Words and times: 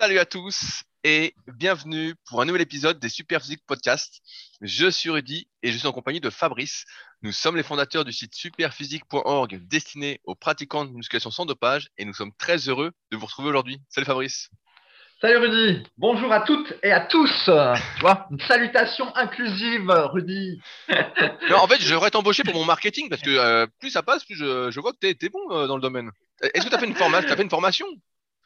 Salut 0.00 0.20
à 0.20 0.24
tous 0.24 0.84
et 1.02 1.34
bienvenue 1.48 2.14
pour 2.28 2.40
un 2.40 2.44
nouvel 2.44 2.62
épisode 2.62 3.00
des 3.00 3.08
Superphysique 3.08 3.66
Podcast. 3.66 4.20
Je 4.60 4.88
suis 4.88 5.10
Rudy 5.10 5.48
et 5.64 5.72
je 5.72 5.76
suis 5.76 5.88
en 5.88 5.92
compagnie 5.92 6.20
de 6.20 6.30
Fabrice. 6.30 6.84
Nous 7.22 7.32
sommes 7.32 7.56
les 7.56 7.64
fondateurs 7.64 8.04
du 8.04 8.12
site 8.12 8.32
superphysique.org 8.32 9.58
destiné 9.66 10.20
aux 10.22 10.36
pratiquants 10.36 10.84
de 10.84 10.92
musculation 10.92 11.32
sans 11.32 11.46
dopage 11.46 11.88
et 11.98 12.04
nous 12.04 12.14
sommes 12.14 12.30
très 12.38 12.68
heureux 12.68 12.92
de 13.10 13.16
vous 13.16 13.26
retrouver 13.26 13.48
aujourd'hui. 13.48 13.80
Salut 13.88 14.06
Fabrice. 14.06 14.50
Salut 15.20 15.38
Rudy, 15.38 15.82
bonjour 15.96 16.32
à 16.32 16.42
toutes 16.42 16.74
et 16.84 16.92
à 16.92 17.00
tous. 17.00 17.32
Tu 17.46 18.00
vois, 18.00 18.28
une 18.30 18.38
salutation 18.38 19.12
inclusive, 19.16 19.90
Rudy. 19.90 20.60
en 21.52 21.66
fait, 21.66 21.80
j'aimerais 21.80 22.12
t'embaucher 22.12 22.44
pour 22.44 22.54
mon 22.54 22.64
marketing 22.64 23.08
parce 23.08 23.22
que 23.22 23.30
euh, 23.30 23.66
plus 23.80 23.90
ça 23.90 24.04
passe, 24.04 24.24
plus 24.24 24.36
je, 24.36 24.78
vois 24.78 24.92
que 24.92 24.98
tu 25.00 25.08
es, 25.08 25.28
bon 25.28 25.40
euh, 25.50 25.66
dans 25.66 25.74
le 25.74 25.82
domaine. 25.82 26.12
Est-ce 26.40 26.66
que 26.66 26.68
tu 26.68 26.74
as 26.76 26.78
fait 26.78 26.86
une 26.86 26.94
formation, 26.94 27.28
as 27.32 27.36
fait 27.36 27.42
une 27.42 27.50
formation? 27.50 27.86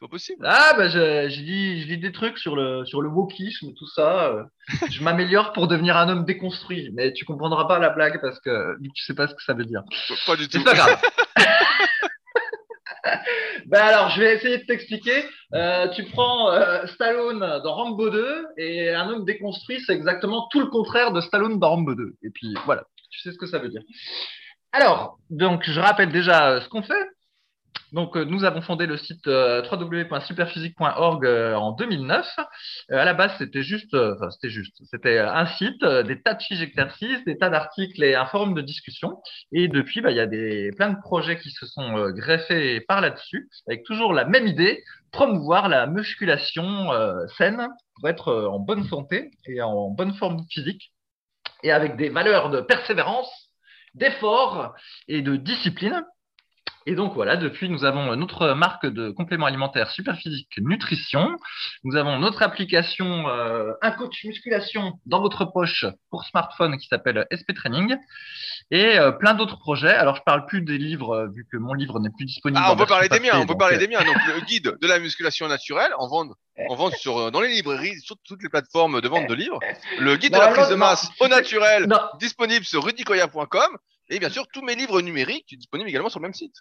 Pas 0.03 0.09
possible. 0.09 0.45
Ah 0.47 0.73
bah 0.77 0.89
je, 0.89 1.29
je, 1.29 1.41
dis, 1.41 1.97
des 1.97 2.11
trucs 2.11 2.37
sur 2.37 2.55
le 2.55 2.85
sur 2.85 3.01
le 3.01 3.09
wokisme, 3.09 3.73
tout 3.73 3.87
ça. 3.87 4.27
Euh. 4.27 4.43
je 4.91 5.03
m'améliore 5.03 5.53
pour 5.53 5.67
devenir 5.67 5.97
un 5.97 6.09
homme 6.09 6.25
déconstruit, 6.25 6.91
mais 6.93 7.13
tu 7.13 7.25
comprendras 7.25 7.65
pas 7.65 7.79
la 7.79 7.89
blague 7.89 8.19
parce 8.21 8.39
que 8.39 8.75
tu 8.95 9.03
sais 9.03 9.15
pas 9.15 9.27
ce 9.27 9.33
que 9.33 9.43
ça 9.43 9.53
veut 9.53 9.65
dire. 9.65 9.83
Pas 10.25 10.35
du 10.35 10.47
tout. 10.47 10.57
C'est 10.57 10.63
pas 10.63 10.73
grave. 10.73 11.01
ben 13.65 13.81
alors, 13.81 14.09
je 14.09 14.19
vais 14.19 14.35
essayer 14.35 14.57
de 14.57 14.65
t'expliquer. 14.65 15.25
Euh, 15.53 15.87
tu 15.89 16.03
prends 16.05 16.51
euh, 16.51 16.85
Stallone 16.87 17.39
dans 17.63 17.73
Rambo 17.73 18.09
2 18.09 18.47
et 18.57 18.89
un 18.89 19.09
homme 19.09 19.25
déconstruit, 19.25 19.81
c'est 19.85 19.93
exactement 19.93 20.47
tout 20.51 20.59
le 20.59 20.67
contraire 20.67 21.11
de 21.11 21.21
Stallone 21.21 21.59
dans 21.59 21.69
Rambo 21.69 21.95
2. 21.95 22.15
Et 22.23 22.29
puis 22.29 22.53
voilà, 22.65 22.83
tu 23.11 23.19
sais 23.19 23.31
ce 23.31 23.37
que 23.37 23.47
ça 23.47 23.59
veut 23.59 23.69
dire. 23.69 23.81
Alors, 24.71 25.17
donc 25.29 25.63
je 25.65 25.79
rappelle 25.79 26.11
déjà 26.11 26.49
euh, 26.49 26.61
ce 26.61 26.69
qu'on 26.69 26.83
fait. 26.83 27.07
Donc, 27.91 28.17
euh, 28.17 28.25
nous 28.25 28.43
avons 28.43 28.61
fondé 28.61 28.87
le 28.87 28.97
site 28.97 29.27
euh, 29.27 29.61
www.superphysique.org 29.71 31.25
euh, 31.25 31.53
en 31.53 31.73
2009. 31.73 32.27
à 32.89 33.05
la 33.05 33.13
base, 33.13 33.31
c'était 33.37 33.61
juste, 33.61 33.95
c'était 34.31 34.49
juste, 34.49 34.75
c'était 34.89 35.19
un 35.19 35.45
site, 35.45 35.83
des 35.83 36.21
tas 36.21 36.33
de 36.33 36.41
fiches 36.41 36.59
d'exercices, 36.59 37.23
des 37.25 37.37
tas 37.37 37.49
d'articles 37.49 38.03
et 38.03 38.15
un 38.15 38.25
forum 38.25 38.55
de 38.55 38.61
discussion. 38.61 39.21
Et 39.51 39.67
depuis, 39.67 40.01
bah, 40.01 40.11
il 40.11 40.17
y 40.17 40.19
a 40.19 40.25
des, 40.25 40.71
plein 40.75 40.89
de 40.89 40.99
projets 40.99 41.39
qui 41.39 41.51
se 41.51 41.67
sont 41.67 42.09
greffés 42.09 42.81
par 42.81 42.99
là-dessus, 42.99 43.49
avec 43.67 43.83
toujours 43.83 44.13
la 44.13 44.25
même 44.25 44.47
idée, 44.47 44.83
promouvoir 45.11 45.69
la 45.69 45.85
musculation 45.85 46.89
saine 47.37 47.67
pour 47.99 48.09
être 48.09 48.33
en 48.33 48.59
bonne 48.59 48.85
santé 48.85 49.29
et 49.45 49.61
en 49.61 49.89
bonne 49.89 50.15
forme 50.15 50.43
physique 50.49 50.91
et 51.63 51.71
avec 51.71 51.95
des 51.95 52.09
valeurs 52.09 52.49
de 52.49 52.61
persévérance, 52.61 53.29
d'effort 53.95 54.73
et 55.07 55.21
de 55.21 55.35
discipline. 55.35 56.03
Et 56.85 56.95
donc 56.95 57.13
voilà, 57.13 57.37
depuis, 57.37 57.69
nous 57.69 57.85
avons 57.85 58.15
notre 58.15 58.53
marque 58.53 58.85
de 58.85 59.09
compléments 59.09 59.45
alimentaires 59.45 59.89
Superphysique 59.89 60.57
Nutrition. 60.57 61.37
Nous 61.83 61.95
avons 61.95 62.19
notre 62.19 62.41
application 62.41 63.29
euh, 63.29 63.71
Un 63.81 63.91
coach 63.91 64.23
musculation 64.25 64.99
dans 65.05 65.21
votre 65.21 65.45
poche 65.45 65.85
pour 66.09 66.25
smartphone 66.25 66.77
qui 66.77 66.87
s'appelle 66.87 67.25
SP 67.31 67.53
Training 67.55 67.95
et 68.71 68.99
euh, 68.99 69.11
plein 69.11 69.33
d'autres 69.33 69.59
projets. 69.59 69.93
Alors, 69.93 70.17
je 70.17 70.23
parle 70.23 70.45
plus 70.45 70.61
des 70.61 70.77
livres 70.77 71.11
euh, 71.15 71.27
vu 71.33 71.47
que 71.49 71.57
mon 71.57 71.73
livre 71.73 71.99
n'est 71.99 72.09
plus 72.09 72.25
disponible. 72.25 72.61
Ah, 72.63 72.73
on 72.73 72.75
peut 72.75 72.85
parler 72.85 73.07
des 73.07 73.19
miens. 73.19 73.39
On 73.39 73.45
peut 73.45 73.57
parler 73.57 73.77
des 73.77 73.87
miens. 73.87 74.03
Donc, 74.03 74.17
le 74.27 74.41
guide 74.45 74.77
de 74.81 74.87
la 74.87 74.99
musculation 74.99 75.47
naturelle 75.47 75.91
en 75.97 76.07
vente, 76.09 76.31
en 76.69 76.75
vente 76.75 76.95
sur 76.95 77.31
dans 77.31 77.41
les 77.41 77.49
librairies, 77.49 77.99
sur 78.01 78.17
toutes 78.25 78.43
les 78.43 78.49
plateformes 78.49 78.99
de 78.99 79.07
vente 79.07 79.27
de 79.27 79.33
livres. 79.33 79.59
Le 79.99 80.17
guide 80.17 80.33
de 80.33 80.39
la 80.39 80.49
prise 80.49 80.69
de 80.69 80.75
masse 80.75 81.09
au 81.21 81.27
naturel, 81.27 81.87
disponible 82.19 82.65
sur 82.65 82.83
rudicoya.com. 82.83 83.77
Et 84.13 84.19
bien 84.19 84.29
sûr, 84.29 84.45
tous 84.53 84.61
mes 84.61 84.75
livres 84.75 85.01
numériques 85.01 85.57
disponibles 85.57 85.89
également 85.89 86.09
sur 86.09 86.19
le 86.19 86.23
même 86.23 86.35
site. 86.35 86.53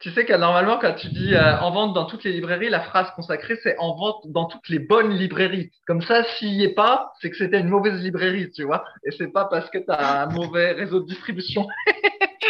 Tu 0.00 0.12
sais 0.12 0.26
que 0.26 0.34
normalement, 0.34 0.78
quand 0.78 0.92
tu 0.92 1.08
dis 1.08 1.34
euh, 1.34 1.58
en 1.60 1.70
vente 1.70 1.94
dans 1.94 2.04
toutes 2.04 2.24
les 2.24 2.32
librairies, 2.32 2.68
la 2.68 2.82
phrase 2.82 3.10
consacrée, 3.16 3.58
c'est 3.62 3.78
en 3.78 3.96
vente 3.96 4.26
dans 4.26 4.44
toutes 4.44 4.68
les 4.68 4.80
bonnes 4.80 5.16
librairies. 5.16 5.70
Comme 5.86 6.02
ça, 6.02 6.24
s'il 6.24 6.50
n'y 6.50 6.64
est 6.64 6.74
pas, 6.74 7.10
c'est 7.22 7.30
que 7.30 7.38
c'était 7.38 7.60
une 7.60 7.68
mauvaise 7.68 8.02
librairie, 8.02 8.50
tu 8.50 8.64
vois. 8.64 8.84
Et 9.06 9.12
c'est 9.12 9.28
pas 9.28 9.46
parce 9.46 9.70
que 9.70 9.78
tu 9.78 9.86
as 9.88 10.24
un 10.24 10.26
mauvais 10.26 10.72
réseau 10.72 11.00
de 11.00 11.06
distribution. 11.06 11.66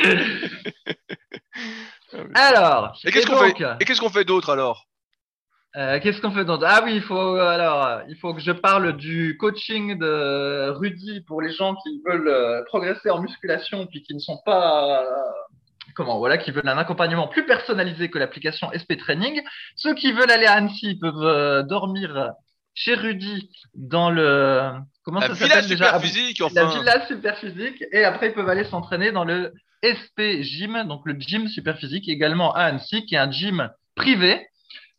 alors. 2.34 2.99
Et 3.05 3.12
qu'est-ce 3.12 3.27
qu'on 3.27 3.37
fait, 3.37 3.55
et 3.78 3.84
qu'est-ce 3.84 4.00
qu'on 4.00 4.11
fait 4.11 4.25
d'autre 4.25 4.50
alors? 4.50 4.89
Euh, 5.77 5.99
Qu'est-ce 6.01 6.21
qu'on 6.21 6.31
fait 6.31 6.45
d'autre 6.45 6.65
Ah 6.67 6.83
oui, 6.85 6.97
il 6.97 7.03
faut 7.03 7.37
alors, 7.37 8.01
il 8.09 8.17
faut 8.17 8.33
que 8.35 8.41
je 8.41 8.53
parle 8.53 8.97
du 8.97 9.37
coaching 9.39 9.99
de 9.99 10.71
Rudy 10.71 11.23
pour 11.23 11.43
les 11.43 11.53
gens 11.53 11.75
qui 11.77 12.01
veulent 12.07 12.29
euh, 12.29 12.62
progresser 12.67 13.11
en 13.11 13.21
musculation 13.21 13.87
puis 13.87 14.03
qui 14.03 14.15
ne 14.15 14.21
sont 14.21 14.41
pas 14.45 15.05
comment 15.95 16.19
voilà, 16.19 16.39
qui 16.39 16.51
veulent 16.51 16.69
un 16.69 16.79
accompagnement 16.79 17.29
plus 17.29 17.47
personnalisé 17.47 18.11
que 18.11 18.19
l'application 18.19 18.71
SP 18.75 18.97
Training. 18.99 19.43
Ceux 19.77 19.95
qui 19.95 20.12
veulent 20.12 20.31
aller 20.31 20.47
à 20.47 20.55
Annecy 20.55 20.97
peuvent 20.97 21.23
euh, 21.23 21.62
dormir 21.62 22.33
chez 22.75 22.95
Rudy 22.95 23.51
dans 23.75 24.11
le 24.11 24.73
comment 25.05 25.21
la 25.21 25.29
ça 25.29 25.35
s'appelle 25.35 25.69
déjà? 25.69 25.99
Physique, 26.01 26.41
enfin. 26.43 26.55
La 26.55 26.67
villa 26.67 27.06
super 27.06 27.39
physique 27.39 27.85
et 27.93 28.05
après 28.05 28.29
ils 28.29 28.35
peuvent 28.35 28.49
aller 28.49 28.65
s'entraîner 28.65 29.12
dans 29.12 29.25
le 29.25 29.53
SP 29.85 30.43
Gym, 30.43 30.85
donc 30.89 31.03
le 31.05 31.15
gym 31.19 31.47
super 31.49 31.77
physique 31.79 32.09
également 32.09 32.53
à 32.53 32.62
Annecy 32.62 33.06
qui 33.06 33.15
est 33.15 33.19
un 33.19 33.31
gym 33.31 33.71
privé 33.95 34.44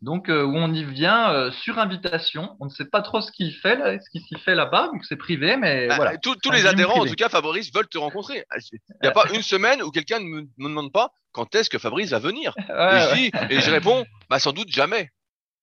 donc 0.02 0.30
euh, 0.30 0.44
où 0.44 0.56
on 0.56 0.74
y 0.74 0.84
vient 0.84 1.32
euh, 1.32 1.52
sur 1.52 1.80
invitation. 1.80 2.56
On 2.60 2.66
ne 2.66 2.70
sait 2.70 2.86
pas 2.86 3.02
trop 3.02 3.22
ce 3.22 3.32
qu'il 3.32 3.54
fait, 3.54 3.76
là, 3.76 4.00
ce 4.00 4.10
qui 4.10 4.20
s'y 4.22 4.36
fait 4.40 4.56
là-bas, 4.56 4.90
vu 4.94 5.00
que 5.00 5.06
c'est 5.06 5.16
privé, 5.16 5.58
mais 5.58 5.88
bah, 5.88 5.96
voilà. 5.96 6.18
Tous 6.18 6.52
les 6.52 6.66
adhérents, 6.66 7.02
en 7.02 7.06
tout 7.06 7.16
cas, 7.16 7.30
Fabrice, 7.30 7.74
veulent 7.74 7.88
te 7.88 7.98
rencontrer. 7.98 8.46
Il 8.72 8.80
n'y 9.04 9.10
a 9.10 9.12
pas 9.12 9.26
une 9.34 9.42
semaine 9.42 9.82
où 9.82 9.92
quelqu'un 9.92 10.20
ne 10.20 10.26
me, 10.26 10.48
demande 10.58 10.92
pas 10.92 11.12
quand 11.32 11.56
est-ce 11.56 11.70
que 11.70 11.78
Fabrice 11.78 12.12
va 12.12 12.20
venir. 12.20 12.54
et, 12.58 12.64
je 12.72 13.16
dis, 13.16 13.32
et 13.50 13.60
je 13.60 13.72
réponds, 13.72 14.06
bah 14.30 14.40
sans 14.40 14.54
doute 14.54 14.70
jamais. 14.70 15.10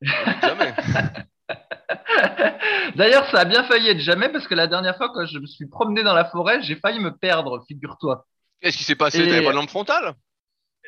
jamais. 0.01 0.75
D'ailleurs, 2.97 3.31
ça 3.31 3.41
a 3.41 3.45
bien 3.45 3.65
failli 3.65 3.89
être 3.89 4.01
jamais 4.01 4.29
parce 4.29 4.47
que 4.47 4.55
la 4.55 4.67
dernière 4.67 4.97
fois, 4.97 5.11
quand 5.15 5.25
je 5.27 5.39
me 5.39 5.47
suis 5.47 5.67
promené 5.67 6.03
dans 6.03 6.15
la 6.15 6.25
forêt, 6.25 6.63
j'ai 6.63 6.77
failli 6.77 7.01
me 7.01 7.17
perdre, 7.17 7.65
figure-toi. 7.69 8.27
Qu'est-ce 8.61 8.77
qui 8.77 8.85
s'est 8.85 8.95
passé? 8.97 9.27
T'avais 9.27 9.43
pas 9.43 9.51
de 9.51 9.57
lampe 9.57 9.71
frontale? 9.71 10.15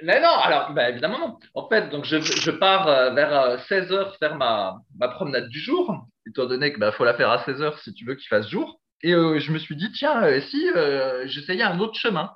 Mais 0.02 0.20
non, 0.20 0.36
alors 0.42 0.72
bah, 0.72 0.90
évidemment 0.90 1.18
non. 1.18 1.38
En 1.54 1.68
fait, 1.68 1.88
donc 1.90 2.04
je, 2.04 2.50
pars 2.50 2.88
euh, 2.88 3.10
vers 3.10 3.60
16 3.68 3.92
euh, 3.92 4.04
faire 4.18 4.36
ma, 4.36 4.82
promenade 5.12 5.48
du 5.48 5.60
jour, 5.60 6.06
étant 6.26 6.46
donné 6.46 6.72
que 6.72 6.78
bah, 6.78 6.92
faut 6.92 7.04
la 7.04 7.14
faire 7.14 7.30
à 7.30 7.44
16 7.44 7.62
heures 7.62 7.78
si 7.78 7.94
tu 7.94 8.04
veux 8.04 8.14
qu'il 8.14 8.28
fasse 8.28 8.48
jour. 8.48 8.80
Et 9.02 9.14
euh, 9.14 9.38
je 9.38 9.52
me 9.52 9.58
suis 9.58 9.76
dit 9.76 9.92
tiens, 9.92 10.22
si 10.48 10.66
j'essayais 11.26 11.62
un 11.62 11.78
autre 11.78 11.94
chemin. 11.94 12.32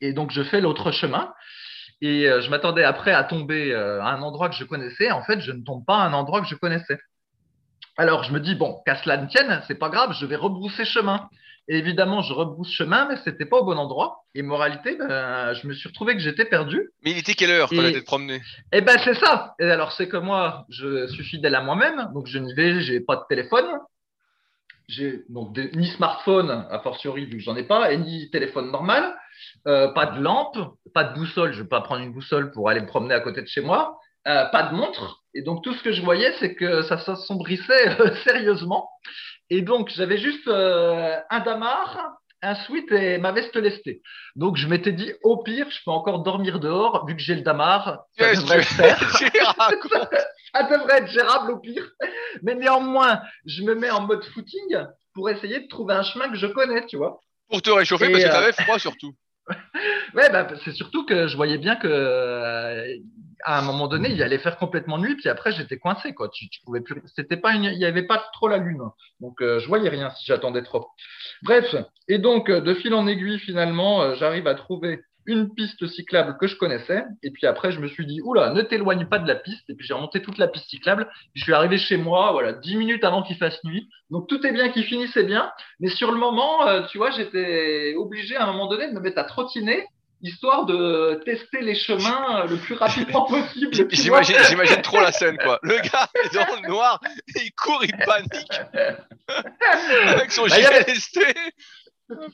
Et 0.00 0.12
donc 0.12 0.30
je 0.30 0.42
fais 0.42 0.60
l'autre 0.60 0.90
chemin. 0.92 1.32
Et 2.02 2.24
je 2.26 2.50
m'attendais 2.50 2.84
après 2.84 3.12
à 3.12 3.24
tomber 3.24 3.74
à 3.74 4.08
un 4.08 4.20
endroit 4.20 4.50
que 4.50 4.54
je 4.54 4.64
connaissais. 4.64 5.10
En 5.10 5.22
fait, 5.22 5.40
je 5.40 5.52
ne 5.52 5.62
tombe 5.62 5.84
pas 5.86 5.96
à 5.96 6.06
un 6.06 6.12
endroit 6.12 6.42
que 6.42 6.46
je 6.46 6.54
connaissais. 6.54 6.98
Alors 7.96 8.24
je 8.24 8.32
me 8.32 8.40
dis 8.40 8.54
bon, 8.54 8.82
qu'à 8.84 8.96
cela 8.96 9.16
ne 9.16 9.26
tienne, 9.26 9.62
c'est 9.66 9.78
pas 9.78 9.88
grave, 9.88 10.14
je 10.20 10.26
vais 10.26 10.36
rebrousser 10.36 10.84
chemin 10.84 11.30
évidemment, 11.68 12.22
je 12.22 12.32
rebrousse 12.32 12.70
chemin, 12.70 13.08
mais 13.08 13.16
c'était 13.24 13.46
pas 13.46 13.58
au 13.58 13.64
bon 13.64 13.76
endroit. 13.76 14.24
Et 14.34 14.42
moralité, 14.42 14.96
ben, 14.96 15.52
je 15.54 15.66
me 15.66 15.74
suis 15.74 15.88
retrouvé 15.88 16.14
que 16.14 16.20
j'étais 16.20 16.44
perdu. 16.44 16.90
Mais 17.04 17.12
il 17.12 17.18
était 17.18 17.34
quelle 17.34 17.50
heure 17.50 17.68
quand 17.68 17.92
tu 17.92 18.02
promené 18.02 18.42
Eh 18.72 18.80
ben, 18.80 18.98
c'est 19.04 19.14
ça. 19.14 19.54
Et 19.58 19.64
alors, 19.64 19.92
c'est 19.92 20.08
que 20.08 20.16
moi, 20.16 20.66
je 20.68 21.06
suis 21.08 21.24
fidèle 21.24 21.54
à 21.54 21.62
moi-même, 21.62 22.10
donc 22.14 22.26
je 22.26 22.38
n'y 22.38 22.54
vais, 22.54 22.80
j'ai 22.80 23.00
pas 23.00 23.16
de 23.16 23.22
téléphone. 23.28 23.66
J'ai 24.88 25.24
donc 25.28 25.58
ni 25.74 25.88
smartphone, 25.88 26.64
a 26.70 26.78
fortiori, 26.78 27.26
vu 27.26 27.38
que 27.38 27.42
j'en 27.42 27.56
ai 27.56 27.64
pas, 27.64 27.90
et 27.92 27.96
ni 27.96 28.30
téléphone 28.30 28.70
normal. 28.70 29.16
Euh, 29.66 29.88
pas 29.88 30.06
de 30.06 30.20
lampe, 30.20 30.56
pas 30.94 31.02
de 31.02 31.14
boussole. 31.14 31.52
Je 31.52 31.62
vais 31.62 31.68
pas 31.68 31.80
prendre 31.80 32.02
une 32.02 32.12
boussole 32.12 32.52
pour 32.52 32.70
aller 32.70 32.80
me 32.80 32.86
promener 32.86 33.14
à 33.14 33.20
côté 33.20 33.42
de 33.42 33.48
chez 33.48 33.62
moi. 33.62 33.98
Euh, 34.26 34.44
pas 34.46 34.64
de 34.64 34.74
montre. 34.74 35.22
Et 35.34 35.42
donc, 35.42 35.62
tout 35.62 35.72
ce 35.74 35.82
que 35.82 35.92
je 35.92 36.02
voyais, 36.02 36.34
c'est 36.40 36.54
que 36.54 36.82
ça 36.82 36.98
s'assombrissait 36.98 38.00
euh, 38.00 38.14
sérieusement. 38.24 38.88
Et 39.50 39.62
donc, 39.62 39.90
j'avais 39.94 40.18
juste 40.18 40.48
euh, 40.48 41.16
un 41.30 41.40
damar, 41.40 42.16
un 42.42 42.56
sweat 42.56 42.90
et 42.90 43.18
ma 43.18 43.30
veste 43.30 43.54
lestée. 43.54 44.02
Donc, 44.34 44.56
je 44.56 44.66
m'étais 44.66 44.92
dit, 44.92 45.12
au 45.22 45.42
pire, 45.42 45.70
je 45.70 45.78
peux 45.84 45.92
encore 45.92 46.24
dormir 46.24 46.58
dehors, 46.58 47.06
vu 47.06 47.14
que 47.14 47.22
j'ai 47.22 47.36
le 47.36 47.42
damar. 47.42 48.00
Ça 48.18 48.34
devrait 48.34 48.62
faire. 48.62 48.98
ça 50.54 50.62
devrait 50.64 50.98
être 50.98 51.10
gérable 51.10 51.52
au 51.52 51.58
pire. 51.58 51.88
Mais 52.42 52.56
néanmoins, 52.56 53.20
je 53.44 53.62
me 53.62 53.76
mets 53.76 53.90
en 53.90 54.00
mode 54.00 54.24
footing 54.34 54.78
pour 55.14 55.30
essayer 55.30 55.60
de 55.60 55.68
trouver 55.68 55.94
un 55.94 56.02
chemin 56.02 56.28
que 56.30 56.36
je 56.36 56.48
connais, 56.48 56.84
tu 56.86 56.96
vois. 56.96 57.20
Pour 57.48 57.62
te 57.62 57.70
réchauffer, 57.70 58.10
parce 58.10 58.24
que 58.24 58.28
tu 58.28 58.34
avais 58.34 58.52
froid 58.52 58.78
surtout. 58.80 59.14
ouais, 60.14 60.30
bah, 60.30 60.48
c'est 60.64 60.72
surtout 60.72 61.06
que 61.06 61.28
je 61.28 61.36
voyais 61.36 61.58
bien 61.58 61.76
que 61.76 61.86
euh, 61.86 62.96
à 63.44 63.58
un 63.58 63.62
moment 63.62 63.88
donné, 63.88 64.10
il 64.10 64.22
allait 64.22 64.38
faire 64.38 64.56
complètement 64.58 64.98
nuit, 64.98 65.16
puis 65.16 65.28
après 65.28 65.52
j'étais 65.52 65.78
coincé 65.78 66.14
quoi. 66.14 66.28
Tu, 66.28 66.46
pouvais 66.64 66.80
plus, 66.80 67.02
c'était 67.14 67.36
pas, 67.36 67.52
il 67.54 67.60
n'y 67.60 67.84
avait 67.84 68.06
pas 68.06 68.24
trop 68.32 68.48
la 68.48 68.58
lune, 68.58 68.82
donc 69.20 69.40
euh, 69.42 69.58
je 69.60 69.68
voyais 69.68 69.88
rien 69.88 70.10
si 70.10 70.24
j'attendais 70.26 70.62
trop. 70.62 70.88
Bref, 71.42 71.74
et 72.08 72.18
donc 72.18 72.50
de 72.50 72.74
fil 72.74 72.94
en 72.94 73.06
aiguille 73.06 73.38
finalement, 73.38 74.02
euh, 74.02 74.14
j'arrive 74.14 74.46
à 74.46 74.54
trouver 74.54 75.00
une 75.26 75.52
piste 75.52 75.86
cyclable 75.88 76.36
que 76.38 76.46
je 76.46 76.56
connaissais. 76.56 77.04
Et 77.22 77.30
puis 77.30 77.46
après, 77.46 77.72
je 77.72 77.80
me 77.80 77.88
suis 77.88 78.06
dit, 78.06 78.20
oula, 78.22 78.52
ne 78.52 78.62
t'éloigne 78.62 79.06
pas 79.06 79.18
de 79.18 79.26
la 79.26 79.34
piste. 79.34 79.68
Et 79.68 79.74
puis 79.74 79.86
j'ai 79.86 79.94
remonté 79.94 80.22
toute 80.22 80.38
la 80.38 80.48
piste 80.48 80.68
cyclable. 80.68 81.10
je 81.34 81.42
suis 81.42 81.52
arrivé 81.52 81.78
chez 81.78 81.96
moi, 81.96 82.32
voilà, 82.32 82.52
dix 82.52 82.76
minutes 82.76 83.04
avant 83.04 83.22
qu'il 83.22 83.36
fasse 83.36 83.62
nuit. 83.64 83.88
Donc 84.10 84.28
tout 84.28 84.44
est 84.46 84.52
bien 84.52 84.70
qui 84.70 84.82
finissait 84.84 85.24
bien. 85.24 85.50
Mais 85.80 85.88
sur 85.88 86.12
le 86.12 86.18
moment, 86.18 86.66
euh, 86.66 86.82
tu 86.90 86.98
vois, 86.98 87.10
j'étais 87.10 87.94
obligé 87.96 88.36
à 88.36 88.44
un 88.44 88.52
moment 88.52 88.68
donné 88.68 88.88
de 88.88 88.94
me 88.94 89.00
mettre 89.00 89.18
à 89.18 89.24
trottiner 89.24 89.86
histoire 90.22 90.66
de 90.66 91.20
tester 91.24 91.60
les 91.60 91.74
chemins 91.74 92.44
le 92.46 92.56
plus 92.56 92.74
rapidement 92.74 93.24
possible. 93.28 93.72
J'imagine, 93.90 94.82
trop 94.82 95.00
la 95.00 95.12
scène, 95.12 95.36
quoi. 95.38 95.58
Le 95.62 95.76
gars 95.76 96.08
est 96.24 96.34
dans 96.34 96.62
le 96.62 96.68
noir, 96.68 97.00
il 97.34 97.52
court, 97.52 97.84
il 97.84 97.96
panique 98.04 98.60
avec 100.06 100.32
son 100.32 100.46
Bah, 100.46 100.56
GLST. 100.58 101.20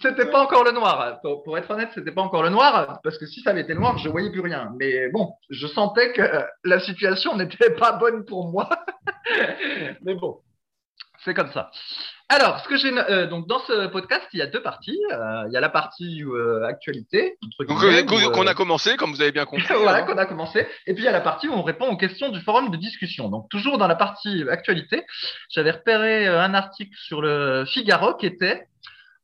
C'était 0.03 0.27
pas 0.27 0.43
encore 0.43 0.65
le 0.65 0.73
noir. 0.73 1.19
Pour, 1.23 1.43
pour 1.45 1.57
être 1.57 1.71
honnête, 1.71 1.91
c'était 1.95 2.13
pas 2.13 2.21
encore 2.21 2.43
le 2.43 2.51
noir, 2.51 3.01
parce 3.03 3.17
que 3.17 3.27
si 3.27 3.41
ça 3.41 3.51
avait 3.51 3.63
été 3.63 3.73
le 3.73 3.81
noir, 3.81 3.97
je 3.99 4.09
voyais 4.11 4.31
plus 4.31 4.41
rien. 4.43 4.71
Mais 4.79 5.09
bon, 5.09 5.33
je 5.49 5.67
sentais 5.67 6.13
que 6.13 6.21
euh, 6.21 6.43
la 6.65 6.79
situation 6.81 7.37
n'était 7.39 7.71
pas 7.71 7.93
bonne 7.93 8.25
pour 8.27 8.49
moi. 8.49 8.69
Mais 10.03 10.15
bon, 10.15 10.41
c'est 11.25 11.33
comme 11.33 11.51
ça. 11.53 11.71
Alors, 12.29 12.61
ce 12.61 12.69
que 12.69 12.77
j'ai 12.77 12.93
euh, 12.93 13.27
donc 13.27 13.47
dans 13.47 13.59
ce 13.61 13.87
podcast, 13.89 14.27
il 14.33 14.39
y 14.39 14.43
a 14.43 14.47
deux 14.47 14.63
parties. 14.63 14.99
Euh, 15.13 15.45
il 15.49 15.53
y 15.53 15.57
a 15.57 15.61
la 15.61 15.69
partie 15.69 16.23
euh, 16.23 16.65
actualité, 16.65 17.37
qu'on 17.69 18.47
a 18.47 18.55
commencé, 18.55 18.97
comme 18.97 19.11
vous 19.13 19.21
avez 19.21 19.33
bien 19.33 19.45
compris. 19.45 19.67
voilà, 19.83 20.03
qu'on 20.03 20.17
a 20.17 20.27
commencé. 20.27 20.67
Et 20.87 20.95
puis 20.95 21.03
il 21.03 21.07
y 21.07 21.09
a 21.09 21.13
la 21.13 21.21
partie 21.21 21.49
où 21.49 21.53
on 21.53 21.63
répond 21.63 21.89
aux 21.89 21.97
questions 21.97 22.31
du 22.31 22.41
forum 22.41 22.71
de 22.71 22.77
discussion. 22.77 23.29
Donc 23.29 23.49
toujours 23.51 23.79
dans 23.79 23.87
la 23.87 23.97
partie 23.97 24.45
actualité, 24.49 25.05
j'avais 25.51 25.73
repéré 25.73 26.27
un 26.27 26.55
article 26.55 26.97
sur 26.97 27.21
le 27.21 27.65
Figaro 27.67 28.15
qui 28.15 28.27
était 28.27 28.67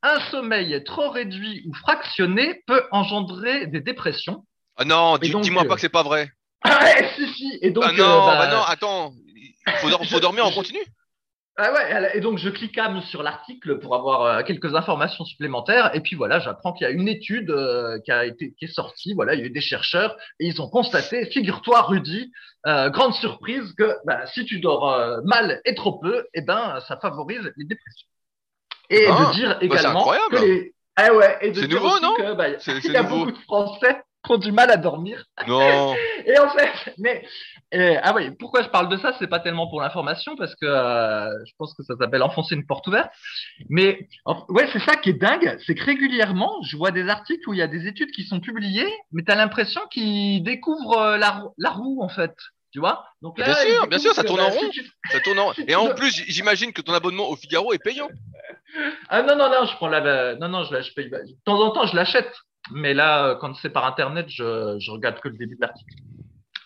un 0.02 0.20
sommeil 0.30 0.82
trop 0.84 1.10
réduit 1.10 1.64
ou 1.66 1.74
fractionné 1.74 2.62
peut 2.66 2.82
engendrer 2.92 3.66
des 3.66 3.80
dépressions. 3.80 4.44
Ah 4.76 4.84
non, 4.84 5.18
dis-moi 5.18 5.64
pas 5.64 5.74
que 5.74 5.80
c'est 5.80 5.88
pas 5.88 6.02
vrai. 6.02 6.30
Ah 6.64 6.86
si 7.14 7.32
si. 7.34 7.58
Et 7.62 7.70
donc 7.70 7.84
ah 7.86 7.92
non, 7.92 8.04
euh, 8.04 8.26
bah, 8.26 8.36
bah 8.38 8.50
non, 8.50 8.62
attends. 8.62 9.12
Il 9.36 9.72
faut, 9.74 10.04
faut 10.04 10.20
dormir 10.20 10.44
en 10.44 10.50
continu. 10.50 10.80
Ah 11.60 11.72
ouais, 11.72 12.16
et 12.16 12.20
donc 12.20 12.38
je 12.38 12.50
cliquais 12.50 12.80
sur 13.06 13.24
l'article 13.24 13.80
pour 13.80 13.96
avoir 13.96 14.22
euh, 14.22 14.42
quelques 14.44 14.76
informations 14.76 15.24
supplémentaires. 15.24 15.90
Et 15.92 16.00
puis 16.00 16.14
voilà, 16.14 16.38
j'apprends 16.38 16.72
qu'il 16.72 16.86
y 16.86 16.88
a 16.88 16.92
une 16.92 17.08
étude 17.08 17.50
euh, 17.50 17.98
qui 18.04 18.12
a 18.12 18.24
été 18.26 18.54
qui 18.56 18.66
est 18.66 18.72
sortie. 18.72 19.12
Voilà, 19.14 19.34
il 19.34 19.40
y 19.40 19.42
a 19.42 19.46
eu 19.46 19.50
des 19.50 19.60
chercheurs 19.60 20.16
et 20.38 20.46
ils 20.46 20.62
ont 20.62 20.68
constaté, 20.70 21.26
figure-toi, 21.26 21.82
Rudy, 21.82 22.30
euh, 22.68 22.90
grande 22.90 23.12
surprise 23.14 23.72
que 23.76 23.96
bah, 24.06 24.24
si 24.26 24.44
tu 24.44 24.60
dors 24.60 24.88
euh, 24.92 25.20
mal 25.24 25.60
et 25.64 25.74
trop 25.74 25.98
peu, 25.98 26.26
eh 26.32 26.42
ben 26.42 26.78
ça 26.86 26.96
favorise 26.96 27.50
les 27.56 27.64
dépressions. 27.64 28.06
Et 28.90 29.06
Ah, 29.08 29.26
de 29.26 29.32
dire 29.34 29.56
c'est 29.58 29.66
également 29.66 29.98
incroyable. 30.00 30.36
que 30.36 30.44
les 30.44 30.74
ah 30.94 31.12
ouais, 31.14 31.38
et 31.42 31.50
de 31.50 31.60
C'est 31.60 31.66
dire 31.68 31.80
nouveau, 31.80 31.94
aussi 31.94 32.02
non 32.02 32.14
que, 32.14 32.34
bah, 32.34 32.46
C'est 32.60 32.76
il 32.76 32.82
c'est 32.82 32.92
y 32.92 32.96
a 32.96 33.02
nouveau. 33.02 33.26
beaucoup 33.26 33.32
de 33.32 33.38
Français 33.44 34.02
qui 34.24 34.32
ont 34.32 34.38
du 34.38 34.52
mal 34.52 34.70
à 34.70 34.76
dormir. 34.76 35.24
Non. 35.46 35.94
Et 36.26 36.38
en 36.38 36.48
fait, 36.50 36.94
mais 36.98 37.24
ah 38.02 38.12
oui, 38.14 38.30
pourquoi 38.38 38.62
je 38.62 38.68
parle 38.68 38.88
de 38.88 38.96
ça? 38.96 39.14
C'est 39.18 39.26
pas 39.28 39.40
tellement 39.40 39.68
pour 39.68 39.80
l'information 39.80 40.36
parce 40.36 40.54
que 40.56 40.66
euh, 40.66 41.30
je 41.46 41.52
pense 41.58 41.74
que 41.74 41.82
ça 41.82 41.94
s'appelle 41.96 42.22
enfoncer 42.22 42.54
une 42.54 42.66
porte 42.66 42.86
ouverte. 42.86 43.10
Mais 43.68 44.08
en- 44.24 44.44
ouais, 44.48 44.68
c'est 44.72 44.80
ça 44.80 44.96
qui 44.96 45.10
est 45.10 45.20
dingue, 45.20 45.56
c'est 45.66 45.74
que 45.74 45.84
régulièrement, 45.84 46.60
je 46.62 46.76
vois 46.76 46.90
des 46.90 47.08
articles 47.08 47.48
où 47.48 47.54
il 47.54 47.58
y 47.58 47.62
a 47.62 47.68
des 47.68 47.86
études 47.86 48.10
qui 48.10 48.24
sont 48.24 48.40
publiées, 48.40 48.92
mais 49.12 49.22
tu 49.22 49.30
as 49.32 49.36
l'impression 49.36 49.80
qu'ils 49.90 50.42
découvrent 50.42 50.98
euh, 50.98 51.16
la, 51.16 51.30
roue- 51.30 51.54
la 51.58 51.70
roue 51.70 52.02
en 52.02 52.08
fait. 52.08 52.34
Tu 52.70 52.80
vois? 52.80 53.06
Donc 53.22 53.36
Bien 53.36 53.54
sûr, 53.54 53.86
bien 53.86 53.98
sûr, 53.98 54.12
ça 54.12 54.24
tourne 54.24 54.40
en 54.40 54.48
bah, 54.48 54.54
rond. 54.54 54.70
Ça 55.10 55.20
tourne 55.20 55.38
en... 55.38 55.52
Et 55.66 55.74
en 55.74 55.94
plus, 55.94 56.10
j'imagine 56.28 56.74
que 56.74 56.82
ton 56.82 56.92
abonnement 56.92 57.30
au 57.30 57.36
Figaro 57.36 57.72
est 57.72 57.82
payant. 57.82 58.08
Ah 59.08 59.22
non 59.22 59.36
non 59.36 59.48
non, 59.48 59.64
je 59.64 59.74
prends 59.76 59.88
la 59.88 60.34
non 60.36 60.48
non, 60.48 60.64
je 60.64 60.82
je 60.82 60.92
paye. 60.92 61.08
De 61.08 61.18
temps 61.46 61.58
en 61.60 61.70
temps, 61.70 61.86
je 61.86 61.96
l'achète. 61.96 62.30
Mais 62.72 62.94
là, 62.94 63.26
euh, 63.28 63.34
quand 63.36 63.54
c'est 63.54 63.70
par 63.70 63.84
internet, 63.86 64.26
je, 64.28 64.76
je 64.78 64.90
regarde 64.90 65.20
que 65.20 65.28
le 65.28 65.36
début 65.36 65.56
de 65.56 65.60
l'article. 65.62 65.94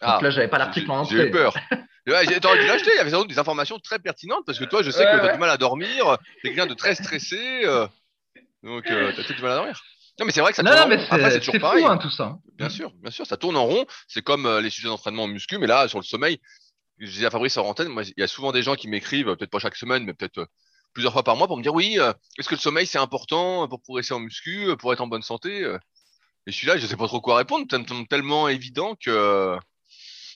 Ah, 0.01 0.15
Donc 0.15 0.23
là, 0.23 0.31
j'avais 0.31 0.49
pas 0.49 0.59
l'article 0.59 0.91
en 0.91 1.05
J'ai 1.05 1.17
eu 1.17 1.21
entier. 1.21 1.31
peur. 1.31 1.55
Ouais, 2.09 2.27
T'aurais 2.41 2.59
dû 2.59 2.67
l'acheter, 2.67 2.91
il 2.93 2.97
y 2.97 2.99
avait 2.99 3.11
sans 3.13 3.21
doute 3.21 3.29
des 3.29 3.39
informations 3.39 3.79
très 3.79 4.01
pertinentes 4.01 4.43
parce 4.45 4.59
que 4.59 4.65
toi, 4.65 4.83
je 4.83 4.91
sais 4.91 5.05
Ouais, 5.07 5.13
que 5.13 5.17
t'as 5.19 5.27
ouais. 5.27 5.33
du 5.35 5.39
mal 5.39 5.51
à 5.51 5.57
dormir, 5.57 6.19
t'es 6.43 6.49
quelqu'un 6.49 6.67
de 6.67 6.75
très 6.75 6.97
stressé, 6.97 7.39
euh, 7.65 7.87
donc 8.65 8.91
euh, 8.91 9.11
t'as 9.15 9.23
peut-être 9.23 9.37
du 9.37 9.43
mal 9.43 9.53
à 9.53 9.55
dormir. 9.55 9.81
Non, 10.19 10.27
mais 10.27 10.33
c'est 10.33 10.41
vrai 10.41 10.51
que 10.51 10.57
ça 10.57 10.65
Non, 10.65 10.71
tourne 10.73 10.81
non, 10.81 10.85
en 10.87 10.89
mais 10.89 10.97
rond. 10.97 11.07
Après, 11.13 11.31
c'est 11.31 11.39
toujours 11.39 11.61
pareil. 11.61 11.85
fou 11.85 11.89
hein, 11.89 11.97
tout 11.99 12.11
ça. 12.11 12.39
Bien 12.59 12.69
sûr, 12.71 12.91
bien 13.01 13.13
sûr, 13.13 13.25
ça 13.25 13.37
tourne 13.37 13.57
en 13.57 13.65
rond. 13.67 13.87
C'est 14.09 14.21
comme 14.23 14.47
euh, 14.47 14.61
les 14.61 14.69
sujets 14.71 14.89
d'entraînement 14.89 15.23
en 15.23 15.29
muscu, 15.29 15.59
mais 15.59 15.69
là, 15.69 15.87
sur 15.87 16.01
le 16.01 16.05
sommeil, 16.05 16.41
je 16.99 17.07
disais 17.07 17.27
à 17.27 17.31
Fabrice 17.31 17.57
en 17.57 17.65
antenne, 17.67 17.87
moi, 17.87 18.03
il 18.03 18.13
y 18.17 18.25
a 18.25 18.27
souvent 18.27 18.51
des 18.51 18.65
gens 18.65 18.75
qui 18.75 18.89
m'écrivent, 18.89 19.27
peut-être 19.37 19.51
pas 19.51 19.61
chaque 19.61 19.77
semaine, 19.77 20.03
mais 20.03 20.13
peut-être 20.13 20.49
plusieurs 20.95 21.13
fois 21.13 21.23
par 21.23 21.37
mois, 21.37 21.47
pour 21.47 21.57
me 21.57 21.63
dire 21.63 21.73
oui, 21.73 21.99
est-ce 22.37 22.49
que 22.49 22.57
le 22.57 22.61
sommeil 22.61 22.89
c'est 22.89 22.99
important 22.99 23.69
pour 23.69 23.81
progresser 23.81 24.13
en 24.13 24.19
muscu, 24.19 24.77
pour 24.77 24.93
être 24.93 25.01
en 25.03 25.07
bonne 25.07 25.23
santé 25.23 25.65
euh 26.47 26.49
Et 26.49 26.53
je 26.53 26.57
suis 26.57 26.67
là, 26.67 26.77
je 26.77 26.87
sais 26.87 26.97
pas 26.97 27.07
trop 27.07 27.21
quoi 27.21 27.37
répondre, 27.37 27.67
ça 27.71 27.79
me 27.79 27.87
semble 27.87 28.07
tellement 28.07 28.49
évident 28.49 28.95
que. 28.97 29.57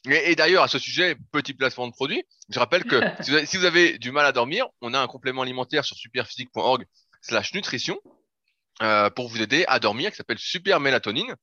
Et, 0.09 0.33
et 0.33 0.37
d'ailleurs, 0.37 0.63
à 0.63 0.69
ce 0.69 0.79
sujet, 0.79 1.17
petit 1.33 1.55
placement 1.55 1.89
de 1.89 1.93
produit, 1.93 2.23
je 2.49 2.59
rappelle 2.59 2.85
que 2.85 3.01
si 3.23 3.31
vous, 3.31 3.37
avez, 3.37 3.47
si 3.47 3.57
vous 3.57 3.65
avez 3.65 3.99
du 3.99 4.13
mal 4.13 4.27
à 4.27 4.33
dormir, 4.33 4.67
on 4.81 4.95
a 4.95 5.01
un 5.01 5.07
complément 5.07 5.43
alimentaire 5.43 5.85
sur 5.85 5.97
superphysique.org/slash 5.97 7.55
nutrition 7.55 7.99
euh, 8.83 9.11
pour 9.11 9.29
vous 9.29 9.41
aider 9.41 9.65
à 9.69 9.79
dormir 9.79 10.11
qui 10.11 10.17
s'appelle 10.17 10.39
Super 10.39 10.81
Mélatonine 10.81 11.35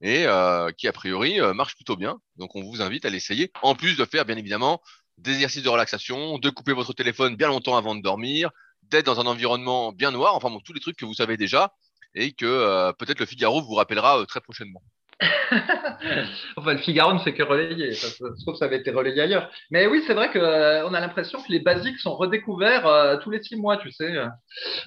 et 0.00 0.24
euh, 0.26 0.70
qui 0.72 0.88
a 0.88 0.92
priori 0.92 1.40
euh, 1.40 1.52
marche 1.52 1.74
plutôt 1.76 1.96
bien. 1.96 2.18
Donc 2.36 2.56
on 2.56 2.62
vous 2.62 2.80
invite 2.80 3.04
à 3.04 3.10
l'essayer, 3.10 3.52
en 3.62 3.74
plus 3.74 3.96
de 3.96 4.04
faire 4.04 4.24
bien 4.24 4.36
évidemment 4.36 4.80
des 5.18 5.34
exercices 5.34 5.62
de 5.62 5.68
relaxation, 5.68 6.38
de 6.38 6.48
couper 6.48 6.72
votre 6.72 6.94
téléphone 6.94 7.36
bien 7.36 7.48
longtemps 7.48 7.76
avant 7.76 7.94
de 7.94 8.00
dormir, 8.00 8.50
d'être 8.82 9.04
dans 9.04 9.20
un 9.20 9.26
environnement 9.26 9.92
bien 9.92 10.10
noir, 10.10 10.34
enfin 10.34 10.48
bon, 10.48 10.60
tous 10.60 10.72
les 10.72 10.80
trucs 10.80 10.96
que 10.96 11.04
vous 11.04 11.14
savez 11.14 11.36
déjà 11.36 11.74
et 12.14 12.32
que 12.32 12.46
euh, 12.46 12.92
peut-être 12.92 13.20
le 13.20 13.26
Figaro 13.26 13.62
vous 13.62 13.74
rappellera 13.74 14.20
euh, 14.20 14.24
très 14.24 14.40
prochainement. 14.40 14.82
enfin, 16.56 16.72
le 16.72 16.78
Figaro 16.78 17.12
ne 17.12 17.18
fait 17.18 17.34
que 17.34 17.42
relayer. 17.42 17.94
Ça, 17.94 18.08
ça 18.08 18.36
se 18.36 18.42
trouve, 18.42 18.56
ça 18.56 18.64
avait 18.66 18.78
été 18.78 18.90
relayé 18.90 19.20
ailleurs. 19.20 19.50
Mais 19.70 19.86
oui, 19.86 20.02
c'est 20.06 20.14
vrai 20.14 20.30
que 20.30 20.38
euh, 20.38 20.88
a 20.88 21.00
l'impression 21.00 21.42
que 21.42 21.50
les 21.50 21.60
basiques 21.60 21.98
sont 21.98 22.14
redécouverts 22.14 22.86
euh, 22.86 23.16
tous 23.18 23.30
les 23.30 23.42
six 23.42 23.56
mois, 23.56 23.76
tu 23.76 23.90
sais. 23.90 24.12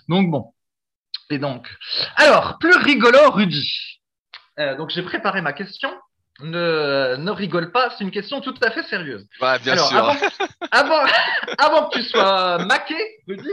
Donc 0.09 0.29
bon. 0.29 0.53
Et 1.29 1.37
donc, 1.37 1.67
alors, 2.15 2.57
plus 2.59 2.75
rigolo, 2.75 3.31
Rudy. 3.31 3.69
Euh, 4.59 4.75
donc 4.75 4.89
j'ai 4.89 5.03
préparé 5.03 5.41
ma 5.41 5.53
question. 5.53 5.89
Ne, 6.39 7.15
ne 7.17 7.31
rigole 7.31 7.71
pas, 7.71 7.91
c'est 7.91 8.03
une 8.03 8.11
question 8.11 8.41
tout 8.41 8.55
à 8.63 8.71
fait 8.71 8.83
sérieuse. 8.83 9.25
Ouais, 9.39 9.59
bien 9.59 9.73
Alors, 9.73 9.87
sûr. 9.87 9.97
Avant, 9.97 10.15
avant, 10.71 11.11
avant 11.59 11.89
que 11.89 11.99
tu 11.99 12.03
sois 12.03 12.65
maqué, 12.65 12.95
Rudy, 13.27 13.51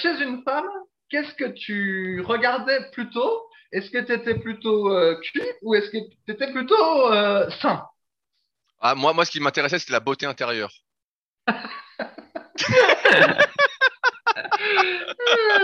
chez 0.00 0.22
une 0.22 0.42
femme, 0.44 0.68
qu'est-ce 1.10 1.34
que 1.34 1.50
tu 1.52 2.22
regardais 2.22 2.90
plutôt? 2.92 3.48
Est-ce 3.72 3.90
que 3.90 3.98
tu 3.98 4.12
étais 4.12 4.36
plutôt 4.36 4.90
euh, 4.90 5.18
cuit 5.20 5.42
ou 5.62 5.74
est-ce 5.74 5.90
que 5.90 5.98
tu 5.98 6.32
étais 6.32 6.50
plutôt 6.52 7.12
euh, 7.12 7.48
sain? 7.60 7.84
Ah, 8.80 8.94
moi, 8.94 9.12
moi, 9.12 9.24
ce 9.24 9.30
qui 9.30 9.40
m'intéressait, 9.40 9.78
c'était 9.78 9.92
la 9.92 10.00
beauté 10.00 10.26
intérieure. 10.26 10.72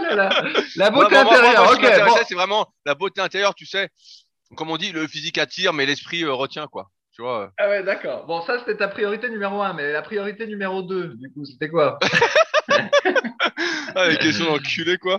Là 0.03 0.15
là. 0.15 0.31
La 0.77 0.91
beauté 0.91 1.17
intérieure, 1.17 1.65
moi, 1.65 1.75
ok. 1.75 2.05
bon. 2.07 2.17
c'est 2.27 2.35
vraiment 2.35 2.73
la 2.85 2.95
beauté 2.95 3.21
intérieure, 3.21 3.55
tu 3.55 3.67
sais. 3.67 3.91
Comme 4.57 4.71
on 4.71 4.77
dit, 4.77 4.93
le 4.93 5.07
physique 5.07 5.39
attire, 5.39 5.73
mais 5.73 5.87
l'esprit 5.87 6.23
euh, 6.23 6.33
retient, 6.33 6.67
quoi. 6.67 6.91
Tu 7.21 7.25
vois. 7.25 7.53
Ah 7.59 7.69
ouais, 7.69 7.83
d'accord. 7.83 8.25
Bon, 8.25 8.41
ça 8.47 8.59
c'était 8.61 8.79
ta 8.79 8.89
priorité 8.89 9.29
numéro 9.29 9.61
un, 9.61 9.75
mais 9.75 9.93
la 9.93 10.01
priorité 10.01 10.47
numéro 10.47 10.81
deux, 10.81 11.09
du 11.17 11.31
coup, 11.31 11.45
c'était 11.45 11.69
quoi? 11.69 11.99
Ah, 13.95 14.09
les 14.09 14.17
questions 14.17 14.47
d'enculé, 14.47 14.97
quoi. 14.97 15.19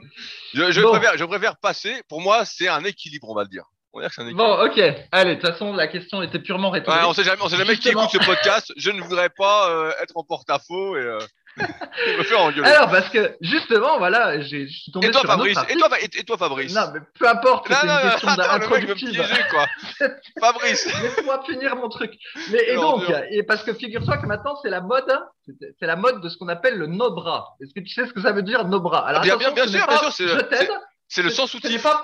Je, 0.55 0.71
je 0.71 0.81
Bon. 0.81 0.93
préfère, 0.93 1.15
je 1.17 1.25
préfère 1.25 1.57
passer. 1.57 2.01
Pour 2.09 2.21
moi, 2.21 2.43
c'est 2.45 2.67
un 2.69 2.83
équilibre, 2.85 3.29
on 3.29 3.35
va 3.35 3.43
le 3.43 3.49
dire. 3.49 3.65
On 3.93 3.99
va 3.99 4.05
dire 4.05 4.09
que 4.09 4.15
c'est 4.15 4.21
un 4.21 4.25
équilibre. 4.29 4.57
Bon, 4.57 4.65
ok. 4.65 4.81
Allez, 5.11 5.35
de 5.35 5.41
toute 5.41 5.49
façon, 5.51 5.73
la 5.73 5.87
question 5.87 6.23
était 6.23 6.39
purement 6.39 6.69
rhétorique. 6.71 6.99
Ouais, 7.01 7.05
on 7.07 7.13
sait 7.13 7.23
jamais, 7.25 7.41
on 7.43 7.49
sait 7.49 7.57
jamais 7.57 7.75
qui 7.75 7.89
écoute 7.89 8.09
ce 8.11 8.17
podcast. 8.25 8.71
Je 8.77 8.89
ne 8.89 9.01
voudrais 9.01 9.29
pas 9.29 9.69
euh, 9.69 9.91
être 10.01 10.13
en 10.15 10.23
porte-à-faux 10.23 10.95
et, 10.97 11.01
euh, 11.01 11.19
me 11.61 12.35
engueuler. 12.37 12.67
Alors, 12.69 12.89
parce 12.89 13.09
que 13.09 13.35
justement, 13.41 13.97
voilà, 13.97 14.39
j'ai- 14.41 14.67
je 14.67 14.73
suis 14.83 14.91
tombé 14.91 15.07
et 15.07 15.11
toi, 15.11 15.21
sur 15.21 15.31
un 15.31 15.39
autre 15.39 15.53
Fabrice 15.53 15.69
Et 15.75 15.77
toi, 15.77 15.89
Fa- 15.89 15.99
et, 15.99 16.05
et 16.19 16.23
toi, 16.23 16.37
Fabrice 16.37 16.73
Non, 16.75 16.81
mais 16.93 16.99
peu 17.19 17.27
importe, 17.27 17.69
Non, 17.69 17.75
c'est 17.81 17.87
non, 17.87 17.93
une 17.93 18.09
question 18.11 18.27
attends, 18.29 18.57
le 18.57 18.67
mec 18.69 18.81
veut 18.81 18.87
me 18.87 18.93
piéger, 18.95 19.23
quoi. 19.49 19.65
Fabrice 20.39 21.01
Laisse-moi 21.01 21.43
finir 21.45 21.75
mon 21.75 21.89
truc. 21.89 22.13
Mais, 22.51 22.63
et 22.69 22.75
donc, 22.75 23.03
et 23.31 23.43
parce 23.43 23.63
que 23.63 23.73
figure-toi 23.73 24.17
que 24.17 24.25
maintenant, 24.25 24.55
c'est 24.61 24.69
la 24.69 24.81
mode, 24.81 25.11
c'est 25.45 25.53
c'est 25.79 25.85
la 25.87 25.95
mode 25.95 26.21
de 26.21 26.29
ce 26.29 26.37
qu'on 26.37 26.47
appelle 26.47 26.77
le 26.77 26.87
no 26.87 27.11
bras. 27.11 27.55
Est-ce 27.61 27.73
que 27.73 27.79
tu 27.79 27.89
sais 27.93 28.07
ce 28.07 28.13
que 28.13 28.21
ça 28.21 28.31
veut 28.31 28.43
dire, 28.43 28.65
no 28.65 28.79
bras 28.79 29.05
Alors, 29.07 29.21
Bien, 29.21 29.37
bien, 29.37 29.49
ce 29.55 29.69
sûr, 29.69 29.85
pas 29.85 29.87
bien 29.87 29.97
sûr, 29.99 30.11
c'est 30.13 30.27
Je 30.27 30.35
le- 30.35 30.47
t'aide. 30.47 30.69
C'est 31.07 31.21
le 31.21 31.29
Ce- 31.29 31.35
sans 31.35 31.47
Ce 31.47 31.57
n'est 31.57 31.61
soutif. 31.63 31.83
pas, 31.83 32.01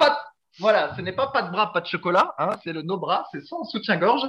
voilà, 0.60 0.94
ce 0.96 1.02
n'est 1.02 1.14
pas 1.14 1.28
pas 1.28 1.44
de 1.44 1.52
bras, 1.52 1.72
pas 1.72 1.80
de 1.82 1.88
chocolat. 1.88 2.34
Hein, 2.38 2.50
c'est 2.64 2.74
le 2.74 2.82
no 2.82 2.98
bras, 2.98 3.26
c'est 3.32 3.42
sans 3.46 3.64
soutien-gorge. 3.64 4.28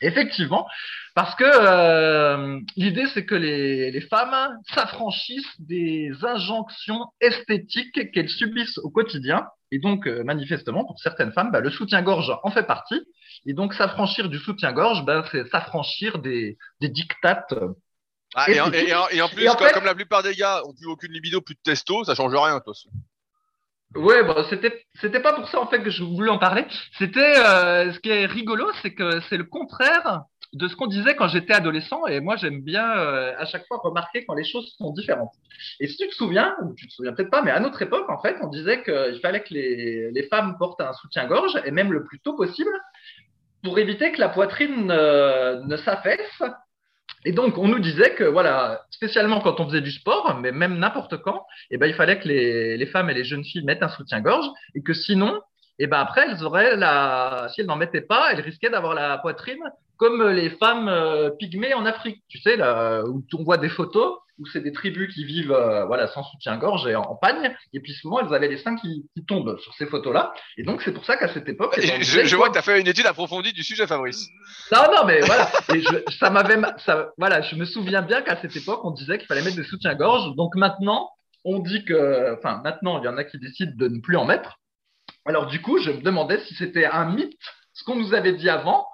Effectivement, 0.08 0.66
parce 1.14 1.34
que 1.34 1.44
euh, 1.44 2.58
l'idée 2.76 3.06
c'est 3.12 3.24
que 3.26 3.34
les, 3.34 3.90
les 3.90 4.00
femmes 4.00 4.56
s'affranchissent 4.74 5.60
des 5.60 6.10
injonctions 6.22 7.06
esthétiques 7.20 8.10
qu'elles 8.12 8.28
subissent 8.30 8.78
au 8.78 8.90
quotidien. 8.90 9.46
Et 9.72 9.78
donc, 9.78 10.08
euh, 10.08 10.24
manifestement, 10.24 10.84
pour 10.84 10.98
certaines 10.98 11.32
femmes, 11.32 11.52
bah, 11.52 11.60
le 11.60 11.70
soutien-gorge 11.70 12.32
en 12.42 12.50
fait 12.50 12.64
partie. 12.64 13.00
Et 13.46 13.52
donc, 13.52 13.72
s'affranchir 13.74 14.28
du 14.28 14.38
soutien-gorge, 14.38 15.04
bah, 15.04 15.24
c'est 15.30 15.48
s'affranchir 15.48 16.18
des, 16.18 16.58
des 16.80 16.88
dictates. 16.88 17.54
Ah, 18.34 18.50
et, 18.50 18.60
en, 18.60 18.72
et- 18.72 18.78
et 18.88 18.94
en- 18.94 19.08
et 19.08 19.22
en 19.22 19.28
plus, 19.28 19.44
Et 19.44 19.48
en 19.48 19.54
comme, 19.54 19.68
fait- 19.68 19.72
comme 19.74 19.84
la 19.84 19.94
plupart 19.94 20.22
des 20.24 20.34
gars 20.34 20.62
ont 20.66 20.74
plus 20.74 20.86
aucune 20.86 21.12
libido, 21.12 21.40
plus 21.40 21.54
de 21.54 21.60
testo, 21.62 22.02
ça 22.04 22.14
change 22.16 22.34
rien, 22.34 22.58
toi. 22.60 22.74
Ouais, 23.96 24.22
bon, 24.22 24.44
c'était 24.48 24.84
c'était 25.00 25.20
pas 25.20 25.32
pour 25.32 25.48
ça 25.48 25.60
en 25.60 25.66
fait 25.66 25.82
que 25.82 25.90
je 25.90 26.04
voulais 26.04 26.30
en 26.30 26.38
parler. 26.38 26.64
C'était 26.96 27.36
euh, 27.38 27.92
ce 27.92 27.98
qui 27.98 28.10
est 28.10 28.26
rigolo, 28.26 28.66
c'est 28.82 28.94
que 28.94 29.20
c'est 29.28 29.36
le 29.36 29.44
contraire 29.44 30.22
de 30.52 30.68
ce 30.68 30.76
qu'on 30.76 30.86
disait 30.86 31.16
quand 31.16 31.28
j'étais 31.28 31.54
adolescent. 31.54 32.06
Et 32.06 32.20
moi, 32.20 32.36
j'aime 32.36 32.60
bien 32.60 32.88
euh, 32.98 33.34
à 33.36 33.46
chaque 33.46 33.66
fois 33.66 33.78
remarquer 33.82 34.24
quand 34.24 34.34
les 34.34 34.44
choses 34.44 34.74
sont 34.78 34.92
différentes. 34.92 35.32
Et 35.80 35.88
si 35.88 35.96
tu 35.96 36.08
te 36.08 36.14
souviens, 36.14 36.56
ou 36.62 36.74
tu 36.74 36.86
te 36.86 36.92
souviens 36.92 37.12
peut-être 37.12 37.30
pas, 37.30 37.42
mais 37.42 37.50
à 37.50 37.60
notre 37.60 37.82
époque, 37.82 38.08
en 38.08 38.20
fait, 38.20 38.36
on 38.42 38.48
disait 38.48 38.82
qu'il 38.82 39.18
fallait 39.20 39.42
que 39.42 39.54
les, 39.54 40.10
les 40.12 40.22
femmes 40.28 40.56
portent 40.58 40.80
un 40.80 40.92
soutien-gorge, 40.92 41.60
et 41.64 41.70
même 41.70 41.92
le 41.92 42.04
plus 42.04 42.20
tôt 42.20 42.34
possible, 42.34 42.70
pour 43.62 43.78
éviter 43.78 44.12
que 44.12 44.20
la 44.20 44.28
poitrine 44.28 44.90
euh, 44.90 45.60
ne 45.64 45.76
s'affaisse 45.76 46.42
et 47.24 47.32
donc, 47.32 47.58
on 47.58 47.68
nous 47.68 47.78
disait 47.78 48.14
que, 48.14 48.24
voilà, 48.24 48.82
spécialement 48.90 49.40
quand 49.40 49.60
on 49.60 49.66
faisait 49.66 49.82
du 49.82 49.90
sport, 49.90 50.38
mais 50.40 50.52
même 50.52 50.78
n'importe 50.78 51.18
quand, 51.18 51.44
eh 51.70 51.76
ben, 51.76 51.86
il 51.86 51.94
fallait 51.94 52.18
que 52.18 52.28
les, 52.28 52.86
femmes 52.86 53.10
et 53.10 53.14
les 53.14 53.24
jeunes 53.24 53.44
filles 53.44 53.64
mettent 53.64 53.82
un 53.82 53.88
soutien-gorge 53.88 54.46
et 54.74 54.82
que 54.82 54.94
sinon, 54.94 55.40
eh 55.78 55.86
ben, 55.86 55.98
après, 55.98 56.26
elles 56.28 56.42
auraient 56.44 56.76
la, 56.76 57.48
si 57.52 57.60
elles 57.60 57.66
n'en 57.66 57.76
mettaient 57.76 58.00
pas, 58.00 58.32
elles 58.32 58.40
risquaient 58.40 58.70
d'avoir 58.70 58.94
la 58.94 59.18
poitrine 59.18 59.62
comme 59.98 60.30
les 60.30 60.48
femmes 60.48 60.88
euh, 60.88 61.28
pygmées 61.28 61.74
en 61.74 61.84
Afrique, 61.84 62.22
tu 62.28 62.38
sais, 62.38 62.56
là, 62.56 63.04
où 63.04 63.22
on 63.38 63.44
voit 63.44 63.58
des 63.58 63.68
photos 63.68 64.16
où 64.40 64.46
c'est 64.46 64.60
des 64.60 64.72
tribus 64.72 65.14
qui 65.14 65.24
vivent 65.24 65.52
euh, 65.52 65.84
voilà, 65.84 66.08
sans 66.08 66.24
soutien-gorge 66.24 66.86
et 66.86 66.96
en, 66.96 67.14
pagne. 67.14 67.54
Et 67.72 67.80
puis 67.80 67.92
souvent, 67.92 68.20
elles 68.20 68.34
avaient 68.34 68.48
les 68.48 68.56
seins 68.56 68.76
qui, 68.76 69.06
qui 69.14 69.24
tombent 69.24 69.58
sur 69.60 69.74
ces 69.74 69.86
photos-là. 69.86 70.32
Et 70.56 70.62
donc, 70.62 70.82
c'est 70.82 70.92
pour 70.92 71.04
ça 71.04 71.16
qu'à 71.16 71.28
cette 71.28 71.48
époque. 71.48 71.78
Je, 71.78 72.24
je, 72.24 72.36
vois 72.36 72.48
que 72.48 72.54
tu 72.54 72.58
as 72.58 72.62
fait 72.62 72.80
une 72.80 72.88
étude 72.88 73.06
approfondie 73.06 73.52
du 73.52 73.62
sujet, 73.62 73.86
Fabrice. 73.86 74.28
Non, 74.72 74.84
non, 74.96 75.04
mais 75.06 75.20
voilà. 75.20 75.50
et 75.74 75.80
je, 75.80 76.16
ça 76.18 76.30
m'avait, 76.30 76.56
ça, 76.84 77.10
voilà, 77.18 77.42
je 77.42 77.54
me 77.54 77.66
souviens 77.66 78.02
bien 78.02 78.22
qu'à 78.22 78.40
cette 78.40 78.56
époque, 78.56 78.80
on 78.84 78.92
disait 78.92 79.18
qu'il 79.18 79.26
fallait 79.26 79.42
mettre 79.42 79.56
des 79.56 79.64
soutiens-gorge. 79.64 80.34
Donc 80.36 80.54
maintenant, 80.56 81.10
on 81.44 81.58
dit 81.58 81.84
que, 81.84 82.34
enfin, 82.38 82.60
maintenant, 82.64 83.00
il 83.00 83.04
y 83.04 83.08
en 83.08 83.18
a 83.18 83.24
qui 83.24 83.38
décident 83.38 83.72
de 83.76 83.88
ne 83.88 84.00
plus 84.00 84.16
en 84.16 84.24
mettre. 84.24 84.58
Alors, 85.26 85.46
du 85.46 85.60
coup, 85.60 85.78
je 85.78 85.90
me 85.90 86.00
demandais 86.00 86.40
si 86.46 86.54
c'était 86.54 86.86
un 86.86 87.12
mythe, 87.12 87.38
ce 87.74 87.84
qu'on 87.84 87.96
nous 87.96 88.14
avait 88.14 88.32
dit 88.32 88.48
avant, 88.48 88.86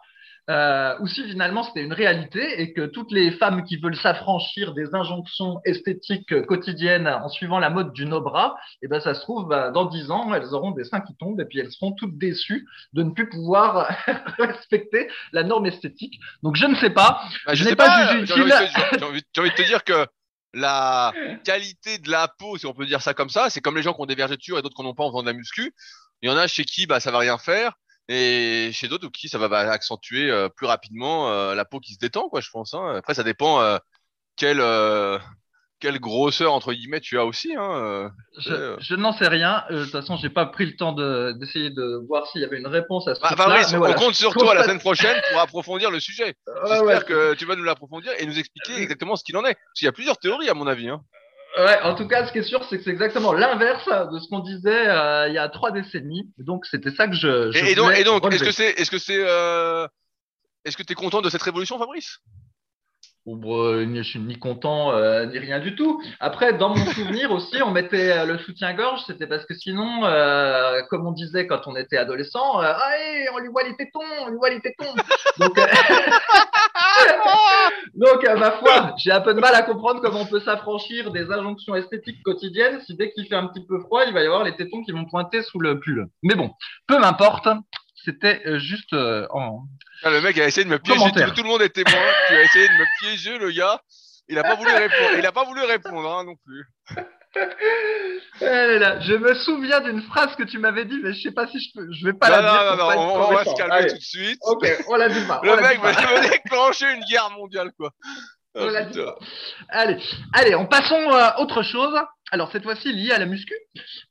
euh, 0.48 0.94
ou 1.00 1.08
si 1.08 1.24
finalement 1.24 1.64
c'était 1.64 1.82
une 1.82 1.92
réalité 1.92 2.60
et 2.60 2.72
que 2.72 2.86
toutes 2.86 3.10
les 3.10 3.32
femmes 3.32 3.64
qui 3.64 3.78
veulent 3.78 3.96
s'affranchir 3.96 4.74
des 4.74 4.94
injonctions 4.94 5.60
esthétiques 5.64 6.46
quotidiennes 6.46 7.08
en 7.08 7.28
suivant 7.28 7.58
la 7.58 7.68
mode 7.68 7.92
du 7.92 8.06
no-bras, 8.06 8.54
et 8.74 8.86
eh 8.86 8.88
ben 8.88 9.00
ça 9.00 9.14
se 9.14 9.22
trouve 9.22 9.48
bah, 9.48 9.70
dans 9.70 9.86
dix 9.86 10.10
ans 10.10 10.32
elles 10.34 10.54
auront 10.54 10.70
des 10.70 10.84
seins 10.84 11.00
qui 11.00 11.16
tombent 11.16 11.40
et 11.40 11.46
puis 11.46 11.58
elles 11.58 11.72
seront 11.72 11.92
toutes 11.92 12.16
déçues 12.16 12.64
de 12.92 13.02
ne 13.02 13.10
plus 13.10 13.28
pouvoir 13.28 13.90
respecter 14.38 15.08
la 15.32 15.42
norme 15.42 15.66
esthétique. 15.66 16.20
Donc 16.44 16.54
je 16.54 16.66
ne 16.66 16.76
sais 16.76 16.90
pas. 16.90 17.20
Bah, 17.44 17.54
je, 17.54 17.64
n'ai 17.64 17.74
pas, 17.74 18.12
jugé 18.12 18.22
utile. 18.22 18.36
J'ai 18.36 19.04
envie, 19.04 19.22
envie, 19.38 19.50
de 19.50 19.54
te 19.54 19.62
dire 19.62 19.82
que 19.82 20.06
la 20.54 21.12
qualité 21.44 21.98
de 21.98 22.08
la 22.08 22.28
peau, 22.28 22.56
si 22.56 22.66
on 22.66 22.72
peut 22.72 22.86
dire 22.86 23.02
ça 23.02 23.14
comme 23.14 23.30
ça, 23.30 23.50
c'est 23.50 23.60
comme 23.60 23.76
les 23.76 23.82
gens 23.82 23.92
qui 23.94 24.00
ont 24.00 24.06
des 24.06 24.14
vergetures 24.14 24.58
et 24.58 24.62
d'autres 24.62 24.76
qui 24.76 24.82
n'en 24.82 24.90
ont 24.90 24.94
pas 24.94 25.04
en 25.04 25.10
faisant 25.10 25.22
de 25.22 25.26
la 25.26 25.32
muscu. 25.32 25.74
Il 26.22 26.30
y 26.30 26.32
en 26.32 26.36
a 26.36 26.46
chez 26.46 26.64
qui 26.64 26.86
bah 26.86 27.00
ça 27.00 27.10
va 27.10 27.18
rien 27.18 27.36
faire 27.36 27.72
et 28.08 28.70
chez 28.72 28.88
d'autres 28.88 29.08
qui 29.08 29.28
ça 29.28 29.38
va 29.38 29.58
accentuer 29.70 30.30
euh, 30.30 30.48
plus 30.48 30.66
rapidement 30.66 31.30
euh, 31.30 31.54
la 31.54 31.64
peau 31.64 31.80
qui 31.80 31.94
se 31.94 31.98
détend 31.98 32.28
quoi 32.28 32.40
je 32.40 32.50
pense 32.50 32.74
hein. 32.74 32.94
après 32.96 33.14
ça 33.14 33.24
dépend 33.24 33.60
euh, 33.60 33.78
quelle 34.36 34.62
quelle 35.78 35.98
grosseur 35.98 36.52
entre 36.52 36.72
guillemets 36.72 37.00
tu 37.00 37.18
as 37.18 37.24
aussi 37.24 37.54
hein, 37.54 38.10
je, 38.38 38.76
je 38.78 38.94
n'en 38.94 39.12
sais 39.12 39.28
rien. 39.28 39.64
De 39.70 39.82
toute 39.82 39.92
façon 39.92 40.16
j'ai 40.16 40.30
pas 40.30 40.46
pris 40.46 40.64
le 40.66 40.76
temps 40.76 40.92
d'essayer 40.92 41.68
de, 41.68 42.02
voir 42.08 42.26
s'il 42.28 42.40
y 42.40 42.44
avait 42.44 42.58
une 42.58 42.66
réponse 42.66 43.08
à 43.08 43.14
ce 43.14 43.20
bah, 43.20 43.34
Fabrice, 43.36 43.74
on 43.74 43.92
compte 43.92 44.14
sur 44.14 44.32
toi 44.32 44.54
la 44.54 44.62
semaine 44.62 44.78
prochaine 44.78 45.20
pour 45.30 45.40
approfondir 45.40 45.90
le 45.90 46.00
sujet. 46.00 46.34
J'espère 46.68 47.04
que 47.04 47.34
tu 47.34 47.44
vas 47.44 47.56
nous 47.56 47.64
l'approfondir 47.64 48.12
et 48.18 48.24
nous 48.24 48.38
expliquer 48.38 48.80
exactement 48.80 49.16
ce 49.16 49.24
qu'il 49.24 49.36
en 49.36 49.44
est. 49.44 49.54
Parce 49.54 49.78
qu'il 49.78 49.84
y 49.84 49.88
a 49.88 49.92
plusieurs 49.92 50.16
théories 50.16 50.48
à 50.48 50.54
mon 50.54 50.66
avis 50.66 50.88
hein. 50.88 51.02
Ouais, 51.56 51.80
en 51.82 51.94
tout 51.94 52.06
cas, 52.06 52.26
ce 52.26 52.32
qui 52.32 52.38
est 52.38 52.42
sûr, 52.42 52.62
c'est 52.68 52.76
que 52.76 52.84
c'est 52.84 52.90
exactement 52.90 53.32
l'inverse 53.32 53.88
de 54.12 54.18
ce 54.18 54.28
qu'on 54.28 54.40
disait 54.40 54.88
euh, 54.88 55.28
il 55.28 55.34
y 55.34 55.38
a 55.38 55.48
trois 55.48 55.70
décennies. 55.70 56.30
Donc, 56.36 56.66
c'était 56.66 56.90
ça 56.90 57.08
que 57.08 57.14
je. 57.14 57.50
je 57.50 57.64
et, 57.64 57.74
donc, 57.74 57.96
et 57.96 58.04
donc, 58.04 58.30
est-ce 58.30 58.44
que 58.44 58.50
c'est, 58.50 58.72
est-ce 58.72 58.90
que 58.90 58.98
c'est, 58.98 59.18
euh... 59.18 59.88
est-ce 60.66 60.76
que 60.76 60.82
tu 60.82 60.92
es 60.92 60.96
content 60.96 61.22
de 61.22 61.30
cette 61.30 61.42
révolution, 61.42 61.78
Fabrice? 61.78 62.18
Ou 63.26 63.38
je 63.42 64.02
suis 64.02 64.20
ni 64.20 64.38
content 64.38 64.92
euh, 64.92 65.26
ni 65.26 65.38
rien 65.38 65.58
du 65.58 65.74
tout. 65.74 66.00
Après, 66.20 66.52
dans 66.52 66.70
mon 66.70 66.86
souvenir 66.92 67.32
aussi, 67.32 67.60
on 67.62 67.72
mettait 67.72 68.12
euh, 68.12 68.24
le 68.24 68.38
soutien-gorge, 68.38 69.02
c'était 69.06 69.26
parce 69.26 69.44
que 69.44 69.54
sinon, 69.54 70.04
euh, 70.04 70.80
comme 70.90 71.06
on 71.06 71.12
disait 71.12 71.48
quand 71.48 71.66
on 71.66 71.74
était 71.74 71.96
adolescent, 71.96 72.62
euh, 72.62 72.72
allez, 72.72 73.26
on 73.34 73.38
lui 73.38 73.48
voit 73.48 73.64
les 73.64 73.74
tétons, 73.76 74.00
on 74.22 74.28
lui 74.28 74.36
voit 74.36 74.50
les 74.50 74.60
tétons. 74.60 74.94
Donc, 75.38 75.58
euh, 75.58 75.66
donc 77.94 78.24
ma 78.38 78.52
foi, 78.52 78.94
j'ai 78.96 79.10
un 79.10 79.20
peu 79.20 79.34
de 79.34 79.40
mal 79.40 79.54
à 79.54 79.62
comprendre 79.62 80.00
comment 80.00 80.20
on 80.20 80.26
peut 80.26 80.40
s'affranchir 80.40 81.10
des 81.10 81.32
injonctions 81.32 81.74
esthétiques 81.74 82.22
quotidiennes 82.22 82.80
si 82.86 82.94
dès 82.94 83.10
qu'il 83.10 83.26
fait 83.26 83.34
un 83.34 83.48
petit 83.48 83.66
peu 83.66 83.80
froid, 83.80 84.04
il 84.06 84.14
va 84.14 84.22
y 84.22 84.26
avoir 84.26 84.44
les 84.44 84.54
tétons 84.54 84.84
qui 84.84 84.92
vont 84.92 85.04
pointer 85.04 85.42
sous 85.42 85.58
le 85.58 85.80
pull. 85.80 86.06
Mais 86.22 86.36
bon, 86.36 86.52
peu 86.86 86.98
m'importe. 86.98 87.48
C'était 88.04 88.60
juste 88.60 88.94
en, 89.30 89.64
ah, 90.02 90.10
le 90.10 90.20
mec 90.20 90.38
a 90.38 90.46
essayé 90.46 90.64
de 90.64 90.70
me 90.70 90.78
piéger. 90.78 91.10
Tout, 91.34 91.42
le 91.42 91.48
monde 91.48 91.62
est 91.62 91.70
témoin. 91.70 92.02
tu 92.28 92.34
as 92.34 92.42
essayé 92.42 92.68
de 92.68 92.74
me 92.74 92.84
piéger, 93.00 93.38
le 93.38 93.50
gars. 93.50 93.80
Il 94.28 94.34
n'a 94.34 94.42
pas 94.42 94.56
voulu 94.56 94.70
répondre. 94.70 95.10
Il 95.18 95.26
a 95.26 95.32
pas 95.32 95.44
voulu 95.44 95.62
répondre 95.62 96.10
hein, 96.10 96.24
non 96.24 96.36
plus. 96.44 96.66
Eh 98.40 98.78
je 99.02 99.14
me 99.14 99.34
souviens 99.34 99.80
d'une 99.80 100.02
phrase 100.02 100.34
que 100.36 100.42
tu 100.42 100.58
m'avais 100.58 100.84
dit, 100.84 100.98
mais 101.02 101.12
je 101.12 101.22
sais 101.22 101.32
pas 101.32 101.46
si 101.46 101.60
je 101.60 101.70
peux. 101.74 101.86
Je 101.92 102.06
vais 102.06 102.12
pas 102.12 102.30
la 102.30 102.40
dire. 102.40 102.76
Non, 102.76 102.76
non, 102.76 102.94
non, 102.94 103.28
on, 103.28 103.34
va 103.34 103.44
se 103.44 103.54
calmer 103.54 103.86
tout 103.86 103.96
de 103.96 104.00
suite. 104.00 104.38
Ok, 104.42 104.66
on 104.88 104.96
la 104.96 105.08
dit 105.08 105.26
pas. 105.26 105.40
Le 105.42 105.56
mec 105.56 105.80
veut 105.80 106.30
déclencher 106.30 106.92
une 106.94 107.04
guerre 107.04 107.30
mondiale, 107.30 107.72
quoi. 107.78 107.90
on 108.54 108.68
l'a 108.68 108.84
dit 108.84 108.98
pas. 108.98 109.18
Allez, 109.68 109.98
allez, 110.32 110.54
on 110.54 110.66
passons 110.66 111.10
à 111.10 111.40
autre 111.40 111.62
chose. 111.62 111.98
Alors 112.32 112.50
cette 112.50 112.64
fois-ci 112.64 112.92
lié 112.92 113.12
à 113.12 113.18
la 113.18 113.26
muscu. 113.26 113.54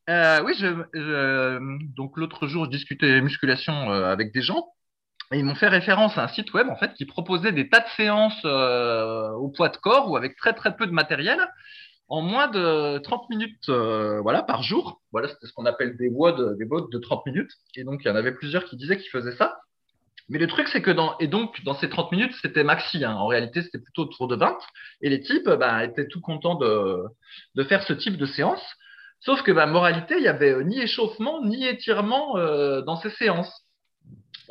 Euh, 0.10 0.42
oui, 0.44 0.56
je, 0.58 0.68
je 0.94 1.60
donc 1.96 2.18
l'autre 2.18 2.48
jour 2.48 2.66
je 2.66 2.70
discutais 2.70 3.22
musculation 3.22 3.92
euh, 3.92 4.06
avec 4.06 4.34
des 4.34 4.42
gens 4.42 4.66
et 5.32 5.40
ils 5.40 5.46
m'ont 5.46 5.56
fait 5.56 5.68
référence 5.68 6.18
à 6.18 6.24
un 6.24 6.28
site 6.28 6.54
web 6.54 6.70
en 6.70 6.76
fait 6.76 6.94
qui 6.94 7.06
proposait 7.06 7.52
des 7.52 7.70
tas 7.70 7.80
de 7.80 7.90
séances 7.98 8.40
euh, 8.46 9.30
au 9.32 9.50
poids 9.50 9.70
de 9.70 9.78
corps 9.78 10.10
ou 10.10 10.18
avec 10.18 10.36
très 10.36 10.54
très 10.54 10.76
peu 10.76 10.86
de 10.86 10.92
matériel 10.92 11.40
en 12.08 12.22
moins 12.22 12.48
de 12.48 13.00
30 13.00 13.30
minutes 13.30 13.70
euh, 13.70 14.22
voilà 14.22 14.44
par 14.44 14.62
jour. 14.64 15.02
Voilà, 15.12 15.28
c'était 15.28 15.48
ce 15.48 15.54
qu'on 15.54 15.66
appelle 15.66 15.98
des 15.98 16.10
WOD, 16.10 16.58
des 16.58 16.66
WOD 16.66 16.92
de 16.92 16.98
30 17.00 17.26
minutes. 17.26 17.52
Et 17.76 17.84
donc 17.84 18.02
il 18.04 18.08
y 18.08 18.12
en 18.12 18.16
avait 18.16 18.34
plusieurs 18.34 18.66
qui 18.66 18.76
disaient 18.78 18.98
qu'ils 18.98 19.10
faisaient 19.10 19.36
ça. 19.36 19.58
Mais 20.30 20.40
le 20.40 20.48
truc 20.48 20.68
c'est 20.68 20.82
que 20.82 20.92
dans 20.92 21.18
et 21.20 21.28
donc 21.28 21.64
dans 21.64 21.76
ces 21.76 21.90
30 21.90 22.12
minutes 22.12 22.34
c'était 22.42 22.64
maxi. 22.64 23.04
Hein. 23.04 23.16
En 23.16 23.28
réalité 23.28 23.64
c'était 23.64 23.80
plutôt 23.80 24.04
autour 24.04 24.28
de 24.28 24.36
20. 24.36 24.58
Et 25.02 25.10
les 25.10 25.22
types 25.22 25.50
bah, 25.50 25.84
étaient 25.84 26.08
tout 26.08 26.22
contents 26.22 26.56
de 26.56 27.04
de 27.56 27.64
faire 27.64 27.84
ce 27.84 27.94
type 27.94 28.18
de 28.18 28.26
séance. 28.26 28.64
Sauf 29.22 29.42
que 29.42 29.52
bah, 29.52 29.66
moralité 29.66 30.16
il 30.18 30.24
y 30.24 30.28
avait 30.28 30.64
ni 30.64 30.80
échauffement 30.80 31.44
ni 31.44 31.66
étirement 31.66 32.38
euh, 32.38 32.82
dans 32.82 32.98
ces 32.98 33.10
séances. 33.12 33.65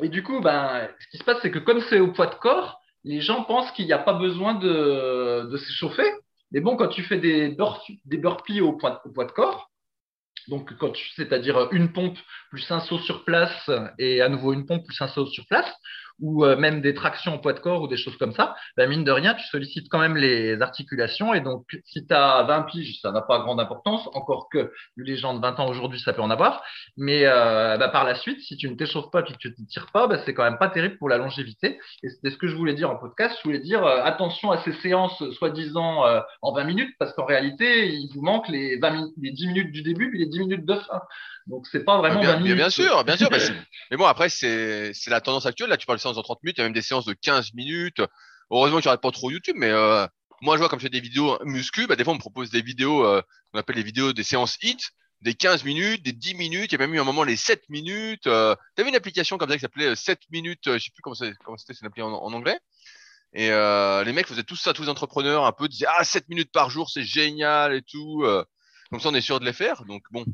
Et 0.01 0.09
du 0.09 0.23
coup, 0.23 0.41
ben, 0.41 0.87
ce 0.99 1.07
qui 1.07 1.17
se 1.17 1.23
passe, 1.23 1.37
c'est 1.41 1.51
que 1.51 1.59
comme 1.59 1.81
c'est 1.81 1.99
au 1.99 2.11
poids 2.11 2.27
de 2.27 2.35
corps, 2.35 2.79
les 3.03 3.21
gens 3.21 3.43
pensent 3.43 3.71
qu'il 3.71 3.85
n'y 3.85 3.93
a 3.93 3.99
pas 3.99 4.13
besoin 4.13 4.55
de, 4.55 5.47
de 5.49 5.57
s'échauffer. 5.57 6.11
Mais 6.51 6.59
bon, 6.59 6.75
quand 6.75 6.87
tu 6.87 7.03
fais 7.03 7.17
des, 7.17 7.55
des 8.05 8.17
burpees 8.17 8.61
au 8.61 8.73
poids, 8.73 9.01
au 9.05 9.11
poids 9.11 9.25
de 9.25 9.31
corps, 9.31 9.69
donc 10.47 10.71
c'est-à-dire 11.15 11.69
une 11.71 11.91
pompe 11.91 12.17
plus 12.49 12.69
un 12.71 12.79
saut 12.79 12.99
sur 12.99 13.23
place 13.25 13.69
et 13.97 14.21
à 14.21 14.29
nouveau 14.29 14.53
une 14.53 14.65
pompe 14.65 14.85
plus 14.85 15.01
un 15.01 15.07
saut 15.07 15.25
sur 15.25 15.45
place, 15.47 15.71
ou 16.19 16.45
euh, 16.45 16.55
même 16.55 16.81
des 16.81 16.93
tractions 16.93 17.35
au 17.35 17.39
poids 17.39 17.53
de 17.53 17.59
corps 17.59 17.81
ou 17.81 17.87
des 17.87 17.97
choses 17.97 18.17
comme 18.17 18.33
ça, 18.33 18.55
ben 18.77 18.89
mine 18.89 19.03
de 19.03 19.11
rien, 19.11 19.33
tu 19.33 19.45
sollicites 19.47 19.89
quand 19.89 19.99
même 19.99 20.17
les 20.17 20.61
articulations. 20.61 21.33
Et 21.33 21.41
donc, 21.41 21.65
si 21.85 22.05
tu 22.05 22.13
as 22.13 22.43
20 22.43 22.63
piges, 22.63 22.99
ça 23.01 23.11
n'a 23.11 23.21
pas 23.21 23.39
grande 23.39 23.59
importance, 23.59 24.07
encore 24.13 24.49
que 24.49 24.71
les 24.97 25.17
gens 25.17 25.33
de 25.33 25.41
20 25.41 25.59
ans 25.59 25.67
aujourd'hui, 25.67 25.99
ça 25.99 26.13
peut 26.13 26.21
en 26.21 26.29
avoir. 26.29 26.63
Mais 26.97 27.25
euh, 27.25 27.77
ben, 27.77 27.89
par 27.89 28.03
la 28.03 28.15
suite, 28.15 28.39
si 28.41 28.57
tu 28.57 28.69
ne 28.69 28.75
t'échauffes 28.75 29.11
pas 29.11 29.21
et 29.21 29.23
que 29.23 29.37
tu 29.37 29.49
ne 29.49 29.65
tires 29.65 29.91
pas, 29.91 30.07
ben, 30.07 30.21
c'est 30.25 30.33
quand 30.33 30.43
même 30.43 30.57
pas 30.57 30.69
terrible 30.69 30.97
pour 30.97 31.09
la 31.09 31.17
longévité. 31.17 31.79
Et 32.03 32.09
c'était 32.09 32.31
ce 32.31 32.37
que 32.37 32.47
je 32.47 32.55
voulais 32.55 32.73
dire 32.73 32.89
en 32.89 32.95
podcast. 32.95 33.35
Je 33.39 33.43
voulais 33.43 33.59
dire 33.59 33.85
euh, 33.85 34.01
attention 34.03 34.51
à 34.51 34.57
ces 34.63 34.73
séances 34.73 35.23
soi-disant 35.31 36.03
en 36.41 36.53
20 36.53 36.63
minutes, 36.63 36.95
parce 36.99 37.13
qu'en 37.13 37.25
réalité, 37.25 37.87
il 37.87 38.09
vous 38.13 38.21
manque 38.21 38.47
les, 38.49 38.77
20 38.77 39.09
les 39.21 39.31
10 39.31 39.47
minutes 39.47 39.71
du 39.71 39.81
début 39.81 40.15
et 40.15 40.19
les 40.19 40.25
10 40.27 40.39
minutes 40.39 40.65
de 40.65 40.75
fin. 40.75 41.01
Donc 41.47 41.67
c'est 41.71 41.83
pas 41.83 41.97
vraiment 41.99 42.21
bien, 42.21 42.39
bien, 42.39 42.69
sûr, 42.69 43.03
bien 43.03 43.17
sûr. 43.17 43.29
mais 43.91 43.97
bon, 43.97 44.05
après 44.05 44.29
c'est 44.29 44.93
c'est 44.93 45.11
la 45.11 45.21
tendance 45.21 45.45
actuelle. 45.45 45.69
Là, 45.69 45.77
tu 45.77 45.85
parles 45.85 45.99
de 45.99 46.01
séances 46.01 46.17
en 46.17 46.23
30 46.23 46.43
minutes, 46.43 46.57
il 46.57 46.61
y 46.61 46.63
a 46.63 46.65
même 46.65 46.73
des 46.73 46.81
séances 46.81 47.05
de 47.05 47.13
15 47.13 47.53
minutes. 47.53 48.01
Heureusement 48.51 48.77
que 48.79 48.89
tu 48.89 48.97
pas 48.97 49.11
trop 49.11 49.31
YouTube, 49.31 49.55
mais 49.57 49.69
euh, 49.69 50.07
moi 50.41 50.55
je 50.55 50.59
vois 50.59 50.69
comme 50.69 50.79
je 50.79 50.85
fais 50.85 50.89
des 50.89 50.99
vidéos 50.99 51.37
muscu, 51.43 51.87
bah, 51.87 51.95
des 51.95 52.03
fois 52.03 52.13
on 52.13 52.15
me 52.15 52.21
propose 52.21 52.49
des 52.49 52.61
vidéos, 52.61 53.05
euh, 53.05 53.21
on 53.53 53.59
appelle 53.59 53.75
les 53.75 53.83
vidéos 53.83 54.13
des 54.13 54.23
séances 54.23 54.57
hit, 54.61 54.91
des 55.21 55.33
15 55.33 55.63
minutes, 55.63 56.03
des 56.03 56.13
10 56.13 56.35
minutes, 56.35 56.71
il 56.71 56.73
y 56.73 56.75
a 56.75 56.79
même 56.79 56.93
eu 56.93 56.99
un 56.99 57.03
moment 57.03 57.23
les 57.23 57.35
7 57.35 57.69
minutes. 57.69 58.27
Euh, 58.27 58.55
tu 58.75 58.81
avais 58.81 58.89
une 58.89 58.95
application 58.95 59.37
comme 59.37 59.49
ça 59.49 59.55
qui 59.55 59.61
s'appelait 59.61 59.95
7 59.95 60.19
minutes, 60.31 60.63
je 60.65 60.77
sais 60.77 60.91
plus 60.91 61.01
comment 61.01 61.15
c'était, 61.15 61.35
comment 61.43 61.57
c'était, 61.57 61.73
c'est 61.73 61.81
une 61.81 61.87
appli 61.87 62.01
en, 62.01 62.11
en, 62.11 62.33
anglais. 62.33 62.59
Et 63.33 63.49
les 63.49 64.13
mecs 64.13 64.27
faisaient 64.27 64.43
tout 64.43 64.55
ça, 64.55 64.73
tous 64.73 64.83
les 64.83 64.89
entrepreneurs 64.89 65.45
un 65.45 65.51
peu 65.51 65.67
disaient 65.67 65.87
ah 65.97 66.03
7 66.03 66.29
minutes 66.29 66.51
par 66.51 66.69
jour, 66.69 66.89
c'est 66.89 67.03
génial 67.03 67.73
et 67.73 67.81
tout. 67.81 68.23
comme 68.89 68.99
ça 68.99 69.09
on 69.09 69.13
est 69.13 69.21
sûr 69.21 69.39
de 69.39 69.45
les 69.45 69.53
faire. 69.53 69.83
Donc 69.85 70.03
bon, 70.11 70.25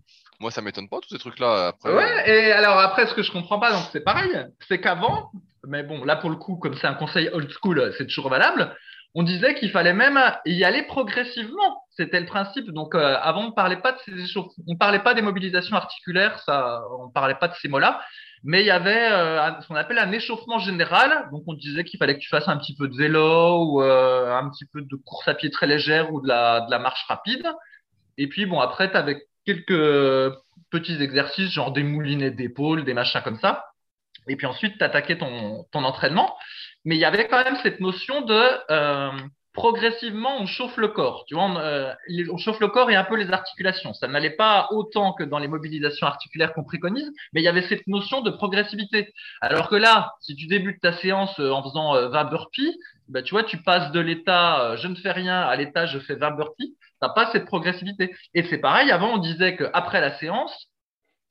moi, 0.41 0.51
ça 0.51 0.61
m'étonne 0.61 0.89
pas 0.89 0.97
tous 1.01 1.09
ces 1.09 1.19
trucs-là. 1.19 1.67
Après, 1.67 1.93
ouais. 1.93 2.29
Et 2.29 2.51
alors 2.51 2.79
après, 2.79 3.05
ce 3.05 3.13
que 3.13 3.21
je 3.21 3.31
comprends 3.31 3.59
pas, 3.59 3.71
donc 3.71 3.83
c'est 3.91 4.03
pareil, 4.03 4.31
c'est 4.67 4.81
qu'avant, 4.81 5.31
mais 5.67 5.83
bon, 5.83 6.03
là 6.03 6.15
pour 6.15 6.31
le 6.31 6.35
coup, 6.35 6.57
comme 6.57 6.75
c'est 6.75 6.87
un 6.87 6.95
conseil 6.95 7.29
old 7.31 7.49
school, 7.51 7.93
c'est 7.97 8.07
toujours 8.07 8.29
valable. 8.29 8.75
On 9.13 9.23
disait 9.23 9.55
qu'il 9.55 9.69
fallait 9.71 9.93
même 9.93 10.19
y 10.45 10.63
aller 10.63 10.83
progressivement. 10.83 11.83
C'était 11.91 12.19
le 12.19 12.25
principe. 12.25 12.71
Donc 12.71 12.95
euh, 12.95 13.17
avant, 13.21 13.45
on 13.45 13.51
parlait 13.51 13.81
pas 13.81 13.91
de 13.91 13.97
ces 14.05 14.37
on 14.67 14.77
parlait 14.77 15.03
pas 15.03 15.13
des 15.13 15.21
mobilisations 15.21 15.75
articulaires, 15.75 16.39
ça, 16.39 16.81
on 16.97 17.09
parlait 17.09 17.35
pas 17.35 17.47
de 17.47 17.53
ces 17.61 17.67
mots-là. 17.67 18.01
Mais 18.43 18.61
il 18.61 18.65
y 18.65 18.71
avait 18.71 19.09
ce 19.61 19.67
qu'on 19.67 19.75
appelle 19.75 19.99
un 19.99 20.11
échauffement 20.11 20.57
général. 20.57 21.29
Donc, 21.31 21.43
on 21.45 21.53
disait 21.53 21.83
qu'il 21.83 21.99
fallait 21.99 22.15
que 22.15 22.21
tu 22.21 22.29
fasses 22.29 22.47
un 22.47 22.57
petit 22.57 22.75
peu 22.75 22.87
de 22.87 22.95
vélo 22.95 23.65
ou 23.65 23.81
un 23.81 24.49
petit 24.49 24.65
peu 24.65 24.81
de 24.81 24.95
course 24.95 25.27
à 25.27 25.35
pied 25.35 25.51
très 25.51 25.67
légère 25.67 26.11
ou 26.11 26.21
de 26.21 26.27
la, 26.27 26.61
de 26.61 26.71
la 26.71 26.79
marche 26.79 27.05
rapide. 27.07 27.47
Et 28.17 28.27
puis, 28.27 28.47
bon, 28.47 28.59
après, 28.59 28.89
tu 28.89 28.97
avais 28.97 29.27
quelques 29.45 30.35
petits 30.71 31.01
exercices, 31.01 31.51
genre 31.51 31.71
des 31.71 31.83
moulinets 31.83 32.31
d'épaule, 32.31 32.83
des 32.83 32.93
machins 32.93 33.21
comme 33.21 33.39
ça. 33.39 33.65
Et 34.27 34.35
puis 34.35 34.47
ensuite, 34.47 34.77
tu 34.77 34.83
attaquais 34.83 35.17
ton, 35.17 35.65
ton 35.71 35.83
entraînement. 35.83 36.35
Mais 36.85 36.95
il 36.95 36.99
y 36.99 37.05
avait 37.05 37.27
quand 37.27 37.43
même 37.43 37.57
cette 37.61 37.79
notion 37.79 38.21
de 38.21 38.41
euh, 38.71 39.11
progressivement, 39.53 40.37
on 40.39 40.45
chauffe 40.45 40.77
le 40.77 40.87
corps. 40.87 41.25
Tu 41.27 41.35
vois, 41.35 41.43
on, 41.43 41.57
euh, 41.57 41.93
on, 42.31 42.37
chauffe 42.37 42.59
le 42.59 42.67
corps 42.67 42.89
et 42.89 42.95
un 42.95 43.03
peu 43.03 43.15
les 43.17 43.31
articulations. 43.31 43.93
Ça 43.93 44.07
n'allait 44.07 44.35
pas 44.35 44.67
autant 44.71 45.13
que 45.13 45.23
dans 45.23 45.39
les 45.39 45.47
mobilisations 45.47 46.07
articulaires 46.07 46.53
qu'on 46.53 46.63
préconise, 46.63 47.11
mais 47.33 47.41
il 47.41 47.43
y 47.43 47.47
avait 47.47 47.67
cette 47.67 47.85
notion 47.87 48.21
de 48.21 48.31
progressivité. 48.31 49.13
Alors 49.41 49.69
que 49.69 49.75
là, 49.75 50.13
si 50.21 50.35
tu 50.35 50.47
débutes 50.47 50.81
ta 50.81 50.93
séance 50.93 51.39
euh, 51.39 51.51
en 51.51 51.63
faisant 51.63 52.09
20 52.09 52.23
burpees, 52.25 52.75
bah, 53.09 53.21
tu 53.21 53.31
vois, 53.31 53.43
tu 53.43 53.57
passes 53.57 53.91
de 53.91 53.99
l'état 53.99 54.75
je 54.77 54.87
ne 54.87 54.95
fais 54.95 55.11
rien 55.11 55.41
à 55.41 55.55
l'état 55.55 55.85
je 55.85 55.99
fais 55.99 56.15
20 56.15 56.31
burpees 56.31 56.75
pas 57.09 57.31
cette 57.31 57.45
progressivité. 57.45 58.15
Et 58.33 58.43
c'est 58.43 58.59
pareil, 58.59 58.91
avant 58.91 59.13
on 59.13 59.17
disait 59.17 59.55
qu'après 59.55 60.01
la 60.01 60.17
séance, 60.17 60.71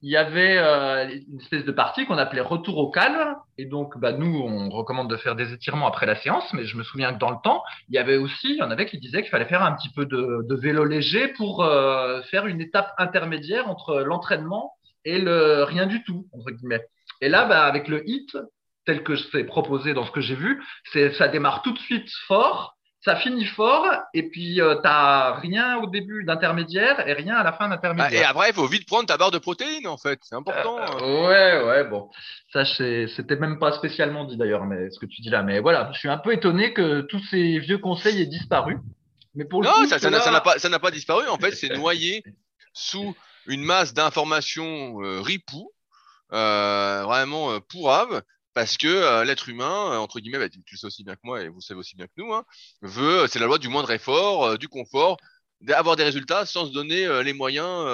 il 0.02 0.10
y 0.10 0.16
avait 0.16 0.56
euh, 0.56 1.08
une 1.28 1.40
espèce 1.40 1.64
de 1.64 1.72
partie 1.72 2.06
qu'on 2.06 2.16
appelait 2.16 2.40
retour 2.40 2.78
au 2.78 2.90
calme. 2.90 3.36
Et 3.58 3.66
donc, 3.66 3.98
bah, 3.98 4.12
nous, 4.12 4.34
on 4.34 4.70
recommande 4.70 5.10
de 5.10 5.16
faire 5.16 5.36
des 5.36 5.52
étirements 5.52 5.86
après 5.86 6.06
la 6.06 6.16
séance, 6.16 6.50
mais 6.54 6.64
je 6.64 6.76
me 6.76 6.82
souviens 6.82 7.12
que 7.12 7.18
dans 7.18 7.30
le 7.30 7.36
temps, 7.42 7.62
il 7.88 7.96
y 7.96 7.98
avait 7.98 8.16
aussi, 8.16 8.52
il 8.52 8.56
y 8.56 8.62
en 8.62 8.70
avait 8.70 8.86
qui 8.86 8.98
disaient 8.98 9.20
qu'il 9.20 9.30
fallait 9.30 9.44
faire 9.44 9.62
un 9.62 9.72
petit 9.72 9.90
peu 9.90 10.06
de, 10.06 10.54
vélo 10.54 10.84
léger 10.84 11.28
pour 11.28 11.62
euh, 11.62 12.22
faire 12.22 12.46
une 12.46 12.60
étape 12.60 12.92
intermédiaire 12.96 13.68
entre 13.68 14.00
l'entraînement 14.00 14.72
et 15.04 15.18
le 15.18 15.64
rien 15.64 15.86
du 15.86 16.02
tout, 16.02 16.26
entre. 16.32 16.50
Et 17.20 17.28
là, 17.28 17.44
bah, 17.44 17.64
avec 17.66 17.86
le 17.88 18.08
HIT, 18.08 18.36
tel 18.86 19.02
que 19.02 19.16
c'est 19.16 19.44
proposé 19.44 19.92
dans 19.92 20.04
ce 20.04 20.10
que 20.10 20.22
j'ai 20.22 20.34
vu, 20.34 20.62
ça 21.18 21.28
démarre 21.28 21.60
tout 21.62 21.72
de 21.72 21.78
suite 21.78 22.08
fort 22.26 22.76
ça 23.02 23.16
finit 23.16 23.47
fort 23.47 23.87
et 24.12 24.28
puis 24.28 24.61
euh, 24.61 24.75
tu 24.76 24.83
n'as 24.83 25.35
rien 25.35 25.78
au 25.78 25.87
début 25.87 26.25
d'intermédiaire 26.25 27.07
et 27.09 27.14
rien 27.14 27.37
à 27.37 27.42
la 27.42 27.52
fin 27.52 27.69
d'intermédiaire. 27.69 28.12
et 28.12 28.25
après, 28.25 28.50
il 28.50 28.54
faut 28.54 28.66
vite 28.66 28.87
prendre 28.87 29.07
ta 29.07 29.16
barre 29.16 29.30
de 29.30 29.38
protéines 29.38 29.87
en 29.87 29.97
fait, 29.97 30.19
c'est 30.23 30.35
important. 30.35 30.78
Euh, 31.00 31.26
ouais, 31.26 31.66
ouais, 31.66 31.85
bon. 31.85 32.11
Ça, 32.52 32.64
c'était 32.64 33.37
même 33.37 33.59
pas 33.59 33.73
spécialement 33.73 34.25
dit 34.25 34.37
d'ailleurs, 34.37 34.66
mais 34.66 34.90
ce 34.90 34.99
que 34.99 35.07
tu 35.07 35.23
dis 35.23 35.30
là. 35.30 35.42
Mais 35.42 35.61
voilà, 35.61 35.90
je 35.92 35.99
suis 35.99 36.09
un 36.09 36.19
peu 36.19 36.33
étonné 36.33 36.75
que 36.75 37.00
tous 37.02 37.23
ces 37.30 37.59
vieux 37.59 37.78
conseils 37.78 38.21
aient 38.21 38.26
disparu. 38.26 38.76
Mais 39.35 39.45
pour 39.45 39.62
non, 39.62 39.87
ça, 39.88 39.99
ça 39.99 40.11
n'a 40.11 40.40
pas, 40.40 40.57
pas, 40.80 40.90
disparu. 40.90 41.28
En 41.28 41.38
fait, 41.38 41.52
c'est 41.52 41.71
noyé 41.71 42.23
sous 42.73 43.14
une 43.47 43.62
masse 43.62 43.95
d'informations 43.95 45.02
euh, 45.02 45.21
ripou, 45.21 45.73
euh, 46.33 47.02
vraiment 47.04 47.52
euh, 47.52 47.61
pourrave, 47.61 48.23
parce 48.54 48.76
que 48.76 48.88
euh, 48.88 49.25
l'être 49.25 49.49
humain, 49.49 49.92
euh, 49.92 49.97
entre 49.99 50.21
guillemets, 50.21 50.38
bah, 50.38 50.49
tu, 50.49 50.61
le 50.71 50.76
sais 50.76 50.87
aussi 50.87 51.04
bien 51.04 51.14
que 51.14 51.21
moi 51.25 51.42
et 51.42 51.49
vous 51.49 51.61
savez 51.61 51.78
aussi 51.78 51.97
bien 51.97 52.07
que 52.07 52.12
nous, 52.16 52.33
hein, 52.35 52.45
veut, 52.83 53.26
c'est 53.28 53.38
la 53.38 53.47
loi 53.47 53.59
du 53.59 53.69
moindre 53.69 53.90
effort, 53.90 54.45
euh, 54.45 54.57
du 54.57 54.69
confort, 54.69 55.16
d'avoir 55.61 55.97
des 55.97 56.04
résultats 56.04 56.47
sans 56.47 56.66
se 56.66 56.73
donner 56.73 57.23
les 57.23 57.35
moyens 57.35 57.85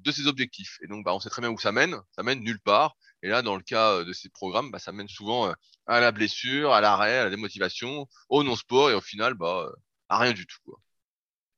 de 0.00 0.10
ses 0.10 0.26
objectifs. 0.26 0.78
Et 0.82 0.88
donc, 0.88 1.04
bah, 1.04 1.14
on 1.14 1.20
sait 1.20 1.30
très 1.30 1.40
bien 1.40 1.50
où 1.50 1.58
ça 1.58 1.70
mène, 1.70 1.96
ça 2.16 2.24
mène 2.24 2.40
nulle 2.40 2.60
part. 2.60 2.96
Et 3.22 3.28
là, 3.28 3.42
dans 3.42 3.56
le 3.56 3.62
cas 3.62 4.02
de 4.02 4.12
ces 4.12 4.28
programmes, 4.28 4.72
bah, 4.72 4.80
ça 4.80 4.90
mène 4.90 5.08
souvent 5.08 5.52
à 5.86 6.00
la 6.00 6.10
blessure, 6.10 6.72
à 6.72 6.80
l'arrêt, 6.80 7.18
à 7.18 7.24
la 7.24 7.30
démotivation, 7.30 8.08
au 8.28 8.42
non-sport 8.42 8.90
et 8.90 8.94
au 8.94 9.00
final, 9.00 9.34
bah, 9.34 9.70
à 10.08 10.18
rien 10.18 10.32
du 10.32 10.46
tout. 10.46 10.58
Quoi. 10.64 10.80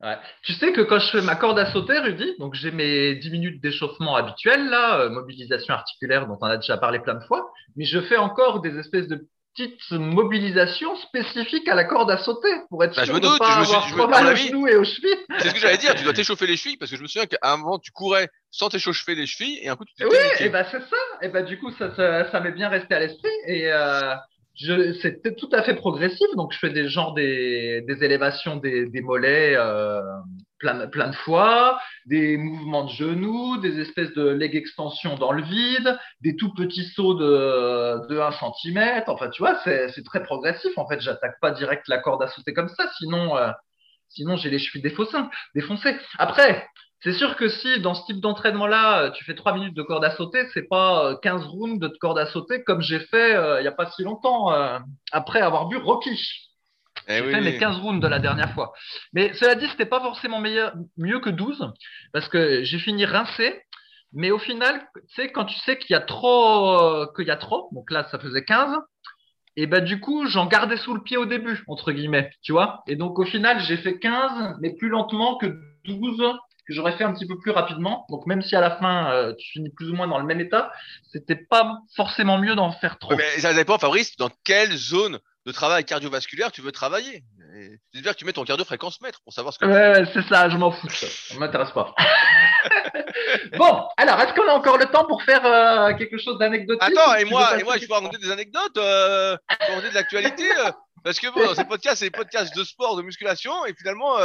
Ouais. 0.00 0.16
Tu 0.42 0.52
sais 0.52 0.72
que 0.72 0.80
quand 0.80 1.00
je 1.00 1.10
fais 1.10 1.22
ma 1.22 1.34
corde 1.34 1.58
à 1.58 1.72
sauter, 1.72 1.98
Rudy, 1.98 2.36
donc 2.38 2.54
j'ai 2.54 2.70
mes 2.70 3.16
10 3.16 3.30
minutes 3.30 3.62
d'échauffement 3.62 4.14
habituelles, 4.14 4.68
là, 4.68 5.00
euh, 5.00 5.10
mobilisation 5.10 5.74
articulaire 5.74 6.28
dont 6.28 6.38
on 6.40 6.46
a 6.46 6.56
déjà 6.56 6.76
parlé 6.76 7.00
plein 7.00 7.14
de 7.14 7.24
fois, 7.24 7.50
mais 7.74 7.84
je 7.84 8.00
fais 8.02 8.16
encore 8.16 8.60
des 8.60 8.78
espèces 8.78 9.08
de 9.08 9.26
petites 9.56 9.90
mobilisations 9.90 10.94
spécifiques 10.96 11.66
à 11.68 11.74
la 11.74 11.84
corde 11.84 12.10
à 12.12 12.18
sauter 12.18 12.48
pour 12.68 12.84
être 12.84 12.94
bah, 12.94 13.04
sûr 13.04 13.18
de 13.18 13.26
ne 13.26 13.38
pas 13.38 13.56
avoir 13.56 13.90
trop 13.90 14.06
mal 14.06 14.32
aux 14.32 14.36
genoux 14.36 14.68
et 14.68 14.76
aux 14.76 14.84
chevilles. 14.84 15.16
C'est 15.38 15.48
ce 15.48 15.54
que 15.54 15.60
j'allais 15.60 15.78
dire, 15.78 15.96
tu 15.96 16.04
dois 16.04 16.12
t'échauffer 16.14 16.46
les 16.46 16.56
chevilles 16.56 16.76
parce 16.76 16.92
que 16.92 16.96
je 16.96 17.02
me 17.02 17.08
souviens 17.08 17.26
qu'avant 17.26 17.80
tu 17.80 17.90
courais 17.90 18.28
sans 18.52 18.68
t'échauffer 18.68 19.16
les 19.16 19.26
chevilles 19.26 19.58
et 19.62 19.68
un 19.68 19.74
coup 19.74 19.84
tu 19.84 19.94
t'es 19.94 20.04
Oui, 20.04 20.16
et 20.38 20.48
bah 20.48 20.64
c'est 20.70 20.78
ça. 20.78 20.96
Et 21.22 21.28
bah 21.28 21.42
du 21.42 21.58
coup 21.58 21.72
ça, 21.72 21.92
ça, 21.96 22.30
ça 22.30 22.40
m'est 22.40 22.52
bien 22.52 22.68
resté 22.68 22.94
à 22.94 23.00
l'esprit 23.00 23.32
et 23.46 23.72
euh, 23.72 24.14
c'était 24.58 25.34
tout 25.34 25.48
à 25.52 25.62
fait 25.62 25.74
progressif. 25.74 26.26
Donc, 26.36 26.52
je 26.52 26.58
fais 26.58 26.70
des 26.70 26.88
genres 26.88 27.14
des, 27.14 27.82
des 27.82 28.04
élévations 28.04 28.56
des, 28.56 28.86
des 28.86 29.00
mollets 29.00 29.54
euh, 29.56 30.02
plein, 30.58 30.86
plein 30.88 31.08
de 31.08 31.14
fois, 31.14 31.80
des 32.06 32.36
mouvements 32.36 32.84
de 32.84 32.90
genoux, 32.90 33.58
des 33.58 33.80
espèces 33.80 34.12
de 34.14 34.28
leg 34.28 34.56
extension 34.56 35.14
dans 35.16 35.32
le 35.32 35.42
vide, 35.42 35.98
des 36.20 36.36
tout 36.36 36.52
petits 36.54 36.84
sauts 36.84 37.14
de, 37.14 38.06
de 38.08 38.18
1 38.18 38.30
cm. 38.32 39.04
Enfin, 39.06 39.28
tu 39.30 39.42
vois, 39.42 39.58
c'est 39.64 40.04
très 40.04 40.22
progressif. 40.22 40.76
En 40.76 40.88
fait, 40.88 41.00
j'attaque 41.00 41.38
pas 41.40 41.52
direct 41.52 41.86
la 41.88 41.98
corde 41.98 42.22
à 42.22 42.28
sauter 42.28 42.52
comme 42.52 42.68
ça. 42.68 42.90
Sinon, 42.98 43.36
euh, 43.36 43.50
sinon 44.08 44.36
j'ai 44.36 44.50
les 44.50 44.58
chevilles 44.58 44.82
défoncées. 44.82 45.96
Après, 46.18 46.66
c'est 47.00 47.12
sûr 47.12 47.36
que 47.36 47.48
si 47.48 47.80
dans 47.80 47.94
ce 47.94 48.04
type 48.06 48.20
d'entraînement-là, 48.20 49.02
euh, 49.02 49.10
tu 49.10 49.24
fais 49.24 49.34
3 49.34 49.54
minutes 49.54 49.74
de 49.74 49.82
corde 49.82 50.04
à 50.04 50.10
sauter, 50.16 50.46
c'est 50.52 50.68
pas 50.68 51.16
15 51.22 51.42
euh, 51.42 51.46
rounds 51.46 51.78
de 51.80 51.88
corde 52.00 52.18
à 52.18 52.26
sauter 52.26 52.64
comme 52.64 52.80
j'ai 52.80 52.98
fait 52.98 53.36
euh, 53.36 53.60
il 53.60 53.62
n'y 53.62 53.68
a 53.68 53.72
pas 53.72 53.90
si 53.90 54.02
longtemps 54.02 54.52
après 55.12 55.40
avoir 55.40 55.68
vu 55.68 55.76
Rocky. 55.76 56.18
Eh 57.10 57.18
j'ai 57.18 57.30
fait 57.30 57.40
mes 57.40 57.56
15 57.56 57.78
rounds 57.78 58.02
de 58.02 58.08
la 58.08 58.18
dernière 58.18 58.52
fois. 58.52 58.72
Mais 59.12 59.32
cela 59.34 59.54
dit, 59.54 59.66
c'était 59.68 59.86
pas 59.86 60.00
forcément 60.00 60.40
meilleur, 60.40 60.74
mieux 60.96 61.20
que 61.20 61.30
12 61.30 61.72
parce 62.12 62.28
que 62.28 62.64
j'ai 62.64 62.78
fini 62.78 63.04
rincé. 63.04 63.62
Mais 64.12 64.30
au 64.30 64.38
final, 64.38 64.88
tu 65.14 65.22
quand 65.32 65.44
tu 65.44 65.58
sais 65.60 65.78
qu'il 65.78 65.92
y 65.92 65.96
a 65.96 66.00
trop, 66.00 67.06
qu'il 67.14 67.26
y 67.26 67.30
a 67.30 67.36
trop, 67.36 67.68
donc 67.72 67.90
là, 67.90 68.08
ça 68.10 68.18
faisait 68.18 68.44
15. 68.44 68.76
Et 69.56 69.66
ben 69.66 69.84
du 69.84 70.00
coup, 70.00 70.26
j'en 70.26 70.46
gardais 70.46 70.76
sous 70.76 70.94
le 70.94 71.02
pied 71.02 71.16
au 71.16 71.26
début, 71.26 71.62
entre 71.66 71.92
guillemets, 71.92 72.30
tu 72.42 72.52
vois. 72.52 72.82
Et 72.88 72.96
donc 72.96 73.18
au 73.18 73.24
final, 73.24 73.60
j'ai 73.60 73.76
fait 73.76 73.98
15, 73.98 74.56
mais 74.60 74.74
plus 74.74 74.88
lentement 74.88 75.36
que 75.36 75.46
12 75.84 76.38
que 76.68 76.74
j'aurais 76.74 76.96
fait 76.96 77.04
un 77.04 77.12
petit 77.14 77.26
peu 77.26 77.38
plus 77.38 77.50
rapidement. 77.50 78.04
Donc 78.10 78.26
même 78.26 78.42
si 78.42 78.54
à 78.54 78.60
la 78.60 78.76
fin 78.76 79.10
euh, 79.10 79.34
tu 79.38 79.52
finis 79.52 79.70
plus 79.70 79.90
ou 79.90 79.94
moins 79.94 80.06
dans 80.06 80.18
le 80.18 80.24
même 80.24 80.40
état, 80.40 80.70
c'était 81.10 81.36
pas 81.36 81.78
forcément 81.96 82.38
mieux 82.38 82.54
d'en 82.54 82.72
faire 82.72 82.98
trop. 82.98 83.16
mais 83.16 83.40
ça 83.40 83.54
dépend, 83.54 83.78
Fabrice, 83.78 84.16
dans 84.16 84.30
quelle 84.44 84.76
zone 84.76 85.18
de 85.46 85.52
travail 85.52 85.84
cardiovasculaire 85.84 86.52
tu 86.52 86.60
veux 86.60 86.72
travailler? 86.72 87.24
C'est-à-dire 87.92 88.12
que 88.12 88.18
tu 88.18 88.24
mets 88.24 88.32
ton 88.32 88.44
cardio-fréquence 88.44 89.00
mètre 89.00 89.20
pour 89.22 89.32
savoir 89.32 89.54
ce 89.54 89.58
que. 89.58 89.64
Ouais, 89.64 90.04
c'est 90.12 90.22
ça, 90.28 90.48
je 90.48 90.56
m'en 90.56 90.70
fous. 90.70 90.88
Ça 90.90 91.38
m'intéresse 91.38 91.70
pas. 91.70 91.94
bon, 93.56 93.88
alors, 93.96 94.20
est-ce 94.20 94.34
qu'on 94.34 94.48
a 94.48 94.52
encore 94.52 94.76
le 94.76 94.84
temps 94.86 95.06
pour 95.06 95.22
faire 95.22 95.44
euh, 95.44 95.94
quelque 95.94 96.18
chose 96.18 96.38
d'anecdotique? 96.38 96.82
Attends, 96.82 97.14
et 97.14 97.24
moi, 97.24 97.58
et 97.58 97.64
moi, 97.64 97.78
je 97.78 97.86
peux 97.86 97.94
raconter 97.94 98.18
des 98.18 98.30
anecdotes, 98.30 98.76
euh, 98.76 99.36
raconter 99.48 99.88
de 99.88 99.94
l'actualité, 99.94 100.44
euh, 100.44 100.70
parce 101.02 101.18
que 101.18 101.28
bon, 101.32 101.44
dans 101.46 101.54
ces 101.54 101.64
podcasts, 101.64 101.98
c'est 101.98 102.10
des 102.10 102.16
podcasts 102.16 102.54
de 102.54 102.64
sport, 102.64 102.96
de 102.96 103.02
musculation, 103.02 103.66
et 103.66 103.74
finalement, 103.74 104.18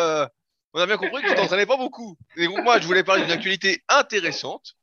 on 0.74 0.82
a 0.82 0.86
bien 0.86 0.98
compris 0.98 1.22
que 1.22 1.30
tu 1.30 1.36
t'entraînais 1.36 1.66
pas 1.66 1.78
beaucoup. 1.78 2.18
Et 2.36 2.48
moi, 2.48 2.80
je 2.80 2.88
voulais 2.88 3.04
parler 3.04 3.24
d'une 3.24 3.32
actualité 3.32 3.84
intéressante, 3.90 4.76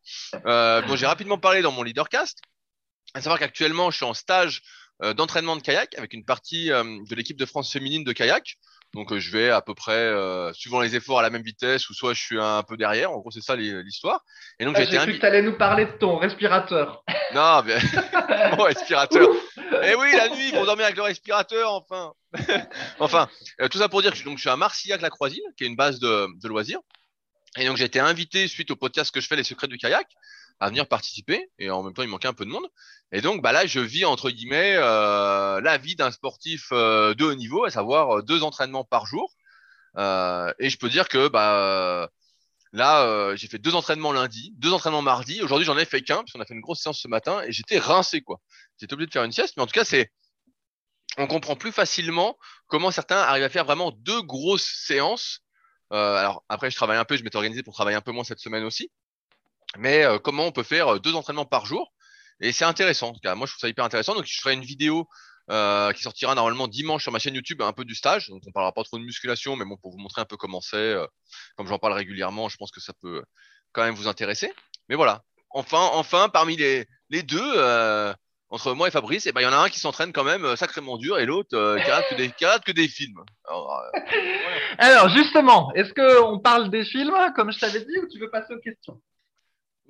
euh, 0.47 0.83
dont 0.83 0.97
j'ai 0.97 1.07
rapidement 1.07 1.39
parlé 1.39 1.63
dans 1.63 1.73
mon 1.73 1.83
leadercast. 1.83 2.41
À 3.15 3.21
savoir 3.21 3.41
qu'actuellement, 3.41 3.91
je 3.91 3.97
suis 3.97 4.07
en 4.07 4.15
stage 4.15 4.63
euh, 5.03 5.15
d'entraînement 5.15 5.57
de 5.57 5.63
kayak 5.63 5.99
avec 5.99 6.13
une 6.13 6.25
partie 6.25 6.71
euh, 6.71 6.85
de 7.09 7.15
l'équipe 7.17 7.37
de 7.37 7.47
France 7.47 7.73
féminine 7.73 8.05
de 8.05 8.13
kayak. 8.13 8.57
Donc, 8.95 9.17
je 9.17 9.31
vais 9.31 9.51
à 9.51 9.61
peu 9.61 9.75
près, 9.75 10.13
suivant 10.53 10.81
les 10.81 10.97
efforts, 10.97 11.21
à 11.21 11.23
la 11.23 11.31
même 11.31 11.43
vitesse, 11.43 11.89
ou 11.91 11.95
soit 11.95 12.13
je 12.13 12.21
suis 12.21 12.41
un 12.41 12.63
peu 12.63 12.77
derrière. 12.77 13.13
En 13.13 13.19
gros, 13.19 13.31
c'est 13.31 13.41
ça 13.41 13.55
l'histoire. 13.55 14.25
Et 14.59 14.65
donc, 14.65 14.75
ah, 14.77 14.85
j'ai 14.85 14.97
cru 14.97 15.15
que 15.15 15.19
tu 15.19 15.27
allais 15.27 15.43
nous 15.43 15.57
parler 15.57 15.87
de 15.87 15.93
ton 15.93 16.17
respirateur. 16.17 17.05
Non, 17.33 17.63
mais 17.65 17.77
mon 18.57 18.65
respirateur. 18.65 19.29
Eh 19.85 19.95
oui, 19.95 20.09
la 20.17 20.29
nuit, 20.31 20.51
pour 20.53 20.67
dormir 20.67 20.87
avec 20.87 20.97
le 20.97 21.03
respirateur, 21.03 21.73
enfin. 21.73 22.13
enfin, 22.99 23.29
euh, 23.61 23.69
tout 23.69 23.79
ça 23.79 23.89
pour 23.89 24.03
dire 24.03 24.13
que 24.13 24.25
donc, 24.25 24.37
je 24.37 24.41
suis 24.41 24.51
à 24.51 24.57
Marcillac-la-Croisille, 24.57 25.45
qui 25.57 25.65
est 25.65 25.67
une 25.69 25.77
base 25.77 26.01
de, 26.01 26.27
de 26.41 26.49
loisirs. 26.49 26.81
Et 27.57 27.67
donc, 27.67 27.77
j'ai 27.77 27.85
été 27.85 28.01
invité, 28.01 28.49
suite 28.49 28.71
au 28.71 28.77
podcast 28.77 29.13
que 29.13 29.21
je 29.21 29.27
fais, 29.27 29.37
Les 29.37 29.45
Secrets 29.45 29.69
du 29.69 29.79
Kayak, 29.79 30.09
à 30.61 30.69
venir 30.69 30.87
participer. 30.87 31.51
Et 31.59 31.71
en 31.71 31.83
même 31.83 31.95
temps, 31.95 32.03
il 32.03 32.09
manquait 32.09 32.29
un 32.29 32.35
peu 32.35 32.45
de 32.45 32.51
monde. 32.51 32.67
Et 33.13 33.21
donc, 33.21 33.43
bah 33.43 33.53
là, 33.53 33.67
je 33.67 33.81
vis, 33.81 34.05
entre 34.05 34.31
guillemets, 34.31 34.75
euh, 34.77 35.61
la 35.61 35.79
vie 35.79 35.97
d'un 35.97 36.11
sportif 36.11 36.69
euh, 36.73 37.15
de 37.15 37.25
haut 37.25 37.35
niveau, 37.35 37.65
à 37.65 37.71
savoir 37.71 38.19
euh, 38.19 38.23
deux 38.23 38.43
entraînements 38.43 38.85
par 38.85 39.07
jour. 39.07 39.35
et 39.97 40.71
je 40.71 40.79
peux 40.79 40.89
dire 40.89 41.09
que, 41.09 41.29
bah, 41.29 42.11
Là, 42.73 43.35
j'ai 43.35 43.49
fait 43.49 43.59
deux 43.59 43.75
entraînements 43.75 44.13
lundi, 44.13 44.53
deux 44.57 44.73
entraînements 44.73 45.03
mardi. 45.03 45.43
Aujourd'hui, 45.43 45.67
j'en 45.67 45.77
ai 45.77 45.85
fait 45.85 46.03
qu'un, 46.03 46.23
parce 46.23 46.37
a 46.37 46.45
fait 46.45 46.55
une 46.55 46.61
grosse 46.61 46.81
séance 46.81 47.01
ce 47.01 47.09
matin 47.09 47.43
et 47.43 47.51
j'étais 47.51 47.81
rincé, 47.81 48.21
quoi. 48.23 48.39
J'étais 48.79 48.95
obligé 48.95 49.09
de 49.09 49.13
faire 49.13 49.25
une 49.25 49.33
sieste, 49.33 49.55
mais 49.57 49.65
en 49.65 49.67
tout 49.67 49.73
cas, 49.73 49.85
c'est, 49.85 50.13
on 51.19 51.27
comprend 51.27 51.57
plus 51.57 51.73
facilement 51.73 52.39
comment 52.69 52.91
certains 52.91 53.19
arrivent 53.19 53.45
à 53.45 53.49
faire 53.49 53.65
vraiment 53.65 53.91
deux 53.91 54.23
grosses 54.23 54.71
séances. 54.87 55.41
Euh, 55.93 56.15
alors 56.17 56.45
après, 56.49 56.71
je 56.71 56.77
travaille 56.77 56.99
un 56.99 57.05
peu, 57.05 57.17
je 57.17 57.25
m'étais 57.25 57.37
organisé 57.37 57.63
pour 57.63 57.75
travailler 57.75 57.97
un 57.97 58.01
peu 58.01 58.13
moins 58.13 58.25
cette 58.25 58.39
semaine 58.39 58.65
aussi. 58.65 58.91
Mais 59.79 60.05
euh, 60.05 60.19
comment 60.19 60.47
on 60.47 60.53
peut 60.53 60.63
faire 60.63 60.95
euh, 60.95 60.99
deux 60.99 61.15
entraînements 61.15 61.45
par 61.45 61.67
jour? 61.67 61.93
Et 62.41 62.53
c'est 62.53 62.65
intéressant. 62.65 63.09
En 63.09 63.13
tout 63.13 63.21
cas, 63.21 63.35
moi, 63.35 63.47
je 63.47 63.53
trouve 63.53 63.61
ça 63.61 63.69
hyper 63.69 63.85
intéressant. 63.85 64.15
Donc, 64.15 64.25
je 64.27 64.41
ferai 64.41 64.55
une 64.55 64.65
vidéo 64.65 65.09
euh, 65.51 65.93
qui 65.93 66.03
sortira 66.03 66.35
normalement 66.35 66.69
dimanche 66.69 67.03
sur 67.03 67.13
ma 67.13 67.19
chaîne 67.19 67.35
YouTube, 67.35 67.61
un 67.63 67.73
peu 67.73 67.85
du 67.85 67.95
stage. 67.95 68.29
Donc, 68.29 68.43
on 68.47 68.53
parlera 68.53 68.73
pas 68.73 68.83
trop 68.83 68.99
de 68.99 69.05
musculation, 69.05 69.57
mais 69.57 69.65
bon, 69.65 69.77
pour 69.77 69.93
vous 69.93 69.99
montrer 69.99 70.23
un 70.23 70.25
peu 70.25 70.37
comment 70.37 70.61
c'est. 70.61 70.97
comme 71.57 71.67
j'en 71.67 71.79
parle 71.79 71.93
régulièrement, 71.93 72.49
je 72.49 72.57
pense 72.57 72.71
que 72.71 72.81
ça 72.81 72.93
peut 73.01 73.23
quand 73.73 73.83
même 73.83 73.95
vous 73.95 74.09
intéresser. 74.09 74.53
Mais 74.89 74.97
voilà. 74.97 75.23
Enfin, 75.51 75.91
enfin, 75.93 76.29
parmi 76.29 76.57
les 76.57 76.87
les 77.11 77.23
deux, 77.23 78.15
entre 78.49 78.73
moi 78.73 78.89
et 78.89 78.91
Fabrice, 78.91 79.27
et 79.27 79.33
ben 79.33 79.41
il 79.41 79.45
y 79.45 79.47
en 79.47 79.53
a 79.53 79.57
un 79.57 79.69
qui 79.69 79.81
s'entraîne 79.81 80.13
quand 80.13 80.25
même 80.25 80.57
sacrément 80.57 80.97
dur 80.97 81.19
et 81.19 81.27
l'autre 81.27 81.77
qui 81.85 81.91
rate 81.91 82.09
que 82.09 82.15
des 82.15 82.31
qui 82.31 82.47
rate 82.47 82.65
que 82.65 82.73
des 82.73 82.89
films. 82.89 83.23
Alors, 83.47 83.83
Alors 84.79 85.09
justement, 85.11 85.73
est-ce 85.75 85.93
qu'on 85.93 86.39
parle 86.39 86.71
des 86.71 86.85
films, 86.85 87.33
comme 87.35 87.53
je 87.53 87.59
t'avais 87.59 87.81
dit, 87.81 87.99
ou 87.99 88.09
tu 88.09 88.19
veux 88.19 88.31
passer 88.31 88.55
aux 88.55 88.61
questions? 88.61 89.01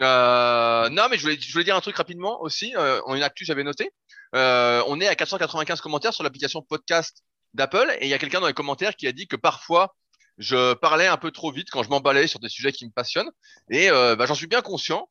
Euh, 0.03 0.89
non, 0.89 1.09
mais 1.11 1.17
je 1.17 1.23
voulais, 1.23 1.39
je 1.41 1.53
voulais 1.53 1.65
dire 1.65 1.77
un 1.77 1.81
truc 1.81 1.97
rapidement 1.97 2.41
aussi. 2.43 2.75
Euh, 2.77 3.01
une 3.09 3.23
actu, 3.23 3.45
j'avais 3.45 3.65
noté. 3.65 3.91
Euh, 4.35 4.83
on 4.87 5.01
est 5.01 5.09
à 5.09 5.15
495 5.15 5.81
commentaires 5.81 6.15
sur 6.15 6.23
l'application 6.23 6.63
podcast 6.63 7.25
d'Apple 7.55 7.97
et 8.01 8.07
il 8.07 8.09
y 8.09 8.15
a 8.15 8.19
quelqu'un 8.19 8.41
dans 8.41 8.47
les 8.47 8.55
commentaires 8.55 8.95
qui 8.95 9.07
a 9.07 9.13
dit 9.13 9.27
que 9.27 9.37
parfois 9.37 9.97
je 10.39 10.75
parlais 10.75 11.07
un 11.07 11.17
peu 11.17 11.31
trop 11.33 11.51
vite 11.53 11.69
quand 11.71 11.83
je 11.83 11.91
m'emballais 11.91 12.27
sur 12.27 12.39
des 12.39 12.49
sujets 12.49 12.73
qui 12.73 12.87
me 12.87 12.93
passionnent 12.93 13.31
et 13.71 13.91
euh, 13.91 14.17
bah, 14.17 14.27
j'en 14.27 14.37
suis 14.37 14.47
bien 14.47 14.63
conscient 14.63 15.09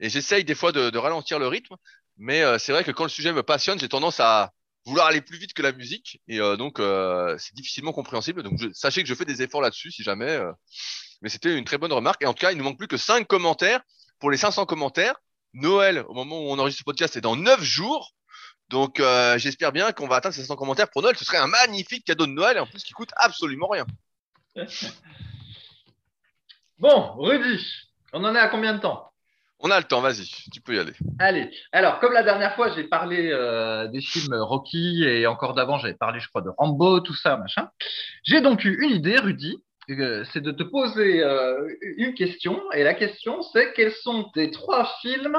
et 0.00 0.10
j'essaye 0.10 0.44
des 0.44 0.54
fois 0.54 0.72
de, 0.72 0.90
de 0.90 0.98
ralentir 0.98 1.38
le 1.38 1.46
rythme. 1.46 1.76
Mais 2.18 2.42
euh, 2.42 2.58
c'est 2.58 2.72
vrai 2.72 2.82
que 2.82 2.90
quand 2.90 3.04
le 3.04 3.10
sujet 3.10 3.32
me 3.32 3.42
passionne, 3.42 3.78
j'ai 3.78 3.88
tendance 3.88 4.20
à 4.20 4.52
vouloir 4.84 5.06
aller 5.06 5.20
plus 5.20 5.38
vite 5.38 5.52
que 5.52 5.62
la 5.62 5.72
musique 5.72 6.20
et 6.28 6.40
euh, 6.40 6.56
donc 6.56 6.80
euh, 6.80 7.36
c'est 7.38 7.54
difficilement 7.54 7.92
compréhensible. 7.92 8.42
Donc 8.42 8.60
sachez 8.72 9.02
que 9.02 9.08
je 9.08 9.14
fais 9.14 9.24
des 9.24 9.42
efforts 9.42 9.60
là-dessus 9.60 9.92
si 9.92 10.02
jamais. 10.02 10.40
mais 11.22 11.28
c'était 11.28 11.56
une 11.56 11.64
très 11.64 11.78
bonne 11.78 11.92
remarque 11.92 12.22
et 12.22 12.26
en 12.26 12.34
tout 12.34 12.40
cas 12.40 12.52
il 12.52 12.58
nous 12.58 12.64
manque 12.64 12.78
plus 12.78 12.88
que 12.88 12.96
5 12.96 13.26
commentaires 13.26 13.80
pour 14.18 14.30
les 14.30 14.36
500 14.36 14.66
commentaires. 14.66 15.14
Noël, 15.54 16.04
au 16.08 16.14
moment 16.14 16.38
où 16.38 16.50
on 16.50 16.58
enregistre 16.58 16.80
ce 16.80 16.84
podcast, 16.84 17.14
c'est 17.14 17.20
dans 17.20 17.36
9 17.36 17.62
jours. 17.62 18.12
Donc 18.68 19.00
euh, 19.00 19.38
j'espère 19.38 19.72
bien 19.72 19.92
qu'on 19.92 20.08
va 20.08 20.16
atteindre 20.16 20.34
ces 20.34 20.42
500 20.42 20.56
commentaires 20.56 20.90
pour 20.90 21.02
Noël. 21.02 21.16
Ce 21.16 21.24
serait 21.24 21.38
un 21.38 21.46
magnifique 21.46 22.04
cadeau 22.04 22.26
de 22.26 22.32
Noël 22.32 22.56
et 22.56 22.60
en 22.60 22.66
plus 22.66 22.82
qui 22.82 22.92
coûte 22.92 23.10
absolument 23.16 23.68
rien. 23.68 23.86
Bon, 26.78 27.14
Rudy, 27.16 27.66
on 28.12 28.22
en 28.22 28.34
est 28.34 28.38
à 28.38 28.48
combien 28.48 28.74
de 28.74 28.80
temps? 28.80 29.10
On 29.60 29.70
a 29.70 29.78
le 29.78 29.84
temps, 29.84 30.02
vas-y, 30.02 30.26
tu 30.52 30.60
peux 30.60 30.76
y 30.76 30.78
aller. 30.78 30.92
Allez, 31.18 31.50
alors 31.72 32.00
comme 32.00 32.12
la 32.12 32.22
dernière 32.22 32.54
fois, 32.54 32.70
j'ai 32.74 32.84
parlé 32.84 33.30
euh, 33.32 33.88
des 33.88 34.02
films 34.02 34.34
Rocky 34.34 35.02
et 35.04 35.26
encore 35.26 35.54
d'avant, 35.54 35.78
j'avais 35.78 35.94
parlé, 35.94 36.20
je 36.20 36.28
crois, 36.28 36.42
de 36.42 36.50
Rambo, 36.58 37.00
tout 37.00 37.14
ça, 37.14 37.38
machin. 37.38 37.70
J'ai 38.24 38.42
donc 38.42 38.64
eu 38.64 38.84
une 38.84 38.90
idée, 38.90 39.18
Rudy, 39.18 39.56
c'est 39.88 40.42
de 40.42 40.50
te 40.50 40.62
poser 40.62 41.22
euh, 41.22 41.68
une 41.96 42.14
question. 42.14 42.60
Et 42.72 42.82
la 42.82 42.94
question, 42.94 43.42
c'est 43.42 43.72
quels 43.74 43.92
sont 43.92 44.24
tes 44.34 44.50
trois 44.50 44.84
films 45.00 45.38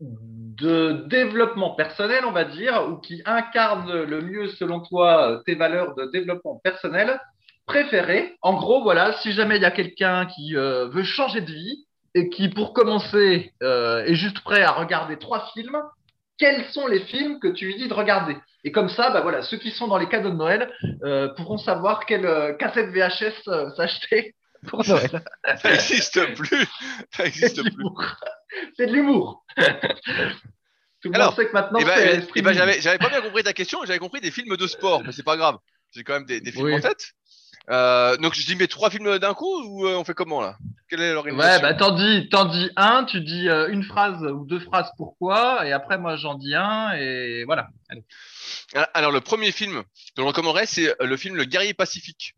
de 0.00 1.04
développement 1.08 1.74
personnel, 1.74 2.24
on 2.24 2.32
va 2.32 2.44
dire, 2.44 2.88
ou 2.88 2.96
qui 2.96 3.22
incarnent 3.24 4.02
le 4.02 4.20
mieux, 4.20 4.48
selon 4.48 4.80
toi, 4.80 5.42
tes 5.46 5.54
valeurs 5.54 5.94
de 5.94 6.06
développement 6.06 6.60
personnel 6.62 7.20
préférées? 7.66 8.36
En 8.42 8.54
gros, 8.54 8.82
voilà, 8.82 9.12
si 9.18 9.32
jamais 9.32 9.56
il 9.56 9.62
y 9.62 9.66
a 9.66 9.70
quelqu'un 9.70 10.26
qui 10.26 10.56
euh, 10.56 10.88
veut 10.88 11.04
changer 11.04 11.40
de 11.40 11.52
vie 11.52 11.86
et 12.14 12.28
qui, 12.30 12.48
pour 12.48 12.72
commencer, 12.72 13.52
euh, 13.62 14.04
est 14.04 14.14
juste 14.14 14.40
prêt 14.40 14.62
à 14.62 14.72
regarder 14.72 15.18
trois 15.18 15.50
films, 15.52 15.78
quels 16.38 16.64
sont 16.70 16.86
les 16.86 17.00
films 17.00 17.40
que 17.40 17.48
tu 17.48 17.66
lui 17.66 17.76
dis 17.76 17.88
de 17.88 17.94
regarder 17.94 18.36
Et 18.64 18.72
comme 18.72 18.88
ça, 18.88 19.10
bah 19.10 19.20
voilà, 19.22 19.42
ceux 19.42 19.56
qui 19.58 19.70
sont 19.70 19.88
dans 19.88 19.98
les 19.98 20.08
cadeaux 20.08 20.30
de 20.30 20.36
Noël 20.36 20.72
euh, 21.04 21.28
pourront 21.34 21.58
savoir 21.58 22.04
quelle 22.06 22.26
euh, 22.26 22.52
cassette 22.54 22.90
VHS 22.90 23.48
euh, 23.48 23.70
s'acheter 23.76 24.34
pour 24.68 24.86
Noël. 24.86 25.22
Ça 25.62 25.70
n'existe 25.70 26.34
plus. 26.34 26.64
Ça 26.64 26.66
C'est 27.12 27.24
n'existe 27.24 27.56
de 27.56 27.62
plus. 27.62 27.70
l'humour. 27.76 28.02
C'est 28.76 28.86
de 28.86 28.92
l'humour. 28.92 29.44
Tout 31.02 31.10
le 31.10 31.14
Alors, 31.14 31.28
monde 31.28 31.36
sait 31.36 31.46
que 31.46 31.52
maintenant, 31.52 31.78
c'est 31.80 31.84
ben, 31.86 32.22
streaming. 32.22 32.52
j'avais, 32.54 32.80
j'avais 32.80 32.98
pas 32.98 33.08
bien 33.10 33.20
compris 33.20 33.42
ta 33.42 33.52
question, 33.52 33.80
j'avais 33.84 33.98
compris 33.98 34.20
des 34.20 34.30
films 34.30 34.56
de 34.56 34.66
sport, 34.66 35.02
mais 35.04 35.12
c'est 35.12 35.22
pas 35.22 35.36
grave. 35.36 35.56
J'ai 35.94 36.02
quand 36.04 36.14
même 36.14 36.24
des, 36.26 36.40
des 36.40 36.52
films 36.52 36.64
Oui. 36.66 36.74
en 36.74 36.80
tête. 36.80 37.12
Euh, 37.70 38.16
donc 38.18 38.34
je 38.34 38.46
dis 38.46 38.54
mes 38.54 38.68
trois 38.68 38.90
films 38.90 39.18
d'un 39.18 39.34
coup 39.34 39.62
ou 39.64 39.86
euh, 39.86 39.96
on 39.96 40.04
fait 40.04 40.14
comment 40.14 40.40
là? 40.40 40.56
Quelle 40.88 41.00
est 41.00 41.08
Ouais, 41.08 41.14
l'organisation 41.14 41.62
bah 41.62 41.74
t'en 41.74 41.90
dis, 41.90 42.28
t'en 42.28 42.44
dis 42.44 42.70
un, 42.76 43.04
tu 43.04 43.20
dis 43.20 43.48
euh, 43.48 43.68
une 43.68 43.82
phrase 43.82 44.22
ou 44.22 44.44
deux 44.44 44.60
phrases 44.60 44.90
pourquoi, 44.96 45.66
et 45.66 45.72
après 45.72 45.98
moi 45.98 46.14
j'en 46.16 46.34
dis 46.34 46.54
un, 46.54 46.92
et 46.92 47.44
voilà. 47.44 47.68
Allez. 47.88 48.04
Ah, 48.74 48.88
Alors 48.94 49.10
le 49.10 49.20
premier 49.20 49.50
film 49.50 49.82
que 49.82 50.22
je 50.22 50.22
recommanderais, 50.22 50.66
c'est 50.66 50.90
euh, 51.02 51.06
le 51.06 51.16
film 51.16 51.34
Le 51.34 51.44
Guerrier 51.44 51.74
Pacifique. 51.74 52.34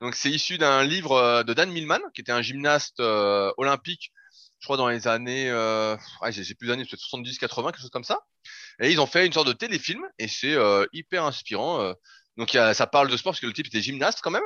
Donc 0.00 0.16
c'est 0.16 0.30
issu 0.30 0.58
d'un 0.58 0.82
livre 0.82 1.12
euh, 1.12 1.42
de 1.44 1.54
Dan 1.54 1.70
Millman, 1.70 2.00
qui 2.12 2.22
était 2.22 2.32
un 2.32 2.42
gymnaste 2.42 2.98
euh, 2.98 3.52
olympique, 3.58 4.12
je 4.58 4.66
crois 4.66 4.76
dans 4.76 4.88
les 4.88 5.06
années, 5.06 5.48
euh, 5.48 5.96
ouais, 6.22 6.32
j'ai 6.32 6.54
plus 6.54 6.66
d'années, 6.66 6.84
peut-être 6.84 7.00
70, 7.00 7.38
80, 7.38 7.70
quelque 7.70 7.80
chose 7.80 7.90
comme 7.90 8.02
ça. 8.02 8.18
Et 8.80 8.90
ils 8.90 9.00
ont 9.00 9.06
fait 9.06 9.26
une 9.26 9.32
sorte 9.32 9.46
de 9.46 9.52
téléfilm 9.52 10.02
et 10.18 10.26
c'est 10.26 10.54
euh, 10.54 10.86
hyper 10.92 11.24
inspirant. 11.24 11.94
Donc 12.36 12.54
a- 12.54 12.74
ça 12.74 12.86
parle 12.86 13.08
de 13.08 13.16
sport 13.16 13.32
parce 13.32 13.40
que 13.40 13.46
le 13.46 13.52
type 13.52 13.66
était 13.66 13.80
gymnaste 13.82 14.20
quand 14.22 14.30
même. 14.30 14.42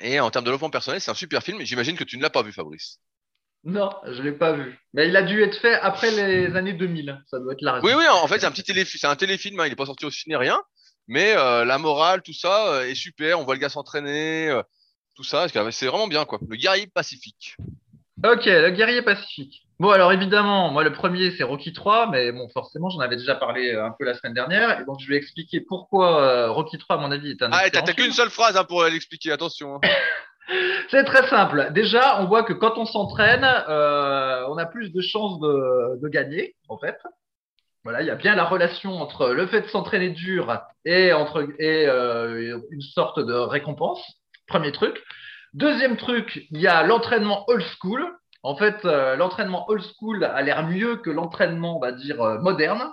Et 0.00 0.20
en 0.20 0.30
termes 0.30 0.44
de 0.44 0.50
développement 0.50 0.70
personnel, 0.70 1.00
c'est 1.00 1.10
un 1.10 1.14
super 1.14 1.42
film. 1.42 1.60
J'imagine 1.62 1.96
que 1.96 2.04
tu 2.04 2.16
ne 2.16 2.22
l'as 2.22 2.30
pas 2.30 2.42
vu, 2.42 2.52
Fabrice. 2.52 2.98
Non, 3.64 3.90
je 4.06 4.20
l'ai 4.22 4.32
pas 4.32 4.52
vu. 4.52 4.76
Mais 4.92 5.06
il 5.08 5.16
a 5.16 5.22
dû 5.22 5.40
être 5.42 5.56
fait 5.60 5.74
après 5.74 6.10
les 6.10 6.56
années 6.56 6.72
2000, 6.72 7.22
ça 7.30 7.38
doit 7.38 7.52
être 7.52 7.62
la 7.62 7.74
raison. 7.74 7.86
Oui, 7.86 7.92
oui, 7.96 8.04
en 8.08 8.26
fait, 8.26 8.40
c'est 8.40 8.46
un 8.46 8.50
petit 8.50 8.64
téléfilm, 8.64 8.98
c'est 9.00 9.06
un 9.06 9.14
téléfilm, 9.14 9.60
hein, 9.60 9.66
il 9.66 9.72
est 9.72 9.76
pas 9.76 9.86
sorti 9.86 10.04
au 10.04 10.10
ciné, 10.10 10.36
rien. 10.36 10.60
Mais 11.06 11.36
euh, 11.36 11.64
la 11.64 11.78
morale, 11.78 12.22
tout 12.22 12.32
ça 12.32 12.72
euh, 12.74 12.86
est 12.88 12.94
super. 12.96 13.38
On 13.38 13.44
voit 13.44 13.54
le 13.54 13.60
gars 13.60 13.68
s'entraîner, 13.68 14.48
euh, 14.48 14.62
tout 15.14 15.22
ça. 15.24 15.46
C'est 15.48 15.86
vraiment 15.86 16.08
bien, 16.08 16.24
quoi. 16.24 16.40
Le 16.48 16.56
guerrier 16.56 16.88
pacifique. 16.88 17.56
Ok, 18.24 18.46
le 18.46 18.70
guerrier 18.70 19.02
pacifique. 19.02 19.62
Bon, 19.80 19.90
alors 19.90 20.12
évidemment, 20.12 20.70
moi 20.70 20.84
le 20.84 20.92
premier 20.92 21.32
c'est 21.32 21.42
Rocky 21.42 21.72
3, 21.72 22.08
mais 22.10 22.30
bon, 22.30 22.48
forcément 22.50 22.88
j'en 22.88 23.00
avais 23.00 23.16
déjà 23.16 23.34
parlé 23.34 23.74
euh, 23.74 23.84
un 23.84 23.90
peu 23.90 24.04
la 24.04 24.14
semaine 24.14 24.34
dernière, 24.34 24.80
et 24.80 24.84
donc 24.84 25.00
je 25.00 25.08
vais 25.08 25.16
expliquer 25.16 25.60
pourquoi 25.60 26.22
euh, 26.22 26.50
Rocky 26.52 26.78
3, 26.78 26.96
à 26.96 26.98
mon 27.00 27.10
avis, 27.10 27.30
est 27.32 27.42
un 27.42 27.50
Ah, 27.52 27.68
t'as 27.68 27.82
qu'une 27.92 28.12
seule 28.12 28.30
phrase 28.30 28.56
hein, 28.56 28.64
pour 28.64 28.84
l'expliquer. 28.84 29.32
Attention. 29.32 29.76
hein. 29.76 29.80
C'est 30.90 31.04
très 31.04 31.26
simple. 31.28 31.70
Déjà, 31.72 32.20
on 32.20 32.26
voit 32.26 32.42
que 32.42 32.52
quand 32.52 32.76
on 32.76 32.84
s'entraîne, 32.84 33.44
euh, 33.44 34.44
on 34.48 34.58
a 34.58 34.66
plus 34.66 34.92
de 34.92 35.00
chances 35.00 35.40
de, 35.40 36.00
de 36.00 36.08
gagner, 36.08 36.54
en 36.68 36.78
fait. 36.78 36.96
Voilà, 37.84 38.02
il 38.02 38.06
y 38.06 38.10
a 38.10 38.14
bien 38.16 38.34
la 38.34 38.44
relation 38.44 39.00
entre 39.00 39.28
le 39.30 39.46
fait 39.46 39.62
de 39.62 39.68
s'entraîner 39.68 40.10
dur 40.10 40.60
et, 40.84 41.12
entre, 41.12 41.48
et 41.58 41.86
euh, 41.88 42.58
une 42.70 42.80
sorte 42.80 43.18
de 43.18 43.32
récompense. 43.32 44.00
Premier 44.46 44.72
truc. 44.72 45.02
Deuxième 45.54 45.98
truc, 45.98 46.46
il 46.50 46.60
y 46.60 46.66
a 46.66 46.82
l'entraînement 46.82 47.44
old 47.46 47.62
school. 47.78 48.02
En 48.42 48.56
fait, 48.56 48.86
euh, 48.86 49.16
l'entraînement 49.16 49.68
old 49.68 49.82
school 49.82 50.24
a 50.24 50.40
l'air 50.40 50.66
mieux 50.66 50.96
que 50.96 51.10
l'entraînement, 51.10 51.76
on 51.76 51.80
va 51.80 51.92
dire, 51.92 52.22
euh, 52.22 52.40
moderne. 52.40 52.90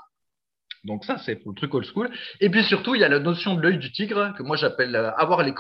Donc 0.83 1.05
ça, 1.05 1.17
c'est 1.19 1.37
pour 1.37 1.51
le 1.51 1.55
truc 1.55 1.73
old 1.73 1.85
school. 1.85 2.09
Et 2.41 2.49
puis 2.49 2.63
surtout, 2.65 2.95
il 2.95 3.01
y 3.01 3.05
a 3.05 3.07
la 3.07 3.19
notion 3.19 3.55
de 3.55 3.61
l'œil 3.61 3.77
du 3.77 3.93
tigre, 3.93 4.33
que 4.37 4.43
moi 4.43 4.57
j'appelle 4.57 4.95
euh, 4.97 5.11
avoir 5.15 5.43
les 5.43 5.55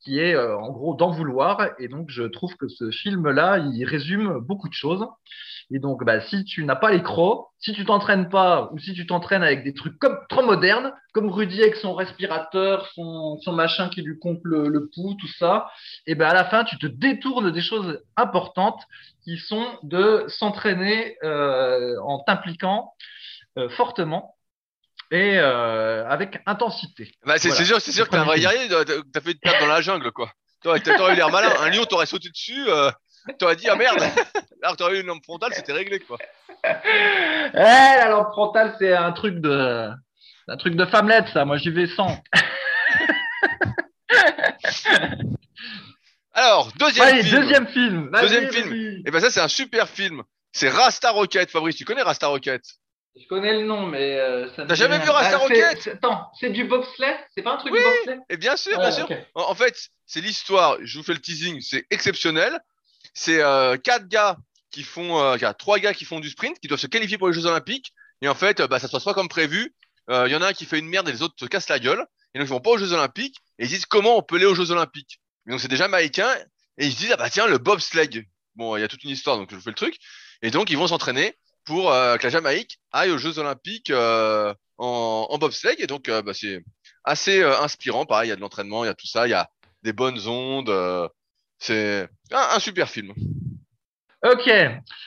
qui 0.00 0.20
est 0.20 0.34
en 0.34 0.70
gros 0.70 0.94
d'en 0.94 1.10
vouloir. 1.10 1.68
Et 1.78 1.88
donc, 1.88 2.08
je 2.08 2.22
trouve 2.22 2.56
que 2.56 2.66
ce 2.66 2.90
film-là, 2.90 3.58
il 3.58 3.84
résume 3.84 4.38
beaucoup 4.40 4.68
de 4.68 4.74
choses. 4.74 5.06
Et 5.74 5.78
donc, 5.78 6.04
bah, 6.04 6.20
si 6.20 6.44
tu 6.44 6.64
n'as 6.64 6.76
pas 6.76 6.90
les 6.90 7.02
crocs, 7.02 7.48
si 7.58 7.72
tu 7.72 7.84
t'entraînes 7.86 8.28
pas, 8.28 8.68
ou 8.72 8.78
si 8.78 8.92
tu 8.92 9.06
t'entraînes 9.06 9.42
avec 9.42 9.64
des 9.64 9.72
trucs 9.72 9.98
comme, 9.98 10.18
trop 10.28 10.42
modernes, 10.42 10.92
comme 11.14 11.30
Rudy 11.30 11.62
avec 11.62 11.76
son 11.76 11.94
respirateur, 11.94 12.86
son, 12.94 13.38
son 13.40 13.52
machin 13.52 13.88
qui 13.88 14.02
lui 14.02 14.18
compte 14.18 14.40
le, 14.44 14.68
le 14.68 14.90
pouls, 14.94 15.14
tout 15.18 15.28
ça, 15.38 15.70
et 16.06 16.14
ben 16.14 16.28
à 16.28 16.34
la 16.34 16.44
fin, 16.44 16.64
tu 16.64 16.76
te 16.78 16.86
détournes 16.86 17.50
des 17.50 17.62
choses 17.62 18.00
importantes 18.16 18.82
qui 19.24 19.38
sont 19.38 19.66
de 19.82 20.24
s'entraîner 20.28 21.16
euh, 21.24 21.96
en 22.02 22.18
t'impliquant 22.20 22.92
euh, 23.58 23.68
fortement 23.70 24.36
et 25.10 25.38
euh, 25.38 26.06
avec 26.08 26.40
intensité. 26.46 27.12
Bah, 27.24 27.38
c'est 27.38 27.48
Voilà. 27.48 27.64
sûr, 27.64 27.80
c'est 27.80 27.92
sûr 27.92 28.06
que 28.06 28.10
t'es 28.10 28.16
un 28.18 28.24
vrai 28.24 28.40
guerrier. 28.40 28.68
t'as- 28.68 29.20
fait 29.20 29.32
une 29.32 29.38
perte 29.38 29.60
dans 29.60 29.66
la 29.66 29.80
jungle, 29.80 30.10
quoi. 30.12 30.30
T'aurais 30.62 30.80
eu 30.80 31.16
l'air 31.16 31.30
malin. 31.30 31.50
Un 31.60 31.70
lion 31.70 31.84
t'aurait 31.84 32.06
sauté 32.06 32.28
dessus. 32.28 32.66
T'aurais 33.38 33.56
dit 33.56 33.68
ah 33.68 33.76
merde. 33.76 34.02
Alors 34.62 34.76
t'aurais 34.76 34.96
eu 34.96 35.00
une 35.00 35.06
lampe 35.06 35.24
frontale, 35.24 35.52
c'était 35.54 35.72
réglé, 35.72 36.00
quoi. 36.00 36.18
Eh, 36.64 36.68
la 37.54 38.08
lampe 38.08 38.30
frontale, 38.32 38.74
c'est 38.78 38.92
un 38.94 39.12
truc 39.12 39.40
de, 39.40 39.90
un 40.48 40.56
truc 40.56 40.74
de 40.76 40.84
femmelette, 40.86 41.26
ça. 41.32 41.44
Moi, 41.44 41.56
j'y 41.58 41.70
vais 41.70 41.86
sans. 41.88 42.22
Alors 46.34 46.72
deuxième 46.78 47.06
Allez, 47.08 47.22
film. 47.22 47.40
deuxième 47.42 47.66
film. 47.68 48.10
Deuxième 48.20 48.44
vas-y. 48.44 48.52
film. 48.62 49.02
Et 49.06 49.10
ben 49.10 49.20
ça, 49.20 49.30
c'est 49.30 49.40
un 49.40 49.48
super 49.48 49.88
film. 49.88 50.22
C'est 50.52 50.68
Rasta 50.68 51.10
Rocket, 51.10 51.50
Fabrice. 51.50 51.76
Tu 51.76 51.84
connais 51.84 52.02
Rasta 52.02 52.26
Rocket? 52.28 52.62
Je 53.20 53.26
connais 53.28 53.52
le 53.52 53.64
nom, 53.66 53.86
mais 53.86 54.18
euh, 54.18 54.48
ça. 54.54 54.64
T'as 54.64 54.74
jamais 54.74 54.96
rien. 54.96 55.04
vu 55.04 55.10
Rasta 55.10 55.32
Ah, 55.34 55.38
Rocket? 55.38 55.82
c'est- 55.82 55.92
Attends, 55.92 56.30
c'est 56.40 56.50
du 56.50 56.64
bobsleigh? 56.64 57.16
C'est 57.34 57.42
pas 57.42 57.52
un 57.52 57.56
truc 57.58 57.72
Oui. 57.72 57.78
de 57.80 57.84
bobsleigh? 57.84 58.20
Et 58.30 58.36
bien 58.38 58.56
sûr, 58.56 58.72
Ouais, 58.78 58.88
bien 58.88 58.92
sûr. 58.92 59.08
en 59.34 59.54
fait, 59.54 59.76
c'est 60.06 60.22
l'histoire. 60.22 60.76
Je 60.82 60.98
vous 60.98 61.04
fais 61.04 61.12
le 61.12 61.20
teasing. 61.20 61.60
C'est 61.60 61.84
exceptionnel. 61.90 62.58
C'est 63.14 63.42
euh, 63.42 63.76
quatre 63.76 64.08
gars 64.08 64.38
qui 64.70 64.82
font, 64.82 65.20
euh, 65.20 65.52
trois 65.58 65.78
gars 65.78 65.94
qui 65.94 66.04
font 66.04 66.20
du 66.20 66.30
sprint, 66.30 66.58
qui 66.58 66.68
doivent 66.68 66.80
se 66.80 66.86
qualifier 66.86 67.18
pour 67.18 67.28
les 67.28 67.34
Jeux 67.34 67.46
Olympiques. 67.46 67.92
Et 68.22 68.28
en 68.28 68.34
fait, 68.34 68.60
euh, 68.60 68.66
bah, 68.66 68.78
ça 68.78 68.86
se 68.86 68.92
passe 68.92 69.04
pas 69.04 69.14
comme 69.14 69.28
prévu. 69.28 69.74
Il 70.08 70.30
y 70.30 70.34
en 70.34 70.42
a 70.42 70.48
un 70.48 70.52
qui 70.52 70.66
fait 70.66 70.78
une 70.78 70.88
merde 70.88 71.08
et 71.08 71.12
les 71.12 71.22
autres 71.22 71.36
se 71.38 71.46
cassent 71.46 71.68
la 71.68 71.78
gueule. 71.78 72.04
Et 72.34 72.38
donc 72.38 72.48
ils 72.48 72.50
vont 72.50 72.60
pas 72.60 72.70
aux 72.70 72.78
Jeux 72.78 72.92
Olympiques. 72.92 73.36
Et 73.58 73.64
ils 73.64 73.68
disent 73.68 73.86
comment 73.86 74.18
on 74.18 74.22
peut 74.22 74.36
aller 74.36 74.46
aux 74.46 74.54
Jeux 74.54 74.70
Olympiques. 74.70 75.20
Donc 75.46 75.60
c'est 75.60 75.68
déjà 75.68 75.84
américain. 75.84 76.28
Et 76.76 76.86
ils 76.86 76.92
se 76.92 76.98
disent 76.98 77.12
ah 77.12 77.16
bah 77.16 77.30
tiens 77.30 77.46
le 77.46 77.58
bobsleigh. 77.58 78.26
Bon, 78.56 78.76
il 78.76 78.80
y 78.80 78.82
a 78.82 78.88
toute 78.88 79.04
une 79.04 79.10
histoire 79.10 79.36
donc 79.36 79.50
je 79.50 79.58
fais 79.58 79.70
le 79.70 79.76
truc. 79.76 79.96
Et 80.42 80.50
donc 80.50 80.70
ils 80.70 80.76
vont 80.76 80.88
s'entraîner 80.88 81.38
pour 81.64 81.90
que 81.90 82.22
la 82.22 82.28
Jamaïque 82.28 82.80
aille 82.90 83.10
aux 83.10 83.18
Jeux 83.18 83.38
Olympiques 83.38 83.92
en, 83.92 84.54
en 84.78 85.38
bobsleigh. 85.38 85.76
Et 85.78 85.86
donc 85.86 86.10
bah, 86.10 86.34
c'est 86.34 86.62
assez 87.04 87.42
inspirant. 87.42 88.04
Pareil, 88.04 88.26
il 88.26 88.30
y 88.30 88.32
a 88.32 88.36
de 88.36 88.40
l'entraînement, 88.40 88.84
il 88.84 88.88
y 88.88 88.90
a 88.90 88.94
tout 88.94 89.06
ça, 89.06 89.26
il 89.28 89.30
y 89.30 89.34
a 89.34 89.48
des 89.82 89.92
bonnes 89.92 90.26
ondes. 90.26 91.10
C'est 91.62 92.08
un, 92.32 92.56
un 92.56 92.58
super 92.58 92.88
film. 92.88 93.12
Ok. 94.24 94.48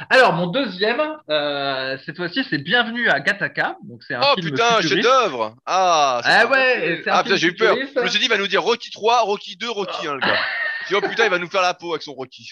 Alors, 0.09 0.33
mon 0.33 0.47
deuxième, 0.47 1.01
euh, 1.29 1.97
cette 2.05 2.17
fois-ci, 2.17 2.45
c'est 2.49 2.57
Bienvenue 2.57 3.07
à 3.07 3.21
Gattaca. 3.21 3.77
Donc, 3.83 4.03
c'est 4.05 4.13
un 4.13 4.21
Oh 4.21 4.33
film 4.35 4.49
putain, 4.49 4.81
chef-d'œuvre 4.81 5.55
Ah, 5.65 6.19
Ah 6.23 6.47
ouais, 6.47 7.01
un 7.07 7.11
Ah 7.11 7.23
putain, 7.23 7.37
j'ai 7.37 7.47
eu 7.47 7.55
peur. 7.55 7.77
Je 7.95 8.01
me 8.01 8.07
suis 8.07 8.19
dit, 8.19 8.25
il 8.25 8.29
va 8.29 8.37
nous 8.37 8.47
dire 8.47 8.61
Rocky 8.61 8.91
3, 8.91 9.21
Rocky 9.21 9.55
2, 9.55 9.69
Rocky 9.69 10.07
1, 10.07 10.15
le 10.15 10.19
gars. 10.19 10.39
Oh 10.93 11.01
putain, 11.01 11.23
il 11.25 11.29
va 11.29 11.39
nous 11.39 11.49
faire 11.49 11.61
la 11.61 11.73
peau 11.73 11.91
avec 11.93 12.01
son 12.03 12.13
Rocky. 12.13 12.51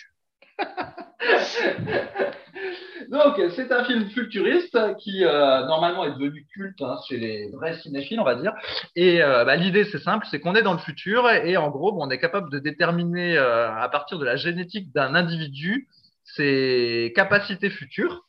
Donc, 3.10 3.40
c'est 3.56 3.72
un 3.72 3.86
film 3.86 4.10
futuriste 4.10 4.78
qui, 4.98 5.24
euh, 5.24 5.66
normalement, 5.66 6.06
est 6.06 6.14
devenu 6.14 6.48
culte 6.52 6.82
hein, 6.82 6.98
chez 7.08 7.18
les 7.18 7.52
vrais 7.52 7.78
cinéphiles, 7.78 8.20
on 8.20 8.24
va 8.24 8.34
dire. 8.36 8.54
Et 8.96 9.22
euh, 9.22 9.46
bah, 9.46 9.56
l'idée, 9.56 9.86
c'est 9.86 10.00
simple, 10.00 10.26
c'est 10.32 10.40
qu'on 10.40 10.56
est 10.56 10.64
dans 10.64 10.74
le 10.74 10.80
futur 10.80 11.30
et, 11.30 11.56
en 11.58 11.70
gros, 11.70 11.92
bon, 11.92 12.08
on 12.08 12.10
est 12.10 12.18
capable 12.18 12.50
de 12.50 12.58
déterminer 12.60 13.38
euh, 13.38 13.72
à 13.72 13.88
partir 13.90 14.18
de 14.18 14.26
la 14.26 14.36
génétique 14.36 14.92
d'un 14.94 15.14
individu 15.16 15.88
ses 16.24 17.14
capacités 17.16 17.70
futures. 17.70 18.26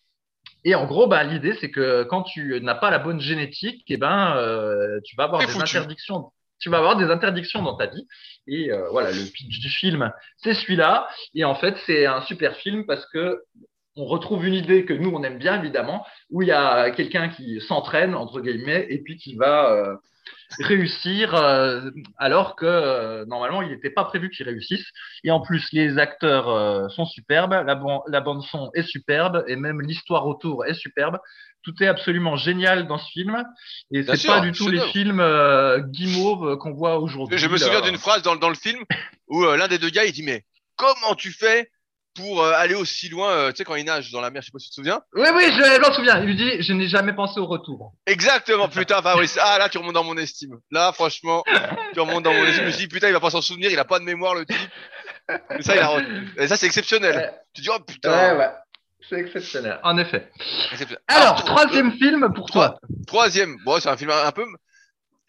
Et 0.65 0.75
en 0.75 0.87
gros, 0.87 1.07
bah, 1.07 1.23
l'idée, 1.25 1.55
c'est 1.61 1.71
que 1.71 2.03
quand 2.05 2.23
tu 2.23 2.61
n'as 2.61 2.75
pas 2.75 2.91
la 2.91 2.99
bonne 2.99 3.21
génétique, 3.21 3.85
eh 3.89 3.97
ben, 3.97 4.37
tu 5.05 5.17
vas 5.17 5.25
avoir 5.25 5.41
des 5.41 5.47
foutu. 5.47 5.63
interdictions. 5.63 6.31
Tu 6.59 6.71
vas 6.71 6.79
avoir 6.79 6.97
des 6.97 7.07
interdictions 7.07 7.63
dans 7.63 7.77
ta 7.77 7.87
vie. 7.87 8.07
Et 8.47 8.71
euh, 8.71 8.89
voilà, 8.91 9.11
le 9.11 9.25
pitch 9.33 9.61
du 9.61 9.69
film, 9.69 10.13
c'est 10.39 10.55
celui-là. 10.55 11.09
Et 11.35 11.45
en 11.45 11.55
fait, 11.55 11.77
c'est 11.87 12.07
un 12.07 12.23
super 12.23 12.57
film 12.57 12.87
parce 12.87 13.07
que 13.07 13.43
on 13.97 14.07
retrouve 14.07 14.45
une 14.45 14.55
idée 14.55 14.85
que 14.85 14.93
nous, 14.93 15.11
on 15.11 15.23
aime 15.23 15.39
bien, 15.39 15.61
évidemment, 15.61 16.05
où 16.31 16.43
il 16.43 16.49
y 16.49 16.53
a 16.53 16.91
quelqu'un 16.91 17.29
qui 17.29 17.61
s'entraîne, 17.61 18.15
entre 18.15 18.41
guillemets, 18.41 18.87
et 18.91 18.99
puis 18.99 19.17
qui 19.17 19.37
va 19.37 19.73
euh, 19.73 19.97
réussir 20.61 21.35
euh, 21.35 21.91
alors 22.19 22.57
que 22.57 22.67
euh, 22.67 23.25
normalement, 23.27 23.63
il 23.63 23.69
n'était 23.71 23.91
pas 23.91 24.05
prévu 24.05 24.31
qu'il 24.31 24.47
réussisse. 24.47 24.85
Et 25.25 25.31
en 25.31 25.41
plus, 25.41 25.69
les 25.73 25.99
acteurs 25.99 26.49
euh, 26.49 26.89
sont 26.89 27.07
superbes, 27.07 27.53
la, 27.67 27.75
ban- 27.75 28.03
la 28.09 28.21
bande 28.21 28.43
son 28.43 28.71
est 28.75 28.83
superbe, 28.83 29.45
et 29.49 29.57
même 29.57 29.81
l'histoire 29.81 30.27
autour 30.27 30.65
est 30.67 30.75
superbe. 30.75 31.19
Tout 31.63 31.83
est 31.83 31.87
absolument 31.87 32.37
génial 32.37 32.87
dans 32.87 32.99
ce 32.99 33.11
film. 33.11 33.43
Et 33.91 34.03
Bien 34.03 34.15
c'est 34.17 34.29
pas 34.29 34.41
du 34.41 34.53
tout 34.53 34.69
les 34.69 34.73
chef-d'œuvre. 34.79 34.93
films 34.93 35.21
euh, 35.21 35.79
guimauves 35.81 36.47
euh, 36.51 36.57
qu'on 36.57 36.73
voit 36.75 36.99
aujourd'hui. 36.99 37.39
Je 37.39 37.49
me 37.49 37.57
souviens 37.57 37.81
d'une 37.81 37.97
phrase 37.97 38.23
dans, 38.23 38.37
dans 38.37 38.51
le 38.51 38.55
film 38.55 38.83
où 39.29 39.45
euh, 39.45 39.57
l'un 39.57 39.67
des 39.69 39.79
deux 39.79 39.89
gars, 39.89 40.05
il 40.05 40.13
dit, 40.13 40.23
mais 40.23 40.45
comment 40.77 41.15
tu 41.17 41.33
fais 41.33 41.71
pour 42.15 42.43
euh, 42.43 42.53
aller 42.55 42.75
aussi 42.75 43.09
loin, 43.09 43.31
euh, 43.31 43.51
tu 43.51 43.57
sais, 43.57 43.65
quand 43.65 43.75
il 43.75 43.85
nage 43.85 44.11
dans 44.11 44.21
la 44.21 44.31
mer, 44.31 44.43
je 44.43 44.47
sais 44.47 44.53
pas 44.53 44.59
si 44.59 44.67
tu 44.67 44.71
te 44.71 44.75
souviens 44.77 45.03
Oui, 45.15 45.27
oui, 45.35 45.45
je, 45.53 45.81
m'en 45.81 45.95
souviens. 45.95 46.19
Il 46.21 46.27
lui 46.27 46.37
dit, 46.37 46.63
je 46.63 46.73
n'ai 46.73 46.89
jamais 46.89 47.13
pensé 47.13 47.41
au 47.41 47.47
retour. 47.47 47.93
Exactement, 48.07 48.69
putain, 48.69 49.03
Fabrice. 49.03 49.39
Ah, 49.41 49.59
là, 49.59 49.69
tu 49.69 49.79
remontes 49.79 49.95
dans 49.95 50.05
mon 50.05 50.17
estime. 50.17 50.59
Là, 50.71 50.93
franchement, 50.93 51.43
tu 51.93 52.01
remontes 52.01 52.23
dans 52.23 52.33
mon 52.33 52.45
estime. 52.45 52.63
Je 52.63 52.67
me 52.67 52.71
suis 52.71 52.83
dit, 52.83 52.89
putain, 52.89 53.09
il 53.09 53.13
va 53.13 53.21
pas 53.21 53.31
s'en 53.31 53.43
souvenir, 53.43 53.71
il 53.71 53.79
a 53.79 53.85
pas 53.85 53.99
de 53.99 54.05
mémoire, 54.05 54.35
le 54.35 54.47
type. 54.47 54.57
Mais 55.51 55.63
ça, 55.63 55.75
il 55.75 55.81
a. 55.81 56.43
Et 56.43 56.49
ça, 56.49 56.57
c'est 56.57 56.67
exceptionnel. 56.67 57.17
Ouais. 57.17 57.31
Tu 57.55 57.63
dis, 57.63 57.69
oh 57.71 57.81
putain. 57.81 58.11
Ouais, 58.11 58.39
ouais. 58.39 58.51
C'est 59.09 59.19
exceptionnel. 59.21 59.81
En 59.83 59.99
effet. 59.99 60.31
exceptionnel. 60.73 61.03
Alors, 61.09 61.45
tro- 61.45 61.55
troisième 61.57 61.93
film 61.99 62.33
pour 62.35 62.51
toi. 62.51 62.79
Troisième, 63.07 63.57
bon, 63.65 63.79
c'est 63.81 63.89
un 63.89 63.97
film 63.97 64.11
un 64.11 64.33
peu. 64.33 64.47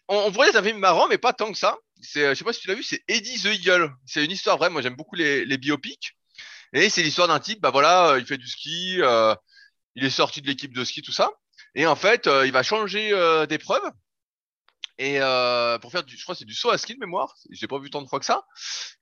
On, 0.08 0.16
on 0.26 0.32
pourrait 0.32 0.46
dire 0.46 0.54
c'est 0.54 0.60
un 0.60 0.62
film 0.62 0.78
marrant, 0.78 1.08
mais 1.08 1.18
pas 1.18 1.32
tant 1.32 1.52
que 1.52 1.58
ça. 1.58 1.76
C'est, 2.00 2.24
euh, 2.24 2.30
je 2.30 2.34
sais 2.34 2.44
pas 2.44 2.52
si 2.52 2.60
tu 2.60 2.68
l'as 2.68 2.74
vu, 2.74 2.82
c'est 2.82 3.02
Eddie 3.08 3.40
the 3.42 3.46
Eagle. 3.46 3.90
C'est 4.06 4.24
une 4.24 4.30
histoire 4.30 4.56
vraie. 4.56 4.70
Moi, 4.70 4.80
j'aime 4.82 4.96
beaucoup 4.96 5.16
les, 5.16 5.44
les 5.44 5.58
biopics. 5.58 6.15
Et 6.76 6.90
c'est 6.90 7.02
l'histoire 7.02 7.26
d'un 7.26 7.40
type, 7.40 7.62
bah 7.62 7.70
voilà, 7.70 8.10
euh, 8.10 8.20
il 8.20 8.26
fait 8.26 8.36
du 8.36 8.46
ski, 8.46 8.98
euh, 9.00 9.34
il 9.94 10.04
est 10.04 10.10
sorti 10.10 10.42
de 10.42 10.46
l'équipe 10.46 10.74
de 10.74 10.84
ski, 10.84 11.00
tout 11.00 11.10
ça. 11.10 11.30
Et 11.74 11.86
en 11.86 11.96
fait, 11.96 12.26
euh, 12.26 12.44
il 12.46 12.52
va 12.52 12.62
changer 12.62 13.12
d'épreuve. 13.48 13.82
Et 14.98 15.18
pour 15.80 15.90
faire 15.90 16.04
du, 16.04 16.18
je 16.18 16.22
crois 16.22 16.34
que 16.34 16.40
c'est 16.40 16.44
du 16.44 16.54
saut 16.54 16.68
à 16.68 16.76
ski 16.76 16.94
de 16.94 17.00
mémoire. 17.00 17.34
J'ai 17.50 17.66
pas 17.66 17.78
vu 17.78 17.88
tant 17.88 18.02
de 18.02 18.08
fois 18.08 18.18
que 18.18 18.26
ça. 18.26 18.44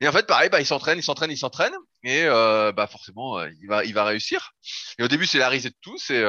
Et 0.00 0.06
en 0.06 0.12
fait, 0.12 0.24
pareil, 0.24 0.50
bah 0.50 0.60
il 0.60 0.66
s'entraîne, 0.66 0.98
il 0.98 1.02
s'entraîne, 1.02 1.32
il 1.32 1.36
s'entraîne. 1.36 1.72
Et 2.04 2.26
bah 2.26 2.86
forcément, 2.88 3.42
il 3.44 3.66
va, 3.66 3.84
il 3.84 3.92
va 3.92 4.04
réussir. 4.04 4.52
Et 4.98 5.02
au 5.02 5.08
début, 5.08 5.26
c'est 5.26 5.38
la 5.38 5.48
risée 5.48 5.70
de 5.70 5.76
tous. 5.80 6.10
Et, 6.10 6.20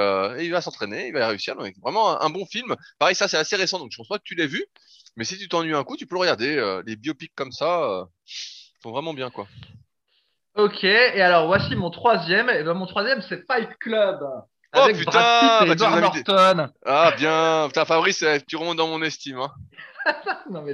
il 0.43 0.51
va 0.51 0.61
s'entraîner, 0.61 1.07
il 1.07 1.13
va 1.13 1.27
réussir. 1.27 1.55
Donc 1.55 1.75
vraiment 1.81 2.19
un, 2.19 2.29
bon 2.31 2.47
film. 2.47 2.75
Pareil, 2.97 3.15
ça 3.15 3.27
c'est 3.27 3.37
assez 3.37 3.55
récent, 3.55 3.77
donc 3.77 3.91
je 3.91 3.97
pense 3.97 4.07
pas 4.07 4.17
que 4.17 4.23
tu 4.23 4.33
l'aies 4.33 4.47
vu. 4.47 4.65
Mais 5.15 5.25
si 5.25 5.37
tu 5.37 5.47
t'ennuies 5.47 5.75
un 5.75 5.83
coup, 5.83 5.95
tu 5.95 6.07
peux 6.07 6.15
le 6.15 6.21
regarder. 6.21 6.81
Les 6.87 6.95
biopics 6.95 7.35
comme 7.35 7.51
ça 7.51 8.07
sont 8.81 8.91
vraiment 8.91 9.13
bien, 9.13 9.29
quoi. 9.29 9.47
Ok, 10.55 10.83
et 10.83 11.21
alors 11.21 11.47
voici 11.47 11.75
mon 11.75 11.89
troisième. 11.89 12.49
Et 12.49 12.63
ben, 12.63 12.73
mon 12.73 12.85
troisième, 12.85 13.21
c'est 13.21 13.45
Fight 13.45 13.69
Club. 13.79 14.19
Oh, 14.75 14.79
Avec 14.79 14.97
putain, 14.97 15.11
Brad 15.11 15.23
Pitt 15.41 15.63
et 15.63 15.65
bah, 15.67 15.73
Edward. 15.73 16.15
Norton. 16.25 16.67
Ah 16.85 17.11
bien, 17.17 17.65
putain 17.67 17.85
Fabrice, 17.85 18.23
euh, 18.23 18.37
tu 18.47 18.55
remontes 18.55 18.77
dans 18.77 18.87
mon 18.87 19.01
estime. 19.01 19.39
Hein. 19.39 19.51
Non, 20.49 20.61
mais... 20.61 20.73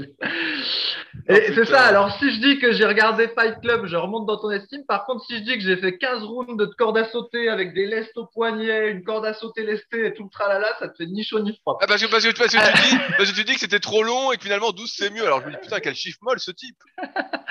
Et 1.28 1.54
c'est 1.54 1.65
ça, 1.65 1.84
alors 1.84 2.12
si 2.17 2.30
je 2.34 2.41
dis 2.41 2.60
que 2.60 2.74
j'ai 2.74 2.86
regardé 2.86 3.30
Fight 3.30 3.62
Club, 3.62 3.86
je 3.86 3.96
remonte 3.96 4.26
dans 4.26 4.38
ton 4.38 4.52
estime. 4.52 4.84
Par 4.86 5.06
contre, 5.06 5.24
si 5.26 5.38
je 5.38 5.44
dis 5.44 5.54
que 5.54 5.62
j'ai 5.62 5.78
fait 5.78 5.98
15 5.98 6.24
rounds 6.24 6.58
de 6.58 6.65
corde 6.65 6.98
à 6.98 7.06
sauter 7.06 7.50
avec 7.50 7.74
des 7.74 7.86
lestes 7.86 8.17
au 8.17 8.26
poignet, 8.26 8.91
une 8.91 9.04
corde 9.04 9.26
à 9.26 9.34
sauter 9.34 9.63
lestée 9.63 10.08
et 10.08 10.13
tout 10.13 10.24
le 10.24 10.30
tralala, 10.30 10.76
ça 10.80 10.89
te 10.89 10.96
fait 10.98 11.06
ni 11.06 11.24
chaud 11.24 11.39
ni 11.39 11.56
froid. 11.58 11.78
Ah, 11.82 11.88
parce 11.88 12.04
que, 12.04 12.10
parce 12.10 12.26
que, 12.26 12.38
parce 12.38 12.54
que 12.54 12.58
tu 12.58 12.89
dis, 12.89 13.02
parce 13.17 13.32
que 13.32 13.36
tu 13.36 13.44
dis 13.44 13.54
que 13.54 13.60
c'était 13.60 13.80
trop 13.80 14.04
long 14.04 14.32
et 14.32 14.38
que 14.38 14.44
finalement 14.44 14.72
12 14.72 14.91
c'est 14.94 15.10
mieux. 15.10 15.26
Alors 15.26 15.41
je 15.41 15.48
me 15.48 15.52
dis 15.52 15.58
putain 15.62 15.80
quel 15.80 15.96
chiffre 15.96 16.20
molle 16.22 16.39
ce 16.39 16.52
type. 16.52 16.78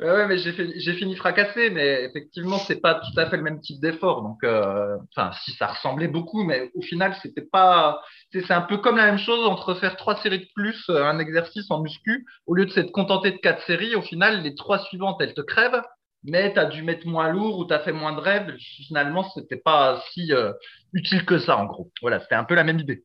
Ouais, 0.00 0.10
ouais, 0.10 0.26
mais 0.26 0.38
j'ai 0.38 0.94
fini 0.94 1.16
fracassé, 1.16 1.70
mais 1.70 2.04
effectivement, 2.04 2.58
c'est 2.58 2.80
pas 2.80 2.94
tout 2.94 3.18
à 3.18 3.26
fait 3.26 3.36
le 3.36 3.42
même 3.42 3.60
type 3.60 3.80
d'effort. 3.80 4.22
Donc, 4.22 4.42
euh, 4.42 4.96
enfin, 5.14 5.30
si 5.44 5.52
ça 5.52 5.68
ressemblait 5.68 6.08
beaucoup, 6.08 6.42
mais 6.42 6.70
au 6.74 6.82
final, 6.82 7.14
c'était 7.22 7.42
pas. 7.42 8.00
C'est 8.32 8.50
un 8.50 8.62
peu 8.62 8.78
comme 8.78 8.96
la 8.96 9.06
même 9.06 9.18
chose 9.18 9.46
entre 9.46 9.74
faire 9.74 9.96
trois 9.96 10.16
séries 10.16 10.40
de 10.40 10.48
plus, 10.54 10.84
euh, 10.90 11.04
un 11.04 11.18
exercice 11.20 11.70
en 11.70 11.80
muscu, 11.80 12.26
au 12.46 12.54
lieu 12.54 12.66
de 12.66 12.70
s'être 12.70 12.90
contenté 12.90 13.30
de 13.30 13.36
quatre 13.36 13.62
séries. 13.64 13.94
Au 13.94 14.02
final, 14.02 14.42
les 14.42 14.54
trois 14.54 14.80
suivantes, 14.80 15.20
elles 15.20 15.34
te 15.34 15.40
crèvent, 15.40 15.82
mais 16.24 16.52
t'as 16.52 16.64
dû 16.64 16.82
mettre 16.82 17.06
moins 17.06 17.30
lourd 17.30 17.58
ou 17.58 17.64
t'as 17.64 17.78
fait 17.80 17.92
moins 17.92 18.12
de 18.12 18.20
rêves. 18.20 18.54
Finalement, 18.86 19.22
c'était 19.30 19.56
pas 19.56 20.02
si 20.12 20.32
euh, 20.32 20.52
utile 20.92 21.24
que 21.24 21.38
ça, 21.38 21.56
en 21.56 21.66
gros. 21.66 21.90
Voilà, 22.02 22.20
c'était 22.20 22.34
un 22.34 22.44
peu 22.44 22.54
la 22.54 22.64
même 22.64 22.80
idée. 22.80 23.04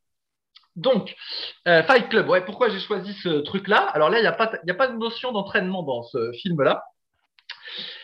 Donc, 0.75 1.15
euh, 1.67 1.83
Fight 1.83 2.09
Club, 2.09 2.29
ouais, 2.29 2.45
pourquoi 2.45 2.69
j'ai 2.69 2.79
choisi 2.79 3.13
ce 3.21 3.41
truc-là? 3.41 3.79
Alors 3.93 4.09
là, 4.09 4.19
il 4.19 4.21
n'y 4.21 4.27
a, 4.27 4.31
pas- 4.31 4.51
a 4.67 4.73
pas 4.73 4.87
de 4.87 4.97
notion 4.97 5.31
d'entraînement 5.31 5.83
dans 5.83 6.03
ce 6.03 6.31
film-là, 6.41 6.83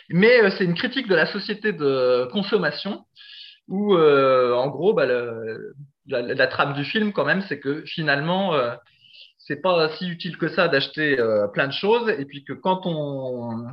mais 0.10 0.50
c'est 0.52 0.66
une 0.66 0.76
critique 0.76 1.08
de 1.08 1.16
la 1.16 1.26
société 1.26 1.74
de 1.74 2.28
consommation 2.32 3.06
où, 3.68 3.96
en 3.98 4.68
gros, 4.68 4.94
bah, 4.94 5.06
le- 5.06 5.74
la, 6.08 6.48
trame 6.48 6.74
du 6.74 6.84
film, 6.84 7.14
quand 7.14 7.26
même, 7.26 7.42
c'est 7.44 7.60
que 7.60 7.84
finalement, 7.86 8.54
euh, 8.54 8.76
c'est 9.46 9.62
pas 9.62 9.90
si 9.98 10.10
utile 10.10 10.38
que 10.38 10.48
ça 10.48 10.68
d'acheter 10.68 11.20
euh, 11.20 11.48
plein 11.48 11.68
de 11.68 11.74
choses, 11.74 12.10
et 12.10 12.26
puis 12.26 12.44
que 12.44 12.54
quand 12.54 12.82
on, 12.86 13.68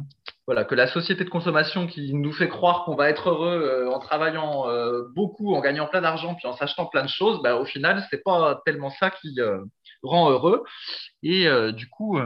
voilà, 0.46 0.64
que 0.64 0.74
la 0.74 0.86
société 0.86 1.24
de 1.24 1.30
consommation 1.30 1.86
qui 1.86 2.12
nous 2.12 2.32
fait 2.32 2.48
croire 2.48 2.84
qu'on 2.84 2.94
va 2.94 3.08
être 3.08 3.30
heureux 3.30 3.62
euh, 3.62 3.90
en 3.90 3.98
travaillant 3.98 4.68
euh, 4.68 5.04
beaucoup, 5.14 5.54
en 5.54 5.60
gagnant 5.60 5.86
plein 5.86 6.02
d'argent, 6.02 6.34
puis 6.34 6.46
en 6.46 6.52
s'achetant 6.52 6.86
plein 6.86 7.02
de 7.02 7.08
choses, 7.08 7.40
bah, 7.42 7.56
au 7.56 7.64
final, 7.64 8.06
c'est 8.10 8.22
pas 8.22 8.60
tellement 8.66 8.90
ça 8.90 9.10
qui 9.10 9.38
rend 10.02 10.30
heureux. 10.30 10.62
Et 11.22 11.48
du 11.72 11.88
coup, 11.88 12.18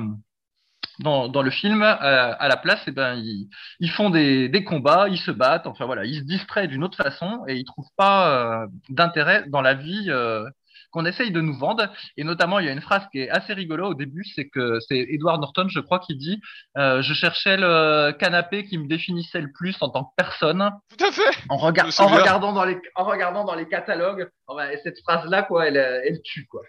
dans, 1.00 1.28
dans 1.28 1.42
le 1.42 1.50
film, 1.50 1.82
euh, 1.82 1.96
à 2.38 2.48
la 2.48 2.56
place, 2.56 2.80
eh 2.86 2.90
ben, 2.90 3.14
ils, 3.16 3.48
ils 3.80 3.90
font 3.90 4.10
des, 4.10 4.48
des 4.48 4.64
combats, 4.64 5.08
ils 5.08 5.18
se 5.18 5.30
battent, 5.30 5.66
enfin 5.66 5.84
voilà, 5.86 6.04
ils 6.04 6.20
se 6.20 6.24
distraient 6.24 6.68
d'une 6.68 6.84
autre 6.84 6.96
façon 6.96 7.44
et 7.48 7.54
ils 7.56 7.64
trouvent 7.64 7.84
pas 7.96 8.62
euh, 8.62 8.66
d'intérêt 8.88 9.44
dans 9.48 9.60
la 9.62 9.74
vie 9.74 10.06
euh, 10.08 10.44
qu'on 10.92 11.04
essaye 11.04 11.30
de 11.32 11.40
nous 11.42 11.52
vendre. 11.58 11.92
Et 12.16 12.24
notamment, 12.24 12.58
il 12.60 12.66
y 12.66 12.68
a 12.68 12.72
une 12.72 12.80
phrase 12.80 13.02
qui 13.12 13.18
est 13.20 13.28
assez 13.28 13.52
rigolo 13.52 13.88
au 13.88 13.94
début, 13.94 14.24
c'est 14.34 14.48
que 14.48 14.78
c'est 14.88 15.04
Edward 15.10 15.40
Norton, 15.40 15.66
je 15.68 15.80
crois, 15.80 15.98
qui 15.98 16.16
dit 16.16 16.40
euh, 16.78 17.02
Je 17.02 17.12
cherchais 17.12 17.56
le 17.58 18.12
canapé 18.12 18.64
qui 18.64 18.78
me 18.78 18.86
définissait 18.88 19.40
le 19.42 19.50
plus 19.52 19.76
en 19.82 19.90
tant 19.90 20.04
que 20.04 20.10
personne 20.16 20.70
Tout 20.96 21.04
à 21.04 21.10
fait. 21.12 21.38
en, 21.50 21.56
rega- 21.56 21.84
en 22.00 22.06
regardant 22.20 22.52
dans 22.54 22.64
les 22.64 22.78
en 22.94 23.04
regardant 23.04 23.44
dans 23.44 23.54
les 23.56 23.68
catalogues. 23.68 24.30
Et 24.72 24.76
cette 24.84 24.98
phrase-là, 25.00 25.42
quoi, 25.42 25.66
elle, 25.66 25.76
elle 25.76 26.22
tue, 26.22 26.46
quoi. 26.46 26.62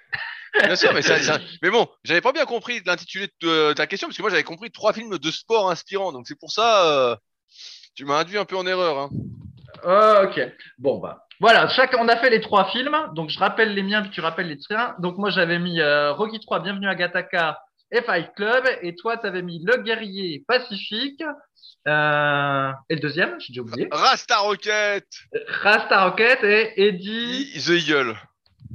Bien 0.63 0.75
sûr, 0.75 0.93
mais, 0.93 1.01
ça, 1.01 1.19
ça- 1.19 1.39
mais 1.61 1.69
bon, 1.69 1.87
j'avais 2.03 2.21
pas 2.21 2.31
bien 2.31 2.45
compris 2.45 2.81
l'intitulé 2.85 3.27
de 3.41 3.73
ta 3.73 3.87
question 3.87 4.07
parce 4.07 4.17
que 4.17 4.21
moi 4.21 4.31
j'avais 4.31 4.43
compris 4.43 4.71
trois 4.71 4.93
films 4.93 5.17
de 5.17 5.31
sport 5.31 5.69
inspirants. 5.69 6.11
Donc 6.11 6.25
c'est 6.27 6.39
pour 6.39 6.51
ça, 6.51 6.85
euh, 6.87 7.15
tu 7.95 8.05
m'as 8.05 8.19
induit 8.19 8.37
un 8.37 8.45
peu 8.45 8.55
en 8.57 8.65
erreur. 8.65 8.97
Hein. 8.97 9.09
Ah, 9.83 10.23
ok. 10.23 10.39
Bon, 10.77 10.99
bah. 10.99 11.23
Voilà, 11.39 11.67
chaque, 11.69 11.95
on 11.99 12.07
a 12.07 12.17
fait 12.17 12.31
les 12.31 12.41
trois 12.41 12.65
films. 12.71 12.97
Donc, 13.13 13.29
je 13.29 13.37
rappelle 13.37 13.75
les 13.75 13.83
miens, 13.83 14.01
puis 14.01 14.09
tu 14.09 14.21
rappelles 14.21 14.47
les 14.47 14.57
tiens. 14.57 14.95
Donc, 14.99 15.17
moi, 15.17 15.29
j'avais 15.29 15.59
mis 15.59 15.79
euh, 15.79 16.11
Rocky 16.13 16.39
3, 16.39 16.61
Bienvenue 16.61 16.87
à 16.87 16.95
Gattaca 16.95 17.59
et 17.91 18.01
Fight 18.01 18.31
Club. 18.35 18.65
Et 18.81 18.95
toi, 18.95 19.17
tu 19.17 19.27
avais 19.27 19.43
mis 19.43 19.63
Le 19.63 19.77
Guerrier 19.83 20.43
Pacifique. 20.47 21.21
Euh, 21.87 22.71
et 22.89 22.95
le 22.95 22.99
deuxième, 23.01 23.35
j'ai 23.39 23.59
oublié. 23.61 23.87
Rasta 23.91 24.39
Rocket, 24.39 25.05
Rasta 25.61 26.05
Rocket 26.05 26.43
et 26.43 26.87
Eddie, 26.87 27.53
The 27.63 27.69
Eagle. 27.69 28.17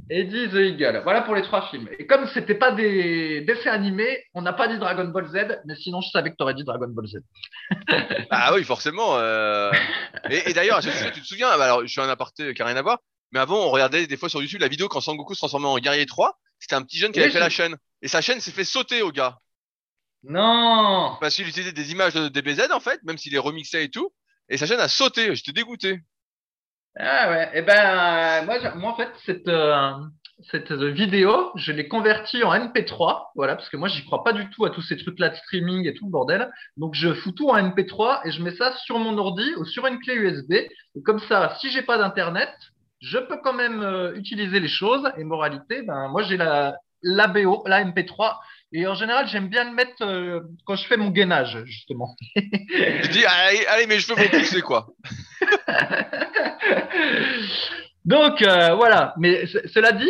Eddie 0.09 0.49
the 0.49 0.55
Eagle. 0.55 1.01
Voilà 1.03 1.21
pour 1.21 1.33
les 1.35 1.41
trois 1.43 1.69
films. 1.69 1.87
Et 1.97 2.05
comme 2.05 2.27
c'était 2.33 2.55
pas 2.55 2.71
des 2.71 3.41
dessins 3.41 3.71
animés, 3.71 4.23
on 4.33 4.41
n'a 4.41 4.53
pas 4.53 4.67
dit 4.67 4.77
Dragon 4.77 5.05
Ball 5.05 5.27
Z, 5.27 5.61
mais 5.65 5.75
sinon, 5.75 6.01
je 6.01 6.09
savais 6.09 6.31
que 6.31 6.35
tu 6.35 6.43
aurais 6.43 6.53
dit 6.53 6.63
Dragon 6.63 6.87
Ball 6.89 7.07
Z. 7.07 7.17
Ah 8.29 8.53
oui, 8.53 8.63
forcément. 8.63 9.17
euh. 9.17 9.71
Et, 10.29 10.49
et 10.49 10.53
d'ailleurs, 10.53 10.79
tu 10.81 11.21
te 11.21 11.25
souviens, 11.25 11.49
alors 11.49 11.81
je 11.81 11.87
suis 11.87 12.01
un 12.01 12.09
aparté 12.09 12.53
qui 12.53 12.59
n'a 12.61 12.67
rien 12.67 12.75
à 12.77 12.81
voir, 12.81 12.99
mais 13.31 13.39
avant 13.39 13.59
on 13.65 13.69
regardait 13.69 14.07
des 14.07 14.17
fois 14.17 14.29
sur 14.29 14.41
YouTube 14.41 14.61
la 14.61 14.67
vidéo 14.67 14.87
quand 14.89 15.01
Sangoku 15.01 15.33
se 15.33 15.39
transformait 15.39 15.67
en 15.67 15.77
guerrier 15.77 16.05
3. 16.05 16.37
C'était 16.59 16.75
un 16.75 16.81
petit 16.81 16.97
jeune 16.97 17.11
qui 17.11 17.19
Oui, 17.19 17.23
avait 17.25 17.33
fait 17.33 17.39
la 17.39 17.49
chaîne. 17.49 17.75
Et 18.01 18.07
sa 18.07 18.21
chaîne 18.21 18.39
s'est 18.39 18.51
fait 18.51 18.63
sauter 18.63 19.01
au 19.01 19.11
gars. 19.11 19.37
Non 20.23 21.17
Parce 21.19 21.35
qu'il 21.35 21.47
utilisait 21.47 21.73
des 21.73 21.91
images 21.91 22.13
de 22.13 22.27
DBZ 22.29 22.71
en 22.71 22.79
fait, 22.79 23.01
même 23.03 23.17
s'il 23.17 23.33
les 23.33 23.37
remixait 23.39 23.83
et 23.85 23.89
tout. 23.89 24.13
Et 24.49 24.57
sa 24.57 24.65
chaîne 24.65 24.79
a 24.79 24.87
sauté. 24.87 25.35
J'étais 25.35 25.51
dégoûté. 25.51 25.99
Ah 26.95 27.29
ouais, 27.29 27.45
et 27.45 27.59
eh 27.59 27.61
ben 27.63 28.45
moi, 28.45 28.75
moi 28.75 28.91
en 28.91 28.95
fait 28.95 29.09
cette 29.25 29.47
euh, 29.47 29.91
cette 30.51 30.71
vidéo, 30.71 31.51
je 31.55 31.71
l'ai 31.71 31.87
convertie 31.87 32.43
en 32.43 32.53
MP3, 32.53 33.31
voilà, 33.35 33.55
parce 33.55 33.69
que 33.69 33.77
moi 33.77 33.87
j'y 33.87 34.03
crois 34.05 34.23
pas 34.23 34.33
du 34.33 34.49
tout 34.49 34.65
à 34.65 34.69
tous 34.69 34.81
ces 34.81 34.97
trucs-là 34.97 35.29
de 35.29 35.35
streaming 35.35 35.87
et 35.87 35.93
tout 35.93 36.05
le 36.05 36.11
bordel. 36.11 36.51
Donc 36.77 36.93
je 36.93 37.13
fous 37.13 37.31
tout 37.31 37.49
en 37.49 37.57
MP3 37.57 38.21
et 38.25 38.31
je 38.31 38.43
mets 38.43 38.55
ça 38.55 38.75
sur 38.77 38.99
mon 38.99 39.17
ordi 39.17 39.49
ou 39.57 39.65
sur 39.65 39.87
une 39.87 39.99
clé 39.99 40.15
USB. 40.15 40.53
Et 40.53 41.01
comme 41.03 41.19
ça, 41.19 41.55
si 41.59 41.71
j'ai 41.71 41.81
pas 41.81 41.97
d'internet, 41.97 42.53
je 42.99 43.17
peux 43.17 43.37
quand 43.43 43.53
même 43.53 43.81
euh, 43.81 44.15
utiliser 44.15 44.59
les 44.59 44.67
choses. 44.67 45.09
Et 45.17 45.23
moralité, 45.23 45.81
ben 45.83 46.09
moi 46.09 46.23
j'ai 46.23 46.37
la 46.37 46.77
l'ABO, 47.03 47.63
la 47.67 47.83
MP3. 47.83 48.37
Et 48.75 48.87
en 48.87 48.95
général, 48.95 49.27
j'aime 49.27 49.49
bien 49.49 49.65
le 49.65 49.71
mettre 49.75 50.01
euh, 50.01 50.39
quand 50.65 50.75
je 50.75 50.87
fais 50.87 50.97
mon 50.97 51.11
gainage, 51.11 51.61
justement. 51.65 52.15
je 52.35 53.07
dis, 53.11 53.23
allez, 53.23 53.63
allez 53.67 53.85
mes 53.85 53.99
cheveux 53.99 54.15
vont 54.15 54.27
pousser, 54.27 54.61
quoi. 54.61 54.87
Donc, 58.03 58.41
euh, 58.41 58.73
voilà. 58.73 59.13
Mais 59.19 59.45
cela 59.45 59.91
dit, 59.91 60.09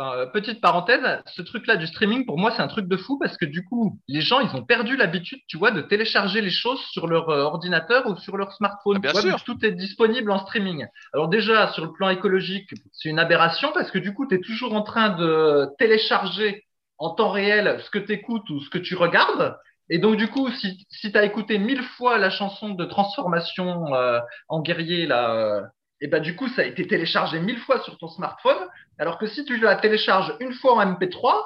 euh, 0.00 0.26
petite 0.26 0.60
parenthèse, 0.60 1.00
ce 1.26 1.42
truc-là 1.42 1.74
du 1.74 1.88
streaming, 1.88 2.24
pour 2.24 2.38
moi, 2.38 2.52
c'est 2.54 2.62
un 2.62 2.68
truc 2.68 2.86
de 2.86 2.96
fou 2.96 3.18
parce 3.18 3.36
que 3.36 3.44
du 3.44 3.64
coup, 3.64 3.98
les 4.06 4.20
gens, 4.20 4.38
ils 4.38 4.54
ont 4.54 4.62
perdu 4.62 4.96
l'habitude, 4.96 5.40
tu 5.48 5.58
vois, 5.58 5.72
de 5.72 5.82
télécharger 5.82 6.40
les 6.40 6.50
choses 6.50 6.80
sur 6.92 7.08
leur 7.08 7.28
ordinateur 7.28 8.06
ou 8.06 8.16
sur 8.16 8.36
leur 8.36 8.52
smartphone. 8.52 8.98
Ah, 8.98 9.12
bien 9.12 9.20
sûr. 9.20 9.42
tout 9.42 9.58
est 9.64 9.72
disponible 9.72 10.30
en 10.30 10.38
streaming. 10.38 10.86
Alors 11.12 11.26
déjà, 11.26 11.72
sur 11.72 11.84
le 11.84 11.92
plan 11.92 12.10
écologique, 12.10 12.70
c'est 12.92 13.08
une 13.08 13.18
aberration 13.18 13.72
parce 13.74 13.90
que 13.90 13.98
du 13.98 14.14
coup, 14.14 14.28
tu 14.28 14.36
es 14.36 14.40
toujours 14.40 14.72
en 14.74 14.82
train 14.82 15.10
de 15.10 15.66
télécharger 15.78 16.67
en 16.98 17.10
temps 17.10 17.30
réel 17.30 17.80
ce 17.84 17.90
que 17.90 17.98
tu 17.98 18.12
écoutes 18.12 18.48
ou 18.50 18.60
ce 18.60 18.70
que 18.70 18.78
tu 18.78 18.94
regardes. 18.94 19.56
Et 19.90 19.98
donc, 19.98 20.16
du 20.16 20.28
coup, 20.28 20.50
si, 20.50 20.86
si 20.90 21.10
tu 21.10 21.18
as 21.18 21.24
écouté 21.24 21.58
mille 21.58 21.82
fois 21.82 22.18
la 22.18 22.30
chanson 22.30 22.70
de 22.70 22.84
transformation 22.84 23.94
euh, 23.94 24.20
en 24.48 24.60
guerrier, 24.60 25.06
là, 25.06 25.34
euh, 25.34 25.62
et 26.00 26.08
ben 26.08 26.20
du 26.20 26.36
coup, 26.36 26.48
ça 26.48 26.62
a 26.62 26.64
été 26.64 26.86
téléchargé 26.86 27.40
mille 27.40 27.58
fois 27.58 27.80
sur 27.80 27.98
ton 27.98 28.08
smartphone. 28.08 28.58
Alors 28.98 29.18
que 29.18 29.26
si 29.26 29.44
tu 29.44 29.58
la 29.58 29.76
télécharges 29.76 30.34
une 30.40 30.52
fois 30.52 30.74
en 30.74 30.84
MP3, 30.92 31.44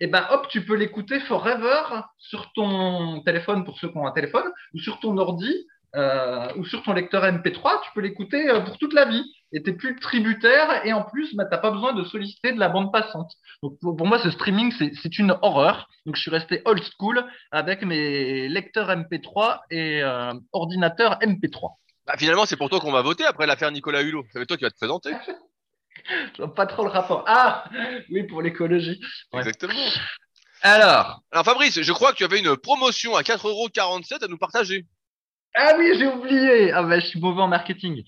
et 0.00 0.06
ben 0.06 0.26
hop, 0.30 0.48
tu 0.48 0.64
peux 0.64 0.76
l'écouter 0.76 1.20
forever 1.20 1.82
sur 2.16 2.50
ton 2.52 3.20
téléphone 3.22 3.64
pour 3.64 3.78
ceux 3.78 3.88
qui 3.88 3.98
ont 3.98 4.06
un 4.06 4.12
téléphone, 4.12 4.50
ou 4.74 4.78
sur 4.78 5.00
ton 5.00 5.18
ordi, 5.18 5.66
euh, 5.96 6.48
ou 6.56 6.64
sur 6.64 6.82
ton 6.82 6.92
lecteur 6.92 7.24
MP3, 7.24 7.82
tu 7.82 7.90
peux 7.94 8.00
l'écouter 8.00 8.48
euh, 8.48 8.60
pour 8.60 8.78
toute 8.78 8.92
la 8.92 9.06
vie. 9.06 9.24
Et 9.52 9.62
t'es 9.64 9.72
plus 9.72 9.98
tributaire 9.98 10.86
et 10.86 10.92
en 10.92 11.02
plus, 11.02 11.34
bah, 11.34 11.44
t'as 11.44 11.58
pas 11.58 11.72
besoin 11.72 11.92
de 11.92 12.04
solliciter 12.04 12.52
de 12.52 12.60
la 12.60 12.68
bande 12.68 12.92
passante. 12.92 13.32
Donc 13.64 13.80
pour, 13.80 14.06
moi, 14.06 14.20
ce 14.20 14.30
streaming, 14.30 14.72
c'est 14.78 15.18
une 15.18 15.36
horreur. 15.42 15.88
Donc 16.06 16.14
je 16.14 16.20
suis 16.20 16.30
resté 16.30 16.62
old 16.64 16.82
school 16.96 17.24
avec 17.50 17.82
mes 17.82 18.48
lecteurs 18.48 18.88
MP3 18.90 19.62
et 19.70 20.02
euh, 20.04 20.32
ordinateurs 20.52 21.18
MP3. 21.18 21.74
Bah, 22.06 22.14
finalement, 22.16 22.46
c'est 22.46 22.56
pour 22.56 22.70
toi 22.70 22.78
qu'on 22.78 22.92
va 22.92 23.02
voter 23.02 23.24
après 23.24 23.48
l'affaire 23.48 23.72
Nicolas 23.72 24.02
Hulot. 24.02 24.24
C'est 24.32 24.46
toi 24.46 24.56
qui 24.56 24.64
vas 24.64 24.70
te 24.70 24.76
présenter. 24.76 25.12
Je 26.36 26.42
vois 26.42 26.54
pas 26.54 26.66
trop 26.66 26.84
le 26.84 26.90
rapport. 26.90 27.24
Ah, 27.26 27.64
oui, 28.10 28.22
pour 28.22 28.42
l'écologie. 28.42 29.00
Exactement. 29.34 29.74
Alors. 30.62 31.22
Alors 31.32 31.44
Fabrice, 31.44 31.82
je 31.82 31.92
crois 31.92 32.12
que 32.12 32.18
tu 32.18 32.24
avais 32.24 32.38
une 32.38 32.56
promotion 32.56 33.16
à 33.16 33.22
4,47€ 33.22 34.24
à 34.24 34.28
nous 34.28 34.38
partager. 34.38 34.86
Ah 35.54 35.74
oui, 35.78 35.92
j'ai 35.98 36.06
oublié. 36.06 36.72
Ah 36.72 36.82
bah, 36.82 37.00
je 37.00 37.06
suis 37.06 37.20
mauvais 37.20 37.42
en 37.42 37.48
marketing. 37.48 38.02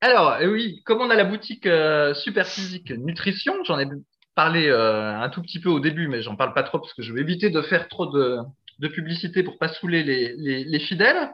Alors, 0.00 0.32
euh, 0.32 0.46
oui, 0.50 0.82
comme 0.84 1.00
on 1.00 1.10
a 1.10 1.14
la 1.14 1.24
boutique 1.24 1.66
euh, 1.66 2.14
Super 2.14 2.46
Physique 2.46 2.90
Nutrition, 2.90 3.54
j'en 3.64 3.78
ai 3.78 3.86
parlé 4.34 4.68
euh, 4.68 5.16
un 5.18 5.28
tout 5.28 5.42
petit 5.42 5.60
peu 5.60 5.68
au 5.68 5.80
début, 5.80 6.08
mais 6.08 6.22
j'en 6.22 6.36
parle 6.36 6.54
pas 6.54 6.62
trop 6.64 6.78
parce 6.78 6.92
que 6.94 7.02
je 7.02 7.12
vais 7.12 7.20
éviter 7.20 7.50
de 7.50 7.62
faire 7.62 7.88
trop 7.88 8.06
de, 8.06 8.38
de 8.80 8.88
publicité 8.88 9.42
pour 9.42 9.58
pas 9.58 9.68
saouler 9.68 10.02
les, 10.02 10.34
les, 10.36 10.64
les, 10.64 10.80
fidèles. 10.80 11.30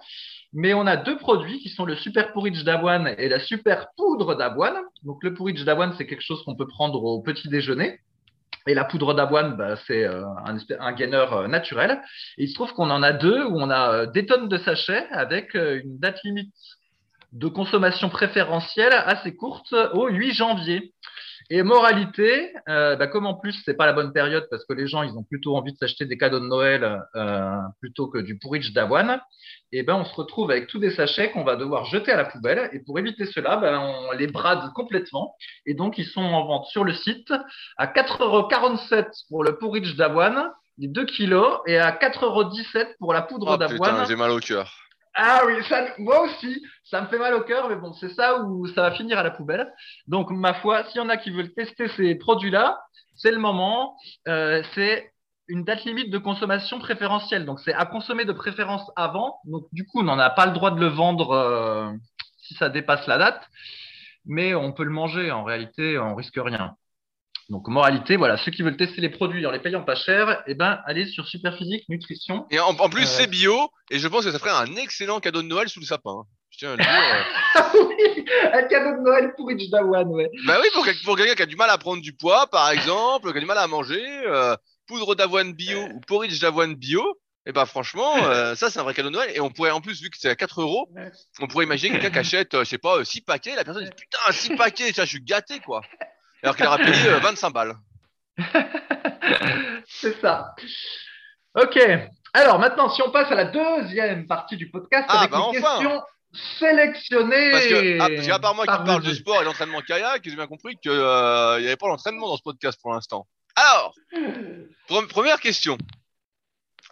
Mais 0.52 0.74
on 0.74 0.86
a 0.86 0.96
deux 0.96 1.16
produits 1.16 1.58
qui 1.60 1.70
sont 1.70 1.84
le 1.84 1.96
Super 1.96 2.32
Porridge 2.32 2.62
d'avoine 2.64 3.14
et 3.18 3.28
la 3.28 3.40
Super 3.40 3.88
Poudre 3.96 4.34
d'avoine. 4.34 4.76
Donc, 5.02 5.22
le 5.22 5.34
porridge 5.34 5.64
d'avoine, 5.64 5.94
c'est 5.96 6.06
quelque 6.06 6.22
chose 6.22 6.42
qu'on 6.44 6.56
peut 6.56 6.66
prendre 6.66 7.02
au 7.02 7.20
petit 7.22 7.48
déjeuner. 7.48 8.00
Et 8.68 8.74
la 8.74 8.84
poudre 8.84 9.14
d'avoine, 9.14 9.56
bah, 9.56 9.76
c'est 9.86 10.04
euh, 10.04 10.26
un, 10.44 10.58
un, 10.78 10.92
gainer 10.92 11.24
euh, 11.32 11.48
naturel. 11.48 12.02
Il 12.36 12.50
se 12.50 12.54
trouve 12.54 12.74
qu'on 12.74 12.90
en 12.90 13.02
a 13.02 13.14
deux 13.14 13.42
où 13.44 13.58
on 13.58 13.70
a 13.70 13.92
euh, 13.92 14.06
des 14.06 14.26
tonnes 14.26 14.46
de 14.46 14.58
sachets 14.58 15.08
avec 15.10 15.54
une 15.54 15.98
date 15.98 16.18
limite 16.22 16.52
de 17.32 17.48
consommation 17.48 18.10
préférentielle 18.10 18.92
assez 18.92 19.34
courte 19.34 19.72
au 19.94 20.08
8 20.08 20.34
janvier. 20.34 20.92
Et 21.50 21.62
moralité, 21.62 22.52
euh, 22.68 22.96
bah 22.96 23.06
comme 23.06 23.24
en 23.24 23.32
plus 23.32 23.58
c'est 23.64 23.74
pas 23.74 23.86
la 23.86 23.94
bonne 23.94 24.12
période 24.12 24.46
parce 24.50 24.66
que 24.66 24.74
les 24.74 24.86
gens 24.86 25.02
ils 25.02 25.16
ont 25.16 25.22
plutôt 25.22 25.56
envie 25.56 25.72
de 25.72 25.78
s'acheter 25.78 26.04
des 26.04 26.18
cadeaux 26.18 26.40
de 26.40 26.46
Noël 26.46 27.02
euh, 27.16 27.56
plutôt 27.80 28.08
que 28.08 28.18
du 28.18 28.38
porridge 28.38 28.74
d'avoine, 28.74 29.18
et 29.72 29.82
ben 29.82 29.94
on 29.94 30.04
se 30.04 30.14
retrouve 30.14 30.50
avec 30.50 30.66
tous 30.66 30.78
des 30.78 30.90
sachets 30.90 31.30
qu'on 31.30 31.44
va 31.44 31.56
devoir 31.56 31.86
jeter 31.86 32.12
à 32.12 32.16
la 32.16 32.26
poubelle. 32.26 32.68
Et 32.72 32.80
pour 32.80 32.98
éviter 32.98 33.24
cela, 33.24 33.56
ben 33.56 33.78
on 33.78 34.12
les 34.12 34.26
brade 34.26 34.72
complètement. 34.74 35.36
Et 35.64 35.72
donc 35.72 35.96
ils 35.96 36.06
sont 36.06 36.20
en 36.20 36.44
vente 36.46 36.66
sur 36.66 36.84
le 36.84 36.92
site 36.92 37.32
à 37.78 37.86
4,47€ 37.86 39.06
pour 39.30 39.42
le 39.42 39.56
porridge 39.56 39.96
d'avoine, 39.96 40.50
les 40.76 40.88
2 40.88 41.06
kilos, 41.06 41.60
et 41.66 41.78
à 41.78 41.92
4,17€ 41.92 42.96
pour 42.98 43.14
la 43.14 43.22
poudre 43.22 43.52
oh, 43.54 43.56
d'avoine. 43.56 43.92
Putain, 43.94 44.04
j'ai 44.04 44.16
mal 44.16 44.32
au 44.32 44.40
cœur. 44.40 44.87
Ah 45.14 45.42
oui, 45.46 45.54
ça, 45.68 45.86
moi 45.98 46.22
aussi, 46.22 46.62
ça 46.84 47.00
me 47.00 47.06
fait 47.08 47.18
mal 47.18 47.34
au 47.34 47.42
cœur, 47.42 47.68
mais 47.68 47.76
bon, 47.76 47.92
c'est 47.94 48.10
ça 48.10 48.40
où 48.42 48.66
ça 48.68 48.82
va 48.82 48.92
finir 48.92 49.18
à 49.18 49.22
la 49.22 49.30
poubelle. 49.30 49.72
Donc, 50.06 50.30
ma 50.30 50.54
foi, 50.54 50.84
s'il 50.84 50.96
y 50.96 51.00
en 51.00 51.08
a 51.08 51.16
qui 51.16 51.30
veulent 51.30 51.52
tester 51.54 51.88
ces 51.88 52.14
produits-là, 52.14 52.80
c'est 53.16 53.32
le 53.32 53.38
moment. 53.38 53.96
Euh, 54.28 54.62
c'est 54.74 55.12
une 55.48 55.64
date 55.64 55.84
limite 55.84 56.10
de 56.10 56.18
consommation 56.18 56.78
préférentielle. 56.78 57.44
Donc, 57.44 57.60
c'est 57.60 57.74
à 57.74 57.86
consommer 57.86 58.24
de 58.24 58.32
préférence 58.32 58.90
avant. 58.96 59.40
Donc, 59.44 59.66
du 59.72 59.86
coup, 59.86 60.00
on 60.00 60.04
n'en 60.04 60.18
a 60.18 60.30
pas 60.30 60.46
le 60.46 60.52
droit 60.52 60.70
de 60.70 60.80
le 60.80 60.88
vendre 60.88 61.32
euh, 61.32 61.90
si 62.38 62.54
ça 62.54 62.68
dépasse 62.68 63.06
la 63.06 63.18
date. 63.18 63.42
Mais 64.26 64.54
on 64.54 64.72
peut 64.72 64.84
le 64.84 64.90
manger. 64.90 65.30
En 65.32 65.42
réalité, 65.44 65.98
on 65.98 66.14
risque 66.14 66.38
rien. 66.38 66.76
Donc, 67.50 67.66
moralité, 67.68 68.16
voilà, 68.16 68.36
ceux 68.36 68.50
qui 68.50 68.62
veulent 68.62 68.76
tester 68.76 69.00
les 69.00 69.08
produits 69.08 69.46
en 69.46 69.50
les 69.50 69.58
payant 69.58 69.82
pas 69.82 69.94
cher, 69.94 70.42
eh 70.46 70.54
ben, 70.54 70.80
allez 70.84 71.06
sur 71.06 71.26
Superphysique 71.26 71.88
Nutrition. 71.88 72.46
Et 72.50 72.60
en, 72.60 72.74
plus, 72.90 73.04
euh, 73.04 73.06
c'est 73.06 73.26
bio, 73.26 73.70
et 73.90 73.98
je 73.98 74.06
pense 74.06 74.26
que 74.26 74.30
ça 74.30 74.38
ferait 74.38 74.50
un 74.50 74.76
excellent 74.76 75.18
cadeau 75.18 75.40
de 75.40 75.46
Noël 75.46 75.66
sous 75.70 75.80
le 75.80 75.86
sapin. 75.86 76.24
Je 76.50 76.58
tiens 76.58 76.72
à 76.72 76.76
le 76.76 76.82
dire. 76.82 76.90
Euh. 76.90 77.22
Ah 77.54 77.72
oui, 77.74 78.24
un 78.52 78.62
cadeau 78.64 78.98
de 78.98 79.02
Noël 79.02 79.32
pour 79.34 79.50
Dawan, 79.72 80.08
ouais. 80.08 80.30
Bah 80.46 80.58
oui, 80.60 80.68
pour, 80.74 80.86
pour 81.04 81.16
quelqu'un 81.16 81.34
qui 81.34 81.42
a 81.42 81.46
du 81.46 81.56
mal 81.56 81.70
à 81.70 81.78
prendre 81.78 82.02
du 82.02 82.12
poids, 82.12 82.46
par 82.48 82.70
exemple, 82.70 83.32
qui 83.32 83.38
a 83.38 83.40
du 83.40 83.46
mal 83.46 83.56
à 83.56 83.66
manger, 83.66 84.04
euh, 84.26 84.54
poudre 84.86 85.14
d'avoine 85.14 85.54
bio 85.54 85.80
ou 85.94 86.00
porridge 86.00 86.38
d'avoine 86.40 86.74
bio, 86.74 87.02
et 87.46 87.50
eh 87.50 87.52
ben 87.52 87.64
franchement, 87.64 88.14
ça 88.56 88.68
c'est 88.68 88.78
un 88.78 88.82
vrai 88.82 88.92
cadeau 88.92 89.08
de 89.08 89.14
Noël. 89.14 89.30
Et 89.34 89.40
on 89.40 89.48
pourrait 89.48 89.70
en 89.70 89.80
plus, 89.80 90.02
vu 90.02 90.10
que 90.10 90.18
c'est 90.18 90.28
à 90.28 90.36
4 90.36 90.60
euros, 90.60 90.90
on 91.40 91.46
pourrait 91.46 91.64
imaginer 91.64 91.92
quelqu'un 91.92 92.10
qui 92.10 92.18
achète, 92.18 92.58
je 92.58 92.64
sais 92.64 92.76
pas, 92.76 93.02
6 93.02 93.22
paquets, 93.22 93.56
la 93.56 93.64
personne 93.64 93.84
dit 93.84 93.90
putain, 93.96 94.18
6 94.30 94.56
paquets, 94.56 94.92
ça 94.92 95.06
je 95.06 95.10
suis 95.10 95.22
gâté 95.22 95.58
quoi 95.60 95.80
alors 96.42 96.56
qu'il 96.56 96.66
aura 96.66 96.78
payé 96.78 97.10
25 97.20 97.46
euh, 97.46 97.50
balles. 97.50 97.76
c'est 99.86 100.20
ça. 100.20 100.54
Ok. 101.54 101.78
Alors 102.34 102.58
maintenant, 102.58 102.88
si 102.90 103.02
on 103.02 103.10
passe 103.10 103.30
à 103.32 103.34
la 103.34 103.46
deuxième 103.46 104.26
partie 104.26 104.56
du 104.56 104.70
podcast 104.70 105.06
ah, 105.08 105.20
avec 105.20 105.30
bah 105.30 105.48
les 105.52 105.60
questions 105.60 106.02
sélectionnées. 106.58 107.50
Parce 107.50 107.66
que, 107.66 108.30
à 108.30 108.38
part 108.38 108.54
moi 108.54 108.66
qui 108.66 108.84
parle 108.84 109.02
de 109.02 109.14
sport 109.14 109.42
et 109.42 109.44
d'entraînement 109.44 109.80
kayak, 109.80 110.22
j'ai 110.24 110.36
bien 110.36 110.46
compris 110.46 110.76
qu'il 110.76 110.90
euh, 110.90 111.58
n'y 111.60 111.66
avait 111.66 111.76
pas 111.76 111.88
d'entraînement 111.88 112.28
dans 112.28 112.36
ce 112.36 112.42
podcast 112.42 112.78
pour 112.80 112.92
l'instant. 112.92 113.26
Alors, 113.56 113.94
première 115.08 115.40
question 115.40 115.76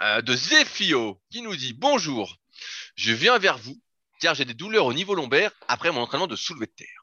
euh, 0.00 0.20
de 0.22 0.34
Zefio 0.34 1.20
qui 1.30 1.42
nous 1.42 1.54
dit 1.54 1.74
Bonjour, 1.74 2.36
je 2.96 3.12
viens 3.12 3.38
vers 3.38 3.58
vous 3.58 3.76
car 4.20 4.34
j'ai 4.34 4.44
des 4.44 4.54
douleurs 4.54 4.86
au 4.86 4.94
niveau 4.94 5.14
lombaire 5.14 5.52
après 5.68 5.92
mon 5.92 6.00
entraînement 6.00 6.26
de 6.26 6.36
soulevé 6.36 6.66
de 6.66 6.72
terre. 6.72 6.95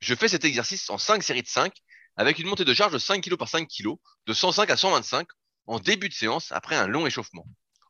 Je 0.00 0.14
fais 0.14 0.28
cet 0.28 0.44
exercice 0.44 0.88
en 0.90 0.98
5 0.98 1.22
séries 1.22 1.42
de 1.42 1.48
5 1.48 1.72
avec 2.16 2.38
une 2.38 2.46
montée 2.46 2.64
de 2.64 2.74
charge 2.74 2.92
de 2.92 2.98
5 2.98 3.22
kg 3.22 3.36
par 3.36 3.48
5 3.48 3.68
kg 3.68 3.96
de 4.26 4.32
105 4.32 4.70
à 4.70 4.76
125 4.76 5.28
en 5.66 5.78
début 5.78 6.08
de 6.08 6.14
séance 6.14 6.52
après 6.52 6.76
un 6.76 6.86
long 6.86 7.06
échauffement. 7.06 7.46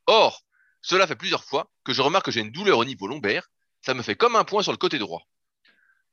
Or, 0.06 0.44
cela 0.82 1.06
fait 1.06 1.16
plusieurs 1.16 1.44
fois 1.44 1.70
que 1.84 1.92
je 1.92 2.02
remarque 2.02 2.26
que 2.26 2.32
j'ai 2.32 2.40
une 2.40 2.50
douleur 2.50 2.78
au 2.78 2.84
niveau 2.84 3.06
lombaire, 3.06 3.48
ça 3.80 3.94
me 3.94 4.02
fait 4.02 4.16
comme 4.16 4.36
un 4.36 4.44
point 4.44 4.62
sur 4.62 4.72
le 4.72 4.78
côté 4.78 4.98
droit. 4.98 5.22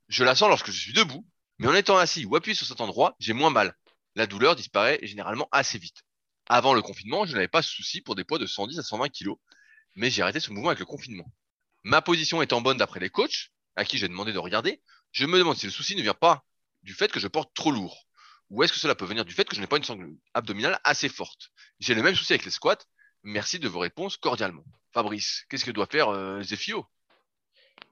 Je 0.07 0.23
la 0.23 0.35
sens 0.35 0.49
lorsque 0.49 0.71
je 0.71 0.79
suis 0.79 0.93
debout, 0.93 1.27
mais 1.57 1.67
en 1.67 1.73
étant 1.73 1.97
assis 1.97 2.25
ou 2.25 2.35
appuyé 2.35 2.55
sur 2.55 2.67
cet 2.67 2.79
endroit, 2.79 3.15
j'ai 3.19 3.33
moins 3.33 3.49
mal. 3.49 3.75
La 4.15 4.27
douleur 4.27 4.55
disparaît 4.55 4.99
généralement 5.01 5.49
assez 5.51 5.77
vite. 5.77 6.03
Avant 6.47 6.73
le 6.73 6.81
confinement, 6.81 7.25
je 7.25 7.33
n'avais 7.33 7.47
pas 7.47 7.61
ce 7.61 7.71
souci 7.71 8.01
pour 8.01 8.15
des 8.15 8.23
poids 8.23 8.39
de 8.39 8.45
110 8.45 8.79
à 8.79 8.83
120 8.83 9.09
kg, 9.09 9.31
mais 9.95 10.09
j'ai 10.09 10.21
arrêté 10.21 10.39
ce 10.39 10.51
mouvement 10.51 10.69
avec 10.69 10.79
le 10.79 10.85
confinement. 10.85 11.29
Ma 11.83 12.01
position 12.01 12.41
étant 12.41 12.61
bonne 12.61 12.77
d'après 12.77 12.99
les 12.99 13.09
coachs, 13.09 13.51
à 13.75 13.83
qui 13.83 13.97
j'ai 13.97 14.07
demandé 14.07 14.31
de 14.31 14.39
regarder, 14.39 14.81
je 15.17 15.25
me 15.25 15.39
demande 15.39 15.57
si 15.57 15.65
le 15.65 15.71
souci 15.71 15.95
ne 15.95 16.03
vient 16.03 16.13
pas 16.13 16.43
du 16.83 16.93
fait 16.93 17.11
que 17.11 17.19
je 17.19 17.27
porte 17.27 17.51
trop 17.55 17.71
lourd, 17.71 18.05
ou 18.51 18.61
est-ce 18.61 18.71
que 18.71 18.77
cela 18.77 18.93
peut 18.93 19.05
venir 19.05 19.25
du 19.25 19.33
fait 19.33 19.45
que 19.45 19.55
je 19.55 19.61
n'ai 19.61 19.65
pas 19.65 19.77
une 19.77 19.83
sangle 19.83 20.11
abdominale 20.35 20.79
assez 20.83 21.09
forte. 21.09 21.49
J'ai 21.79 21.95
le 21.95 22.03
même 22.03 22.13
souci 22.13 22.33
avec 22.33 22.45
les 22.45 22.51
squats. 22.51 22.77
Merci 23.23 23.57
de 23.57 23.67
vos 23.67 23.79
réponses 23.79 24.15
cordialement. 24.15 24.63
Fabrice, 24.93 25.45
qu'est-ce 25.49 25.65
que 25.65 25.71
doit 25.71 25.87
faire 25.87 26.09
euh, 26.09 26.43
Zefio 26.43 26.85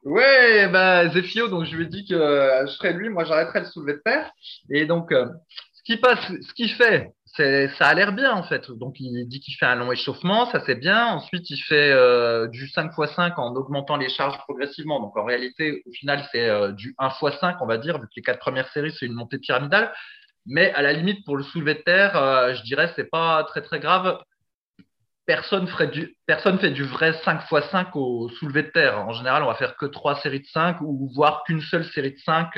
Ouais, 0.04 0.68
bah 0.68 1.10
Zefio, 1.10 1.48
donc 1.48 1.66
je 1.66 1.76
lui 1.76 1.86
ai 1.86 1.88
dit 1.88 2.06
que 2.06 2.14
euh, 2.14 2.68
je 2.68 2.74
serais 2.74 2.94
lui, 2.94 3.10
moi 3.10 3.26
j'arrêterais 3.26 3.62
le 3.62 3.66
soulevé 3.66 3.94
de 3.94 4.02
terre. 4.06 4.32
Et 4.70 4.86
donc, 4.86 5.12
euh, 5.12 5.26
qui 5.86 5.98
passe, 5.98 6.20
ce 6.28 6.54
qu'il 6.54 6.72
fait, 6.72 7.14
c'est, 7.36 7.68
ça 7.78 7.88
a 7.88 7.94
l'air 7.94 8.12
bien 8.12 8.34
en 8.34 8.44
fait. 8.44 8.72
Donc 8.72 8.96
il 9.00 9.28
dit 9.28 9.40
qu'il 9.40 9.56
fait 9.56 9.66
un 9.66 9.76
long 9.76 9.92
échauffement, 9.92 10.50
ça 10.52 10.62
c'est 10.66 10.76
bien. 10.76 11.06
Ensuite 11.08 11.50
il 11.50 11.60
fait 11.60 11.92
euh, 11.92 12.48
du 12.48 12.68
5 12.68 12.92
x 12.98 13.14
5 13.16 13.38
en 13.38 13.56
augmentant 13.56 13.96
les 13.96 14.10
charges 14.10 14.38
progressivement. 14.40 15.00
Donc 15.00 15.16
en 15.16 15.24
réalité, 15.24 15.84
au 15.86 15.92
final, 15.92 16.28
c'est 16.32 16.50
euh, 16.50 16.72
du 16.72 16.96
1 16.98 17.10
x 17.10 17.40
5, 17.40 17.58
on 17.62 17.68
va 17.68 17.78
dire, 17.78 18.00
vu 18.00 18.08
que 18.08 18.14
les 18.16 18.24
quatre 18.24 18.40
premières 18.40 18.70
séries 18.70 18.94
c'est 19.00 19.06
une 19.06 19.14
montée 19.14 19.38
pyramidale. 19.38 19.94
Mais 20.48 20.74
à 20.74 20.82
la 20.82 20.94
limite, 20.94 21.26
pour 21.26 21.38
le 21.38 21.44
soulevé 21.44 21.76
de 21.76 21.82
terre, 21.82 22.16
euh, 22.18 22.54
je 22.56 22.64
dirais 22.64 22.92
c'est 22.96 23.10
pas 23.10 23.44
très 23.44 23.62
très 23.62 23.80
grave. 23.80 24.20
Personne, 25.28 25.68
ferait 25.68 25.88
du, 25.88 26.16
personne 26.28 26.60
fait 26.60 26.70
du 26.70 26.84
vrai 26.84 27.14
5 27.24 27.42
x 27.52 27.70
5 27.72 27.96
au 27.96 28.30
soulevé 28.30 28.64
de 28.64 28.70
terre. 28.70 29.00
En 29.00 29.14
général, 29.14 29.44
on 29.44 29.48
va 29.48 29.56
faire 29.56 29.76
que 29.76 29.86
trois 29.86 30.16
séries 30.22 30.42
de 30.42 30.48
5 30.48 30.82
ou 30.82 31.12
voire 31.14 31.44
qu'une 31.46 31.62
seule 31.62 31.86
série 31.86 32.12
de 32.12 32.20
5 32.20 32.58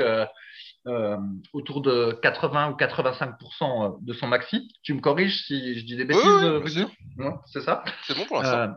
euh, 0.87 1.17
autour 1.51 1.81
de 1.81 2.17
80 2.21 2.71
ou 2.71 2.75
85% 2.75 3.97
de 4.01 4.13
son 4.13 4.27
maxi. 4.27 4.73
Tu 4.83 4.93
me 4.93 5.01
corriges 5.01 5.43
si 5.45 5.77
je 5.77 5.85
dis 5.85 5.97
des 5.97 6.05
bêtises, 6.05 6.23
oui, 6.25 6.85
oui, 7.17 7.25
C'est 7.47 7.61
ça 7.61 7.83
C'est 8.05 8.15
bon 8.15 8.25
pour 8.25 8.37
l'instant. 8.37 8.57
Euh, 8.57 8.67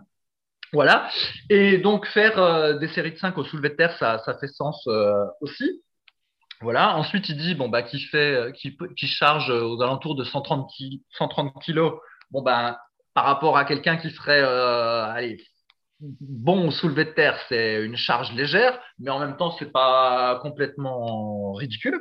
voilà. 0.72 1.08
Et 1.50 1.78
donc, 1.78 2.06
faire 2.06 2.38
euh, 2.38 2.78
des 2.78 2.88
séries 2.88 3.12
de 3.12 3.16
5 3.16 3.38
au 3.38 3.44
soulevé 3.44 3.68
de 3.68 3.74
terre, 3.74 3.96
ça, 3.98 4.18
ça 4.24 4.36
fait 4.38 4.48
sens 4.48 4.88
aussi. 5.40 5.82
Voilà. 6.60 6.96
Ensuite, 6.96 7.28
il 7.28 7.36
dit 7.36 7.54
bon, 7.54 7.68
bah, 7.68 7.82
qui, 7.82 8.00
fait, 8.00 8.52
qui, 8.56 8.76
qui 8.96 9.06
charge 9.06 9.50
aux 9.50 9.80
alentours 9.80 10.16
de 10.16 10.24
130, 10.24 10.68
130 11.16 11.62
kilos. 11.62 11.94
Bon, 12.32 12.42
ben, 12.42 12.76
par 13.14 13.24
rapport 13.24 13.56
à 13.56 13.64
quelqu'un 13.64 13.96
qui 13.98 14.10
serait 14.10 14.42
allez, 14.42 15.38
bon, 16.00 16.70
soulevé 16.70 17.04
de 17.04 17.10
terre, 17.10 17.38
c'est 17.48 17.84
une 17.84 17.96
charge 17.96 18.32
légère, 18.32 18.78
mais 18.98 19.10
en 19.10 19.18
même 19.18 19.36
temps, 19.36 19.54
c'est 19.58 19.72
pas 19.72 20.38
complètement 20.42 21.52
ridicule. 21.52 22.00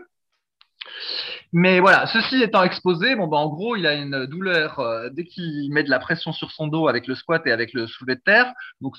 Mais 1.51 1.79
voilà, 1.79 2.05
ceci 2.07 2.43
étant 2.43 2.63
exposé, 2.63 3.15
bon, 3.15 3.27
bah, 3.27 3.37
en 3.37 3.47
gros, 3.47 3.75
il 3.75 3.87
a 3.87 3.95
une 3.95 4.25
douleur 4.27 4.79
euh, 4.79 5.09
dès 5.11 5.23
qu'il 5.25 5.71
met 5.73 5.83
de 5.83 5.89
la 5.89 5.99
pression 5.99 6.31
sur 6.31 6.51
son 6.51 6.67
dos 6.67 6.87
avec 6.87 7.07
le 7.07 7.15
squat 7.15 7.41
et 7.47 7.51
avec 7.51 7.73
le 7.73 7.87
soulevé 7.87 8.15
de 8.15 8.21
terre. 8.21 8.53
Donc, 8.81 8.95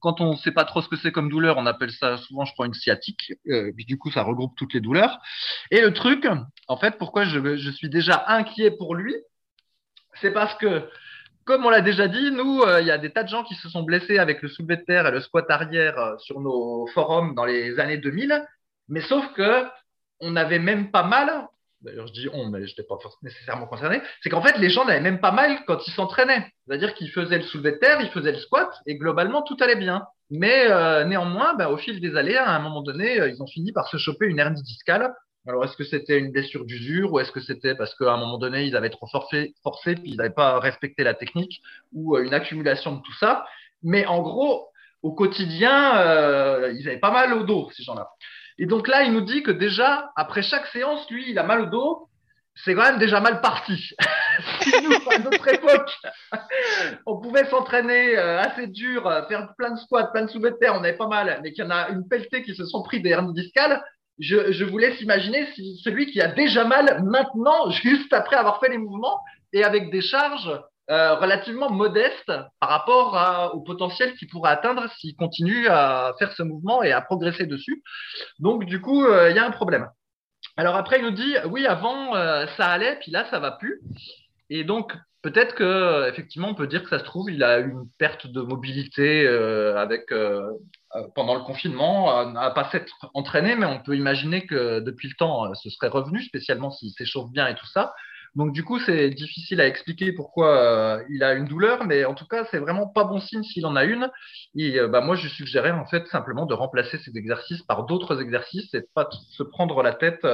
quand 0.00 0.20
on 0.20 0.32
ne 0.32 0.36
sait 0.36 0.52
pas 0.52 0.64
trop 0.64 0.80
ce 0.80 0.88
que 0.88 0.96
c'est 0.96 1.12
comme 1.12 1.28
douleur, 1.28 1.56
on 1.58 1.66
appelle 1.66 1.90
ça 1.90 2.16
souvent, 2.18 2.44
je 2.44 2.52
crois, 2.52 2.66
une 2.66 2.74
sciatique. 2.74 3.32
Euh, 3.48 3.72
puis 3.74 3.84
du 3.84 3.98
coup, 3.98 4.10
ça 4.12 4.22
regroupe 4.22 4.54
toutes 4.56 4.74
les 4.74 4.80
douleurs. 4.80 5.18
Et 5.70 5.80
le 5.80 5.92
truc, 5.92 6.26
en 6.68 6.76
fait, 6.76 6.98
pourquoi 6.98 7.24
je 7.24 7.70
suis 7.70 7.88
déjà 7.88 8.24
inquiet 8.28 8.70
pour 8.70 8.94
lui, 8.94 9.14
c'est 10.20 10.32
parce 10.32 10.54
que 10.54 10.88
comme 11.48 11.64
on 11.64 11.70
l'a 11.70 11.80
déjà 11.80 12.08
dit, 12.08 12.30
nous, 12.30 12.60
euh, 12.60 12.82
il 12.82 12.86
y 12.86 12.90
a 12.90 12.98
des 12.98 13.10
tas 13.10 13.24
de 13.24 13.30
gens 13.30 13.42
qui 13.42 13.54
se 13.54 13.70
sont 13.70 13.82
blessés 13.82 14.18
avec 14.18 14.42
le 14.42 14.50
soulevé 14.50 14.76
de 14.76 14.82
terre 14.82 15.06
et 15.06 15.10
le 15.10 15.20
squat 15.20 15.46
arrière 15.48 15.98
euh, 15.98 16.18
sur 16.18 16.40
nos 16.40 16.86
forums 16.88 17.34
dans 17.34 17.46
les 17.46 17.80
années 17.80 17.96
2000. 17.96 18.46
Mais 18.88 19.00
sauf 19.00 19.24
que 19.32 19.64
on 20.20 20.32
n'avait 20.32 20.58
même 20.58 20.90
pas 20.90 21.04
mal. 21.04 21.48
D'ailleurs, 21.80 22.06
je 22.06 22.12
dis 22.12 22.28
on, 22.34 22.50
mais 22.50 22.66
je 22.66 22.72
n'étais 22.72 22.82
pas 22.82 22.98
nécessairement 23.22 23.66
concerné. 23.66 24.02
C'est 24.20 24.28
qu'en 24.28 24.42
fait, 24.42 24.58
les 24.58 24.68
gens 24.68 24.84
n'avaient 24.84 25.00
même 25.00 25.20
pas 25.20 25.32
mal 25.32 25.64
quand 25.66 25.86
ils 25.86 25.92
s'entraînaient. 25.92 26.52
C'est-à-dire 26.66 26.92
qu'ils 26.92 27.10
faisaient 27.10 27.38
le 27.38 27.44
soulevé 27.44 27.72
de 27.72 27.78
terre, 27.78 27.98
ils 28.02 28.10
faisaient 28.10 28.32
le 28.32 28.38
squat 28.40 28.70
et 28.84 28.96
globalement, 28.96 29.40
tout 29.40 29.56
allait 29.60 29.76
bien. 29.76 30.04
Mais 30.28 30.70
euh, 30.70 31.04
néanmoins, 31.04 31.54
bah, 31.54 31.70
au 31.70 31.78
fil 31.78 31.98
des 31.98 32.14
années, 32.16 32.36
à 32.36 32.50
un 32.50 32.58
moment 32.58 32.82
donné, 32.82 33.26
ils 33.26 33.42
ont 33.42 33.46
fini 33.46 33.72
par 33.72 33.88
se 33.88 33.96
choper 33.96 34.26
une 34.26 34.38
hernie 34.38 34.62
discale 34.62 35.14
alors, 35.46 35.64
est-ce 35.64 35.76
que 35.76 35.84
c'était 35.84 36.18
une 36.18 36.30
blessure 36.30 36.64
d'usure 36.64 37.12
ou 37.12 37.20
est-ce 37.20 37.32
que 37.32 37.40
c'était 37.40 37.74
parce 37.74 37.94
qu'à 37.94 38.12
un 38.12 38.18
moment 38.18 38.38
donné, 38.38 38.64
ils 38.64 38.76
avaient 38.76 38.90
trop 38.90 39.06
forcé, 39.06 39.54
forcé 39.62 39.94
puis 39.94 40.10
ils 40.10 40.16
n'avaient 40.16 40.28
pas 40.30 40.58
respecté 40.58 41.04
la 41.04 41.14
technique 41.14 41.62
ou 41.92 42.16
euh, 42.16 42.24
une 42.24 42.34
accumulation 42.34 42.96
de 42.96 43.02
tout 43.02 43.14
ça? 43.14 43.46
Mais 43.82 44.04
en 44.06 44.20
gros, 44.20 44.68
au 45.02 45.12
quotidien, 45.12 45.96
euh, 45.98 46.74
ils 46.78 46.86
avaient 46.88 46.98
pas 46.98 47.12
mal 47.12 47.32
au 47.32 47.44
dos, 47.44 47.70
ces 47.74 47.82
gens-là. 47.82 48.10
Et 48.58 48.66
donc 48.66 48.88
là, 48.88 49.04
il 49.04 49.12
nous 49.12 49.20
dit 49.20 49.42
que 49.42 49.50
déjà, 49.50 50.10
après 50.16 50.42
chaque 50.42 50.66
séance, 50.66 51.08
lui, 51.10 51.30
il 51.30 51.38
a 51.38 51.44
mal 51.44 51.62
au 51.62 51.66
dos. 51.66 52.08
C'est 52.64 52.74
quand 52.74 52.82
même 52.82 52.98
déjà 52.98 53.20
mal 53.20 53.40
parti. 53.40 53.94
si 54.62 54.82
nous, 54.82 54.92
à 55.10 55.18
notre 55.20 55.48
époque, 55.48 55.96
on 57.06 57.20
pouvait 57.20 57.44
s'entraîner 57.44 58.18
euh, 58.18 58.40
assez 58.40 58.66
dur, 58.66 59.04
faire 59.28 59.54
plein 59.56 59.70
de 59.70 59.78
squats, 59.78 60.08
plein 60.08 60.22
de 60.22 60.30
soulevés 60.30 60.50
de 60.50 60.56
terre, 60.56 60.74
on 60.74 60.82
avait 60.82 60.96
pas 60.96 61.06
mal, 61.06 61.40
mais 61.42 61.52
qu'il 61.52 61.62
y 61.62 61.66
en 61.66 61.70
a 61.70 61.88
une 61.90 62.06
pelletée 62.08 62.42
qui 62.42 62.56
se 62.56 62.66
sont 62.66 62.82
pris 62.82 63.00
des 63.00 63.10
hernies 63.10 63.32
discales, 63.32 63.80
je, 64.18 64.64
vous 64.64 64.78
laisse 64.78 65.00
imaginer 65.00 65.46
celui 65.82 66.10
qui 66.10 66.20
a 66.20 66.28
déjà 66.28 66.64
mal 66.64 67.02
maintenant, 67.04 67.70
juste 67.82 68.12
après 68.12 68.36
avoir 68.36 68.60
fait 68.60 68.68
les 68.68 68.78
mouvements 68.78 69.20
et 69.52 69.64
avec 69.64 69.90
des 69.90 70.00
charges 70.00 70.50
euh, 70.90 71.16
relativement 71.16 71.70
modestes 71.70 72.32
par 72.60 72.70
rapport 72.70 73.52
au 73.54 73.60
potentiel 73.60 74.14
qu'il 74.14 74.28
pourrait 74.28 74.52
atteindre 74.52 74.90
s'il 74.98 75.14
continue 75.16 75.68
à 75.68 76.14
faire 76.18 76.32
ce 76.32 76.42
mouvement 76.42 76.82
et 76.82 76.92
à 76.92 77.00
progresser 77.00 77.46
dessus. 77.46 77.82
Donc, 78.38 78.64
du 78.64 78.80
coup, 78.80 79.04
euh, 79.04 79.30
il 79.30 79.36
y 79.36 79.38
a 79.38 79.46
un 79.46 79.50
problème. 79.50 79.88
Alors 80.56 80.76
après, 80.76 80.98
il 80.98 81.04
nous 81.04 81.10
dit, 81.10 81.34
oui, 81.50 81.66
avant, 81.66 82.16
euh, 82.16 82.46
ça 82.56 82.68
allait, 82.68 82.96
puis 83.00 83.10
là, 83.10 83.26
ça 83.30 83.38
va 83.38 83.52
plus. 83.52 83.80
Et 84.50 84.64
donc, 84.64 84.94
peut-être 85.22 85.54
que 85.54 86.08
effectivement, 86.08 86.48
on 86.48 86.54
peut 86.54 86.66
dire 86.66 86.82
que 86.82 86.88
ça 86.88 86.98
se 86.98 87.04
trouve, 87.04 87.30
il 87.30 87.42
a 87.44 87.60
eu 87.60 87.70
une 87.70 87.88
perte 87.98 88.26
de 88.26 88.40
mobilité 88.40 89.28
avec 89.28 90.10
pendant 91.14 91.34
le 91.34 91.42
confinement 91.42 92.10
à 92.10 92.50
pas 92.50 92.70
s'être 92.70 93.10
entraîné, 93.14 93.56
mais 93.56 93.66
on 93.66 93.80
peut 93.80 93.96
imaginer 93.96 94.46
que 94.46 94.80
depuis 94.80 95.08
le 95.08 95.14
temps, 95.14 95.46
euh, 95.46 95.54
ce 95.54 95.70
serait 95.70 95.88
revenu, 95.88 96.22
spécialement 96.22 96.70
s'il 96.70 96.90
s'échauffe 96.92 97.30
bien 97.30 97.46
et 97.46 97.54
tout 97.54 97.66
ça. 97.66 97.94
Donc 98.34 98.52
du 98.52 98.62
coup, 98.62 98.78
c'est 98.78 99.10
difficile 99.10 99.60
à 99.60 99.66
expliquer 99.66 100.12
pourquoi 100.12 100.56
euh, 100.56 101.04
il 101.10 101.22
a 101.24 101.32
une 101.34 101.46
douleur, 101.46 101.84
mais 101.84 102.04
en 102.04 102.14
tout 102.14 102.26
cas, 102.26 102.44
c'est 102.50 102.58
vraiment 102.58 102.86
pas 102.86 103.04
bon 103.04 103.20
signe 103.20 103.42
s'il 103.42 103.66
en 103.66 103.74
a 103.74 103.84
une. 103.84 104.08
Et 104.54 104.78
bah, 104.88 105.00
moi, 105.00 105.16
je 105.16 105.28
suggérais 105.28 105.70
en 105.70 105.86
fait 105.86 106.06
simplement 106.08 106.46
de 106.46 106.54
remplacer 106.54 106.98
ces 106.98 107.16
exercices 107.16 107.62
par 107.62 107.84
d'autres 107.84 108.20
exercices 108.20 108.72
et 108.74 108.82
pas 108.94 109.08
se 109.30 109.42
prendre 109.42 109.82
la 109.82 109.92
tête 109.92 110.26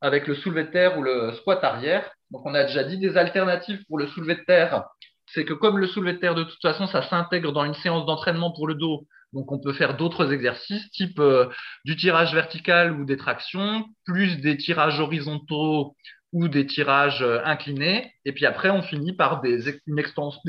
avec 0.00 0.26
le 0.26 0.34
soulevé 0.34 0.64
de 0.64 0.70
terre 0.70 0.98
ou 0.98 1.02
le 1.02 1.32
squat 1.34 1.62
arrière. 1.62 2.10
Donc 2.30 2.46
on 2.46 2.54
a 2.54 2.64
déjà 2.64 2.84
dit 2.84 2.98
des 2.98 3.16
alternatives 3.16 3.84
pour 3.86 3.98
le 3.98 4.06
soulevé 4.08 4.36
de 4.36 4.44
terre. 4.44 4.84
C'est 5.26 5.44
que 5.44 5.52
comme 5.52 5.78
le 5.78 5.86
soulevé 5.86 6.14
de 6.14 6.18
terre, 6.18 6.34
de 6.34 6.44
toute 6.44 6.60
façon, 6.60 6.86
ça 6.86 7.02
s'intègre 7.02 7.52
dans 7.52 7.64
une 7.64 7.74
séance 7.74 8.06
d'entraînement 8.06 8.50
pour 8.50 8.66
le 8.66 8.74
dos, 8.74 9.06
donc, 9.32 9.52
on 9.52 9.60
peut 9.60 9.72
faire 9.72 9.96
d'autres 9.96 10.32
exercices, 10.32 10.90
type 10.90 11.20
euh, 11.20 11.48
du 11.84 11.96
tirage 11.96 12.34
vertical 12.34 12.92
ou 12.92 13.04
des 13.04 13.16
tractions, 13.16 13.84
plus 14.04 14.40
des 14.40 14.56
tirages 14.56 14.98
horizontaux 14.98 15.96
ou 16.32 16.48
des 16.48 16.66
tirages 16.66 17.22
euh, 17.22 17.40
inclinés. 17.44 18.12
Et 18.24 18.32
puis 18.32 18.46
après, 18.46 18.70
on 18.70 18.82
finit 18.82 19.12
par 19.12 19.40
des, 19.40 19.68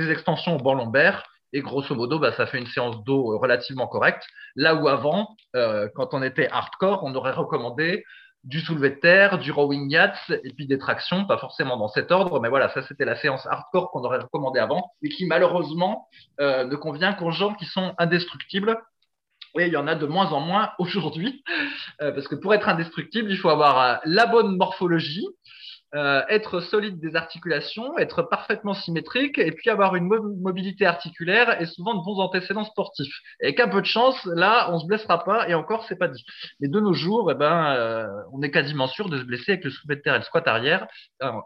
extensions 0.10 0.56
au 0.56 0.60
banc 0.60 0.74
lombaire. 0.74 1.24
Et 1.54 1.62
grosso 1.62 1.94
modo, 1.94 2.18
bah, 2.18 2.32
ça 2.32 2.48
fait 2.48 2.60
une 2.60 2.68
séance 2.68 3.04
d'eau 3.04 3.38
relativement 3.38 3.88
correcte. 3.88 4.26
Là 4.56 4.74
où 4.76 4.88
avant, 4.88 5.36
euh, 5.56 5.88
quand 5.96 6.14
on 6.14 6.24
était 6.24 6.50
hardcore, 6.50 7.04
on 7.04 7.14
aurait 7.14 7.34
recommandé 7.34 8.04
du 8.44 8.60
soulevé 8.60 8.90
de 8.90 8.96
terre, 8.96 9.38
du 9.38 9.52
rowing 9.52 9.90
yachts 9.90 10.32
et 10.44 10.52
puis 10.54 10.66
des 10.66 10.80
tractions, 10.80 11.26
pas 11.26 11.38
forcément 11.38 11.78
dans 11.78 11.88
cet 11.88 12.12
ordre, 12.12 12.40
mais 12.40 12.50
voilà, 12.50 12.70
ça 12.70 12.82
c'était 12.84 13.06
la 13.06 13.16
séance 13.16 13.46
hardcore 13.46 13.92
qu'on 13.92 14.04
aurait 14.04 14.20
recommandé 14.20 14.60
avant 14.60 14.92
et 15.04 15.10
qui 15.10 15.26
malheureusement 15.26 16.08
euh, 16.40 16.66
ne 16.66 16.76
convient 16.76 17.14
qu'aux 17.14 17.32
gens 17.32 17.54
qui 17.54 17.66
sont 17.66 17.94
indestructibles. 17.98 18.78
Et 19.60 19.68
il 19.68 19.74
y 19.74 19.78
en 19.78 19.88
a 19.88 19.96
de 19.96 20.06
moins 20.06 20.32
en 20.32 20.40
moins 20.40 20.72
aujourd'hui, 20.80 21.44
euh, 22.02 22.12
parce 22.14 22.28
que 22.28 22.36
pour 22.36 22.54
être 22.54 22.70
indestructible, 22.70 23.30
il 23.30 23.38
faut 23.38 23.50
avoir 23.50 23.82
euh, 23.82 23.96
la 24.06 24.26
bonne 24.26 24.56
morphologie, 24.56 25.28
euh, 25.94 26.22
être 26.30 26.62
solide 26.62 27.00
des 27.00 27.16
articulations, 27.16 27.98
être 27.98 28.24
parfaitement 28.24 28.74
symétrique 28.74 29.38
et 29.38 29.52
puis 29.52 29.70
avoir 29.70 29.96
une 29.96 30.08
mobilité 30.08 30.86
articulaire 30.86 31.62
et 31.62 31.66
souvent 31.66 31.96
de 31.96 32.04
bons 32.04 32.20
antécédents 32.20 32.64
sportifs. 32.64 33.14
Et 33.42 33.48
avec 33.48 33.60
un 33.60 33.68
peu 33.68 33.82
de 33.82 33.86
chance, 33.86 34.24
là, 34.26 34.70
on 34.72 34.80
se 34.80 34.86
blessera 34.86 35.24
pas 35.24 35.50
et 35.50 35.54
encore, 35.54 35.86
c'est 35.88 35.98
pas 35.98 36.08
dit. 36.08 36.24
Mais 36.60 36.70
de 36.70 36.80
nos 36.80 36.94
jours, 36.94 37.30
eh 37.32 37.36
ben, 37.36 37.74
euh, 37.76 38.08
on 38.32 38.42
est 38.42 38.52
quasiment 38.52 38.88
sûr 38.88 39.10
de 39.10 39.18
se 39.18 39.24
blesser 39.24 39.54
avec 39.54 39.66
le 39.66 39.70
soulevé 39.72 39.98
de 39.98 40.02
terre 40.02 40.16
et 40.16 40.20
le 40.20 40.24
squat 40.24 40.48
arrière, 40.48 40.88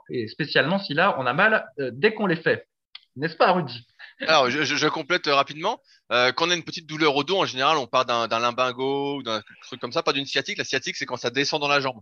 et 0.10 0.28
spécialement 0.28 0.80
si 0.80 0.94
là, 0.94 1.16
on 1.20 1.26
a 1.26 1.34
mal 1.34 1.68
euh, 1.80 1.90
dès 1.94 2.14
qu'on 2.14 2.28
les 2.28 2.36
fait. 2.36 2.68
N'est-ce 3.16 3.38
pas, 3.38 3.52
Rudy? 3.52 3.86
Alors, 4.22 4.50
je, 4.50 4.64
je, 4.64 4.88
complète 4.88 5.28
rapidement. 5.28 5.82
quand 6.10 6.48
on 6.48 6.52
a 6.52 6.56
une 6.56 6.64
petite 6.64 6.88
douleur 6.88 7.16
au 7.16 7.24
dos, 7.24 7.38
en 7.38 7.46
général, 7.46 7.78
on 7.78 7.88
part 7.88 8.06
d'un 8.06 8.28
limbago 8.40 9.18
ou 9.18 9.24
d'un 9.24 9.42
truc 9.64 9.80
comme 9.82 9.92
ça, 9.92 10.04
pas 10.04 10.14
d'une 10.14 10.26
sciatique. 10.26 10.58
La 10.58 10.64
sciatique, 10.64 10.96
c'est 10.96 11.06
quand 11.06 11.18
ça 11.18 11.30
descend 11.30 11.62
dans 11.62 11.68
la 11.68 11.80
jambe. 11.80 12.02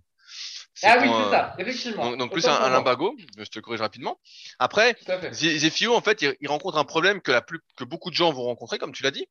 Ah 0.82 0.98
oui, 1.00 1.08
c'est 1.08 1.30
ça, 1.30 1.56
effectivement. 1.60 2.16
Donc, 2.18 2.32
plus 2.32 2.48
un, 2.48 2.70
limbago, 2.70 3.16
je 3.38 3.44
te 3.46 3.60
corrige 3.60 3.82
rapidement. 3.82 4.20
Après, 4.58 4.96
Zefio, 5.32 5.96
en 5.96 6.02
fait, 6.02 6.24
il, 6.40 6.48
rencontre 6.48 6.78
un 6.78 6.84
problème 6.84 7.22
que, 7.22 7.32
la 7.32 7.42
plus, 7.42 7.60
que 7.78 7.84
beaucoup 7.84 8.10
de 8.10 8.16
gens 8.16 8.32
vont 8.34 8.44
rencontrer, 8.44 8.80
comme 8.80 8.92
tu 8.92 9.04
l'as 9.04 9.12
dit. 9.12 9.28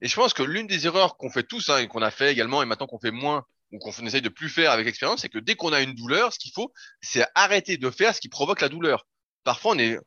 Et 0.00 0.08
je 0.08 0.16
pense 0.16 0.32
que 0.32 0.42
l'une 0.42 0.66
des 0.66 0.86
erreurs 0.86 1.16
qu'on 1.16 1.30
fait 1.30 1.42
tous, 1.42 1.68
hein, 1.68 1.78
et 1.78 1.88
qu'on 1.88 2.02
a 2.02 2.10
fait 2.10 2.32
également, 2.32 2.62
et 2.62 2.66
maintenant 2.66 2.86
qu'on 2.86 2.98
fait 2.98 3.10
moins, 3.10 3.44
ou 3.72 3.78
qu'on 3.78 3.90
essaye 4.06 4.22
de 4.22 4.28
plus 4.28 4.48
faire 4.48 4.70
avec 4.70 4.86
l'expérience, 4.86 5.20
c'est 5.20 5.28
que 5.28 5.38
dès 5.38 5.54
qu'on 5.54 5.72
a 5.72 5.82
une 5.82 5.94
douleur, 5.94 6.32
ce 6.32 6.38
qu'il 6.38 6.52
faut, 6.52 6.72
c'est 7.02 7.26
arrêter 7.34 7.76
de 7.76 7.90
faire 7.90 8.14
ce 8.14 8.20
qui 8.20 8.28
provoque 8.28 8.62
la 8.62 8.68
douleur. 8.68 9.06
Parfois, 9.44 9.72
on 9.74 9.78
est, 9.78 9.98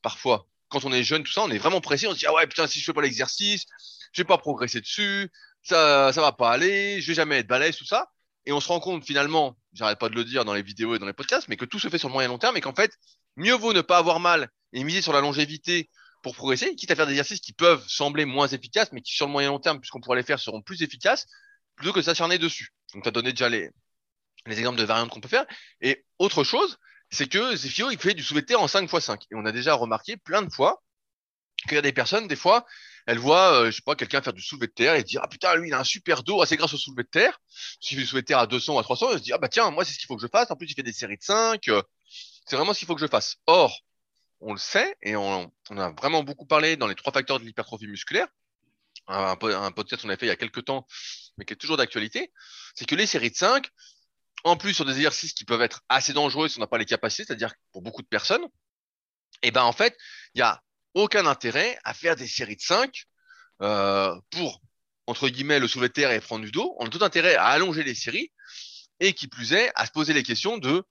parfois, 0.00 0.46
quand 0.68 0.84
on 0.84 0.92
est 0.92 1.02
jeune, 1.02 1.22
tout 1.22 1.32
ça, 1.32 1.42
on 1.42 1.50
est 1.50 1.58
vraiment 1.58 1.80
pressé, 1.80 2.06
on 2.06 2.12
se 2.12 2.18
dit, 2.18 2.26
ah 2.26 2.34
ouais, 2.34 2.46
putain, 2.46 2.66
si 2.66 2.80
je 2.80 2.84
fais 2.84 2.92
pas 2.92 3.02
l'exercice, 3.02 3.64
je 4.12 4.22
vais 4.22 4.26
pas 4.26 4.38
progresser 4.38 4.80
dessus, 4.80 5.30
ça, 5.62 6.12
ça 6.12 6.20
va 6.20 6.32
pas 6.32 6.50
aller, 6.50 7.00
je 7.00 7.08
vais 7.08 7.14
jamais 7.14 7.38
être 7.38 7.46
balèze, 7.46 7.76
tout 7.76 7.84
ça. 7.84 8.10
Et 8.44 8.52
on 8.52 8.60
se 8.60 8.68
rend 8.68 8.80
compte 8.80 9.04
finalement, 9.04 9.56
j'arrête 9.72 9.98
pas 9.98 10.08
de 10.08 10.14
le 10.14 10.24
dire 10.24 10.44
dans 10.44 10.54
les 10.54 10.62
vidéos 10.62 10.94
et 10.94 10.98
dans 10.98 11.06
les 11.06 11.12
podcasts, 11.12 11.48
mais 11.48 11.56
que 11.56 11.64
tout 11.64 11.78
se 11.78 11.88
fait 11.88 11.98
sur 11.98 12.08
le 12.08 12.12
moyen 12.12 12.28
long 12.28 12.38
terme 12.38 12.56
et 12.56 12.60
qu'en 12.60 12.74
fait, 12.74 12.92
mieux 13.36 13.54
vaut 13.54 13.72
ne 13.72 13.80
pas 13.80 13.98
avoir 13.98 14.20
mal 14.20 14.48
et 14.72 14.84
miser 14.84 15.02
sur 15.02 15.12
la 15.12 15.20
longévité 15.20 15.90
pour 16.22 16.34
progresser, 16.34 16.74
quitte 16.76 16.90
à 16.90 16.96
faire 16.96 17.06
des 17.06 17.12
exercices 17.12 17.40
qui 17.40 17.52
peuvent 17.52 17.84
sembler 17.88 18.24
moins 18.24 18.48
efficaces, 18.48 18.92
mais 18.92 19.00
qui 19.00 19.14
sur 19.14 19.26
le 19.26 19.32
moyen 19.32 19.48
long 19.48 19.58
terme, 19.58 19.80
puisqu'on 19.80 20.00
pourra 20.00 20.16
les 20.16 20.22
faire, 20.22 20.38
seront 20.38 20.62
plus 20.62 20.82
efficaces, 20.82 21.26
plutôt 21.76 21.92
que 21.92 21.98
de 21.98 22.04
s'acharner 22.04 22.38
dessus. 22.38 22.72
Donc 22.94 23.02
tu 23.02 23.08
as 23.08 23.12
donné 23.12 23.32
déjà 23.32 23.48
les, 23.48 23.70
les 24.46 24.58
exemples 24.58 24.78
de 24.78 24.84
variantes 24.84 25.10
qu'on 25.10 25.20
peut 25.20 25.28
faire. 25.28 25.46
Et 25.80 26.04
autre 26.18 26.44
chose, 26.44 26.78
c'est 27.10 27.28
que 27.28 27.56
Zefio, 27.56 27.90
il 27.90 27.98
fait 27.98 28.14
du 28.14 28.24
terre 28.44 28.60
en 28.60 28.68
5 28.68 28.90
x 28.92 29.04
5. 29.04 29.22
Et 29.30 29.34
on 29.34 29.44
a 29.44 29.52
déjà 29.52 29.74
remarqué 29.74 30.16
plein 30.16 30.42
de 30.42 30.50
fois 30.50 30.82
qu'il 31.66 31.74
y 31.74 31.78
a 31.78 31.82
des 31.82 31.92
personnes, 31.92 32.28
des 32.28 32.36
fois, 32.36 32.66
elles 33.06 33.18
voient, 33.18 33.62
euh, 33.62 33.66
je 33.70 33.76
sais 33.76 33.82
pas, 33.82 33.94
quelqu'un 33.94 34.20
faire 34.20 34.32
du 34.32 34.42
soulevé 34.42 34.66
de 34.66 34.72
terre 34.72 34.94
et 34.94 35.02
dire, 35.02 35.20
ah 35.22 35.28
putain, 35.28 35.54
lui, 35.54 35.68
il 35.68 35.74
a 35.74 35.80
un 35.80 35.84
super 35.84 36.22
dos, 36.22 36.42
ah, 36.42 36.46
c'est 36.46 36.56
grâce 36.56 36.74
au 36.74 36.76
soulevé 36.76 37.04
de 37.04 37.08
terre. 37.08 37.40
S'il 37.80 37.96
fait 37.96 38.02
du 38.02 38.06
soulevé 38.06 38.22
de 38.22 38.26
terre 38.26 38.38
à 38.38 38.46
200 38.46 38.74
ou 38.74 38.78
à 38.78 38.82
300, 38.82 39.12
elle 39.12 39.18
se 39.18 39.22
dit, 39.22 39.32
ah 39.32 39.38
bah 39.38 39.48
tiens, 39.48 39.70
moi, 39.70 39.84
c'est 39.84 39.92
ce 39.92 39.98
qu'il 39.98 40.06
faut 40.06 40.16
que 40.16 40.22
je 40.22 40.28
fasse. 40.28 40.50
En 40.50 40.56
plus, 40.56 40.70
il 40.70 40.74
fait 40.74 40.82
des 40.82 40.92
séries 40.92 41.16
de 41.16 41.22
5. 41.22 41.68
euh, 41.68 41.82
c'est 42.46 42.56
vraiment 42.56 42.74
ce 42.74 42.80
qu'il 42.80 42.86
faut 42.86 42.94
que 42.94 43.00
je 43.00 43.06
fasse. 43.06 43.36
Or, 43.46 43.80
on 44.40 44.52
le 44.52 44.58
sait 44.58 44.96
et 45.02 45.16
on, 45.16 45.50
a 45.70 45.90
vraiment 45.92 46.22
beaucoup 46.22 46.46
parlé 46.46 46.76
dans 46.76 46.86
les 46.86 46.94
trois 46.94 47.12
facteurs 47.12 47.40
de 47.40 47.44
l'hypertrophie 47.44 47.86
musculaire. 47.86 48.28
Un, 49.08 49.30
un 49.30 49.36
po- 49.36 49.48
un 49.48 49.72
podcast 49.72 50.02
qu'on 50.02 50.08
avait 50.08 50.18
fait 50.18 50.26
il 50.26 50.30
y 50.30 50.32
a 50.32 50.36
quelques 50.36 50.64
temps, 50.64 50.86
mais 51.36 51.44
qui 51.44 51.52
est 51.52 51.56
toujours 51.56 51.76
d'actualité. 51.76 52.32
C'est 52.74 52.86
que 52.86 52.94
les 52.94 53.06
séries 53.06 53.30
de 53.30 53.36
5, 53.36 53.68
en 54.46 54.56
plus 54.56 54.74
sur 54.74 54.84
des 54.84 54.94
exercices 54.94 55.32
qui 55.32 55.44
peuvent 55.44 55.62
être 55.62 55.82
assez 55.88 56.12
dangereux 56.12 56.48
si 56.48 56.58
on 56.58 56.60
n'a 56.60 56.68
pas 56.68 56.78
les 56.78 56.84
capacités, 56.84 57.24
c'est-à-dire 57.24 57.52
pour 57.72 57.82
beaucoup 57.82 58.02
de 58.02 58.06
personnes, 58.06 58.46
et 59.42 59.50
ben 59.50 59.64
en 59.64 59.72
fait, 59.72 59.96
il 60.34 60.38
y 60.38 60.42
a 60.42 60.62
aucun 60.94 61.26
intérêt 61.26 61.78
à 61.84 61.92
faire 61.92 62.14
des 62.14 62.28
séries 62.28 62.56
de 62.56 62.62
5 62.62 63.04
euh, 63.62 64.14
pour 64.30 64.60
entre 65.08 65.28
guillemets 65.28 65.58
le 65.58 65.66
soulever 65.66 65.88
de 65.88 65.92
terre 65.94 66.10
et 66.12 66.20
prendre 66.20 66.44
du 66.44 66.52
dos. 66.52 66.76
On 66.78 66.86
a 66.86 66.88
tout 66.88 67.04
intérêt 67.04 67.34
à 67.34 67.46
allonger 67.46 67.82
les 67.82 67.94
séries 67.94 68.32
et 69.00 69.12
qui 69.12 69.26
plus 69.26 69.52
est 69.52 69.70
à 69.74 69.84
se 69.84 69.90
poser 69.90 70.12
les 70.12 70.22
questions 70.22 70.58
de 70.58 70.84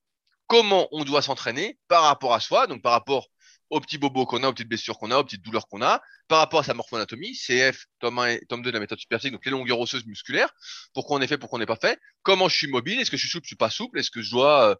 comment 0.46 0.88
on 0.92 1.04
doit 1.04 1.22
s'entraîner 1.22 1.78
par 1.88 2.02
rapport 2.02 2.34
à 2.34 2.40
soi, 2.40 2.66
donc 2.66 2.82
par 2.82 2.92
rapport 2.92 3.28
aux 3.70 3.80
petits 3.80 3.98
bobos 3.98 4.26
qu'on 4.26 4.42
a, 4.42 4.48
aux 4.48 4.52
petites 4.52 4.68
blessures 4.68 4.98
qu'on 4.98 5.10
a, 5.10 5.18
aux 5.18 5.24
petites 5.24 5.42
douleurs 5.42 5.66
qu'on 5.68 5.82
a, 5.82 6.00
par 6.28 6.38
rapport 6.38 6.60
à 6.60 6.62
sa 6.62 6.74
morphoanatomie, 6.74 7.32
CF, 7.32 7.86
tome 7.98 8.18
1 8.18 8.26
et 8.26 8.40
tome 8.48 8.62
2 8.62 8.70
de 8.70 8.74
la 8.74 8.80
méthode 8.80 8.98
superphysique, 8.98 9.32
donc 9.32 9.44
les 9.44 9.50
longueurs 9.50 9.80
osseuses 9.80 10.06
musculaires, 10.06 10.52
pourquoi 10.94 11.18
on 11.18 11.20
est 11.20 11.26
fait, 11.26 11.38
pourquoi 11.38 11.56
on 11.56 11.60
n'est 11.60 11.66
pas 11.66 11.76
fait, 11.76 11.98
comment 12.22 12.48
je 12.48 12.56
suis 12.56 12.68
mobile, 12.68 13.00
est-ce 13.00 13.10
que 13.10 13.16
je 13.16 13.22
suis 13.22 13.30
souple, 13.30 13.44
je 13.44 13.50
suis 13.50 13.56
pas 13.56 13.70
souple, 13.70 13.98
est-ce 13.98 14.10
que 14.10 14.22
je 14.22 14.30
dois 14.30 14.70
euh, 14.70 14.74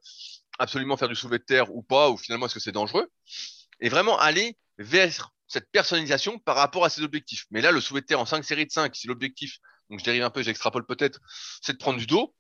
absolument 0.59 0.97
faire 0.97 1.09
du 1.09 1.17
soulevé 1.17 1.39
de 1.39 1.45
terre 1.45 1.75
ou 1.75 1.83
pas, 1.83 2.11
ou 2.11 2.17
finalement 2.17 2.47
est-ce 2.47 2.55
que 2.55 2.61
c'est 2.61 2.73
dangereux, 2.73 3.09
et 3.81 3.89
vraiment 3.89 4.19
aller 4.19 4.57
vers 4.79 5.31
cette 5.49 5.71
personnalisation 5.71 6.39
par 6.39 6.57
rapport 6.57 6.85
à 6.85 6.91
ses 6.91 7.03
objectifs. 7.03 7.47
Mais 7.51 7.61
là, 7.61 7.71
le 7.71 7.81
soulevé 7.81 8.03
de 8.03 8.07
terre 8.07 8.21
en 8.21 8.27
5 8.27 8.45
séries 8.45 8.67
de 8.67 8.73
5, 8.73 8.95
si 8.97 9.07
l'objectif, 9.07 9.59
donc 9.91 10.01
je 10.01 10.05
dérive 10.05 10.25
un 10.25 10.31
peu, 10.31 10.43
j'extrapole 10.43 10.85
peut-être, 10.85 11.21
c'est 11.63 11.75
de 11.75 11.79
prendre 11.79 11.99
du 11.99 12.07
dos, 12.07 12.35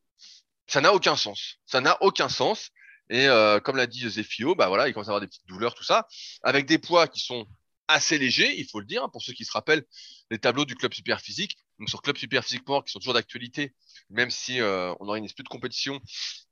ça 0.66 0.80
n'a 0.80 0.92
aucun 0.92 1.16
sens. 1.16 1.56
Ça 1.66 1.80
n'a 1.80 1.96
aucun 2.02 2.28
sens. 2.28 2.70
Et 3.10 3.26
euh, 3.26 3.60
comme 3.60 3.76
l'a 3.76 3.86
dit 3.86 4.08
Zefio, 4.08 4.54
bah 4.54 4.68
voilà, 4.68 4.88
il 4.88 4.94
commence 4.94 5.08
à 5.08 5.10
avoir 5.10 5.20
des 5.20 5.28
petites 5.28 5.46
douleurs, 5.46 5.74
tout 5.74 5.84
ça, 5.84 6.06
avec 6.42 6.66
des 6.66 6.78
poids 6.78 7.06
qui 7.08 7.20
sont 7.20 7.46
assez 7.88 8.18
légers, 8.18 8.58
il 8.58 8.66
faut 8.68 8.80
le 8.80 8.86
dire, 8.86 9.04
hein, 9.04 9.08
pour 9.08 9.22
ceux 9.22 9.32
qui 9.32 9.44
se 9.44 9.52
rappellent 9.52 9.84
les 10.30 10.38
tableaux 10.38 10.64
du 10.64 10.74
club 10.74 10.92
super 10.92 11.20
physique, 11.20 11.56
donc 11.78 11.88
sur 11.88 12.02
club 12.02 12.16
super 12.16 12.42
physique 12.42 12.64
qui 12.64 12.92
sont 12.92 12.98
toujours 12.98 13.14
d'actualité, 13.14 13.74
même 14.10 14.30
si 14.30 14.60
euh, 14.60 14.92
on 15.00 15.14
une 15.14 15.24
espèce 15.24 15.44
de 15.44 15.48
compétition 15.48 16.00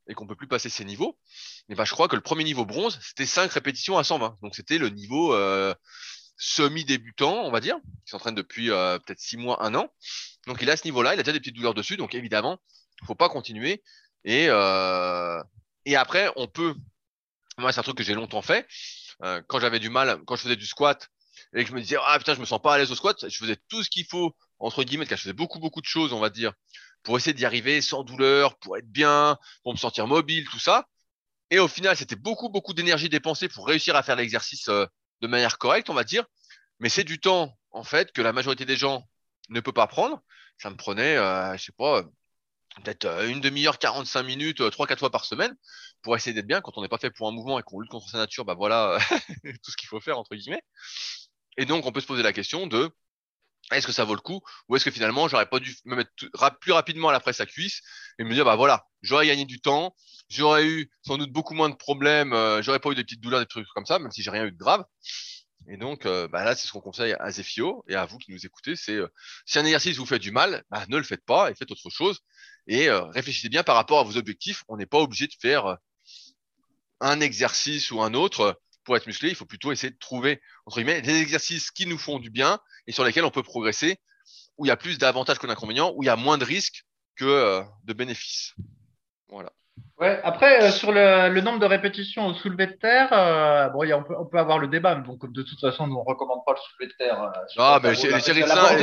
et 0.09 0.15
qu'on 0.15 0.27
peut 0.27 0.37
plus 0.37 0.47
passer 0.47 0.69
ces 0.69 0.85
niveaux. 0.85 1.19
Et 1.69 1.75
bah 1.75 1.85
je 1.85 1.93
crois 1.93 2.09
que 2.09 2.17
le 2.17 2.23
premier 2.23 2.45
niveau 2.45 2.65
bronze, 2.65 2.99
c'était 3.03 3.27
5 3.27 3.51
répétitions 3.51 3.99
à 3.99 4.05
120. 4.05 4.37
Donc 4.43 4.55
c'était 4.55 4.79
le 4.79 4.91
niveau 4.91 5.35
euh, 5.35 5.75
semi-débutant, 6.37 7.43
on 7.45 7.51
va 7.51 7.61
dire, 7.61 7.77
qui 8.05 8.11
s'entraîne 8.11 8.35
depuis 8.35 8.71
euh, 8.71 8.99
peut-être 8.99 9.21
6 9.21 9.39
mois, 9.39 9.65
1 9.65 9.75
an. 9.75 9.89
Donc 10.47 10.59
il 10.61 10.71
à 10.71 10.77
ce 10.77 10.85
niveau-là, 10.85 11.15
il 11.15 11.21
a 11.21 11.23
déjà 11.23 11.33
des 11.33 11.41
petites 11.41 11.57
douleurs 11.57 11.75
dessus, 11.75 11.97
donc 11.97 12.15
évidemment, 12.15 12.59
faut 13.07 13.15
pas 13.15 13.29
continuer. 13.29 13.83
Et, 14.25 14.47
euh, 14.49 15.43
et 15.85 15.97
après, 15.97 16.31
on 16.37 16.47
peut. 16.47 16.75
Moi, 17.59 17.73
c'est 17.73 17.81
un 17.81 17.83
truc 17.83 17.97
que 17.97 18.05
j'ai 18.05 18.15
longtemps 18.15 18.43
fait. 18.43 18.67
Euh, 19.23 19.43
quand 19.47 19.61
j'avais 19.61 19.79
du 19.79 19.91
mal, 19.91 20.21
quand 20.27 20.37
je 20.37 20.43
faisais 20.43 20.57
du 20.57 20.67
squat 20.67 21.09
et 21.55 21.63
que 21.63 21.71
je 21.71 21.75
me 21.75 21.81
disais, 21.81 21.97
ah 22.05 22.19
putain, 22.19 22.35
je 22.35 22.41
me 22.41 22.45
sens 22.45 22.61
pas 22.61 22.75
à 22.75 22.79
l'aise 22.79 22.91
au 22.91 22.97
squat, 22.97 23.29
je 23.29 23.37
faisais 23.37 23.57
tout 23.69 23.83
ce 23.83 23.91
qu'il 23.91 24.07
faut, 24.07 24.35
entre 24.59 24.83
guillemets, 24.83 25.07
car 25.07 25.17
je 25.17 25.23
faisais 25.23 25.35
beaucoup, 25.35 25.61
beaucoup 25.61 25.81
de 25.81 25.87
choses, 25.87 26.13
on 26.13 26.19
va 26.19 26.31
dire, 26.31 26.53
pour 27.05 27.17
essayer 27.17 27.35
d'y 27.35 27.45
arriver 27.45 27.81
sans 27.81 28.03
douleur, 28.03 28.59
pour 28.59 28.77
être 28.77 28.91
bien, 28.91 29.39
pour 29.63 29.73
me 29.73 29.79
sentir 29.79 30.07
mobile, 30.07 30.49
tout 30.49 30.59
ça. 30.59 30.89
Et 31.51 31.59
au 31.59 31.69
final, 31.69 31.97
c'était 31.97 32.17
beaucoup, 32.17 32.49
beaucoup 32.49 32.75
d'énergie 32.75 33.09
dépensée 33.09 33.49
pour 33.49 33.67
réussir 33.67 33.95
à 33.95 34.03
faire 34.03 34.17
l'exercice 34.17 34.69
euh, 34.69 34.87
de 35.21 35.27
manière 35.29 35.59
correcte, 35.59 35.91
on 35.91 35.95
va 35.95 36.05
dire. 36.05 36.25
Mais 36.81 36.89
c'est 36.89 37.05
du 37.05 37.21
temps, 37.21 37.57
en 37.71 37.85
fait, 37.85 38.11
que 38.13 38.23
la 38.23 38.33
majorité 38.33 38.65
des 38.65 38.77
gens 38.77 39.09
ne 39.51 39.61
peut 39.61 39.73
pas 39.73 39.87
prendre. 39.87 40.21
Ça 40.59 40.71
me 40.71 40.77
prenait, 40.77 41.17
euh, 41.17 41.57
je 41.57 41.65
sais 41.65 41.73
pas, 41.73 42.03
peut-être 42.83 43.05
euh, 43.05 43.29
une 43.29 43.41
demi-heure, 43.41 43.79
45 43.79 44.23
minutes, 44.23 44.61
euh, 44.61 44.71
trois, 44.71 44.87
quatre 44.87 45.01
fois 45.01 45.11
par 45.11 45.25
semaine, 45.25 45.55
pour 46.03 46.17
essayer 46.17 46.35
d'être 46.35 46.47
bien. 46.47 46.61
Quand 46.61 46.73
on 46.77 46.83
n'est 46.83 46.89
pas 46.89 46.99
fait 46.99 47.11
pour 47.11 47.29
un 47.29 47.33
mouvement 47.33 47.59
et 47.59 47.63
qu'on 47.63 47.81
lutte 47.81 47.91
contre 47.91 48.09
sa 48.09 48.19
nature, 48.19 48.45
bah 48.45 48.55
voilà 48.55 48.99
tout 49.63 49.71
ce 49.71 49.77
qu'il 49.77 49.89
faut 49.89 50.01
faire, 50.01 50.19
entre 50.19 50.35
guillemets. 50.35 50.63
Et 51.57 51.67
donc, 51.67 51.87
on 51.87 51.93
peut 51.93 52.01
se 52.01 52.07
poser 52.07 52.23
la 52.23 52.33
question 52.33 52.67
de 52.67 52.91
est-ce 53.73 53.87
que 53.87 53.93
ça 53.93 54.05
vaut 54.05 54.15
le 54.15 54.21
coup 54.21 54.41
ou 54.69 54.77
est-ce 54.77 54.85
que 54.85 54.91
finalement, 54.91 55.29
j'aurais 55.29 55.47
pas 55.47 55.59
dû 55.59 55.75
me 55.85 55.97
mettre 55.97 56.11
plus 56.61 56.73
rapidement 56.73 57.09
à 57.09 57.13
la 57.13 57.21
presse 57.21 57.41
à 57.41 57.47
cuisse 57.47 57.81
et 58.19 58.25
me 58.25 58.35
dire, 58.35 58.45
bah 58.45 58.57
voilà, 58.57 58.87
j'aurais 59.03 59.27
gagné 59.27 59.45
du 59.47 59.61
temps, 59.61 59.95
j'aurais 60.29 60.67
eu 60.67 60.91
sans 61.07 61.17
doute 61.17 61.33
beaucoup 61.33 61.55
moins 61.55 61.71
de 61.71 61.75
problèmes, 61.75 62.33
euh, 62.33 62.63
j'aurais 62.63 62.81
pas 62.81 62.91
eu 62.91 62.95
des 62.95 63.05
petites 63.05 63.21
douleurs, 63.21 63.41
des 63.41 63.47
trucs 63.47 63.67
comme 63.75 63.87
ça, 63.87 63.99
même 63.99 64.11
si 64.11 64.23
j'ai 64.23 64.31
rien 64.31 64.45
eu 64.45 64.53
de 64.53 64.57
grave. 64.59 64.85
Et 65.69 65.79
donc, 65.79 66.05
euh, 66.05 66.29
bah 66.29 66.45
là, 66.45 66.55
c'est 66.55 66.67
ce 66.67 66.73
qu'on 66.73 66.81
conseille 66.81 67.15
à 67.19 67.31
Zefio 67.31 67.85
et 67.89 67.95
à 67.95 68.05
vous 68.05 68.19
qui 68.19 68.33
nous 68.33 68.45
écoutez, 68.45 68.77
c'est 68.77 68.97
euh, 68.97 69.09
si 69.47 69.59
un 69.59 69.65
exercice 69.65 69.97
vous 69.97 70.05
fait 70.05 70.19
du 70.19 70.31
mal, 70.31 70.63
bah, 70.71 70.85
ne 70.89 70.99
le 70.99 71.03
faites 71.03 71.25
pas 71.25 71.51
et 71.51 71.55
faites 71.55 71.71
autre 71.71 71.89
chose. 71.89 72.21
Et 72.67 72.89
euh, 72.89 73.03
réfléchissez 73.11 73.49
bien 73.49 73.63
par 73.63 73.77
rapport 73.77 73.99
à 74.01 74.05
vos 74.05 74.17
objectifs. 74.17 74.63
On 74.69 74.77
n'est 74.77 74.87
pas 74.87 74.99
obligé 74.99 75.27
de 75.27 75.35
faire 75.41 75.67
euh, 75.67 75.75
un 77.01 77.21
exercice 77.21 77.91
ou 77.91 78.01
un 78.03 78.15
autre 78.15 78.61
pour 78.85 78.97
être 78.97 79.07
musclé. 79.07 79.29
Il 79.31 79.35
faut 79.35 79.47
plutôt 79.47 79.73
essayer 79.73 79.91
de 79.93 79.99
trouver, 79.99 80.41
entre 80.67 80.77
guillemets, 80.79 81.03
des 81.03 81.21
exercices 81.21 81.71
qui 81.71 81.87
nous 81.87 81.99
font 81.99 82.19
du 82.19 82.31
bien 82.31 82.59
et 82.87 82.93
sur 82.93 83.05
lesquels 83.05 83.25
on 83.25 83.31
peut 83.31 83.43
progresser, 83.43 83.99
où 84.59 84.65
il 84.65 84.69
y 84.69 84.73
a 84.73 84.77
plus 84.77 84.99
d'avantages 84.99 85.39
que 85.39 85.47
d'inconvénients, 85.47 85.93
où 85.97 86.03
il 86.03 86.07
y 86.07 86.11
a 86.11 86.17
moins 86.17 86.39
de 86.39 86.45
risques 86.45 86.85
que 87.17 87.25
euh, 87.25 87.63
de 87.85 87.93
bénéfices. 87.93 88.55
Voilà. 89.29 89.51
Ouais, 89.99 90.21
après, 90.23 90.63
euh, 90.63 90.71
sur 90.71 90.93
le, 90.93 91.29
le 91.31 91.41
nombre 91.41 91.59
de 91.59 91.67
répétitions 91.67 92.27
au 92.27 92.35
soulevé 92.35 92.67
de 92.69 92.73
terre, 92.73 93.09
euh, 93.13 93.69
bon, 93.71 93.83
il 93.85 93.89
y 93.89 93.93
a- 93.93 93.99
on, 93.99 94.05
peut, 94.05 94.15
on 94.19 94.27
peut 94.27 94.39
avoir 94.39 94.59
le 94.59 94.69
débat, 94.69 94.95
mais 94.95 95.05
donc 95.07 95.31
de 95.33 95.43
toute 95.43 95.61
façon, 95.61 95.87
nous, 95.87 95.97
on 95.97 96.05
recommande 96.05 96.41
pas 96.47 96.53
le 96.53 96.59
soulevé 96.59 96.93
de 96.93 96.97
terre. 96.97 97.23
euh, 97.23 97.31
Ah, 97.57 97.81
mais 97.83 97.91
les, 97.91 97.97
séries 98.21 98.43
de 98.43 98.47
vaut 98.47 98.55
la 98.55 98.55
5, 98.55 98.79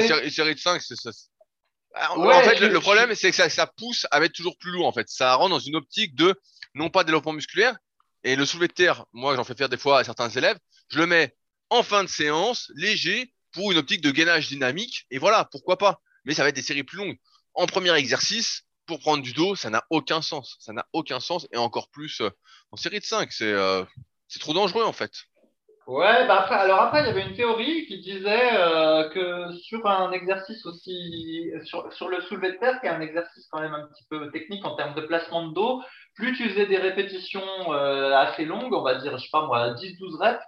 Ouais, 2.16 2.34
en 2.34 2.44
fait, 2.44 2.60
le, 2.60 2.80
problème, 2.80 3.14
c'est 3.16 3.32
que 3.32 3.36
ça, 3.36 3.50
ça 3.50 3.68
pousse 3.68 4.08
à 4.12 4.20
mettre 4.20 4.34
toujours 4.34 4.58
plus 4.58 4.72
lourd, 4.72 4.88
en 4.88 4.94
fait. 4.94 5.10
Ça 5.10 5.36
rentre 5.36 5.50
dans 5.50 5.60
une 5.60 5.76
optique 5.76 6.16
de, 6.16 6.40
non 6.74 6.90
pas 6.90 7.04
développement 7.04 7.34
musculaire, 7.34 7.76
et 8.24 8.36
le 8.36 8.46
soulevé 8.46 8.68
de 8.68 8.74
terre, 8.74 9.06
moi, 9.14 9.36
j'en 9.36 9.44
fais 9.44 9.56
faire 9.56 9.70
des 9.70 9.78
fois 9.78 10.00
à 10.00 10.04
certains 10.04 10.30
élèves, 10.30 10.58
je 10.90 10.98
le 10.98 11.06
mets 11.06 11.36
en 11.70 11.84
fin 11.84 12.04
de 12.04 12.10
séance, 12.10 12.72
léger, 12.76 13.34
pour 13.52 13.72
une 13.72 13.78
optique 13.78 14.02
de 14.02 14.12
gainage 14.12 14.48
dynamique, 14.48 15.06
et 15.12 15.18
voilà, 15.18 15.46
pourquoi 15.52 15.78
pas. 15.78 16.02
Mais 16.24 16.34
ça 16.34 16.44
va 16.44 16.50
être 16.50 16.56
des 16.56 16.62
séries 16.62 16.84
plus 16.84 16.98
longues. 16.98 17.18
En 17.54 17.66
premier 17.66 17.94
exercice, 17.96 18.64
pour 18.86 19.00
prendre 19.00 19.24
du 19.24 19.34
dos, 19.34 19.56
ça 19.56 19.70
n'a 19.70 19.84
aucun 19.90 20.22
sens. 20.22 20.58
Ça 20.60 20.74
n'a 20.74 20.86
aucun 20.94 21.20
sens, 21.20 21.48
et 21.52 21.58
encore 21.58 21.90
plus 21.90 22.22
euh, 22.22 22.30
en 22.72 22.78
série 22.78 23.00
de 23.00 23.06
5. 23.06 23.32
C'est 23.32 23.46
euh, 23.46 23.84
c'est 24.28 24.40
trop 24.40 24.54
dangereux, 24.54 24.84
en 24.84 24.94
fait. 24.94 25.12
Ouais, 25.92 26.26
bah 26.26 26.42
après, 26.44 26.56
alors 26.56 26.80
après, 26.80 27.02
il 27.02 27.08
y 27.08 27.10
avait 27.10 27.28
une 27.28 27.36
théorie 27.36 27.86
qui 27.86 28.00
disait 28.00 28.54
euh, 28.54 29.10
que 29.10 29.52
sur 29.58 29.86
un 29.88 30.12
exercice 30.14 30.66
aussi, 30.66 31.52
sur, 31.66 31.92
sur 31.92 32.08
le 32.08 32.22
soulevé 32.22 32.54
de 32.54 32.58
terre, 32.60 32.80
qui 32.80 32.86
est 32.88 32.90
un 32.90 33.02
exercice 33.02 33.46
quand 33.52 33.60
même 33.60 33.74
un 33.74 33.88
petit 33.88 34.06
peu 34.10 34.32
technique 34.32 34.64
en 34.64 34.76
termes 34.78 34.96
de 34.96 35.02
placement 35.02 35.48
de 35.50 35.54
dos, 35.54 35.82
plus 36.16 36.34
tu 36.38 36.48
faisais 36.50 36.68
des 36.68 36.78
répétitions 36.78 37.42
euh, 37.74 38.16
assez 38.16 38.46
longues, 38.46 38.74
on 38.74 38.84
va 38.84 38.96
dire, 38.96 39.18
je 39.18 39.24
sais 39.24 39.30
pas 39.32 39.46
moi, 39.48 39.74
10-12 39.74 40.16
reps, 40.16 40.42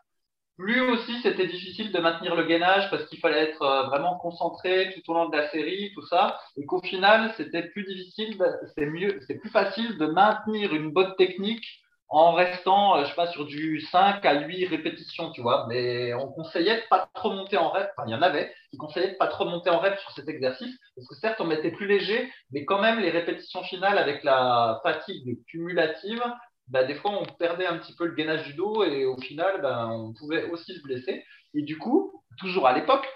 plus 0.58 0.82
aussi 0.82 1.22
c'était 1.24 1.48
difficile 1.48 1.92
de 1.92 2.00
maintenir 2.00 2.36
le 2.36 2.46
gainage 2.46 2.90
parce 2.92 3.06
qu'il 3.08 3.20
fallait 3.20 3.44
être 3.44 3.62
euh, 3.64 3.84
vraiment 3.88 4.18
concentré 4.20 4.94
tout 4.96 5.12
au 5.12 5.16
long 5.16 5.30
de 5.30 5.36
la 5.38 5.50
série, 5.50 5.92
tout 5.96 6.06
ça, 6.06 6.40
et 6.58 6.66
qu'au 6.66 6.82
final, 6.82 7.34
c'était 7.38 7.64
plus 7.64 7.84
difficile, 7.86 8.38
c'est 8.76 8.86
mieux, 8.86 9.20
c'est 9.28 9.40
plus 9.40 9.50
facile 9.50 9.98
de 9.98 10.06
maintenir 10.08 10.74
une 10.74 10.92
bonne 10.92 11.16
technique 11.18 11.66
en 12.10 12.34
restant, 12.34 12.98
euh, 12.98 13.04
je 13.04 13.10
sais 13.10 13.16
pas, 13.16 13.28
sur 13.28 13.46
du 13.46 13.82
5 13.82 14.26
à 14.26 14.42
8 14.42 14.68
répétitions, 14.68 15.32
tu 15.32 15.42
vois. 15.42 15.66
Mais 15.68 16.14
on 16.14 16.28
conseillait 16.32 16.78
de 16.78 16.88
pas 16.90 17.10
trop 17.14 17.32
monter 17.32 17.58
en 17.58 17.70
rep. 17.70 17.90
Enfin, 17.98 18.08
il 18.08 18.12
y 18.12 18.16
en 18.16 18.22
avait 18.22 18.54
qui 18.72 18.78
conseillaient 18.78 19.14
de 19.14 19.18
pas 19.18 19.28
trop 19.28 19.46
monter 19.46 19.70
en 19.70 19.80
rep 19.80 19.98
sur 20.00 20.12
cet 20.12 20.30
exercice. 20.30 20.78
Parce 20.96 21.08
que 21.08 21.16
certes, 21.16 21.42
on 21.42 21.46
mettait 21.46 21.72
plus 21.72 21.88
léger, 21.88 22.32
mais 22.52 22.66
quand 22.66 22.82
même, 22.82 23.00
les 23.00 23.10
répétitions 23.10 23.64
finales 23.64 23.98
avec 23.98 24.24
la 24.24 24.80
fatigue 24.84 25.40
cumulative, 25.48 26.24
bah, 26.68 26.84
des 26.84 26.96
fois, 26.96 27.12
on 27.12 27.26
perdait 27.26 27.66
un 27.66 27.78
petit 27.78 27.96
peu 27.96 28.06
le 28.06 28.16
gainage 28.16 28.46
du 28.46 28.54
dos 28.54 28.84
et 28.84 29.06
au 29.06 29.18
final, 29.18 29.62
bah, 29.62 29.88
on 29.90 30.14
pouvait 30.14 30.50
aussi 30.50 30.76
se 30.76 30.82
blesser. 30.82 31.24
Et 31.54 31.62
du 31.62 31.78
coup, 31.78 32.24
toujours 32.38 32.68
à 32.68 32.74
l'époque, 32.74 33.08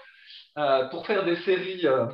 euh, 0.58 0.88
pour 0.88 1.06
faire 1.06 1.24
des 1.24 1.36
séries 1.36 1.86
euh, 1.86 2.06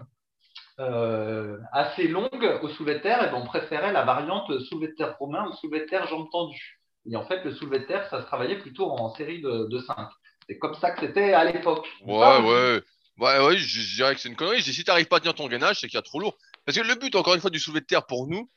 euh, 0.80 1.58
assez 1.72 2.08
longues 2.08 2.58
au 2.62 2.68
soulevé 2.68 2.94
de 2.98 3.02
terre, 3.02 3.22
et 3.24 3.30
ben, 3.30 3.36
on 3.36 3.46
préférait 3.46 3.92
la 3.92 4.04
variante 4.04 4.58
soulevé 4.64 4.88
de 4.88 4.96
terre 4.96 5.16
romain 5.18 5.46
ou 5.48 5.52
soulevé 5.54 5.80
de 5.84 5.88
terre 5.90 6.06
jambes 6.08 6.28
tendues. 6.32 6.80
Et 7.10 7.16
en 7.16 7.26
fait, 7.26 7.44
le 7.44 7.54
soulevé 7.54 7.80
de 7.80 7.84
terre, 7.84 8.08
ça 8.10 8.20
se 8.22 8.26
travaillait 8.26 8.58
plutôt 8.58 8.90
en 8.90 9.14
série 9.14 9.40
de, 9.40 9.68
de 9.70 9.78
5. 9.78 10.08
C'est 10.48 10.58
comme 10.58 10.74
ça 10.74 10.90
que 10.90 11.00
c'était 11.06 11.32
à 11.34 11.44
l'époque. 11.44 11.86
Ouais, 12.00 12.14
Ah, 12.22 12.40
ouais. 12.40 12.82
Ouais, 13.18 13.38
ouais, 13.46 13.56
je, 13.56 13.80
je 13.80 13.94
dirais 13.96 14.14
que 14.14 14.20
c'est 14.20 14.28
une 14.28 14.36
connerie. 14.36 14.58
Je 14.58 14.64
dis, 14.64 14.74
si 14.74 14.84
t'arrives 14.84 15.06
pas 15.06 15.18
à 15.18 15.20
tenir 15.20 15.34
ton 15.34 15.48
gainage, 15.48 15.80
c'est 15.80 15.86
qu'il 15.86 15.96
y 15.96 15.98
a 15.98 16.02
trop 16.02 16.18
lourd. 16.18 16.36
Parce 16.64 16.76
que 16.76 16.82
le 16.82 16.94
but, 16.96 17.14
encore 17.14 17.34
une 17.34 17.40
fois, 17.40 17.50
du 17.50 17.60
soulevé 17.60 17.80
de 17.80 17.86
terre 17.86 18.06
pour 18.06 18.26
nous, 18.26 18.50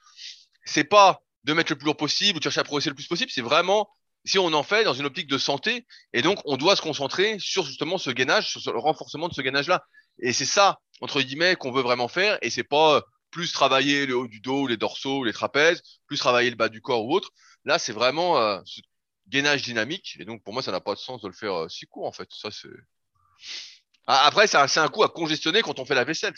c'est 0.66 0.84
pas 0.84 1.22
de 1.44 1.54
mettre 1.54 1.72
le 1.72 1.78
plus 1.78 1.86
lourd 1.86 1.98
possible 1.98 2.38
ou 2.38 2.40
de 2.40 2.44
chercher 2.44 2.60
à 2.62 2.64
progresser 2.64 2.90
le 2.90 2.96
plus 2.96 3.08
possible. 3.08 3.32
C'est 3.32 3.42
vraiment, 3.42 3.90
si 4.26 4.40
on 4.40 4.52
en 4.54 4.64
fait 4.64 4.84
dans 4.84 4.94
une 4.94 5.06
optique 5.06 5.28
de 5.30 5.38
santé, 5.38 5.86
et 6.14 6.22
donc 6.22 6.40
on 6.46 6.58
doit 6.58 6.76
se 6.76 6.82
concentrer 6.82 7.38
sur 7.40 7.64
justement 7.64 7.98
ce 7.98 8.10
gainage, 8.10 8.50
sur 8.50 8.74
le 8.74 8.80
renforcement 8.80 9.28
de 9.30 9.34
ce 9.34 9.42
gainage-là. 9.42 9.84
Et 10.20 10.34
c'est 10.34 10.46
ça, 10.46 10.80
entre 11.02 11.22
guillemets, 11.22 11.56
qu'on 11.56 11.72
veut 11.72 11.82
vraiment 11.82 12.08
faire. 12.08 12.38
Et 12.42 12.50
c'est 12.50 12.64
pas 12.64 12.98
euh, 12.98 13.02
plus 13.32 13.52
travailler 13.52 14.06
le 14.06 14.16
haut 14.16 14.28
du 14.28 14.40
dos, 14.40 14.68
les 14.68 14.78
dorsaux, 14.78 15.24
les 15.24 15.34
trapèzes, 15.34 15.82
plus 16.08 16.18
travailler 16.18 16.50
le 16.50 16.56
bas 16.56 16.70
du 16.70 16.82
corps 16.82 17.06
ou 17.06 17.14
autre. 17.14 17.30
Là, 17.66 17.80
c'est 17.80 17.94
vraiment 17.94 18.38
euh, 18.38 18.60
se 18.66 18.82
gainage 19.28 19.64
dynamique. 19.64 20.18
Et 20.20 20.26
donc, 20.26 20.44
pour 20.44 20.54
moi, 20.54 20.62
ça 20.62 20.72
n'a 20.72 20.80
pas 20.80 20.94
de 20.94 21.00
sens 21.00 21.22
de 21.22 21.28
le 21.28 21.34
faire 21.34 21.54
euh, 21.54 21.70
si 21.70 21.86
court, 21.86 22.06
en 22.06 22.12
fait. 22.12 22.28
Ça, 22.32 22.50
c'est. 22.52 22.70
Ah, 24.08 24.26
après, 24.26 24.48
c'est 24.48 24.58
un 24.58 24.88
coup 24.88 25.04
à 25.04 25.10
congestionner 25.10 25.62
quand 25.62 25.80
on 25.80 25.86
fait 25.86 25.96
la 25.96 26.06
vaisselle. 26.06 26.34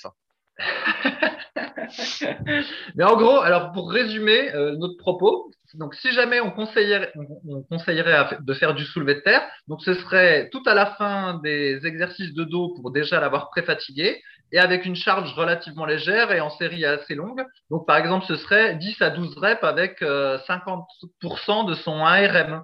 Mais 2.95 3.03
en 3.03 3.16
gros, 3.16 3.39
alors 3.39 3.72
pour 3.72 3.91
résumer 3.91 4.51
notre 4.78 4.97
propos, 4.97 5.51
donc 5.76 5.93
si 5.95 6.12
jamais 6.14 6.39
on 6.39 6.51
conseillerait, 6.51 7.12
on, 7.47 7.62
conseillerait 7.64 8.38
de 8.39 8.53
faire 8.53 8.74
du 8.74 8.86
soulevé 8.86 9.16
de 9.16 9.20
terre, 9.20 9.47
donc 9.68 9.82
ce 9.84 9.93
serait 9.93 10.49
tout 10.51 10.64
à 10.66 10.74
la 10.74 10.88
fin 10.95 11.39
des 11.43 11.86
exercices 11.86 12.34
de 12.34 12.43
dos 12.43 12.74
pour 12.76 12.91
déjà 12.91 13.20
l'avoir 13.20 13.49
pré-fatigué 13.49 14.22
et 14.52 14.60
avec 14.60 14.86
une 14.86 14.95
charge 14.95 15.34
relativement 15.34 15.86
légère 15.86 16.32
et 16.32 16.39
en 16.39 16.50
série 16.50 16.86
assez 16.86 17.16
longue. 17.16 17.43
Donc 17.70 17.86
par 17.86 17.97
exemple, 17.97 18.26
ce 18.28 18.36
serait 18.36 18.76
10 18.76 19.02
à 19.02 19.10
12 19.10 19.38
reps 19.38 19.64
avec 19.64 20.02
50% 20.02 20.04
euh, 20.04 21.64
de 21.70 21.76
son 21.76 22.04
ARM. 22.04 22.64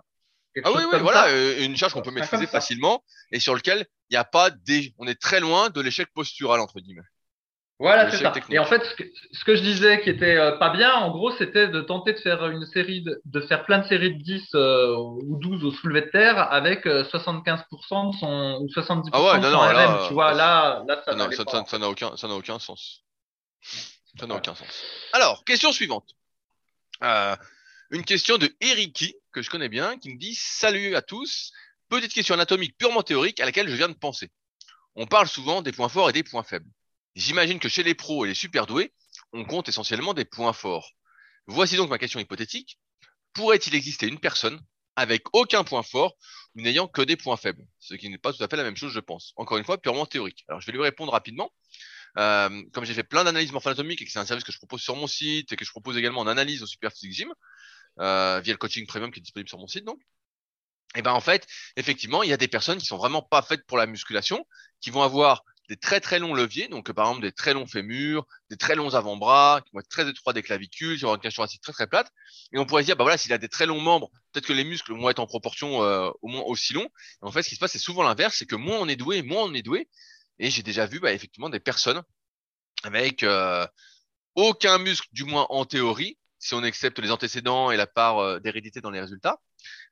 Ah 0.63 0.71
oui, 0.73 0.83
oui, 0.91 0.99
voilà, 1.01 1.27
euh, 1.27 1.65
une 1.65 1.75
charge 1.75 1.93
qu'on 1.93 2.01
peut 2.01 2.11
maîtriser 2.11 2.47
facilement 2.47 3.03
et 3.31 3.39
sur 3.39 3.55
lequel 3.55 3.85
il 4.09 4.13
n'y 4.13 4.17
a 4.17 4.23
pas 4.23 4.49
des, 4.49 4.93
on 4.97 5.07
est 5.07 5.19
très 5.19 5.41
loin 5.41 5.69
de 5.69 5.81
l'échec 5.81 6.07
postural 6.13 6.61
entre 6.61 6.79
guillemets. 6.79 7.01
Voilà, 7.77 8.09
c'est 8.09 8.17
ça. 8.17 8.31
Et 8.49 8.57
en 8.57 8.65
fait, 8.65 8.81
ce 8.85 9.43
que, 9.43 9.55
je 9.55 9.61
disais 9.61 10.01
qui 10.01 10.09
était 10.09 10.37
euh, 10.37 10.53
pas 10.53 10.69
bien, 10.69 10.93
en 10.93 11.11
gros, 11.11 11.31
c'était 11.31 11.67
de 11.67 11.81
tenter 11.81 12.13
de 12.13 12.19
faire 12.19 12.47
une 12.47 12.65
série 12.67 13.01
de, 13.01 13.21
de 13.25 13.41
faire 13.41 13.65
plein 13.65 13.79
de 13.79 13.87
séries 13.87 14.15
de 14.15 14.23
10 14.23 14.43
euh, 14.55 14.95
ou 14.95 15.37
12 15.37 15.65
au 15.65 15.71
soulevé 15.71 16.01
de 16.01 16.09
terre 16.09 16.37
avec 16.53 16.85
75% 16.85 16.85
euh, 16.87 18.11
de 18.11 18.17
son 18.17 18.59
ou 18.61 18.67
70% 18.67 19.09
ah 19.11 19.23
ouais, 19.23 19.39
de 19.39 19.51
son 19.51 19.59
RM. 19.59 20.07
tu 20.07 20.13
vois, 20.13 20.33
là, 20.33 20.83
là, 20.87 21.03
ça 21.05 21.15
n'a 21.15 21.25
aucun, 21.89 22.15
ça 22.15 22.27
n'a 22.29 22.35
aucun 22.35 22.59
sens. 22.59 23.03
Ça 24.17 24.25
n'a 24.25 24.35
aucun 24.35 24.55
sens. 24.55 24.69
Alors, 25.11 25.43
question 25.43 25.73
suivante. 25.73 26.15
une 27.01 28.05
question 28.05 28.37
de 28.37 28.49
Eriki 28.61 29.15
que 29.33 29.41
je 29.41 29.49
connais 29.49 29.69
bien, 29.69 29.97
qui 29.97 30.13
me 30.13 30.17
dit 30.17 30.33
Salut 30.33 30.95
à 30.95 31.01
tous. 31.01 31.51
Petite 31.89 32.13
question 32.13 32.35
anatomique 32.35 32.77
purement 32.77 33.03
théorique 33.03 33.41
à 33.41 33.45
laquelle 33.45 33.67
je 33.67 33.75
viens 33.75 33.89
de 33.89 33.93
penser. 33.93 34.31
On 34.95 35.07
parle 35.07 35.27
souvent 35.27 35.61
des 35.61 35.73
points 35.73 35.89
forts 35.89 36.09
et 36.09 36.13
des 36.13 36.23
points 36.23 36.43
faibles. 36.43 36.69
J'imagine 37.15 37.59
que 37.59 37.69
chez 37.69 37.83
les 37.83 37.95
pros 37.95 38.25
et 38.25 38.27
les 38.27 38.35
super 38.35 38.67
doués, 38.67 38.93
on 39.31 39.45
compte 39.45 39.69
essentiellement 39.69 40.13
des 40.13 40.25
points 40.25 40.53
forts. 40.53 40.91
Voici 41.47 41.77
donc 41.77 41.89
ma 41.89 41.97
question 41.97 42.19
hypothétique. 42.19 42.79
Pourrait-il 43.33 43.75
exister 43.75 44.07
une 44.07 44.19
personne 44.19 44.59
avec 44.95 45.23
aucun 45.33 45.63
point 45.63 45.83
fort 45.83 46.15
ou 46.55 46.61
n'ayant 46.61 46.87
que 46.87 47.01
des 47.01 47.17
points 47.17 47.37
faibles? 47.37 47.65
Ce 47.79 47.93
qui 47.95 48.09
n'est 48.09 48.17
pas 48.17 48.33
tout 48.33 48.43
à 48.43 48.47
fait 48.47 48.57
la 48.57 48.63
même 48.63 48.75
chose, 48.75 48.93
je 48.93 48.99
pense. 48.99 49.33
Encore 49.35 49.57
une 49.57 49.63
fois, 49.63 49.77
purement 49.77 50.05
théorique. 50.05 50.43
Alors, 50.47 50.61
je 50.61 50.65
vais 50.65 50.73
lui 50.73 50.81
répondre 50.81 51.11
rapidement. 51.11 51.51
Euh, 52.17 52.63
comme 52.71 52.85
j'ai 52.85 52.93
fait 52.93 53.03
plein 53.03 53.25
d'analyses 53.25 53.51
morpho-anatomiques 53.51 54.01
et 54.01 54.05
que 54.05 54.11
c'est 54.11 54.19
un 54.19 54.25
service 54.25 54.45
que 54.45 54.53
je 54.53 54.57
propose 54.57 54.81
sur 54.81 54.95
mon 54.95 55.07
site 55.07 55.51
et 55.51 55.57
que 55.57 55.65
je 55.65 55.71
propose 55.71 55.97
également 55.97 56.21
en 56.21 56.27
analyse 56.27 56.63
au 56.63 56.65
Super 56.65 56.91
Physique 56.93 57.11
Gym, 57.11 57.33
euh, 57.99 58.39
via 58.41 58.53
le 58.53 58.57
coaching 58.57 58.85
premium 58.87 59.11
qui 59.11 59.19
est 59.19 59.21
disponible 59.21 59.49
sur 59.49 59.59
mon 59.59 59.67
site, 59.67 59.83
donc. 59.83 59.99
Et 60.95 61.01
ben 61.01 61.11
en 61.11 61.19
fait, 61.19 61.45
effectivement, 61.75 62.23
il 62.23 62.29
y 62.29 62.33
a 62.33 62.37
des 62.37 62.47
personnes 62.47 62.77
qui 62.77 62.85
sont 62.85 62.95
vraiment 62.95 63.21
pas 63.21 63.41
faites 63.41 63.65
pour 63.65 63.77
la 63.77 63.85
musculation, 63.85 64.47
qui 64.79 64.91
vont 64.91 65.01
avoir 65.01 65.43
des 65.69 65.77
très 65.77 65.99
très 65.99 66.19
longs 66.19 66.33
leviers, 66.33 66.67
donc 66.67 66.91
par 66.91 67.07
exemple 67.07 67.23
des 67.23 67.31
très 67.31 67.53
longs 67.53 67.65
fémurs, 67.65 68.25
des 68.49 68.57
très 68.57 68.75
longs 68.75 68.93
avant-bras, 68.93 69.61
qui 69.65 69.71
vont 69.73 69.79
être 69.79 69.89
très 69.89 70.07
étroits 70.07 70.33
des 70.33 70.43
clavicules, 70.43 70.97
sur 70.97 71.13
une 71.13 71.19
cage 71.19 71.35
thoracique 71.35 71.61
très 71.61 71.73
très 71.73 71.87
plate. 71.87 72.11
Et 72.51 72.59
on 72.59 72.65
pourrait 72.65 72.83
se 72.83 72.87
dire, 72.87 72.95
bah 72.95 73.03
voilà, 73.03 73.17
s'il 73.17 73.33
a 73.33 73.37
des 73.37 73.49
très 73.49 73.65
longs 73.65 73.81
membres, 73.81 74.09
peut-être 74.31 74.45
que 74.45 74.53
les 74.53 74.63
muscles 74.63 74.93
vont 74.93 75.09
être 75.09 75.19
en 75.19 75.27
proportion 75.27 75.83
euh, 75.83 76.09
au 76.21 76.27
moins 76.27 76.41
aussi 76.43 76.73
longs. 76.73 76.89
En 77.21 77.31
fait, 77.31 77.43
ce 77.43 77.49
qui 77.49 77.55
se 77.55 77.59
passe, 77.59 77.71
c'est 77.71 77.79
souvent 77.79 78.03
l'inverse, 78.03 78.35
c'est 78.37 78.45
que 78.45 78.55
moins 78.55 78.77
on 78.77 78.87
est 78.87 78.95
doué, 78.95 79.21
moins 79.21 79.43
on 79.43 79.53
est 79.53 79.63
doué. 79.63 79.89
Et 80.39 80.49
j'ai 80.49 80.63
déjà 80.63 80.85
vu 80.85 80.99
bah, 80.99 81.13
effectivement 81.13 81.49
des 81.49 81.59
personnes 81.59 82.01
avec 82.83 83.23
euh, 83.23 83.65
aucun 84.35 84.77
muscle, 84.77 85.07
du 85.11 85.23
moins 85.23 85.47
en 85.49 85.65
théorie, 85.65 86.17
si 86.39 86.53
on 86.53 86.63
accepte 86.63 86.99
les 86.99 87.11
antécédents 87.11 87.71
et 87.71 87.77
la 87.77 87.87
part 87.87 88.19
euh, 88.19 88.39
d'hérédité 88.39 88.81
dans 88.81 88.91
les 88.91 88.99
résultats, 88.99 89.39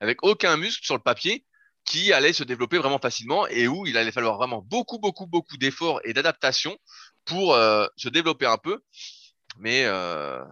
avec 0.00 0.22
aucun 0.22 0.56
muscle 0.56 0.84
sur 0.84 0.94
le 0.94 1.02
papier, 1.02 1.44
qui 1.84 2.12
allait 2.12 2.32
se 2.32 2.44
développer 2.44 2.78
vraiment 2.78 2.98
facilement 2.98 3.46
et 3.48 3.68
où 3.68 3.86
il 3.86 3.96
allait 3.96 4.12
falloir 4.12 4.36
vraiment 4.36 4.62
beaucoup, 4.62 4.98
beaucoup, 4.98 5.26
beaucoup 5.26 5.56
d'efforts 5.56 6.00
et 6.04 6.12
d'adaptation 6.12 6.76
pour 7.24 7.54
euh, 7.54 7.86
se 7.96 8.08
développer 8.08 8.46
un 8.46 8.58
peu. 8.58 8.80
Mais 9.58 9.84
euh, 9.84 10.42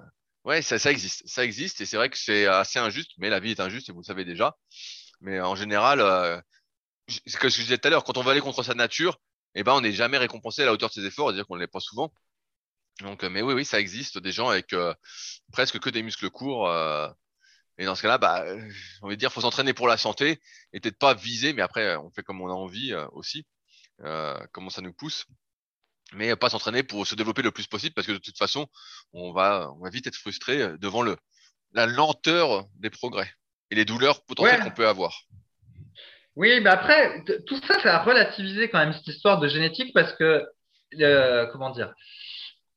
ouais, 0.45 0.63
ça, 0.63 0.79
ça 0.79 0.91
existe. 0.91 1.23
Ça 1.27 1.45
existe 1.45 1.81
et 1.81 1.87
c'est 1.87 1.97
vrai 1.97 2.11
que 2.11 2.19
c'est 2.19 2.47
assez 2.47 2.79
injuste, 2.79 3.13
mais 3.19 3.31
la 3.31 3.41
vie 3.41 3.53
est 3.53 3.61
injuste 3.61 3.89
et 3.89 3.93
vous 3.93 4.01
le 4.01 4.05
savez 4.05 4.25
déjà. 4.25 4.57
Mais 5.21 5.41
en 5.41 5.55
général, 5.55 6.01
euh, 6.01 6.41
c'est 7.09 7.31
ce 7.31 7.37
que 7.39 7.49
je 7.49 7.61
disais 7.63 7.79
tout 7.79 7.89
à 7.89 7.91
l'heure, 7.91 8.05
quand 8.05 8.19
on 8.19 8.23
va 8.23 8.33
aller 8.33 8.41
contre 8.41 8.63
sa 8.63 8.75
nature, 8.75 9.19
eh 9.55 9.63
ben, 9.63 9.73
on 9.73 9.81
n'est 9.81 9.93
jamais 9.93 10.19
récompensé 10.19 10.63
à 10.63 10.67
la 10.67 10.73
hauteur 10.73 10.89
de 10.89 10.95
ses 10.95 11.05
efforts, 11.07 11.29
c'est-à-dire 11.29 11.47
qu'on 11.47 11.57
ne 11.57 11.61
l'est 11.61 11.67
pas 11.67 11.81
souvent. 11.81 12.13
Donc, 13.01 13.23
mais 13.25 13.43
oui, 13.43 13.55
oui, 13.55 13.65
ça 13.65 13.81
existe 13.81 14.19
des 14.19 14.33
gens 14.33 14.49
avec 14.49 14.75
presque 15.53 15.79
que 15.79 15.91
des 15.91 16.03
muscles 16.03 16.31
courts 16.31 16.69
et 17.79 17.85
dans 17.85 17.95
ce 17.95 18.03
cas-là, 18.03 18.19
bah, 18.19 18.45
on 19.03 19.09
va 19.09 19.17
dire, 19.17 19.33
faut 19.33 19.41
s'entraîner 19.41 19.73
pour 19.73 19.89
la 19.89 19.97
santé 19.97 20.41
et 20.73 20.81
peut-être 20.81 20.99
pas 20.99 21.15
viser, 21.15 21.53
mais 21.53 21.63
après, 21.63 21.97
on 21.97 22.11
fait 22.11 22.23
comme 22.23 22.41
on 22.41 22.49
a 22.49 22.53
envie 22.53 22.93
euh, 22.93 23.07
aussi, 23.13 23.47
euh, 24.05 24.39
comment 24.53 24.71
ça 24.71 24.83
nous 24.83 24.93
pousse, 24.93 25.27
mais 26.13 26.37
pas 26.37 26.51
s'entraîner 26.51 26.83
pour 26.83 27.07
se 27.07 27.15
développer 27.15 27.43
le 27.43 27.51
plus 27.51 27.67
possible 27.67 27.95
parce 27.95 28.07
que 28.07 28.13
de 28.13 28.19
toute 28.19 28.37
façon, 28.37 28.67
on 29.13 29.33
va, 29.33 29.71
on 29.77 29.83
va 29.83 29.91
vite 29.91 30.07
être 30.07 30.17
frustré 30.17 30.61
euh, 30.61 30.77
devant 30.77 31.03
le, 31.03 31.17
la 31.73 31.87
lenteur 31.87 32.67
des 32.77 32.91
progrès 32.91 33.33
et 33.71 33.75
les 33.75 33.87
douleurs 33.87 34.23
potentielles 34.25 34.63
qu'on 34.63 34.71
peut 34.71 34.89
avoir. 34.89 35.23
Oui, 36.37 36.61
mais 36.61 36.71
après, 36.71 37.25
tout 37.47 37.61
ça, 37.67 37.81
ça 37.83 38.01
a 38.01 38.05
relativisé 38.05 38.69
quand 38.71 38.79
même 38.79 38.93
cette 38.93 39.09
histoire 39.09 39.39
de 39.39 39.49
génétique 39.49 39.93
parce 39.93 40.13
que, 40.15 40.45
comment 41.53 41.71
dire, 41.71 41.93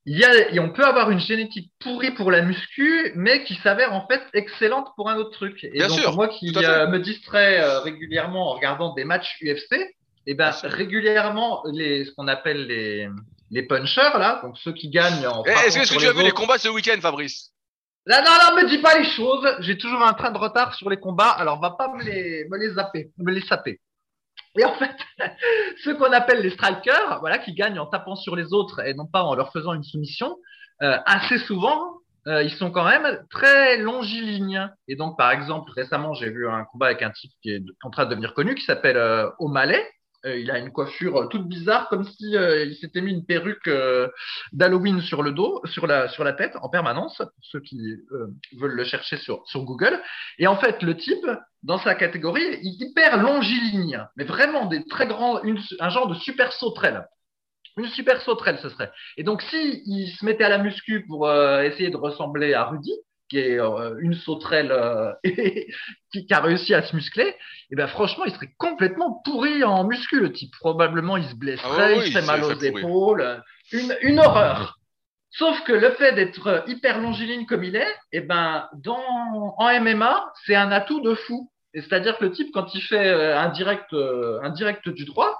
il 0.07 0.19
y 0.19 0.23
a, 0.23 0.61
on 0.61 0.69
peut 0.69 0.85
avoir 0.85 1.09
une 1.09 1.19
génétique 1.19 1.71
pourrie 1.79 2.11
pour 2.11 2.29
la 2.29 2.43
muscu, 2.43 3.11
mais 3.15 3.43
qui 3.43 3.55
s'avère 3.55 3.93
en 3.93 4.05
fait 4.07 4.21
excellente 4.33 4.89
pour 4.95 5.09
un 5.09 5.15
autre 5.15 5.31
truc. 5.31 5.63
Et 5.63 5.71
Bien 5.71 5.87
donc, 5.87 5.99
sûr, 5.99 6.15
moi 6.15 6.27
qui 6.27 6.53
euh, 6.55 6.87
me 6.87 6.99
distrais 6.99 7.59
euh, 7.59 7.79
régulièrement 7.79 8.51
en 8.51 8.53
regardant 8.53 8.93
des 8.93 9.03
matchs 9.03 9.35
UFC, 9.41 9.73
et 10.27 10.31
eh 10.31 10.33
ben 10.35 10.51
régulièrement 10.63 11.63
les, 11.71 12.05
ce 12.05 12.11
qu'on 12.11 12.27
appelle 12.27 12.67
les, 12.67 13.09
les 13.51 13.63
punchers 13.63 14.17
là, 14.17 14.41
donc 14.43 14.57
ceux 14.57 14.73
qui 14.73 14.89
gagnent 14.89 15.27
en. 15.27 15.43
Eh, 15.45 15.67
est-ce 15.67 15.79
que, 15.79 15.99
tu 15.99 16.07
as 16.07 16.13
vu 16.13 16.23
les 16.23 16.31
combats 16.31 16.57
ce 16.57 16.69
week-end, 16.69 16.99
Fabrice? 16.99 17.51
Là, 18.07 18.21
non, 18.21 18.29
non, 18.29 18.61
me 18.61 18.69
dis 18.69 18.77
pas 18.77 18.99
les 18.99 19.09
choses. 19.09 19.47
J'ai 19.61 19.77
toujours 19.77 20.03
un 20.03 20.13
train 20.13 20.29
de 20.29 20.37
retard 20.37 20.75
sur 20.75 20.89
les 20.91 20.97
combats, 20.97 21.31
alors 21.31 21.59
va 21.59 21.71
pas 21.71 21.87
me 21.87 22.03
les, 22.03 22.45
me 22.49 22.57
les 22.57 22.73
zapper, 22.73 23.11
me 23.17 23.31
les 23.31 23.41
saper. 23.41 23.79
Et 24.57 24.65
en 24.65 24.73
fait, 24.73 24.95
ceux 25.83 25.95
qu'on 25.95 26.11
appelle 26.11 26.41
les 26.41 26.51
strikers, 26.51 27.19
voilà, 27.19 27.37
qui 27.37 27.53
gagnent 27.53 27.79
en 27.79 27.85
tapant 27.85 28.15
sur 28.15 28.35
les 28.35 28.53
autres 28.53 28.85
et 28.85 28.93
non 28.93 29.05
pas 29.05 29.23
en 29.23 29.35
leur 29.35 29.51
faisant 29.51 29.73
une 29.73 29.83
soumission, 29.83 30.37
euh, 30.81 30.97
assez 31.05 31.37
souvent, 31.39 31.99
euh, 32.27 32.41
ils 32.43 32.51
sont 32.51 32.71
quand 32.71 32.85
même 32.85 33.19
très 33.29 33.77
longilignes. 33.77 34.69
Et 34.87 34.95
donc, 34.95 35.17
par 35.17 35.31
exemple, 35.31 35.71
récemment, 35.71 36.13
j'ai 36.13 36.29
vu 36.29 36.47
un 36.49 36.65
combat 36.65 36.87
avec 36.87 37.01
un 37.01 37.11
type 37.11 37.31
qui 37.41 37.51
est 37.51 37.63
en 37.83 37.91
train 37.91 38.05
de 38.05 38.09
devenir 38.09 38.33
connu, 38.33 38.55
qui 38.55 38.63
s'appelle 38.65 38.97
euh, 38.97 39.29
O'Malley, 39.39 39.83
il 40.25 40.49
a 40.51 40.59
une 40.59 40.71
coiffure 40.71 41.17
euh, 41.17 41.27
toute 41.27 41.47
bizarre, 41.47 41.87
comme 41.89 42.03
si 42.03 42.35
euh, 42.35 42.65
il 42.65 42.75
s'était 42.75 43.01
mis 43.01 43.11
une 43.11 43.25
perruque 43.25 43.69
d'Halloween 44.53 45.01
sur 45.01 45.23
le 45.23 45.31
dos, 45.31 45.61
sur 45.65 45.87
la, 45.87 46.07
sur 46.09 46.23
la 46.23 46.33
tête, 46.33 46.55
en 46.61 46.69
permanence, 46.69 47.17
pour 47.17 47.43
ceux 47.43 47.59
qui 47.59 47.95
veulent 48.57 48.75
le 48.75 48.83
chercher 48.83 49.17
sur, 49.17 49.45
sur 49.47 49.63
Google. 49.63 49.99
Et 50.39 50.47
en 50.47 50.57
fait, 50.57 50.81
le 50.81 50.95
type, 50.97 51.25
dans 51.63 51.77
sa 51.79 51.95
catégorie, 51.95 52.43
il 52.61 52.81
est 52.81 52.87
hyper 52.87 53.21
longiligne, 53.21 54.05
mais 54.15 54.23
vraiment 54.23 54.65
des 54.65 54.85
très 54.85 55.07
grands, 55.07 55.41
un 55.79 55.89
genre 55.89 56.07
de 56.07 56.15
super 56.15 56.51
sauterelle. 56.53 57.05
Une 57.77 57.87
super 57.87 58.21
sauterelle, 58.21 58.59
ce 58.61 58.69
serait. 58.69 58.91
Et 59.17 59.23
donc, 59.23 59.41
si 59.41 59.83
il 59.85 60.07
se 60.09 60.23
mettait 60.23 60.45
à 60.45 60.49
la 60.49 60.59
muscu 60.59 61.05
pour 61.07 61.29
essayer 61.31 61.89
de 61.89 61.97
ressembler 61.97 62.53
à 62.53 62.65
Rudy, 62.65 62.93
qui 63.29 63.39
est 63.39 63.59
euh, 63.59 63.95
une 63.99 64.13
sauterelle 64.13 64.71
euh, 64.71 65.11
qui, 66.11 66.27
a 66.31 66.39
réussi 66.39 66.73
à 66.73 66.83
se 66.83 66.95
muscler, 66.95 67.27
et 67.27 67.35
eh 67.71 67.75
ben 67.75 67.87
franchement, 67.87 68.25
il 68.25 68.33
serait 68.33 68.53
complètement 68.57 69.21
pourri 69.23 69.63
en 69.63 69.83
muscu, 69.83 70.19
le 70.19 70.31
type. 70.31 70.51
Probablement, 70.59 71.17
il 71.17 71.25
se 71.25 71.35
blesserait, 71.35 71.95
ah 71.97 72.03
il 72.03 72.11
serait 72.11 72.25
mal 72.25 72.43
aux 72.43 72.59
épaules. 72.59 73.43
Une, 73.71 73.95
une 74.01 74.19
horreur. 74.19 74.77
Sauf 75.31 75.61
que 75.63 75.73
le 75.73 75.91
fait 75.91 76.13
d'être 76.13 76.63
hyper 76.67 77.01
longiligne 77.01 77.45
comme 77.45 77.63
il 77.63 77.75
est, 77.75 77.91
et 78.11 78.19
eh 78.19 78.21
ben, 78.21 78.69
dans, 78.75 79.55
en 79.57 79.81
MMA, 79.81 80.31
c'est 80.45 80.55
un 80.55 80.71
atout 80.71 81.01
de 81.01 81.15
fou. 81.15 81.51
C'est-à-dire 81.73 82.17
que 82.17 82.25
le 82.25 82.31
type, 82.31 82.51
quand 82.53 82.73
il 82.73 82.81
fait 82.81 83.09
euh, 83.09 83.37
un 83.37 83.49
direct, 83.49 83.93
un 83.93 84.49
direct 84.51 84.87
du 84.87 85.03
droit, 85.03 85.37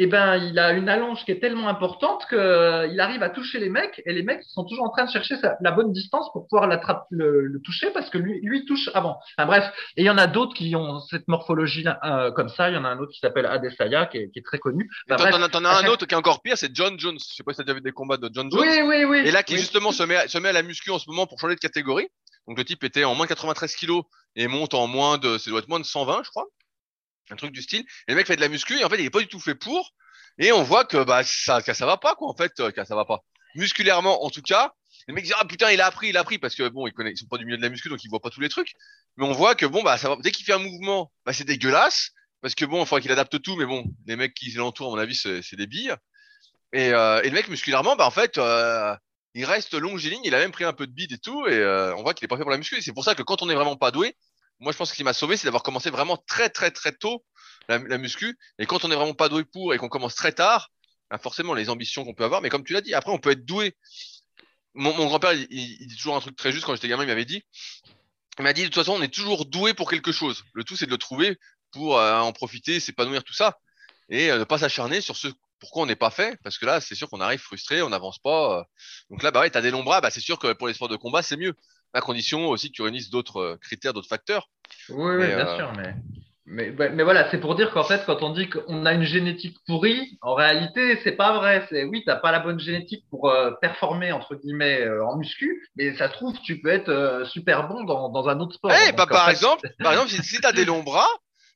eh 0.00 0.06
ben, 0.06 0.36
il 0.36 0.58
a 0.60 0.72
une 0.72 0.88
allonge 0.88 1.24
qui 1.24 1.32
est 1.32 1.40
tellement 1.40 1.68
importante 1.68 2.24
qu'il 2.28 2.38
euh, 2.38 2.98
arrive 2.98 3.22
à 3.24 3.30
toucher 3.30 3.58
les 3.58 3.68
mecs 3.68 4.00
et 4.06 4.12
les 4.12 4.22
mecs 4.22 4.44
sont 4.44 4.64
toujours 4.64 4.84
en 4.84 4.90
train 4.90 5.04
de 5.04 5.10
chercher 5.10 5.34
la 5.60 5.70
bonne 5.72 5.92
distance 5.92 6.30
pour 6.32 6.46
pouvoir 6.46 6.68
l'attraper, 6.68 7.04
le, 7.10 7.60
toucher 7.64 7.90
parce 7.90 8.08
que 8.08 8.16
lui, 8.16 8.40
lui 8.42 8.64
touche 8.64 8.88
avant. 8.94 9.18
Enfin 9.36 9.46
bref, 9.46 9.72
et 9.96 10.02
il 10.02 10.04
y 10.04 10.10
en 10.10 10.16
a 10.16 10.28
d'autres 10.28 10.54
qui 10.54 10.76
ont 10.76 11.00
cette 11.00 11.26
morphologie 11.26 11.84
euh, 12.04 12.30
comme 12.30 12.48
ça. 12.48 12.70
Il 12.70 12.74
y 12.74 12.76
en 12.78 12.84
a 12.84 12.88
un 12.88 12.98
autre 12.98 13.10
qui 13.12 13.18
s'appelle 13.18 13.46
Adesanya 13.46 14.06
qui 14.06 14.18
est, 14.18 14.30
qui 14.30 14.38
est 14.38 14.44
très 14.44 14.58
connu. 14.58 14.88
Enfin, 15.10 15.48
t'en, 15.48 15.64
as 15.64 15.84
un 15.84 15.86
autre 15.88 16.06
qui 16.06 16.14
est 16.14 16.18
encore 16.18 16.42
pire, 16.42 16.56
c'est 16.56 16.74
John 16.74 16.98
Jones. 16.98 17.18
Je 17.18 17.34
sais 17.34 17.42
pas 17.42 17.52
si 17.52 17.58
t'as 17.58 17.64
déjà 17.64 17.74
vu 17.74 17.80
des 17.80 17.92
combats 17.92 18.18
de 18.18 18.30
John 18.32 18.48
Jones. 18.52 18.60
Oui, 18.60 18.82
oui, 18.84 19.04
oui. 19.04 19.18
Et 19.26 19.32
là, 19.32 19.42
qui 19.42 19.56
justement 19.56 19.90
se 19.90 20.04
met, 20.04 20.28
se 20.28 20.38
met 20.38 20.50
à 20.50 20.52
la 20.52 20.62
muscu 20.62 20.90
en 20.90 21.00
ce 21.00 21.10
moment 21.10 21.26
pour 21.26 21.40
changer 21.40 21.56
de 21.56 21.60
catégorie. 21.60 22.08
Donc 22.46 22.56
le 22.56 22.64
type 22.64 22.84
était 22.84 23.04
en 23.04 23.14
moins 23.16 23.26
de 23.26 23.30
93 23.30 23.74
kilos 23.74 24.04
et 24.36 24.46
monte 24.46 24.74
en 24.74 24.86
moins 24.86 25.18
de, 25.18 25.38
ça 25.38 25.50
doit 25.50 25.58
être 25.58 25.68
moins 25.68 25.80
de 25.80 25.84
120, 25.84 26.22
je 26.24 26.30
crois 26.30 26.46
un 27.32 27.36
truc 27.36 27.52
du 27.52 27.62
style. 27.62 27.80
Et 28.06 28.12
le 28.12 28.16
mec 28.16 28.26
fait 28.26 28.36
de 28.36 28.40
la 28.40 28.48
muscu 28.48 28.78
et 28.78 28.84
en 28.84 28.88
fait 28.88 28.98
il 28.98 29.04
est 29.04 29.10
pas 29.10 29.20
du 29.20 29.28
tout 29.28 29.40
fait 29.40 29.54
pour. 29.54 29.92
Et 30.38 30.52
on 30.52 30.62
voit 30.62 30.84
que 30.84 31.02
bah 31.02 31.22
ça 31.24 31.60
ça 31.60 31.86
va 31.86 31.96
pas 31.96 32.14
quoi 32.14 32.28
en 32.28 32.36
fait, 32.36 32.52
que 32.54 32.84
ça 32.84 32.94
va 32.94 33.04
pas. 33.04 33.20
Musculairement 33.54 34.24
en 34.24 34.30
tout 34.30 34.42
cas. 34.42 34.72
Les 35.06 35.14
mecs 35.14 35.24
disent 35.24 35.34
ah 35.38 35.44
putain 35.44 35.70
il 35.70 35.80
a 35.80 35.86
appris, 35.86 36.08
il 36.08 36.16
a 36.16 36.20
appris 36.20 36.38
parce 36.38 36.54
que 36.54 36.68
bon 36.68 36.86
ils 36.86 36.92
connaissent, 36.92 37.14
ils 37.14 37.20
sont 37.20 37.28
pas 37.28 37.38
du 37.38 37.46
milieu 37.46 37.56
de 37.56 37.62
la 37.62 37.70
muscu 37.70 37.88
donc 37.88 38.04
ils 38.04 38.08
voient 38.08 38.20
pas 38.20 38.30
tous 38.30 38.40
les 38.40 38.48
trucs. 38.48 38.72
Mais 39.16 39.24
on 39.24 39.32
voit 39.32 39.54
que 39.54 39.66
bon 39.66 39.82
bah 39.82 39.96
ça 39.98 40.16
dès 40.22 40.30
qu'il 40.30 40.44
fait 40.44 40.52
un 40.52 40.58
mouvement, 40.58 41.10
bah 41.24 41.32
c'est 41.32 41.44
dégueulasse 41.44 42.10
parce 42.40 42.54
que 42.54 42.64
bon 42.64 42.84
il 42.84 43.00
qu'il 43.00 43.10
adapte 43.10 43.40
tout, 43.42 43.56
mais 43.56 43.64
bon 43.64 43.84
les 44.06 44.16
mecs 44.16 44.34
qui 44.34 44.50
l'entourent 44.52 44.92
à 44.92 44.96
mon 44.96 45.02
avis 45.02 45.16
c'est 45.16 45.56
des 45.56 45.66
billes. 45.66 45.94
Et, 46.74 46.90
euh, 46.92 47.22
et 47.22 47.28
le 47.28 47.34
mec 47.34 47.48
musculairement 47.48 47.96
bah 47.96 48.06
en 48.06 48.10
fait 48.10 48.36
euh, 48.36 48.94
il 49.34 49.44
reste 49.44 49.74
longiligne, 49.74 50.20
il 50.24 50.34
a 50.34 50.38
même 50.38 50.52
pris 50.52 50.64
un 50.64 50.72
peu 50.72 50.86
de 50.86 50.92
bide 50.92 51.12
et 51.12 51.18
tout 51.18 51.46
et 51.46 51.54
euh, 51.54 51.94
on 51.96 52.02
voit 52.02 52.12
qu'il 52.12 52.24
est 52.24 52.28
pas 52.28 52.36
fait 52.36 52.42
pour 52.42 52.50
la 52.50 52.58
muscu. 52.58 52.80
C'est 52.82 52.92
pour 52.92 53.04
ça 53.04 53.14
que 53.14 53.22
quand 53.22 53.42
on 53.42 53.48
est 53.48 53.54
vraiment 53.54 53.76
pas 53.76 53.90
doué, 53.90 54.14
moi 54.60 54.72
je 54.72 54.76
pense 54.78 54.88
que 54.88 54.94
ce 54.94 54.96
qui 54.96 55.04
m'a 55.04 55.12
sauvé 55.12 55.36
c'est 55.36 55.46
d'avoir 55.46 55.62
commencé 55.62 55.90
vraiment 55.90 56.16
très 56.16 56.48
très 56.50 56.70
très 56.70 56.92
tôt 56.92 57.24
la, 57.68 57.78
muscu. 57.98 58.38
Et 58.58 58.66
quand 58.66 58.84
on 58.84 58.90
est 58.90 58.94
vraiment 58.94 59.14
pas 59.14 59.28
doué 59.28 59.44
pour 59.44 59.74
et 59.74 59.78
qu'on 59.78 59.90
commence 59.90 60.14
très 60.14 60.32
tard, 60.32 60.70
bah, 61.10 61.18
forcément 61.18 61.52
les 61.52 61.68
ambitions 61.68 62.02
qu'on 62.04 62.14
peut 62.14 62.24
avoir, 62.24 62.40
mais 62.40 62.48
comme 62.48 62.64
tu 62.64 62.72
l'as 62.72 62.80
dit, 62.80 62.94
après 62.94 63.12
on 63.12 63.18
peut 63.18 63.30
être 63.30 63.44
doué 63.44 63.76
mon, 64.78 64.92
grand-père, 65.06 65.32
il, 65.32 65.86
dit 65.86 65.96
toujours 65.96 66.16
un 66.16 66.20
truc 66.20 66.36
très 66.36 66.52
juste 66.52 66.64
quand 66.64 66.74
j'étais 66.74 66.88
gamin, 66.88 67.02
il 67.02 67.08
m'avait 67.08 67.24
dit, 67.24 67.42
il 68.38 68.42
m'a 68.42 68.52
dit, 68.52 68.62
de 68.62 68.66
toute 68.66 68.76
façon, 68.76 68.92
on 68.92 69.02
est 69.02 69.12
toujours 69.12 69.44
doué 69.44 69.74
pour 69.74 69.90
quelque 69.90 70.12
chose. 70.12 70.44
Le 70.52 70.64
tout, 70.64 70.76
c'est 70.76 70.86
de 70.86 70.90
le 70.90 70.98
trouver 70.98 71.38
pour 71.72 71.98
euh, 71.98 72.20
en 72.20 72.32
profiter, 72.32 72.78
s'épanouir, 72.80 73.24
tout 73.24 73.32
ça. 73.32 73.58
Et 74.08 74.30
euh, 74.30 74.38
ne 74.38 74.44
pas 74.44 74.58
s'acharner 74.58 75.00
sur 75.00 75.16
ce 75.16 75.28
pourquoi 75.58 75.82
on 75.82 75.86
n'est 75.86 75.96
pas 75.96 76.10
fait, 76.10 76.38
parce 76.44 76.56
que 76.56 76.66
là, 76.66 76.80
c'est 76.80 76.94
sûr 76.94 77.10
qu'on 77.10 77.20
arrive 77.20 77.40
frustré, 77.40 77.82
on 77.82 77.88
n'avance 77.88 78.20
pas. 78.20 78.60
euh. 78.60 78.64
Donc 79.10 79.24
là, 79.24 79.32
bah 79.32 79.40
ouais, 79.40 79.50
t'as 79.50 79.60
des 79.60 79.72
longs 79.72 79.82
bras, 79.82 80.00
bah 80.00 80.10
c'est 80.10 80.20
sûr 80.20 80.38
que 80.38 80.52
pour 80.52 80.68
les 80.68 80.74
sports 80.74 80.88
de 80.88 80.94
combat, 80.94 81.20
c'est 81.22 81.36
mieux. 81.36 81.54
À 81.94 82.00
condition 82.00 82.48
aussi 82.48 82.68
que 82.68 82.74
tu 82.74 82.82
réunisses 82.82 83.10
d'autres 83.10 83.38
euh, 83.38 83.56
critères, 83.56 83.92
d'autres 83.92 84.08
facteurs. 84.08 84.48
Oui, 84.90 85.16
oui, 85.16 85.16
Mais, 85.18 85.34
bien 85.34 85.48
euh, 85.48 85.56
sûr, 85.56 85.72
mais, 85.76 85.94
mais, 86.50 87.02
voilà, 87.02 87.30
c'est 87.30 87.40
pour 87.40 87.54
dire 87.56 87.70
qu'en 87.72 87.84
fait, 87.84 88.04
quand 88.06 88.22
on 88.22 88.30
dit 88.30 88.48
qu'on 88.48 88.86
a 88.86 88.94
une 88.94 89.02
génétique 89.02 89.58
pourrie, 89.66 90.18
en 90.22 90.34
réalité, 90.34 90.98
c'est 91.04 91.12
pas 91.12 91.36
vrai. 91.36 91.66
C'est 91.68 91.84
oui, 91.84 92.02
t'as 92.06 92.16
pas 92.16 92.32
la 92.32 92.38
bonne 92.38 92.58
génétique 92.58 93.04
pour 93.10 93.28
euh, 93.28 93.50
performer 93.60 94.12
entre 94.12 94.34
guillemets 94.34 94.80
euh, 94.80 95.04
en 95.04 95.16
muscu, 95.16 95.68
mais 95.76 95.94
ça 95.96 96.08
se 96.08 96.14
trouve, 96.14 96.34
tu 96.42 96.60
peux 96.60 96.70
être 96.70 96.88
euh, 96.88 97.26
super 97.26 97.68
bon 97.68 97.84
dans, 97.84 98.08
dans 98.08 98.28
un 98.28 98.40
autre 98.40 98.54
sport. 98.54 98.72
Eh, 98.72 98.92
bah, 98.92 99.06
par 99.06 99.26
fait, 99.26 99.32
exemple, 99.32 99.70
par 99.78 99.92
exemple, 99.92 100.08
si, 100.10 100.22
si 100.22 100.40
t'as 100.40 100.52
des 100.52 100.64
longs 100.64 100.82
bras, 100.82 101.08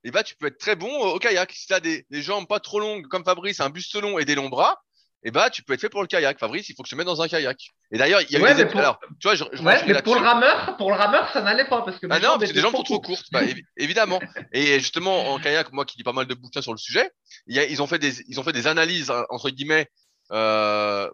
et 0.05 0.11
bah, 0.11 0.23
tu 0.23 0.37
peux 0.37 0.49
être 0.49 0.59
très 0.59 0.77
bon 0.77 0.91
au 0.91 1.19
kayak. 1.19 1.53
Si 1.53 1.69
t'as 1.69 1.81
des, 1.81 2.05
des 2.11 2.21
jambes 2.21 2.47
pas 2.47 2.61
trop 2.61 2.79
longues, 2.79 3.07
comme 3.07 3.25
Fabrice, 3.25 3.61
un 3.61 3.71
buste 3.71 3.95
long 4.01 4.19
et 4.19 4.27
des 4.27 4.35
longs 4.35 4.51
bras, 4.51 4.83
et 5.25 5.31
bah, 5.31 5.51
tu 5.51 5.63
peux 5.63 5.73
être 5.75 5.81
fait 5.81 5.89
pour 5.89 6.03
le 6.03 6.07
kayak. 6.09 6.39
Fabrice, 6.39 6.69
il 6.69 6.75
faut 6.75 6.83
que 6.83 6.89
je 6.89 6.95
te 6.95 6.99
mette 6.99 7.07
dans 7.07 7.23
un 7.23 7.29
kayak. 7.29 7.57
Et 7.93 7.99
d'ailleurs, 7.99 8.21
il 8.23 8.31
y 8.31 8.37
a 8.37 8.41
Ouais, 8.41 8.53
eu 8.53 8.57
des 8.57 8.67
pour- 8.67 8.81
Alors, 8.81 8.99
tu 9.21 9.29
vois, 9.29 9.35
je, 9.35 9.45
je 9.53 9.63
Ouais, 9.63 9.81
mais 9.87 10.03
pour 10.03 10.15
le 10.17 10.21
rameur, 10.21 10.77
pour 10.77 10.91
le 10.91 10.97
rameur, 10.97 11.31
ça 11.33 11.41
n'allait 11.43 11.67
pas 11.67 11.83
parce 11.83 11.99
que 11.99 12.07
mes 12.07 12.15
Ah 12.15 12.19
non, 12.19 12.39
parce 12.39 12.51
que 12.51 12.55
des 12.55 12.61
jambes 12.61 12.75
sont 12.75 12.83
trop 12.83 13.01
courtes. 13.01 13.27
Bah, 13.33 13.45
évi- 13.45 13.63
évidemment. 13.77 14.21
Et 14.53 14.81
justement, 14.81 15.33
en 15.33 15.39
kayak, 15.39 15.73
moi 15.73 15.85
qui 15.85 15.97
lis 15.99 16.05
pas 16.05 16.13
mal 16.13 16.27
de 16.27 16.35
bouquins 16.35 16.63
sur 16.63 16.73
le 16.73 16.79
sujet, 16.79 17.11
il 17.47 17.55
y 17.57 17.59
a, 17.61 17.65
ils 17.65 17.81
ont 17.83 17.87
fait 17.87 17.99
des, 17.99 18.21
ils 18.29 18.41
ont 18.41 18.43
fait 18.43 18.53
des 18.53 18.67
analyses, 18.67 19.11
hein, 19.11 19.25
entre 19.31 19.51
guillemets, 19.51 19.89
euh, 20.33 21.09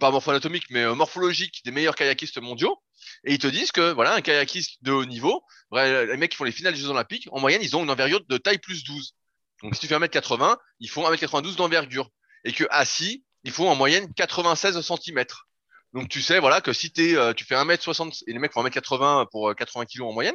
pas 0.00 0.10
morpho-anatomiques, 0.10 0.70
mais 0.70 0.82
euh, 0.82 0.94
morphologiques 0.94 1.60
des 1.64 1.70
meilleurs 1.70 1.94
kayakistes 1.94 2.40
mondiaux. 2.40 2.76
Et 3.24 3.32
ils 3.34 3.38
te 3.38 3.46
disent 3.46 3.70
que, 3.72 3.92
voilà, 3.92 4.14
un 4.14 4.20
kayakiste 4.22 4.82
de 4.82 4.92
haut 4.92 5.04
niveau, 5.04 5.42
vrai, 5.70 6.06
les 6.06 6.16
mecs 6.16 6.30
qui 6.30 6.36
font 6.36 6.44
les 6.44 6.52
finales 6.52 6.72
des 6.74 6.80
Jeux 6.80 6.88
Olympiques, 6.88 7.28
en 7.32 7.40
moyenne, 7.40 7.60
ils 7.62 7.76
ont 7.76 7.82
une 7.84 7.90
envergure 7.90 8.20
de 8.26 8.36
taille 8.38 8.58
plus 8.58 8.82
12. 8.84 9.14
Donc, 9.62 9.74
si 9.74 9.80
tu 9.80 9.86
fais 9.86 9.94
1m80, 9.96 10.56
ils 10.80 10.88
font 10.90 11.08
1m92 11.10 11.56
d'envergure. 11.56 12.10
Et 12.44 12.52
que 12.52 12.64
assis, 12.70 13.24
il 13.44 13.52
faut 13.52 13.68
en 13.68 13.74
moyenne 13.76 14.12
96 14.14 14.80
cm. 14.80 15.24
Donc, 15.92 16.08
tu 16.08 16.20
sais, 16.22 16.40
voilà, 16.40 16.60
que 16.60 16.72
si 16.72 16.92
euh, 16.98 17.32
tu 17.34 17.44
fais 17.44 17.54
1m60, 17.54 18.24
et 18.26 18.32
les 18.32 18.38
mecs 18.38 18.52
font 18.52 18.64
1m80 18.64 19.26
pour 19.30 19.50
euh, 19.50 19.54
80 19.54 19.84
kg 19.86 20.02
en 20.02 20.12
moyenne, 20.12 20.34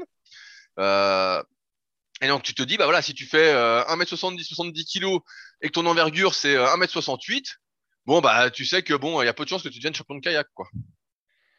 euh, 0.80 1.44
et 2.22 2.28
donc 2.28 2.44
tu 2.44 2.54
te 2.54 2.64
dis, 2.64 2.78
bah 2.78 2.86
voilà, 2.86 3.02
si 3.02 3.14
tu 3.14 3.26
fais 3.26 3.54
euh, 3.54 3.84
1m70, 3.86 4.44
70 4.44 4.86
kg 4.86 5.20
et 5.62 5.68
que 5.68 5.74
ton 5.74 5.86
envergure 5.86 6.34
c'est 6.36 6.56
euh, 6.56 6.66
1m68, 6.76 7.44
bon 8.06 8.22
bah 8.22 8.50
tu 8.52 8.66
sais 8.66 8.84
que 8.84 8.94
bon, 8.94 9.22
il 9.22 9.26
y 9.26 9.30
a 9.30 9.34
peu 9.34 9.44
de 9.44 9.50
chances 9.50 9.64
que 9.64 9.70
tu 9.70 9.80
deviennes 9.80 9.96
champion 9.96 10.16
de 10.16 10.22
kayak 10.22 10.48
quoi. 10.54 10.68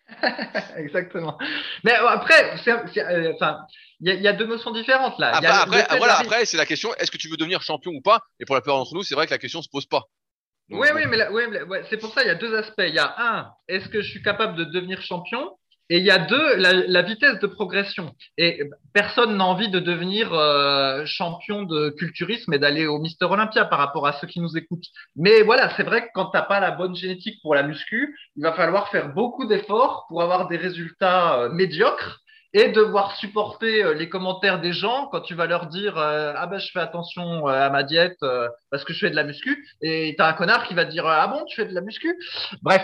Exactement. 0.77 1.39
Mais 1.85 1.95
euh, 1.99 2.07
après, 2.09 2.53
euh, 2.69 3.33
il 4.01 4.09
y, 4.09 4.11
a- 4.11 4.15
il 4.15 4.23
y 4.23 4.29
a 4.29 4.33
deux 4.33 4.47
notions 4.47 4.71
différentes 4.73 5.19
là. 5.19 5.41
Y 5.41 5.47
Après, 5.47 5.83
a 5.83 5.97
voilà, 5.97 6.19
après 6.19 6.45
c'est 6.47 6.57
la 6.57 6.67
question, 6.67 6.95
est-ce 6.97 7.11
que 7.11 7.17
tu 7.17 7.29
veux 7.29 7.37
devenir 7.37 7.63
champion 7.63 7.93
ou 7.93 8.01
pas? 8.01 8.21
Et 8.41 8.45
pour 8.45 8.55
la 8.55 8.61
plupart 8.61 8.79
d'entre 8.79 8.95
nous, 8.95 9.03
c'est 9.03 9.15
vrai 9.15 9.27
que 9.27 9.31
la 9.31 9.39
question 9.39 9.63
se 9.63 9.69
pose 9.69 9.87
pas. 9.87 10.05
Donc, 10.71 10.81
Oui, 10.81 10.89
oui, 10.95 11.03
mais 11.51 11.83
c'est 11.91 11.97
pour 11.97 12.13
ça, 12.13 12.23
il 12.23 12.29
y 12.29 12.31
a 12.31 12.35
deux 12.35 12.55
aspects. 12.57 12.85
Il 12.87 12.95
y 12.95 12.99
a 12.99 13.15
un, 13.19 13.51
est-ce 13.69 13.89
que 13.89 14.01
je 14.03 14.11
suis 14.11 14.23
capable 14.23 14.57
de 14.57 14.65
devenir 14.65 15.03
champion? 15.03 15.51
Et 15.93 15.99
il 15.99 16.05
y 16.05 16.11
a 16.13 16.19
deux, 16.19 16.57
la, 16.57 16.73
la 16.73 17.03
vitesse 17.03 17.41
de 17.41 17.49
progression. 17.49 18.15
Et 18.39 18.63
personne 18.93 19.37
n'a 19.37 19.45
envie 19.45 19.69
de 19.69 19.81
devenir 19.81 20.33
euh, 20.33 21.05
champion 21.05 21.65
de 21.65 21.91
culturisme 21.91 22.53
et 22.53 22.61
d'aller 22.61 22.87
au 22.87 23.01
Mister 23.01 23.25
Olympia 23.25 23.65
par 23.65 23.81
rapport 23.81 24.07
à 24.07 24.13
ceux 24.13 24.29
qui 24.29 24.39
nous 24.39 24.57
écoutent. 24.57 24.87
Mais 25.17 25.43
voilà, 25.43 25.69
c'est 25.77 25.83
vrai 25.83 26.03
que 26.03 26.11
quand 26.15 26.27
t'as 26.27 26.43
pas 26.43 26.61
la 26.61 26.71
bonne 26.71 26.95
génétique 26.95 27.43
pour 27.43 27.57
la 27.57 27.65
muscu, 27.65 28.17
il 28.37 28.43
va 28.45 28.53
falloir 28.53 28.89
faire 28.91 29.13
beaucoup 29.13 29.47
d'efforts 29.47 30.07
pour 30.09 30.23
avoir 30.23 30.47
des 30.47 30.59
résultats 30.59 31.41
euh, 31.41 31.49
médiocres 31.51 32.21
et 32.53 32.69
devoir 32.69 33.17
supporter 33.17 33.83
euh, 33.85 33.95
les 33.95 34.09
commentaires 34.09 34.61
des 34.61 34.73
gens 34.73 35.07
quand 35.13 35.21
tu 35.21 35.35
vas 35.35 35.47
leur 35.47 35.67
dire 35.67 35.97
euh, 35.99 36.33
ah 36.37 36.47
ben 36.47 36.59
je 36.59 36.71
fais 36.73 36.81
attention 36.81 37.49
euh, 37.49 37.53
à 37.53 37.71
ma 37.71 37.83
diète 37.85 38.17
euh, 38.23 38.49
parce 38.71 38.85
que 38.85 38.93
je 38.93 38.99
fais 39.01 39.11
de 39.11 39.17
la 39.17 39.25
muscu. 39.25 39.65
Et 39.83 40.15
t'as 40.19 40.29
un 40.29 40.33
connard 40.33 40.67
qui 40.67 40.75
va 40.75 40.85
te 40.85 40.91
dire 40.91 41.07
ah 41.07 41.27
bon 41.29 41.45
tu 41.45 41.57
fais 41.57 41.67
de 41.67 41.75
la 41.75 41.81
muscu? 41.81 42.13
Bref. 42.63 42.83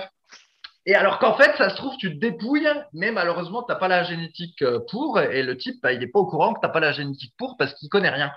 Et 0.89 0.95
alors 0.95 1.19
qu'en 1.19 1.35
fait 1.37 1.53
ça 1.57 1.69
se 1.69 1.75
trouve 1.75 1.97
tu 1.97 2.15
te 2.15 2.21
dépouilles 2.21 2.69
mais 2.93 3.11
malheureusement 3.11 3.65
t'as 3.65 3.75
pas 3.75 3.89
la 3.89 4.05
génétique 4.05 4.63
pour 4.89 5.19
et 5.19 5.43
le 5.43 5.57
type 5.57 5.83
bah, 5.83 5.93
il 5.93 6.01
est 6.01 6.07
pas 6.07 6.21
au 6.21 6.27
courant 6.27 6.55
que 6.55 6.61
t'as 6.63 6.69
pas 6.69 6.79
la 6.79 6.93
génétique 6.93 7.35
pour 7.37 7.57
parce 7.57 7.75
qu'il 7.75 7.89
connaît 7.89 8.11
rien. 8.11 8.31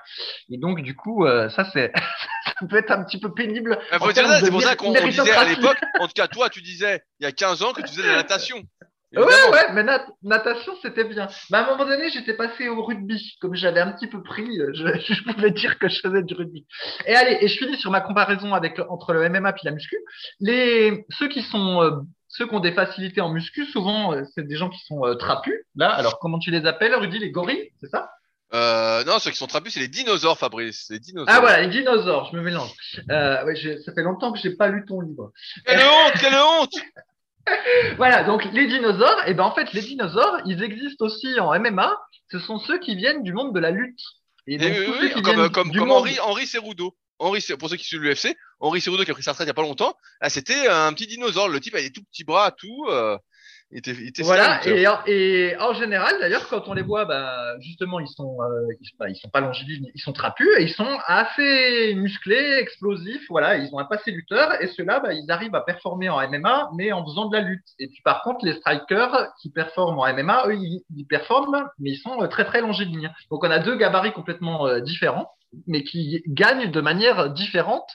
Et 0.51 0.57
donc 0.57 0.81
du 0.81 0.95
coup 0.95 1.27
euh, 1.27 1.47
ça 1.49 1.69
c'est 1.73 1.91
ça 2.59 2.65
peut 2.67 2.77
être 2.77 2.89
un 2.89 3.03
petit 3.03 3.19
peu 3.19 3.31
pénible 3.35 3.77
de 4.33 4.39
c'est 4.39 4.49
pour 4.49 4.61
ça 4.63 4.73
méri- 4.73 4.77
qu'on 4.77 4.87
on 4.89 5.07
disait 5.07 5.31
à 5.31 5.45
l'époque, 5.45 5.77
en 5.99 6.07
tout 6.07 6.13
cas 6.15 6.27
toi 6.27 6.49
tu 6.49 6.63
disais 6.63 7.03
il 7.19 7.25
y 7.25 7.27
a 7.27 7.31
15 7.31 7.61
ans 7.61 7.71
que 7.71 7.81
tu 7.81 7.87
faisais 7.89 8.01
de 8.01 8.07
la 8.07 8.15
natation. 8.15 8.63
Ouais, 9.15 9.23
ouais, 9.23 9.73
mais 9.73 9.83
nat- 9.83 10.05
natation, 10.21 10.73
c'était 10.83 11.03
bien. 11.03 11.27
Mais 11.49 11.57
à 11.57 11.65
un 11.65 11.71
moment 11.71 11.85
donné, 11.85 12.09
j'étais 12.09 12.33
passé 12.35 12.69
au 12.69 12.83
rugby. 12.83 13.35
Comme 13.41 13.55
j'avais 13.55 13.79
un 13.79 13.91
petit 13.91 14.07
peu 14.07 14.21
pris, 14.21 14.59
euh, 14.59 14.71
je, 14.73 14.83
je 15.13 15.23
pouvais 15.23 15.49
dire 15.51 15.79
que 15.79 15.89
je 15.89 15.99
faisais 15.99 16.21
du 16.21 16.35
rugby. 16.35 16.67
Et 17.07 17.15
allez, 17.15 17.37
et 17.41 17.47
je 17.47 17.57
finis 17.57 17.77
sur 17.77 17.89
ma 17.91 18.01
comparaison 18.01 18.53
avec 18.53 18.77
le- 18.77 18.89
entre 18.91 19.13
le 19.13 19.27
MMA 19.29 19.49
et 19.49 19.53
la 19.63 19.71
muscu. 19.71 19.97
Les, 20.39 21.05
ceux 21.17 21.27
qui 21.27 21.41
sont, 21.41 21.81
euh, 21.81 21.91
ceux 22.27 22.47
qui 22.47 22.53
ont 22.53 22.59
des 22.59 22.71
facilités 22.73 23.21
en 23.21 23.29
muscu, 23.29 23.65
souvent, 23.65 24.13
euh, 24.13 24.23
c'est 24.35 24.45
des 24.47 24.55
gens 24.55 24.69
qui 24.69 24.79
sont 24.85 25.03
euh, 25.05 25.15
trapus. 25.15 25.55
Là, 25.75 25.89
alors 25.89 26.19
comment 26.19 26.37
tu 26.37 26.51
les 26.51 26.65
appelles, 26.67 26.93
Rudy, 26.93 27.17
les 27.17 27.31
gorilles, 27.31 27.71
c'est 27.81 27.89
ça? 27.89 28.11
Euh, 28.53 29.03
non, 29.05 29.19
ceux 29.19 29.29
qui 29.31 29.37
sont 29.37 29.45
trapus, 29.47 29.73
c'est 29.73 29.79
les 29.79 29.87
dinosaures, 29.87 30.37
Fabrice. 30.37 30.87
Les 30.89 30.99
dinosaures. 30.99 31.33
Ah 31.35 31.39
voilà, 31.39 31.61
les 31.61 31.67
dinosaures, 31.67 32.29
je 32.31 32.37
me 32.37 32.41
mélange. 32.41 32.71
Euh, 33.11 33.43
ouais, 33.45 33.55
ça 33.85 33.93
fait 33.93 34.01
longtemps 34.01 34.31
que 34.33 34.39
j'ai 34.39 34.55
pas 34.55 34.69
lu 34.69 34.85
ton 34.87 35.01
livre. 35.01 35.31
Quelle 35.65 35.79
honte, 35.79 36.13
quelle 36.19 36.33
honte 36.35 36.73
Voilà, 37.97 38.23
donc 38.23 38.45
les 38.53 38.67
dinosaures, 38.67 39.23
et 39.27 39.33
ben 39.33 39.43
en 39.43 39.53
fait, 39.53 39.73
les 39.73 39.81
dinosaures, 39.81 40.39
ils 40.45 40.63
existent 40.63 41.05
aussi 41.05 41.39
en 41.39 41.57
MMA. 41.59 41.97
Ce 42.31 42.39
sont 42.39 42.59
ceux 42.59 42.79
qui 42.79 42.95
viennent 42.95 43.23
du 43.23 43.33
monde 43.33 43.53
de 43.53 43.59
la 43.59 43.71
lutte. 43.71 43.99
Et 44.47 44.55
Eh 44.55 44.57
donc, 44.57 44.69
oui, 44.71 44.85
oui, 44.87 44.97
oui, 45.01 45.07
qui 45.13 45.21
comme, 45.21 45.35
viennent 45.35 45.49
comme, 45.51 45.71
comme 45.71 45.87
monde- 45.87 45.97
Henri, 45.99 46.19
Henri 46.19 46.47
Cerudo. 46.47 46.95
Henri, 47.21 47.43
pour 47.59 47.69
ceux 47.69 47.75
qui 47.75 47.83
suivent 47.85 48.01
l'UFC, 48.01 48.33
Henri 48.61 48.79
Cerudo 48.79 49.03
qui 49.03 49.11
a 49.11 49.13
pris 49.13 49.23
sa 49.23 49.31
retraite 49.31 49.45
il 49.45 49.49
y 49.49 49.51
a 49.51 49.53
pas 49.53 49.61
longtemps, 49.61 49.93
c'était 50.29 50.67
un 50.69 50.93
petit 50.93 51.05
dinosaure. 51.05 51.49
Le 51.49 51.59
type 51.59 51.75
avait 51.75 51.83
des 51.83 51.91
tout 51.91 52.03
petits 52.03 52.23
bras, 52.23 52.51
tout. 52.51 52.85
Euh, 52.89 53.17
Voilà, 54.23 54.59
et, 54.79 54.87
en- 54.87 54.99
et 55.05 55.55
en 55.59 55.73
général, 55.73 56.15
d'ailleurs, 56.19 56.47
quand 56.49 56.67
on 56.67 56.73
les 56.73 56.81
voit, 56.81 57.05
bah, 57.05 57.57
justement, 57.61 57.99
ils 57.99 58.07
sont, 58.07 58.37
euh, 58.41 58.67
ils, 58.81 58.89
bah, 58.99 59.09
ils 59.09 59.15
sont 59.15 59.29
pas 59.29 59.41
longilignes, 59.41 59.89
ils 59.93 60.01
sont 60.01 60.11
trapus, 60.11 60.47
et 60.57 60.63
ils 60.63 60.73
sont 60.73 60.97
assez 61.05 61.93
musclés, 61.95 62.57
explosifs, 62.59 63.25
voilà, 63.29 63.57
ils 63.57 63.69
ont 63.73 63.79
un 63.79 63.85
passé 63.85 64.11
lutteur, 64.11 64.61
et 64.61 64.67
ceux-là, 64.67 64.99
bah, 64.99 65.13
ils 65.13 65.29
arrivent 65.31 65.55
à 65.55 65.61
performer 65.61 66.09
en 66.09 66.19
MMA, 66.19 66.69
mais 66.75 66.91
en 66.91 67.05
faisant 67.05 67.29
de 67.29 67.35
la 67.37 67.43
lutte. 67.43 67.65
Et 67.79 67.87
puis, 67.87 68.01
par 68.03 68.23
contre, 68.23 68.43
les 68.43 68.53
strikers 68.53 69.27
qui 69.41 69.51
performent 69.51 69.99
en 69.99 70.07
MMA, 70.13 70.45
eux, 70.47 70.55
ils, 70.55 70.83
ils 70.97 71.05
performent, 71.05 71.69
mais 71.79 71.91
ils 71.91 71.99
sont 71.99 72.21
euh, 72.23 72.27
très, 72.27 72.45
très 72.45 72.61
longilignes. 72.61 73.13
Donc, 73.31 73.43
on 73.43 73.51
a 73.51 73.59
deux 73.59 73.77
gabarits 73.77 74.13
complètement 74.13 74.65
euh, 74.67 74.79
différents, 74.81 75.31
mais 75.67 75.83
qui 75.83 76.23
gagnent 76.27 76.71
de 76.71 76.81
manière 76.81 77.29
différente 77.29 77.89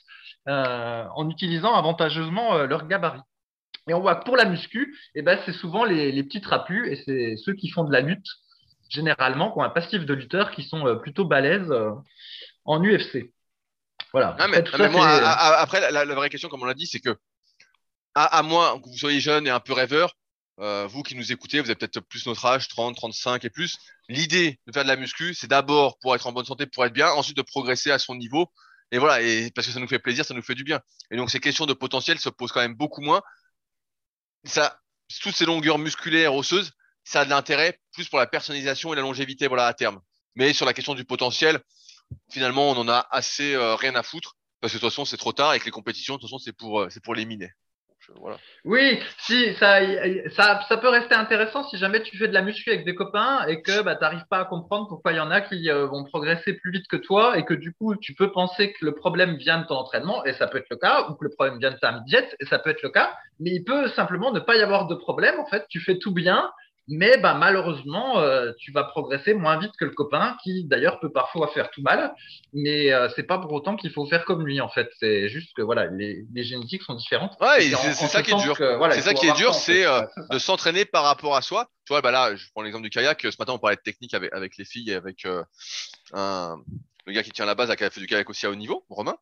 euh, 0.48 1.04
en 1.16 1.28
utilisant 1.30 1.74
avantageusement 1.74 2.58
leur 2.64 2.86
gabarit. 2.86 3.20
Et 3.88 3.94
on 3.94 4.00
voit 4.00 4.16
que 4.16 4.24
pour 4.24 4.36
la 4.36 4.44
muscu, 4.46 4.96
eh 5.14 5.22
ben, 5.22 5.38
c'est 5.44 5.52
souvent 5.52 5.84
les, 5.84 6.10
les 6.12 6.22
petits 6.24 6.40
trapus 6.40 6.88
et 6.90 7.02
c'est 7.04 7.36
ceux 7.36 7.52
qui 7.54 7.68
font 7.68 7.84
de 7.84 7.92
la 7.92 8.00
lutte, 8.00 8.26
généralement, 8.88 9.52
qui 9.52 9.58
ont 9.58 9.62
un 9.62 9.70
passif 9.70 10.04
de 10.06 10.14
lutteur, 10.14 10.50
qui 10.52 10.62
sont 10.62 10.86
euh, 10.86 10.94
plutôt 10.96 11.24
balèzes 11.26 11.70
euh, 11.70 11.90
en 12.64 12.82
UFC. 12.82 13.32
Voilà. 14.12 14.34
Mais, 14.38 14.44
Après, 14.44 14.64
tout 14.64 14.72
ça, 14.72 14.78
mais 14.78 14.88
moi, 14.88 15.06
c'est- 15.18 15.24
à- 15.24 15.32
à- 15.32 15.60
après, 15.60 15.80
la, 15.80 15.90
la- 15.90 16.04
la 16.04 16.14
vraie 16.14 16.30
question, 16.30 16.48
comme 16.48 16.62
on 16.62 16.66
l'a 16.66 16.74
dit, 16.74 16.86
c'est 16.86 17.00
que, 17.00 17.16
à, 18.14 18.38
à 18.38 18.42
moins 18.42 18.80
que 18.80 18.88
vous 18.88 18.96
soyez 18.96 19.20
jeune 19.20 19.46
et 19.46 19.50
un 19.50 19.60
peu 19.60 19.72
rêveur, 19.72 20.14
euh, 20.60 20.86
vous 20.86 21.02
qui 21.02 21.16
nous 21.16 21.32
écoutez, 21.32 21.60
vous 21.60 21.66
avez 21.66 21.74
peut-être 21.74 22.00
plus 22.00 22.26
notre 22.26 22.46
âge, 22.46 22.68
30, 22.68 22.94
35 22.96 23.44
et 23.44 23.50
plus. 23.50 23.76
L'idée 24.08 24.60
de 24.66 24.72
faire 24.72 24.84
de 24.84 24.88
la 24.88 24.96
muscu, 24.96 25.34
c'est 25.34 25.48
d'abord 25.48 25.98
pour 25.98 26.14
être 26.14 26.26
en 26.28 26.32
bonne 26.32 26.44
santé, 26.44 26.64
pour 26.66 26.84
être 26.86 26.92
bien, 26.92 27.10
ensuite 27.10 27.36
de 27.36 27.42
progresser 27.42 27.90
à 27.90 27.98
son 27.98 28.14
niveau. 28.14 28.50
Et 28.92 28.98
voilà, 28.98 29.20
et 29.20 29.50
parce 29.52 29.66
que 29.66 29.72
ça 29.72 29.80
nous 29.80 29.88
fait 29.88 29.98
plaisir, 29.98 30.24
ça 30.24 30.32
nous 30.34 30.42
fait 30.42 30.54
du 30.54 30.62
bien. 30.62 30.80
Et 31.10 31.16
donc, 31.16 31.30
ces 31.30 31.40
questions 31.40 31.66
de 31.66 31.72
potentiel 31.72 32.18
se 32.20 32.28
posent 32.28 32.52
quand 32.52 32.60
même 32.60 32.76
beaucoup 32.76 33.00
moins. 33.00 33.20
Ça, 34.44 34.80
toutes 35.22 35.34
ces 35.34 35.46
longueurs 35.46 35.78
musculaires, 35.78 36.34
osseuses, 36.34 36.72
ça 37.04 37.20
a 37.20 37.24
de 37.24 37.30
l'intérêt 37.30 37.78
plus 37.92 38.08
pour 38.08 38.18
la 38.18 38.26
personnalisation 38.26 38.92
et 38.92 38.96
la 38.96 39.02
longévité, 39.02 39.46
voilà, 39.46 39.66
à 39.66 39.74
terme. 39.74 40.00
Mais 40.34 40.52
sur 40.52 40.66
la 40.66 40.74
question 40.74 40.94
du 40.94 41.04
potentiel, 41.04 41.60
finalement, 42.30 42.70
on 42.70 42.76
en 42.76 42.88
a 42.88 43.06
assez 43.10 43.54
euh, 43.54 43.74
rien 43.74 43.94
à 43.94 44.02
foutre 44.02 44.36
parce 44.60 44.72
que 44.72 44.78
de 44.78 44.80
toute 44.80 44.90
façon, 44.90 45.04
c'est 45.04 45.16
trop 45.16 45.32
tard 45.32 45.54
et 45.54 45.60
que 45.60 45.66
les 45.66 45.70
compétitions, 45.70 46.14
de 46.16 46.20
toute 46.20 46.30
façon, 46.30 46.38
c'est 46.38 46.52
pour, 46.52 46.80
euh, 46.80 46.88
c'est 46.90 47.02
pour 47.02 47.14
les 47.14 47.26
miner. 47.26 47.50
Oui, 48.64 48.98
si 49.18 49.54
ça, 49.54 49.80
ça, 50.30 50.60
ça 50.68 50.76
peut 50.76 50.88
rester 50.88 51.14
intéressant 51.14 51.64
si 51.68 51.76
jamais 51.76 52.02
tu 52.02 52.16
fais 52.16 52.28
de 52.28 52.34
la 52.34 52.42
muscu 52.42 52.70
avec 52.70 52.84
des 52.84 52.94
copains 52.94 53.46
et 53.46 53.62
que 53.62 53.82
bah, 53.82 53.94
tu 53.96 54.02
n'arrives 54.02 54.26
pas 54.28 54.38
à 54.38 54.44
comprendre 54.44 54.88
pourquoi 54.88 55.12
il 55.12 55.16
y 55.16 55.20
en 55.20 55.30
a 55.30 55.40
qui 55.40 55.70
euh, 55.70 55.86
vont 55.86 56.04
progresser 56.04 56.54
plus 56.54 56.70
vite 56.70 56.86
que 56.88 56.96
toi 56.96 57.38
et 57.38 57.44
que 57.44 57.54
du 57.54 57.72
coup 57.72 57.96
tu 57.96 58.14
peux 58.14 58.30
penser 58.32 58.72
que 58.72 58.84
le 58.84 58.94
problème 58.94 59.36
vient 59.36 59.58
de 59.58 59.66
ton 59.66 59.76
entraînement 59.76 60.24
et 60.24 60.32
ça 60.34 60.46
peut 60.46 60.58
être 60.58 60.70
le 60.70 60.76
cas 60.76 61.08
ou 61.08 61.14
que 61.14 61.24
le 61.24 61.30
problème 61.30 61.58
vient 61.58 61.70
de 61.70 61.78
ta 61.78 61.92
diète 62.06 62.36
et 62.40 62.46
ça 62.46 62.58
peut 62.58 62.70
être 62.70 62.82
le 62.82 62.90
cas, 62.90 63.14
mais 63.40 63.50
il 63.50 63.64
peut 63.64 63.88
simplement 63.88 64.32
ne 64.32 64.40
pas 64.40 64.56
y 64.56 64.62
avoir 64.62 64.86
de 64.86 64.94
problème 64.94 65.38
en 65.38 65.46
fait. 65.46 65.66
Tu 65.68 65.80
fais 65.80 65.98
tout 65.98 66.12
bien 66.12 66.50
mais 66.86 67.16
bah, 67.16 67.34
malheureusement, 67.34 68.18
euh, 68.18 68.52
tu 68.58 68.70
vas 68.70 68.84
progresser 68.84 69.32
moins 69.32 69.58
vite 69.58 69.72
que 69.78 69.86
le 69.86 69.92
copain, 69.92 70.36
qui 70.42 70.64
d'ailleurs 70.64 71.00
peut 71.00 71.10
parfois 71.10 71.48
faire 71.48 71.70
tout 71.70 71.80
mal. 71.80 72.14
Mais 72.52 72.92
euh, 72.92 73.08
c'est 73.16 73.22
pas 73.22 73.38
pour 73.38 73.52
autant 73.52 73.76
qu'il 73.76 73.90
faut 73.90 74.04
faire 74.06 74.24
comme 74.26 74.44
lui, 74.44 74.60
en 74.60 74.68
fait. 74.68 74.90
C'est 75.00 75.28
juste 75.30 75.54
que 75.56 75.62
voilà, 75.62 75.86
les, 75.86 76.26
les 76.34 76.44
génétiques 76.44 76.82
sont 76.82 76.94
différentes. 76.94 77.36
Ouais, 77.40 77.60
c'est 77.60 78.06
ça, 78.06 78.22
qui 78.22 78.32
est 78.32 78.42
dur. 78.42 78.56
c'est 78.56 79.00
ça 79.00 79.14
qui 79.14 79.26
est 79.26 79.36
dur, 79.36 79.54
c'est 79.54 79.86
euh, 79.86 80.02
de 80.30 80.38
s'entraîner 80.38 80.84
par 80.84 81.04
rapport 81.04 81.36
à 81.36 81.42
soi. 81.42 81.70
Tu 81.86 81.92
vois, 81.92 82.02
bah 82.02 82.10
là, 82.10 82.36
je 82.36 82.46
prends 82.52 82.62
l'exemple 82.62 82.84
du 82.84 82.90
kayak. 82.90 83.20
Ce 83.22 83.36
matin, 83.38 83.54
on 83.54 83.58
parlait 83.58 83.76
de 83.76 83.82
technique 83.82 84.12
avec, 84.12 84.32
avec 84.34 84.56
les 84.58 84.64
filles 84.64 84.90
et 84.90 84.94
avec 84.94 85.24
euh, 85.24 85.42
un, 86.12 86.56
le 87.06 87.12
gars 87.12 87.22
qui 87.22 87.30
tient 87.30 87.46
la 87.46 87.54
base, 87.54 87.74
qui 87.76 87.84
a 87.84 87.90
fait 87.90 88.00
du 88.00 88.06
kayak 88.06 88.28
aussi 88.28 88.44
à 88.44 88.50
haut 88.50 88.54
niveau, 88.54 88.84
Romain. 88.90 89.16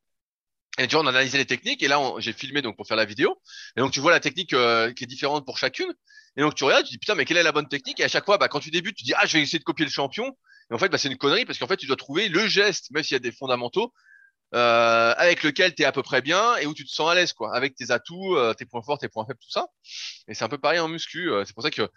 Et 0.79 0.89
tu 0.89 0.97
vois, 0.97 1.05
on 1.05 1.07
a 1.07 1.11
analysé 1.11 1.39
les 1.39 1.45
techniques 1.45 1.83
et 1.83 1.89
là, 1.89 2.01
j'ai 2.19 2.33
filmé 2.33 2.63
donc 2.63 2.77
pour 2.77 2.89
faire 2.89 2.97
la 2.97 3.05
vidéo. 3.05 3.41
Et 3.77 3.81
donc, 3.81 3.93
tu 3.93 4.01
vois 4.01 4.11
la 4.11 4.21
technique 4.21 4.49
qui 4.49 5.05
est 5.05 5.07
différente 5.07 5.45
pour 5.45 5.59
chacune. 5.59 5.93
Et 6.37 6.41
donc 6.41 6.55
tu 6.55 6.65
regardes, 6.65 6.85
tu 6.85 6.93
dis 6.93 6.99
putain, 6.99 7.15
mais 7.15 7.25
quelle 7.25 7.37
est 7.37 7.43
la 7.43 7.53
bonne 7.53 7.69
technique? 7.69 8.01
Et 8.01 8.05
à 8.05 8.09
chaque 8.09 8.25
fois, 8.25 8.39
bah, 8.39 8.49
quand 8.49 8.61
tu 8.61 8.71
débutes, 8.71 8.97
tu 8.97 9.05
dis 9.05 9.15
ah, 9.17 9.27
je 9.27 9.37
vais 9.37 9.43
essayer 9.43 9.59
de 9.59 9.65
copier 9.65 9.85
le 9.85 9.91
champion. 9.91 10.37
Et 10.71 10.75
en 10.75 10.79
fait, 10.79 10.89
bah, 10.89 10.99
c'est 10.99 11.09
une 11.09 11.19
connerie 11.19 11.45
parce 11.45 11.59
qu'en 11.59 11.67
fait, 11.67 11.77
tu 11.77 11.87
dois 11.87 11.97
trouver 11.97 12.29
le 12.29 12.47
geste, 12.47 12.91
même 12.93 13.03
s'il 13.03 13.15
y 13.15 13.17
a 13.17 13.21
des 13.21 13.33
fondamentaux, 13.33 13.93
euh, 14.55 15.15
avec 15.17 15.43
lequel 15.43 15.75
tu 15.75 15.83
es 15.83 15.85
à 15.85 15.93
peu 15.93 16.03
près 16.03 16.23
bien 16.23 16.57
et 16.57 16.67
où 16.67 16.75
tu 16.75 16.85
te 16.85 16.91
sens 16.91 17.11
à 17.11 17.15
l'aise, 17.15 17.33
quoi, 17.33 17.55
avec 17.55 17.75
tes 17.75 17.91
atouts, 17.91 18.37
euh, 18.37 18.55
tes 18.55 18.67
points 18.67 18.83
forts, 18.83 18.99
tes 18.99 19.09
points 19.09 19.27
faibles, 19.27 19.41
tout 19.43 19.51
ça. 19.51 19.67
Et 20.29 20.35
c'est 20.35 20.45
un 20.45 20.49
peu 20.49 20.59
pareil 20.59 20.79
en 20.79 20.89
muscu. 20.89 21.31
Euh, 21.31 21.45
c'est 21.45 21.55
pour 21.55 21.63
ça 21.63 21.71
que 21.71 21.89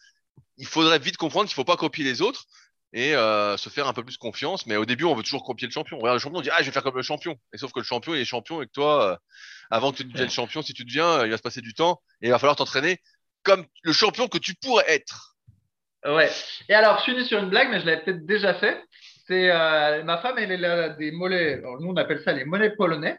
il 0.58 0.68
faudrait 0.68 1.00
vite 1.00 1.18
comprendre 1.18 1.48
qu'il 1.48 1.56
faut 1.56 1.64
pas 1.66 1.78
copier 1.78 2.04
les 2.04 2.22
autres 2.22 2.46
et 2.94 3.14
euh, 3.14 3.58
se 3.58 3.70
faire 3.70 3.88
un 3.88 3.94
peu 3.94 4.04
plus 4.04 4.18
confiance. 4.18 4.66
Mais 4.68 4.78
au 4.78 4.86
début, 4.86 5.04
on 5.04 5.16
veut 5.16 5.24
toujours 5.24 5.44
copier 5.44 5.68
le 5.68 5.74
champion. 5.74 5.98
On 5.98 6.00
regarde 6.00 6.16
le 6.16 6.22
champion, 6.22 6.40
on 6.40 6.42
dit 6.42 6.50
ah, 6.52 6.62
je 6.62 6.66
vais 6.66 6.72
faire 6.72 6.84
comme 6.84 6.96
le 6.96 7.02
champion. 7.02 7.36
Et 7.54 7.58
sauf 7.58 7.72
que 7.74 7.80
le 7.80 7.86
champion 7.86 8.16
il 8.16 8.22
est 8.22 8.26
champion 8.26 8.62
et 8.62 8.68
que 8.68 8.72
toi, 8.72 9.12
euh, 9.12 9.18
avant 9.70 9.92
que 9.92 9.98
tu 9.98 10.06
deviennes 10.06 10.30
champion, 10.30 10.62
si 10.62 10.74
tu 10.74 10.86
deviens, 10.86 11.26
il 11.26 11.32
va 11.32 11.38
se 11.38 11.42
passer 11.42 11.62
du 11.62 11.74
temps 11.74 12.02
et 12.22 12.28
il 12.28 12.32
va 12.32 12.40
falloir 12.40 12.56
t'entraîner 12.56 13.02
comme 13.46 13.66
le 13.84 13.94
champion 13.94 14.28
que 14.28 14.38
tu 14.38 14.54
pourrais 14.56 14.86
être. 14.88 15.36
Ouais. 16.06 16.30
Et 16.70 16.74
alors, 16.74 17.00
je 17.00 17.06
finis 17.06 17.26
sur 17.26 17.40
une 17.40 17.50
blague, 17.50 17.70
mais 17.72 17.80
je 17.80 17.86
l'avais 17.86 18.04
peut-être 18.04 18.26
déjà 18.26 18.54
fait. 18.56 18.84
C'est 19.28 19.50
euh, 19.50 20.04
ma 20.04 20.18
femme, 20.18 20.38
elle, 20.38 20.52
elle 20.52 20.66
a 20.66 20.90
des 20.90 21.12
mollets. 21.12 21.62
nous, 21.80 21.90
on 21.90 21.96
appelle 21.96 22.22
ça 22.24 22.34
les 22.34 22.46
mollets 22.46 22.76
polonais. 22.76 23.18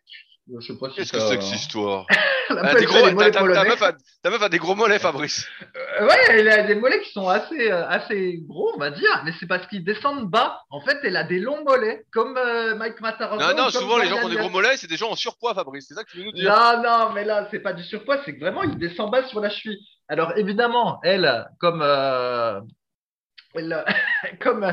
Je 0.48 0.64
sais 0.64 0.78
pas 0.78 0.90
si 0.90 0.96
Qu'est-ce 0.96 1.12
que 1.12 1.18
c'est 1.18 1.38
que 1.38 1.42
cette 1.42 1.56
histoire 1.56 2.06
des 2.78 2.84
gros, 2.84 3.00
ta, 3.00 3.64
meuf 3.64 3.82
a, 3.82 3.92
ta, 4.22 4.30
meuf 4.30 4.42
a, 4.42 4.48
des 4.48 4.58
gros 4.58 4.76
mollets, 4.76 5.00
Fabrice. 5.00 5.48
Euh, 5.76 6.06
ouais, 6.06 6.14
elle 6.28 6.48
a 6.48 6.62
des 6.62 6.76
mollets 6.76 7.00
qui 7.00 7.10
sont 7.10 7.28
assez, 7.28 7.72
euh, 7.72 7.88
assez 7.88 8.38
gros, 8.46 8.70
on 8.76 8.78
va 8.78 8.92
dire, 8.92 9.22
mais 9.24 9.32
c'est 9.40 9.46
parce 9.46 9.66
qu'ils 9.66 9.82
descendent 9.82 10.30
bas. 10.30 10.60
En 10.70 10.80
fait, 10.80 10.98
elle 11.02 11.16
a 11.16 11.24
des 11.24 11.40
longs 11.40 11.64
mollets, 11.64 12.04
comme 12.12 12.36
euh, 12.36 12.76
Mike 12.76 13.00
Matarazzo. 13.00 13.40
Non, 13.40 13.56
non, 13.56 13.70
souvent 13.70 13.98
les 13.98 14.06
gens 14.06 14.18
qui 14.18 14.24
ont 14.26 14.28
des 14.28 14.36
gros 14.36 14.50
mollets, 14.50 14.76
c'est 14.76 14.86
des 14.86 14.96
gens 14.96 15.10
en 15.10 15.16
surpoids, 15.16 15.54
Fabrice. 15.54 15.86
C'est 15.88 15.94
ça 15.94 16.04
que 16.04 16.10
tu 16.10 16.18
veux 16.18 16.24
nous 16.24 16.32
dire 16.32 16.48
Non, 16.48 16.82
non, 16.82 17.12
mais 17.12 17.24
là, 17.24 17.48
c'est 17.50 17.58
pas 17.58 17.72
du 17.72 17.82
surpoids, 17.82 18.20
c'est 18.24 18.34
que 18.34 18.40
vraiment, 18.40 18.62
ils 18.62 18.78
descendent 18.78 19.10
bas 19.10 19.26
sur 19.26 19.40
la 19.40 19.50
cheville. 19.50 19.80
Alors, 20.08 20.36
évidemment, 20.36 21.00
elle, 21.02 21.48
comme 21.58 21.82
elle, 23.54 23.84
comme 24.40 24.66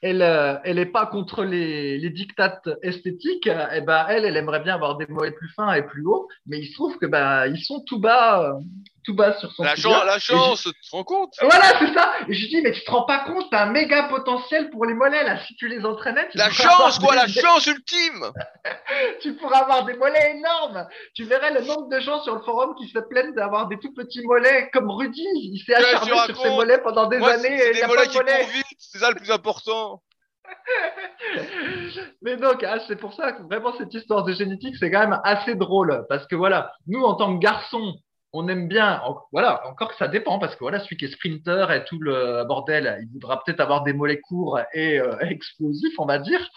elle, 0.00 0.60
elle 0.64 0.78
est 0.78 0.86
pas 0.86 1.06
contre 1.06 1.44
les, 1.44 1.98
les 1.98 2.10
dictates 2.10 2.68
esthétiques, 2.82 3.48
eh 3.48 3.80
ben 3.80 4.06
elle, 4.08 4.24
elle 4.24 4.36
aimerait 4.36 4.60
bien 4.60 4.74
avoir 4.74 4.96
des 4.96 5.06
mollets 5.06 5.32
plus 5.32 5.48
fins 5.50 5.72
et 5.72 5.82
plus 5.82 6.06
hauts, 6.06 6.28
mais 6.46 6.58
il 6.58 6.66
se 6.66 6.74
trouve 6.74 6.98
que 6.98 7.06
ben 7.06 7.46
ils 7.46 7.62
sont 7.62 7.82
tout 7.84 8.00
bas, 8.00 8.58
tout 9.06 9.14
bas 9.14 9.38
sur 9.38 9.52
son 9.52 9.62
La, 9.62 9.76
chance, 9.76 10.04
la 10.04 10.18
chance, 10.18 10.62
tu 10.64 10.72
te 10.72 10.90
rends 10.90 11.04
compte? 11.04 11.32
Voilà, 11.40 11.78
c'est 11.78 11.94
ça. 11.94 12.12
Et 12.28 12.34
je 12.34 12.46
dis, 12.48 12.60
mais 12.60 12.72
tu 12.72 12.82
te 12.82 12.90
rends 12.90 13.04
pas 13.04 13.20
compte, 13.20 13.46
t'as 13.50 13.62
un 13.62 13.70
méga 13.70 14.08
potentiel 14.08 14.68
pour 14.70 14.84
les 14.84 14.94
mollets, 14.94 15.22
là, 15.22 15.38
si 15.46 15.54
tu 15.54 15.68
les 15.68 15.84
entraînais. 15.86 16.28
la 16.34 16.50
chance, 16.50 16.98
quoi, 16.98 17.14
la 17.14 17.28
chance 17.28 17.66
ultime 17.66 18.32
Tu 19.22 19.34
pourras 19.36 19.60
avoir 19.60 19.84
des 19.84 19.94
mollets 19.94 20.36
énormes. 20.36 20.86
Tu 21.14 21.24
verrais 21.24 21.52
le 21.52 21.60
nombre 21.60 21.88
de 21.88 22.00
gens 22.00 22.20
sur 22.22 22.34
le 22.34 22.42
forum 22.42 22.74
qui 22.76 22.88
se 22.88 22.98
plaignent 22.98 23.34
d'avoir 23.34 23.68
des 23.68 23.78
tout 23.78 23.94
petits 23.94 24.22
mollets, 24.22 24.68
comme 24.72 24.90
Rudy. 24.90 25.24
Il 25.34 25.62
s'est 25.64 25.74
acharné 25.74 26.12
sur 26.26 26.42
ses 26.42 26.50
mollets 26.50 26.78
pendant 26.78 27.06
des 27.06 27.22
années. 27.22 27.58
C'est 27.58 27.80
des 27.80 27.86
mollets 27.86 28.08
qui 28.08 28.18
courent 28.18 28.50
vite, 28.52 28.66
c'est 28.78 28.98
ça 28.98 29.10
le 29.10 29.16
plus 29.16 29.30
important. 29.30 30.02
Mais 32.22 32.36
donc, 32.36 32.64
ah, 32.64 32.78
c'est 32.88 32.96
pour 32.96 33.14
ça 33.14 33.32
que 33.32 33.42
vraiment 33.42 33.72
cette 33.78 33.94
histoire 33.94 34.24
de 34.24 34.32
génétique, 34.32 34.76
c'est 34.78 34.90
quand 34.90 35.00
même 35.00 35.20
assez 35.24 35.54
drôle. 35.54 36.04
Parce 36.08 36.26
que 36.26 36.36
voilà, 36.36 36.72
nous, 36.86 37.02
en 37.02 37.14
tant 37.14 37.36
que 37.36 37.40
garçons, 37.40 37.94
on 38.36 38.48
aime 38.48 38.68
bien, 38.68 39.02
voilà, 39.32 39.66
encore 39.66 39.90
que 39.90 39.96
ça 39.96 40.08
dépend, 40.08 40.38
parce 40.38 40.54
que 40.54 40.60
voilà, 40.60 40.80
celui 40.80 40.96
qui 40.96 41.06
est 41.06 41.08
sprinter 41.08 41.70
et 41.72 41.84
tout 41.84 41.98
le 41.98 42.44
bordel, 42.44 42.98
il 43.02 43.08
voudra 43.12 43.42
peut-être 43.42 43.60
avoir 43.60 43.82
des 43.82 43.92
mollets 43.92 44.20
courts 44.20 44.60
et 44.72 45.00
euh, 45.00 45.18
explosifs, 45.30 45.98
on 45.98 46.06
va 46.06 46.18
dire. 46.18 46.50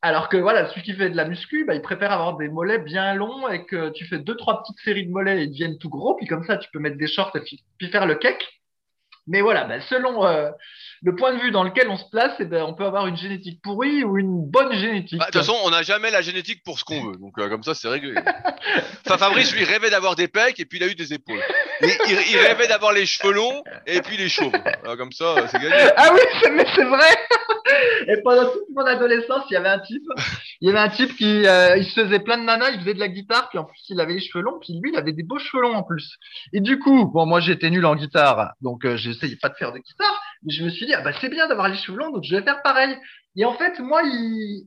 Alors 0.00 0.28
que 0.28 0.36
voilà, 0.36 0.68
celui 0.68 0.82
qui 0.82 0.94
fait 0.94 1.10
de 1.10 1.16
la 1.16 1.24
muscu, 1.24 1.64
bah, 1.64 1.74
il 1.74 1.82
préfère 1.82 2.12
avoir 2.12 2.36
des 2.36 2.48
mollets 2.48 2.78
bien 2.78 3.14
longs 3.14 3.48
et 3.48 3.64
que 3.64 3.90
tu 3.90 4.06
fais 4.06 4.18
deux, 4.18 4.36
trois 4.36 4.62
petites 4.62 4.78
séries 4.78 5.06
de 5.06 5.10
mollets 5.10 5.40
et 5.40 5.44
ils 5.44 5.50
deviennent 5.50 5.78
tout 5.78 5.88
gros, 5.88 6.14
puis 6.14 6.26
comme 6.26 6.44
ça, 6.44 6.56
tu 6.56 6.70
peux 6.72 6.78
mettre 6.78 6.96
des 6.96 7.08
shorts 7.08 7.34
et 7.36 7.40
puis 7.78 7.88
faire 7.88 8.06
le 8.06 8.14
cake. 8.14 8.46
Mais 9.26 9.42
voilà, 9.42 9.64
bah, 9.64 9.80
selon 9.82 10.24
euh, 10.24 10.50
le 11.02 11.14
point 11.14 11.34
de 11.34 11.40
vue 11.40 11.50
dans 11.50 11.62
lequel 11.62 11.88
on 11.88 11.96
se 11.96 12.08
place, 12.10 12.32
eh 12.40 12.44
ben, 12.44 12.62
on 12.64 12.74
peut 12.74 12.84
avoir 12.84 13.06
une 13.06 13.16
génétique 13.16 13.60
pourrie 13.62 14.04
ou 14.04 14.18
une 14.18 14.44
bonne 14.48 14.72
génétique. 14.72 15.18
Bah, 15.18 15.26
de 15.26 15.30
toute 15.32 15.40
façon, 15.42 15.56
on 15.64 15.70
n'a 15.70 15.82
jamais 15.82 16.10
la 16.10 16.22
génétique 16.22 16.62
pour 16.64 16.78
ce 16.78 16.84
qu'on 16.84 17.04
veut. 17.04 17.16
Donc, 17.16 17.38
euh, 17.38 17.48
comme 17.48 17.62
ça, 17.62 17.74
c'est 17.74 17.88
réglé. 17.88 18.14
enfin, 19.06 19.18
Fabrice, 19.18 19.54
lui, 19.54 19.64
rêvait 19.64 19.90
d'avoir 19.90 20.16
des 20.16 20.28
pecs 20.28 20.58
et 20.58 20.64
puis 20.64 20.78
il 20.78 20.84
a 20.84 20.88
eu 20.88 20.94
des 20.94 21.12
épaules. 21.12 21.42
il, 21.82 22.38
rêvait 22.38 22.66
d'avoir 22.66 22.92
les 22.92 23.06
cheveux 23.06 23.32
longs 23.32 23.62
et 23.86 24.00
puis 24.00 24.16
les 24.16 24.28
chauves. 24.28 24.52
comme 24.96 25.12
ça, 25.12 25.34
c'est 25.48 25.60
gagné. 25.60 25.76
Ah 25.96 26.10
oui, 26.12 26.50
mais 26.52 26.66
c'est 26.74 26.84
vrai. 26.84 27.16
Et 28.08 28.16
pendant 28.22 28.50
toute 28.50 28.68
mon 28.74 28.84
adolescence, 28.84 29.44
il 29.50 29.54
y 29.54 29.56
avait 29.56 29.68
un 29.68 29.78
type, 29.80 30.02
il 30.60 30.68
y 30.68 30.70
avait 30.70 30.78
un 30.78 30.88
type 30.88 31.14
qui, 31.16 31.46
euh, 31.46 31.76
il 31.76 31.84
se 31.84 32.04
faisait 32.04 32.20
plein 32.20 32.38
de 32.38 32.44
nanas, 32.44 32.70
il 32.70 32.80
faisait 32.80 32.94
de 32.94 32.98
la 32.98 33.08
guitare, 33.08 33.48
puis 33.50 33.58
en 33.58 33.64
plus, 33.64 33.82
il 33.90 34.00
avait 34.00 34.14
les 34.14 34.20
cheveux 34.20 34.42
longs, 34.42 34.58
puis 34.60 34.72
lui, 34.82 34.90
il 34.92 34.98
avait 34.98 35.12
des 35.12 35.22
beaux 35.22 35.38
cheveux 35.38 35.62
longs 35.62 35.74
en 35.74 35.82
plus. 35.82 36.16
Et 36.52 36.60
du 36.60 36.78
coup, 36.78 37.06
bon, 37.06 37.26
moi, 37.26 37.40
j'étais 37.40 37.70
nul 37.70 37.84
en 37.84 37.96
guitare, 37.96 38.52
donc 38.60 38.82
j'ai 38.84 39.08
j'essayais 39.08 39.36
pas 39.36 39.48
de 39.48 39.54
faire 39.54 39.72
de 39.72 39.78
guitare, 39.78 40.20
je 40.46 40.64
me 40.64 40.70
suis 40.70 40.86
dit, 40.86 40.94
ah 40.94 41.00
bah 41.00 41.12
c'est 41.20 41.28
bien 41.28 41.48
d'avoir 41.48 41.68
les 41.68 41.76
cheveux 41.76 41.98
longs, 41.98 42.10
donc 42.10 42.24
je 42.24 42.36
vais 42.36 42.42
faire 42.42 42.62
pareil. 42.62 42.96
Et 43.36 43.44
en 43.44 43.54
fait, 43.54 43.78
moi, 43.78 44.02
il, 44.04 44.66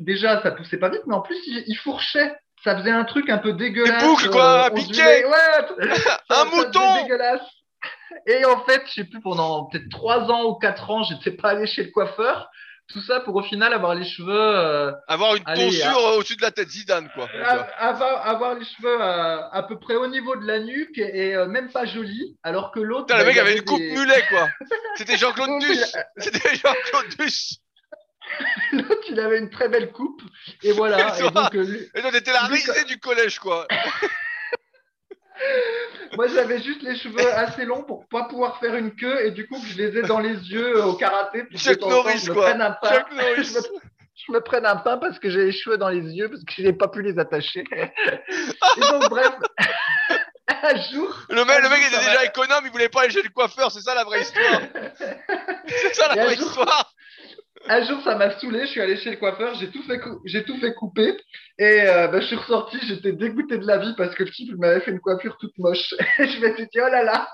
déjà, 0.00 0.42
ça 0.42 0.50
poussait 0.50 0.78
pas 0.78 0.90
vite, 0.90 1.02
mais 1.06 1.14
en 1.14 1.22
plus, 1.22 1.38
il, 1.46 1.76
fourchait. 1.76 2.34
Ça 2.62 2.76
faisait 2.76 2.90
un 2.90 3.04
truc 3.04 3.28
un 3.28 3.38
peu 3.38 3.54
dégueulasse. 3.54 4.02
Des 4.02 4.08
boucles, 4.08 4.30
quoi, 4.30 4.66
euh, 4.66 4.70
piqué 4.70 5.24
Ouais, 5.24 5.88
Un 6.28 6.44
mouton 6.44 7.02
dégueulasse. 7.02 7.40
Et 8.26 8.44
en 8.44 8.64
fait, 8.64 8.82
je 8.86 8.92
sais 8.92 9.04
plus, 9.04 9.20
pendant 9.20 9.64
peut-être 9.64 9.88
trois 9.90 10.30
ans 10.30 10.44
ou 10.44 10.54
quatre 10.54 10.90
ans, 10.90 11.02
j'étais 11.02 11.32
pas 11.32 11.50
allé 11.50 11.66
chez 11.66 11.84
le 11.84 11.90
coiffeur. 11.90 12.50
Tout 12.88 13.00
ça 13.00 13.20
pour 13.20 13.36
au 13.36 13.42
final 13.42 13.72
avoir 13.72 13.94
les 13.94 14.04
cheveux. 14.04 14.30
Euh, 14.30 14.92
avoir 15.08 15.36
une 15.36 15.44
tonsure 15.44 16.14
au-dessus 16.16 16.36
de 16.36 16.42
la 16.42 16.50
tête 16.50 16.68
Zidane, 16.68 17.08
quoi. 17.14 17.28
Avoir, 17.78 18.26
avoir 18.26 18.54
les 18.54 18.64
cheveux 18.64 19.00
à, 19.00 19.48
à, 19.52 19.62
peu 19.62 19.78
près 19.78 19.94
au 19.94 20.08
niveau 20.08 20.36
de 20.36 20.46
la 20.46 20.58
nuque 20.58 20.98
et, 20.98 21.34
euh, 21.34 21.46
même 21.46 21.70
pas 21.70 21.86
joli, 21.86 22.36
alors 22.42 22.70
que 22.70 22.80
l'autre. 22.80 23.06
Le 23.14 23.20
bah, 23.20 23.24
mec 23.24 23.38
avait, 23.38 23.56
une 23.56 23.64
coupe 23.64 23.80
mulet, 23.80 24.24
quoi. 24.28 24.48
C'était 24.96 25.16
Jean-Claude 25.16 25.60
Duss. 25.60 25.96
C'était 26.18 26.54
Jean-Claude 26.56 27.16
Duss. 27.18 27.58
L'autre, 28.72 29.04
il 29.08 29.20
avait 29.20 29.38
une 29.38 29.50
très 29.50 29.68
belle 29.68 29.90
coupe. 29.92 30.22
Et 30.62 30.72
voilà. 30.72 31.18
et, 31.18 31.30
donc, 31.30 31.54
euh, 31.54 31.90
et 31.94 32.02
donc, 32.02 32.14
était 32.14 32.32
la 32.32 32.42
risée 32.42 32.84
du 32.84 32.98
collège, 32.98 33.38
quoi. 33.38 33.66
Moi, 36.16 36.28
j'avais 36.28 36.60
juste 36.60 36.82
les 36.82 36.96
cheveux 36.96 37.32
assez 37.34 37.64
longs 37.64 37.82
pour 37.82 38.06
pas 38.08 38.24
pouvoir 38.24 38.58
faire 38.58 38.74
une 38.74 38.94
queue 38.94 39.24
et 39.24 39.30
du 39.30 39.46
coup, 39.46 39.58
je 39.66 39.76
les 39.76 39.98
ai 39.98 40.02
dans 40.02 40.18
les 40.18 40.34
yeux 40.34 40.84
au 40.84 40.94
karaté. 40.94 41.44
Chuck 41.54 41.80
Norris, 41.80 42.26
quoi. 42.32 42.50
Un 42.50 42.72
pain. 42.72 43.04
Je, 44.24 44.32
me, 44.32 44.40
prenne 44.40 44.66
un 44.66 44.76
pain 44.76 44.98
parce 44.98 45.18
que 45.18 45.30
j'ai 45.30 45.46
les 45.46 45.52
cheveux 45.52 45.78
dans 45.78 45.88
les 45.88 46.00
yeux 46.00 46.28
parce 46.28 46.44
que 46.44 46.52
je 46.56 46.62
n'ai 46.62 46.72
pas 46.72 46.88
pu 46.88 47.02
les 47.02 47.18
attacher. 47.18 47.64
et 47.72 48.80
donc, 48.80 49.08
bref. 49.08 49.32
un 50.62 50.76
jour. 50.92 51.14
Le 51.28 51.44
mec, 51.44 51.62
le 51.62 51.68
mec 51.68 51.80
était 51.86 52.04
déjà 52.04 52.24
économe, 52.24 52.62
il 52.64 52.70
voulait 52.70 52.88
pas 52.88 53.02
aller 53.02 53.10
chez 53.10 53.22
le 53.22 53.30
coiffeur, 53.30 53.70
c'est 53.70 53.80
ça 53.80 53.94
la 53.94 54.04
vraie 54.04 54.20
histoire. 54.20 54.60
c'est 55.66 55.94
ça 55.94 56.14
la 56.14 56.24
vraie 56.24 56.34
histoire 56.34 56.92
un 57.68 57.84
jour, 57.84 58.00
ça 58.02 58.16
m'a 58.16 58.30
saoulé. 58.38 58.60
Je 58.66 58.70
suis 58.72 58.80
allé 58.80 58.96
chez 58.96 59.10
le 59.10 59.16
coiffeur, 59.16 59.54
j'ai 59.54 59.70
tout 59.70 59.82
fait, 59.84 60.00
j'ai 60.24 60.44
tout 60.44 60.58
fait 60.58 60.74
couper. 60.74 61.16
Et 61.58 61.82
euh, 61.82 62.08
bah, 62.08 62.20
je 62.20 62.26
suis 62.26 62.36
ressorti, 62.36 62.78
j'étais 62.86 63.12
dégoûté 63.12 63.58
de 63.58 63.66
la 63.66 63.78
vie 63.78 63.94
parce 63.96 64.14
que 64.14 64.24
le 64.24 64.30
type 64.30 64.54
m'avait 64.56 64.80
fait 64.80 64.90
une 64.90 65.00
coiffure 65.00 65.36
toute 65.38 65.56
moche. 65.58 65.94
Et 66.18 66.26
je 66.28 66.40
me 66.40 66.54
suis 66.54 66.64
dit, 66.64 66.80
oh 66.80 66.88
là 66.88 67.02
là, 67.02 67.28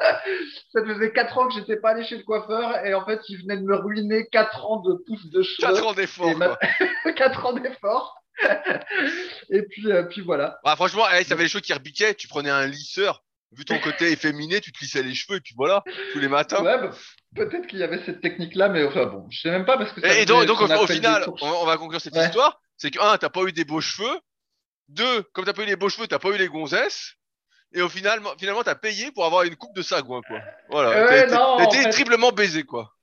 ça 0.72 0.84
faisait 0.84 1.12
4 1.12 1.38
ans 1.38 1.48
que 1.48 1.54
j'étais 1.54 1.76
pas 1.76 1.90
allé 1.90 2.04
chez 2.04 2.16
le 2.16 2.24
coiffeur. 2.24 2.84
Et 2.84 2.94
en 2.94 3.04
fait, 3.04 3.20
il 3.28 3.42
venait 3.42 3.56
de 3.56 3.64
me 3.64 3.76
ruiner 3.76 4.26
4 4.30 4.66
ans 4.66 4.80
de 4.80 4.94
pouces 5.06 5.30
de 5.30 5.42
cheveux. 5.42 5.72
4 5.72 5.86
ans 5.86 5.92
d'effort. 5.94 6.58
4 7.16 7.46
ans 7.46 7.52
d'effort. 7.54 8.14
et 9.50 9.62
puis, 9.62 9.90
euh, 9.90 10.04
puis 10.04 10.20
voilà. 10.20 10.58
Bah, 10.64 10.76
franchement, 10.76 11.04
ça 11.04 11.34
avait 11.34 11.44
les 11.44 11.48
cheveux 11.48 11.60
qui 11.62 11.72
rebiquaient. 11.72 12.14
Tu 12.14 12.28
prenais 12.28 12.50
un 12.50 12.66
lisseur. 12.66 13.22
Vu 13.52 13.64
ton 13.64 13.78
côté 13.78 14.12
efféminé, 14.12 14.60
tu 14.60 14.72
te 14.72 14.78
lissais 14.80 15.02
les 15.02 15.14
cheveux 15.14 15.38
et 15.38 15.40
puis 15.40 15.54
voilà, 15.56 15.82
tous 16.12 16.18
les 16.18 16.28
matins. 16.28 16.62
Ouais, 16.62 16.78
bah, 16.78 16.90
Peut-être 17.34 17.66
qu'il 17.66 17.78
y 17.78 17.82
avait 17.82 18.02
cette 18.04 18.20
technique-là, 18.20 18.68
mais 18.68 18.84
enfin 18.84 19.06
bon, 19.06 19.26
je 19.30 19.40
sais 19.40 19.50
même 19.50 19.66
pas 19.66 19.76
parce 19.76 19.92
que. 19.92 20.04
et 20.06 20.24
donc, 20.24 20.48
au, 20.48 20.86
final, 20.86 21.26
on, 21.42 21.66
va 21.66 21.76
conclure 21.76 22.00
cette 22.00 22.16
histoire. 22.16 22.60
C'est 22.76 22.90
que 22.90 23.00
un, 23.00 23.18
t'as 23.18 23.28
pas 23.28 23.42
eu 23.42 23.52
des 23.52 23.64
beaux 23.64 23.80
cheveux. 23.80 24.18
Deux, 24.88 25.22
comme 25.34 25.44
t'as 25.44 25.52
pas 25.52 25.62
eu 25.62 25.66
les 25.66 25.76
beaux 25.76 25.90
cheveux, 25.90 26.06
t'as 26.06 26.18
pas 26.18 26.30
eu 26.30 26.38
les 26.38 26.48
gonzesses. 26.48 27.14
et 27.72 27.82
au 27.82 27.88
final, 27.90 28.20
finalement, 28.38 28.62
t'as 28.62 28.74
payé 28.74 29.12
pour 29.12 29.26
avoir 29.26 29.42
une 29.42 29.56
coupe 29.56 29.76
de 29.76 29.82
sagouin, 29.82 30.22
quoi. 30.26 30.40
Voilà. 30.70 31.04
Ouais, 31.04 31.26
T'as- 31.26 31.64
été 31.64 31.82
fait- 31.82 31.90
triplement 31.90 32.32
baisé, 32.32 32.62
quoi. 32.62 32.94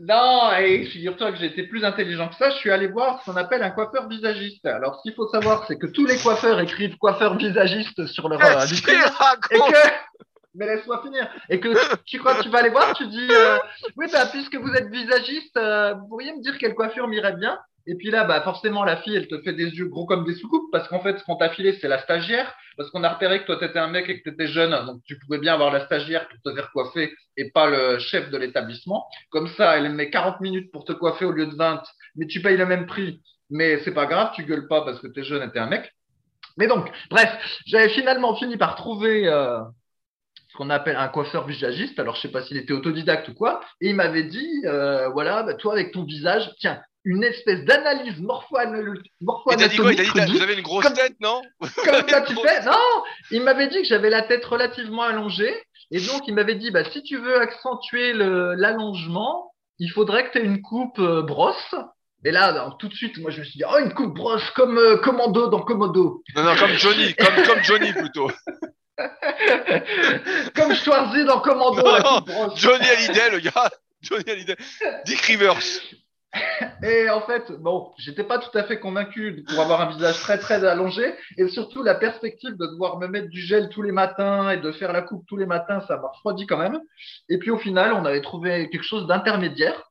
Non, 0.00 0.52
et 0.56 0.86
figure-toi 0.86 1.32
que 1.32 1.42
été 1.42 1.64
plus 1.64 1.84
intelligent 1.84 2.28
que 2.28 2.36
ça. 2.36 2.50
Je 2.50 2.56
suis 2.56 2.70
allé 2.70 2.86
voir 2.86 3.20
ce 3.20 3.30
qu'on 3.30 3.36
appelle 3.36 3.62
un 3.62 3.70
coiffeur 3.70 4.08
visagiste. 4.08 4.64
Alors, 4.64 4.96
ce 4.96 5.02
qu'il 5.02 5.14
faut 5.14 5.28
savoir, 5.28 5.64
c'est 5.66 5.76
que 5.76 5.86
tous 5.86 6.06
les 6.06 6.16
coiffeurs 6.18 6.60
écrivent 6.60 6.96
coiffeur 6.98 7.36
visagiste 7.36 8.06
sur 8.06 8.28
leur 8.28 8.40
euh, 8.40 8.54
Qu'est-ce 8.60 8.74
vitrine. 8.74 9.00
Et 9.50 9.58
que, 9.58 9.88
mais 10.58 10.66
laisse-moi 10.66 11.00
finir. 11.02 11.28
Et 11.48 11.60
que 11.60 11.68
tu 12.04 12.18
crois 12.18 12.34
que 12.34 12.42
tu 12.42 12.50
vas 12.50 12.58
aller 12.58 12.70
voir, 12.70 12.92
tu 12.94 13.06
dis, 13.06 13.28
euh, 13.30 13.58
oui, 13.96 14.06
bah, 14.12 14.26
puisque 14.30 14.56
vous 14.56 14.72
êtes 14.74 14.90
visagiste, 14.90 15.56
euh, 15.56 15.94
vous 15.94 16.08
pourriez 16.08 16.32
me 16.32 16.42
dire 16.42 16.58
quelle 16.58 16.74
coiffure 16.74 17.08
m'irait 17.08 17.36
bien. 17.36 17.58
Et 17.86 17.94
puis 17.94 18.10
là, 18.10 18.24
bah, 18.24 18.42
forcément, 18.42 18.84
la 18.84 18.98
fille, 18.98 19.16
elle 19.16 19.28
te 19.28 19.40
fait 19.40 19.54
des 19.54 19.70
yeux 19.70 19.88
gros 19.88 20.04
comme 20.04 20.24
des 20.26 20.34
soucoupes 20.34 20.70
parce 20.70 20.86
qu'en 20.88 21.00
fait, 21.00 21.18
ce 21.18 21.24
qu'on 21.24 21.36
t'a 21.36 21.48
filé, 21.48 21.78
c'est 21.80 21.88
la 21.88 21.98
stagiaire. 21.98 22.54
Parce 22.76 22.90
qu'on 22.90 23.02
a 23.02 23.08
repéré 23.08 23.40
que 23.40 23.46
toi, 23.46 23.56
t'étais 23.56 23.78
un 23.78 23.88
mec 23.88 24.08
et 24.08 24.20
que 24.20 24.28
t'étais 24.28 24.46
jeune. 24.46 24.70
Donc, 24.86 25.02
tu 25.04 25.18
pouvais 25.18 25.38
bien 25.38 25.54
avoir 25.54 25.72
la 25.72 25.84
stagiaire 25.86 26.28
pour 26.28 26.38
te 26.44 26.54
faire 26.54 26.70
coiffer 26.70 27.12
et 27.36 27.50
pas 27.50 27.68
le 27.68 27.98
chef 27.98 28.30
de 28.30 28.36
l'établissement. 28.36 29.06
Comme 29.30 29.48
ça, 29.48 29.76
elle 29.76 29.90
met 29.90 30.10
40 30.10 30.40
minutes 30.40 30.70
pour 30.70 30.84
te 30.84 30.92
coiffer 30.92 31.24
au 31.24 31.32
lieu 31.32 31.46
de 31.46 31.56
20, 31.56 31.82
mais 32.16 32.26
tu 32.26 32.42
payes 32.42 32.56
le 32.56 32.66
même 32.66 32.86
prix. 32.86 33.20
Mais 33.50 33.78
c'est 33.84 33.94
pas 33.94 34.06
grave, 34.06 34.32
tu 34.34 34.44
gueules 34.44 34.68
pas 34.68 34.82
parce 34.82 35.00
que 35.00 35.06
t'es 35.06 35.24
jeune 35.24 35.42
et 35.42 35.50
t'es 35.50 35.58
un 35.58 35.66
mec. 35.66 35.90
Mais 36.58 36.66
donc, 36.66 36.90
bref, 37.10 37.30
j'avais 37.66 37.88
finalement 37.88 38.36
fini 38.36 38.56
par 38.56 38.74
trouver 38.74 39.26
euh, 39.26 39.60
qu'on 40.58 40.70
appelle 40.70 40.96
un 40.96 41.06
coiffeur 41.08 41.46
visagiste. 41.46 41.98
Alors, 42.00 42.16
je 42.16 42.22
sais 42.22 42.28
pas 42.32 42.42
s'il 42.42 42.56
était 42.56 42.72
autodidacte 42.72 43.28
ou 43.28 43.34
quoi. 43.34 43.60
Et 43.80 43.90
il 43.90 43.94
m'avait 43.94 44.24
dit, 44.24 44.50
euh, 44.66 45.08
voilà, 45.10 45.44
bah, 45.44 45.54
toi 45.54 45.72
avec 45.72 45.92
ton 45.92 46.02
visage, 46.02 46.50
tiens, 46.58 46.80
une 47.04 47.22
espèce 47.22 47.64
d'analyse 47.64 48.20
morpho-anal- 48.20 48.94
Il 48.96 49.02
dit 49.02 49.08
quoi? 49.20 49.20
Il 49.20 49.26
morpho-anatomique 49.26 50.00
vous 50.28 50.42
avez 50.42 50.54
une 50.54 50.62
grosse 50.62 50.84
Comme- 50.84 50.94
tête, 50.94 51.14
non? 51.20 51.40
comme 51.60 51.68
ça 52.08 52.22
tu 52.22 52.34
fais 52.34 52.64
Non, 52.66 52.72
il 53.30 53.42
m'avait 53.42 53.68
dit 53.68 53.80
que 53.82 53.86
j'avais 53.88 54.10
la 54.10 54.22
tête 54.22 54.44
relativement 54.44 55.02
allongée. 55.02 55.54
Et 55.92 56.00
donc, 56.00 56.22
il 56.26 56.34
m'avait 56.34 56.56
dit, 56.56 56.70
bah, 56.72 56.84
si 56.90 57.02
tu 57.04 57.16
veux 57.16 57.40
accentuer 57.40 58.12
l'allongement, 58.12 59.52
il 59.78 59.90
faudrait 59.92 60.26
que 60.26 60.32
tu 60.32 60.38
aies 60.38 60.44
une 60.44 60.60
coupe 60.60 60.98
euh, 60.98 61.22
brosse. 61.22 61.74
Et 62.24 62.32
là, 62.32 62.46
alors, 62.46 62.76
tout 62.78 62.88
de 62.88 62.94
suite, 62.94 63.16
moi, 63.18 63.30
je 63.30 63.38
me 63.38 63.44
suis 63.44 63.58
dit, 63.58 63.64
oh, 63.66 63.78
une 63.78 63.94
coupe 63.94 64.12
brosse 64.14 64.50
comme 64.56 64.76
euh, 64.76 64.96
Commando 64.96 65.46
dans 65.46 65.60
Komodo. 65.60 66.22
Non, 66.34 66.42
non, 66.42 66.56
comme 66.56 66.72
Johnny, 66.72 67.14
comme, 67.14 67.42
comme 67.46 67.62
Johnny 67.62 67.92
plutôt. 67.92 68.28
comme 70.54 70.74
Schwarzy 70.74 71.24
dans 71.24 71.40
Commando. 71.40 71.82
Johnny 72.56 72.84
Hallyday, 72.88 73.30
le 73.30 73.38
gars. 73.40 73.70
Johnny 74.02 74.24
Hallyday. 74.28 74.56
Dick 75.04 75.20
Rivers. 75.20 75.58
Et 76.82 77.08
en 77.08 77.22
fait, 77.22 77.50
bon, 77.52 77.90
j'étais 77.98 78.22
pas 78.22 78.38
tout 78.38 78.56
à 78.56 78.62
fait 78.64 78.78
convaincu 78.78 79.44
pour 79.48 79.60
avoir 79.60 79.80
un 79.80 79.90
visage 79.90 80.20
très 80.20 80.38
très 80.38 80.62
allongé 80.62 81.14
et 81.38 81.48
surtout 81.48 81.82
la 81.82 81.94
perspective 81.94 82.50
de 82.50 82.66
devoir 82.66 82.98
me 82.98 83.08
mettre 83.08 83.28
du 83.28 83.40
gel 83.40 83.70
tous 83.70 83.80
les 83.82 83.92
matins 83.92 84.50
et 84.50 84.58
de 84.58 84.70
faire 84.72 84.92
la 84.92 85.00
coupe 85.00 85.24
tous 85.26 85.38
les 85.38 85.46
matins, 85.46 85.80
ça 85.88 85.96
m'a 85.96 86.08
refroidi 86.08 86.46
quand 86.46 86.58
même. 86.58 86.78
Et 87.30 87.38
puis 87.38 87.50
au 87.50 87.56
final, 87.58 87.94
on 87.94 88.04
avait 88.04 88.20
trouvé 88.20 88.68
quelque 88.68 88.84
chose 88.84 89.06
d'intermédiaire 89.06 89.90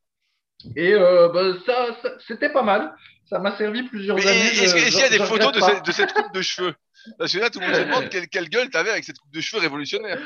et 0.76 0.94
euh, 0.94 1.30
bah, 1.30 1.54
ça, 1.66 1.88
ça- 2.04 2.14
c'était 2.28 2.50
pas 2.50 2.64
mal. 2.64 2.94
Ça 3.30 3.40
m'a 3.40 3.58
servi 3.58 3.84
plusieurs 3.84 4.16
Mais 4.16 4.28
années. 4.28 4.40
est-ce 4.40 4.76
qu'il 4.76 5.00
y 5.00 5.04
a 5.04 5.10
des 5.10 5.20
photos 5.20 5.52
de 5.84 5.92
cette 5.92 6.14
coupe 6.14 6.34
de 6.34 6.42
cheveux? 6.42 6.76
Parce 7.18 7.34
que 7.34 7.40
là, 7.40 7.50
tout 7.50 7.60
le 7.60 7.66
monde 7.66 7.76
se 7.76 7.82
demande 7.82 8.10
quelle, 8.12 8.28
quelle 8.28 8.50
gueule 8.50 8.70
t'avais 8.70 8.92
avec 8.92 9.04
cette 9.04 9.20
coupe 9.20 9.34
de 9.34 9.42
cheveux 9.42 9.62
révolutionnaire. 9.62 10.20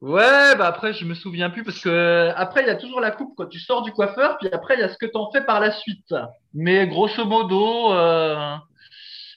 Ouais, 0.00 0.56
bah 0.56 0.66
après, 0.66 0.94
je 0.94 1.04
me 1.04 1.14
souviens 1.14 1.50
plus 1.50 1.62
parce 1.62 1.78
que 1.78 2.32
après, 2.34 2.62
il 2.62 2.66
y 2.66 2.70
a 2.70 2.76
toujours 2.76 3.00
la 3.00 3.10
coupe 3.10 3.34
quand 3.36 3.46
tu 3.46 3.58
sors 3.58 3.82
du 3.82 3.92
coiffeur, 3.92 4.38
puis 4.38 4.48
après, 4.50 4.74
il 4.74 4.80
y 4.80 4.82
a 4.82 4.88
ce 4.88 4.96
que 4.96 5.04
t'en 5.04 5.30
fais 5.30 5.42
par 5.42 5.60
la 5.60 5.72
suite. 5.72 6.14
Mais 6.54 6.86
grosso 6.86 7.26
modo, 7.26 7.92
euh, 7.92 8.56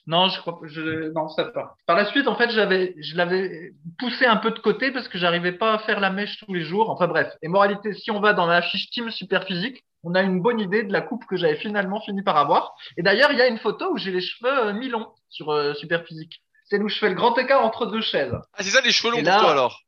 non, 0.06 0.28
je 0.28 0.40
crois, 0.40 0.60
je, 0.64 1.12
non, 1.12 1.28
ça 1.28 1.44
pas. 1.44 1.76
Par 1.86 1.96
la 1.96 2.04
suite, 2.06 2.28
en 2.28 2.36
fait, 2.36 2.50
j'avais, 2.50 2.94
je 2.98 3.16
l'avais 3.16 3.72
poussé 3.98 4.26
un 4.26 4.36
peu 4.36 4.50
de 4.50 4.58
côté 4.58 4.90
parce 4.90 5.08
que 5.08 5.18
j'arrivais 5.18 5.52
pas 5.52 5.74
à 5.74 5.78
faire 5.78 6.00
la 6.00 6.10
mèche 6.10 6.38
tous 6.38 6.52
les 6.52 6.62
jours. 6.62 6.90
Enfin 6.90 7.06
bref. 7.06 7.32
Et 7.42 7.48
moralité, 7.48 7.94
si 7.94 8.10
on 8.10 8.20
va 8.20 8.34
dans 8.34 8.46
la 8.46 8.60
fiche 8.60 8.90
Team 8.90 9.10
Super 9.10 9.44
Physique, 9.44 9.82
on 10.02 10.14
a 10.14 10.22
une 10.22 10.42
bonne 10.42 10.60
idée 10.60 10.82
de 10.82 10.92
la 10.92 11.00
coupe 11.00 11.24
que 11.24 11.36
j'avais 11.36 11.56
finalement 11.56 12.00
fini 12.00 12.22
par 12.22 12.36
avoir. 12.36 12.74
Et 12.98 13.02
d'ailleurs, 13.02 13.32
il 13.32 13.38
y 13.38 13.42
a 13.42 13.48
une 13.48 13.58
photo 13.58 13.92
où 13.92 13.96
j'ai 13.96 14.10
les 14.10 14.20
cheveux 14.20 14.66
euh, 14.66 14.72
mi-longs 14.74 15.08
sur 15.30 15.50
euh, 15.50 15.72
Super 15.74 16.04
Physique. 16.04 16.42
C'est 16.64 16.80
où 16.80 16.88
je 16.88 16.98
fais 16.98 17.10
le 17.10 17.14
grand 17.14 17.36
écart 17.38 17.62
entre 17.64 17.86
deux 17.86 18.00
chaises. 18.00 18.34
Ah, 18.54 18.62
c'est 18.62 18.70
ça 18.70 18.80
les 18.80 18.92
cheveux 18.92 19.12
longs 19.12 19.22
pour 19.22 19.36
toi 19.36 19.50
alors 19.50 19.83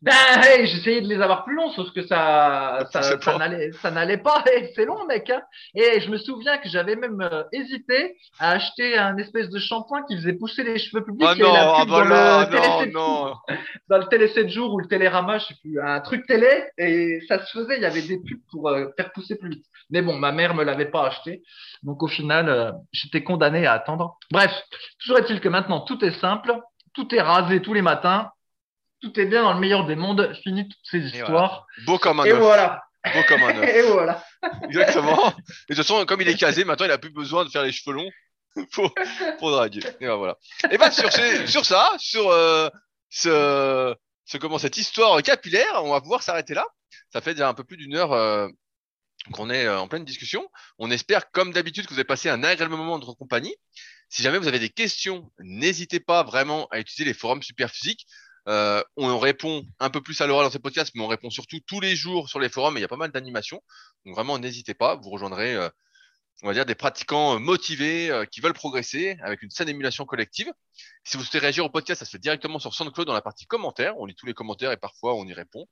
Ben, 0.00 0.12
hey, 0.44 0.64
j'essayais 0.66 1.00
de 1.00 1.08
les 1.08 1.20
avoir 1.20 1.44
plus 1.44 1.56
longs, 1.56 1.70
sauf 1.72 1.90
que 1.92 2.06
ça, 2.06 2.86
ça, 2.92 3.02
C'est 3.02 3.20
ça 3.20 3.36
n'allait, 3.36 3.72
ça 3.72 3.90
n'allait 3.90 4.18
pas. 4.18 4.44
Hey, 4.46 4.70
c'est 4.76 4.84
long, 4.84 5.04
mec. 5.06 5.28
Hein. 5.28 5.42
Et 5.74 6.00
je 6.00 6.08
me 6.08 6.18
souviens 6.18 6.58
que 6.58 6.68
j'avais 6.68 6.94
même 6.94 7.20
euh, 7.20 7.42
hésité 7.52 8.16
à 8.38 8.52
acheter 8.52 8.96
un 8.96 9.16
espèce 9.16 9.50
de 9.50 9.58
shampoing 9.58 10.04
qui 10.04 10.16
faisait 10.16 10.34
pousser 10.34 10.62
les 10.62 10.78
cheveux 10.78 11.04
publics. 11.04 11.28
Ah 11.28 11.34
non, 11.34 11.52
ah 11.52 11.84
bah 11.84 11.90
dans, 11.90 12.04
là, 12.04 12.44
le 12.44 12.50
télé 12.50 12.68
non, 12.68 12.78
7 12.78 12.92
non. 12.94 13.34
dans 13.88 13.98
le 13.98 14.06
télé 14.06 14.28
7 14.28 14.48
jours 14.48 14.72
ou 14.72 14.78
le 14.78 14.86
télérama, 14.86 15.38
je 15.38 15.46
sais 15.46 15.56
plus, 15.60 15.80
un 15.80 16.00
truc 16.00 16.26
télé, 16.28 16.62
et 16.78 17.18
ça 17.26 17.44
se 17.44 17.58
faisait. 17.58 17.78
Il 17.78 17.82
y 17.82 17.86
avait 17.86 18.02
des 18.02 18.18
pubs 18.18 18.38
pour 18.52 18.68
euh, 18.68 18.86
faire 18.96 19.10
pousser 19.12 19.36
plus 19.36 19.50
vite. 19.50 19.64
Mais 19.90 20.00
bon, 20.00 20.16
ma 20.16 20.30
mère 20.30 20.54
me 20.54 20.62
l'avait 20.62 20.90
pas 20.90 21.08
acheté, 21.08 21.42
donc 21.82 22.04
au 22.04 22.08
final, 22.08 22.48
euh, 22.48 22.70
j'étais 22.92 23.24
condamné 23.24 23.66
à 23.66 23.72
attendre. 23.72 24.16
Bref, 24.30 24.52
toujours 25.00 25.18
est-il 25.18 25.40
que 25.40 25.48
maintenant 25.48 25.80
tout 25.80 26.04
est 26.04 26.20
simple, 26.20 26.56
tout 26.94 27.12
est 27.16 27.20
rasé 27.20 27.60
tous 27.60 27.74
les 27.74 27.82
matins, 27.82 28.30
tout 29.00 29.18
est 29.20 29.26
bien 29.26 29.42
dans 29.42 29.52
le 29.54 29.60
meilleur 29.60 29.86
des 29.86 29.96
mondes, 29.96 30.32
fini 30.42 30.68
toutes 30.68 30.78
ces 30.84 30.98
histoires. 30.98 31.66
Beau 31.86 31.98
comme 31.98 32.20
un 32.20 32.24
Et 32.24 32.32
voilà. 32.32 32.82
Beau 33.14 33.22
comme 33.28 33.42
un 33.42 33.56
œuf. 33.62 33.68
Et 33.68 33.82
voilà. 33.82 34.24
Exactement. 34.64 35.28
Et 35.28 35.32
de 35.32 35.42
toute 35.68 35.76
façon, 35.76 36.04
comme 36.06 36.20
il 36.20 36.28
est 36.28 36.36
casé, 36.36 36.64
maintenant 36.64 36.86
il 36.86 36.92
a 36.92 36.98
plus 36.98 37.10
besoin 37.10 37.44
de 37.44 37.50
faire 37.50 37.62
les 37.62 37.72
cheveux 37.72 37.94
longs 37.94 38.10
pour, 38.72 38.92
pour 39.38 39.50
draguer. 39.50 39.80
Et 40.00 40.06
ben 40.06 40.16
voilà. 40.16 40.36
Et 40.70 40.78
ben 40.78 40.90
sur, 40.90 41.10
ces- 41.12 41.46
sur 41.46 41.64
ça, 41.64 41.90
sur 41.98 42.28
euh, 42.30 42.68
ce, 43.10 43.94
ce 44.24 44.36
comment 44.38 44.58
cette 44.58 44.76
histoire 44.76 45.22
capillaire, 45.22 45.82
on 45.84 45.92
va 45.92 46.00
pouvoir 46.00 46.22
s'arrêter 46.22 46.54
là. 46.54 46.64
Ça 47.12 47.20
fait 47.20 47.34
déjà 47.34 47.48
un 47.48 47.54
peu 47.54 47.64
plus 47.64 47.76
d'une 47.76 47.94
heure 47.94 48.12
euh, 48.12 48.48
qu'on 49.32 49.48
est 49.50 49.66
euh, 49.66 49.78
en 49.78 49.88
pleine 49.88 50.04
discussion. 50.04 50.48
On 50.78 50.90
espère, 50.90 51.30
comme 51.30 51.52
d'habitude, 51.52 51.84
que 51.86 51.90
vous 51.90 51.98
avez 51.98 52.04
passé 52.04 52.28
un 52.28 52.42
agréable 52.42 52.74
moment 52.74 52.94
en 52.94 52.98
notre 52.98 53.14
compagnie. 53.14 53.54
Si 54.10 54.22
jamais 54.22 54.38
vous 54.38 54.48
avez 54.48 54.58
des 54.58 54.70
questions, 54.70 55.30
n'hésitez 55.38 56.00
pas 56.00 56.22
vraiment 56.22 56.66
à 56.70 56.80
utiliser 56.80 57.04
les 57.04 57.14
forums 57.14 57.42
Superphysique. 57.42 58.06
Euh, 58.46 58.82
on 58.96 59.18
répond 59.18 59.64
un 59.80 59.90
peu 59.90 60.00
plus 60.00 60.20
à 60.20 60.26
l'oral 60.26 60.46
dans 60.46 60.50
ces 60.50 60.58
podcasts, 60.58 60.94
mais 60.94 61.02
on 61.02 61.08
répond 61.08 61.30
surtout 61.30 61.58
tous 61.66 61.80
les 61.80 61.96
jours 61.96 62.28
sur 62.28 62.38
les 62.40 62.48
forums 62.48 62.76
et 62.76 62.80
il 62.80 62.82
y 62.82 62.84
a 62.84 62.88
pas 62.88 62.96
mal 62.96 63.10
d'animations. 63.10 63.60
Donc 64.04 64.14
vraiment, 64.14 64.38
n'hésitez 64.38 64.74
pas, 64.74 64.96
vous 64.96 65.10
rejoindrez, 65.10 65.54
euh, 65.54 65.68
on 66.42 66.46
va 66.48 66.54
dire, 66.54 66.64
des 66.64 66.74
pratiquants 66.74 67.34
euh, 67.34 67.38
motivés 67.38 68.10
qui 68.30 68.40
veulent 68.40 68.52
progresser 68.54 69.18
avec 69.22 69.42
une 69.42 69.50
saine 69.50 69.68
émulation 69.68 70.04
collective. 70.06 70.50
Si 71.04 71.16
vous 71.16 71.24
souhaitez 71.24 71.40
réagir 71.40 71.64
au 71.64 71.70
podcast, 71.70 71.98
ça 71.98 72.04
se 72.04 72.10
fait 72.12 72.18
directement 72.18 72.58
sur 72.58 72.72
SoundCloud 72.74 73.06
dans 73.06 73.12
la 73.12 73.22
partie 73.22 73.46
commentaires. 73.46 73.94
On 73.98 74.06
lit 74.06 74.14
tous 74.14 74.26
les 74.26 74.34
commentaires 74.34 74.72
et 74.72 74.76
parfois 74.76 75.14
on 75.14 75.26
y 75.26 75.32
répond 75.34 75.66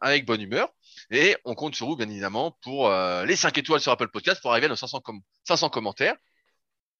avec 0.00 0.24
bonne 0.26 0.40
humeur. 0.40 0.68
Et 1.10 1.36
on 1.44 1.54
compte 1.54 1.74
sur 1.74 1.86
vous, 1.86 1.96
bien 1.96 2.08
évidemment, 2.08 2.58
pour 2.62 2.90
les 3.24 3.36
5 3.36 3.56
étoiles 3.58 3.80
sur 3.80 3.92
Apple 3.92 4.08
Podcast 4.08 4.40
pour 4.42 4.50
arriver 4.50 4.66
à 4.66 4.70
nos 4.70 4.76
500, 4.76 5.00
com- 5.00 5.20
500 5.46 5.68
commentaires. 5.70 6.16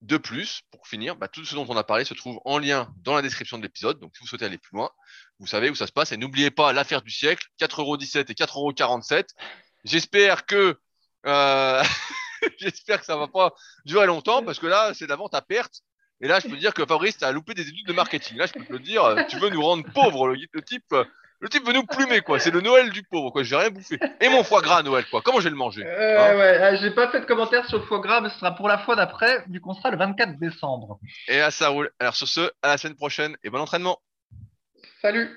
De 0.03 0.17
plus, 0.17 0.63
pour 0.73 0.89
finir, 0.89 1.15
bah, 1.15 1.29
tout 1.29 1.45
ce 1.45 1.55
dont 1.55 1.65
on 1.69 1.77
a 1.77 1.85
parlé 1.85 2.05
se 2.05 2.13
trouve 2.13 2.41
en 2.45 2.59
lien 2.59 2.93
dans 2.99 3.15
la 3.15 3.23
description 3.23 3.57
de 3.57 3.63
l'épisode. 3.63 4.01
Donc, 4.01 4.11
si 4.17 4.21
vous 4.21 4.27
souhaitez 4.27 4.45
aller 4.45 4.59
plus 4.59 4.77
loin, 4.77 4.91
vous 5.39 5.47
savez 5.47 5.71
où 5.71 5.77
ça 5.77 5.87
se 5.87 5.93
passe. 5.93 6.11
Et 6.11 6.17
n'oubliez 6.17 6.51
pas 6.51 6.73
l'affaire 6.73 7.03
du 7.03 7.11
siècle, 7.11 7.47
4,17€ 7.61 8.31
et 8.31 8.35
4,47€. 8.35 9.27
J'espère 9.85 10.45
que 10.45 10.77
euh, 11.27 11.83
j'espère 12.59 12.99
que 12.99 13.07
ça 13.07 13.17
va 13.17 13.29
pas 13.29 13.55
durer 13.85 14.07
longtemps 14.07 14.43
parce 14.43 14.59
que 14.59 14.67
là, 14.67 14.93
c'est 14.93 15.07
la 15.07 15.15
vente 15.17 15.35
à 15.35 15.43
perte. 15.43 15.83
Et 16.21 16.27
là, 16.27 16.41
je 16.41 16.49
peux 16.49 16.57
dire 16.57 16.75
que 16.75 16.85
Fabrice, 16.85 17.19
t'as 17.19 17.31
loupé 17.31 17.55
des 17.55 17.69
études 17.69 17.87
de 17.87 17.93
marketing. 17.93 18.37
Là, 18.39 18.47
je 18.47 18.53
peux 18.53 18.65
te 18.65 18.73
le 18.73 18.81
dire, 18.81 19.17
tu 19.29 19.39
veux 19.39 19.51
nous 19.51 19.63
rendre 19.63 19.85
pauvres. 19.93 20.29
Le, 20.29 20.37
le 20.53 20.63
type, 20.63 20.95
le 21.43 21.49
type 21.49 21.67
veut 21.67 21.73
nous 21.73 21.85
plumer, 21.85 22.21
quoi. 22.21 22.39
C'est 22.39 22.53
le 22.53 22.61
Noël 22.61 22.91
du 22.91 23.03
pauvre, 23.03 23.31
quoi. 23.31 23.43
J'ai 23.43 23.57
rien 23.57 23.71
bouffé. 23.71 23.99
Et 24.21 24.29
mon 24.29 24.45
foie 24.45 24.63
gras 24.63 24.79
à 24.79 24.83
Noël, 24.85 25.05
quoi. 25.11 25.23
Comment 25.23 25.41
je 25.41 25.45
vais 25.45 25.51
le 25.51 25.57
manger 25.57 25.85
Euh, 25.85 26.19
Hein 26.21 26.37
ouais, 26.37 26.63
euh, 26.63 26.77
j'ai 26.81 26.93
pas 26.93 27.09
fait 27.11 27.19
de 27.21 27.25
commentaire 27.27 27.67
sur 27.69 27.79
le 27.79 27.85
foie 27.85 27.99
gras, 27.99 28.21
mais 28.21 28.29
ce 28.31 28.39
sera 28.39 28.55
pour 28.55 28.69
la 28.69 28.79
fois 28.79 28.95
d'après, 28.95 29.45
vu 29.51 29.61
qu'on 29.61 29.75
sera 29.75 29.91
le 29.91 29.97
24 29.99 30.39
décembre. 30.39 31.01
Et 31.27 31.39
là, 31.39 31.51
ça 31.51 31.69
roule. 31.69 31.91
Alors, 31.99 32.15
sur 32.15 32.29
ce, 32.29 32.41
à 32.63 32.69
la 32.69 32.79
semaine 32.79 32.95
prochaine 32.97 33.37
et 33.43 33.51
bon 33.51 33.59
entraînement. 33.59 33.99
Salut 35.03 35.37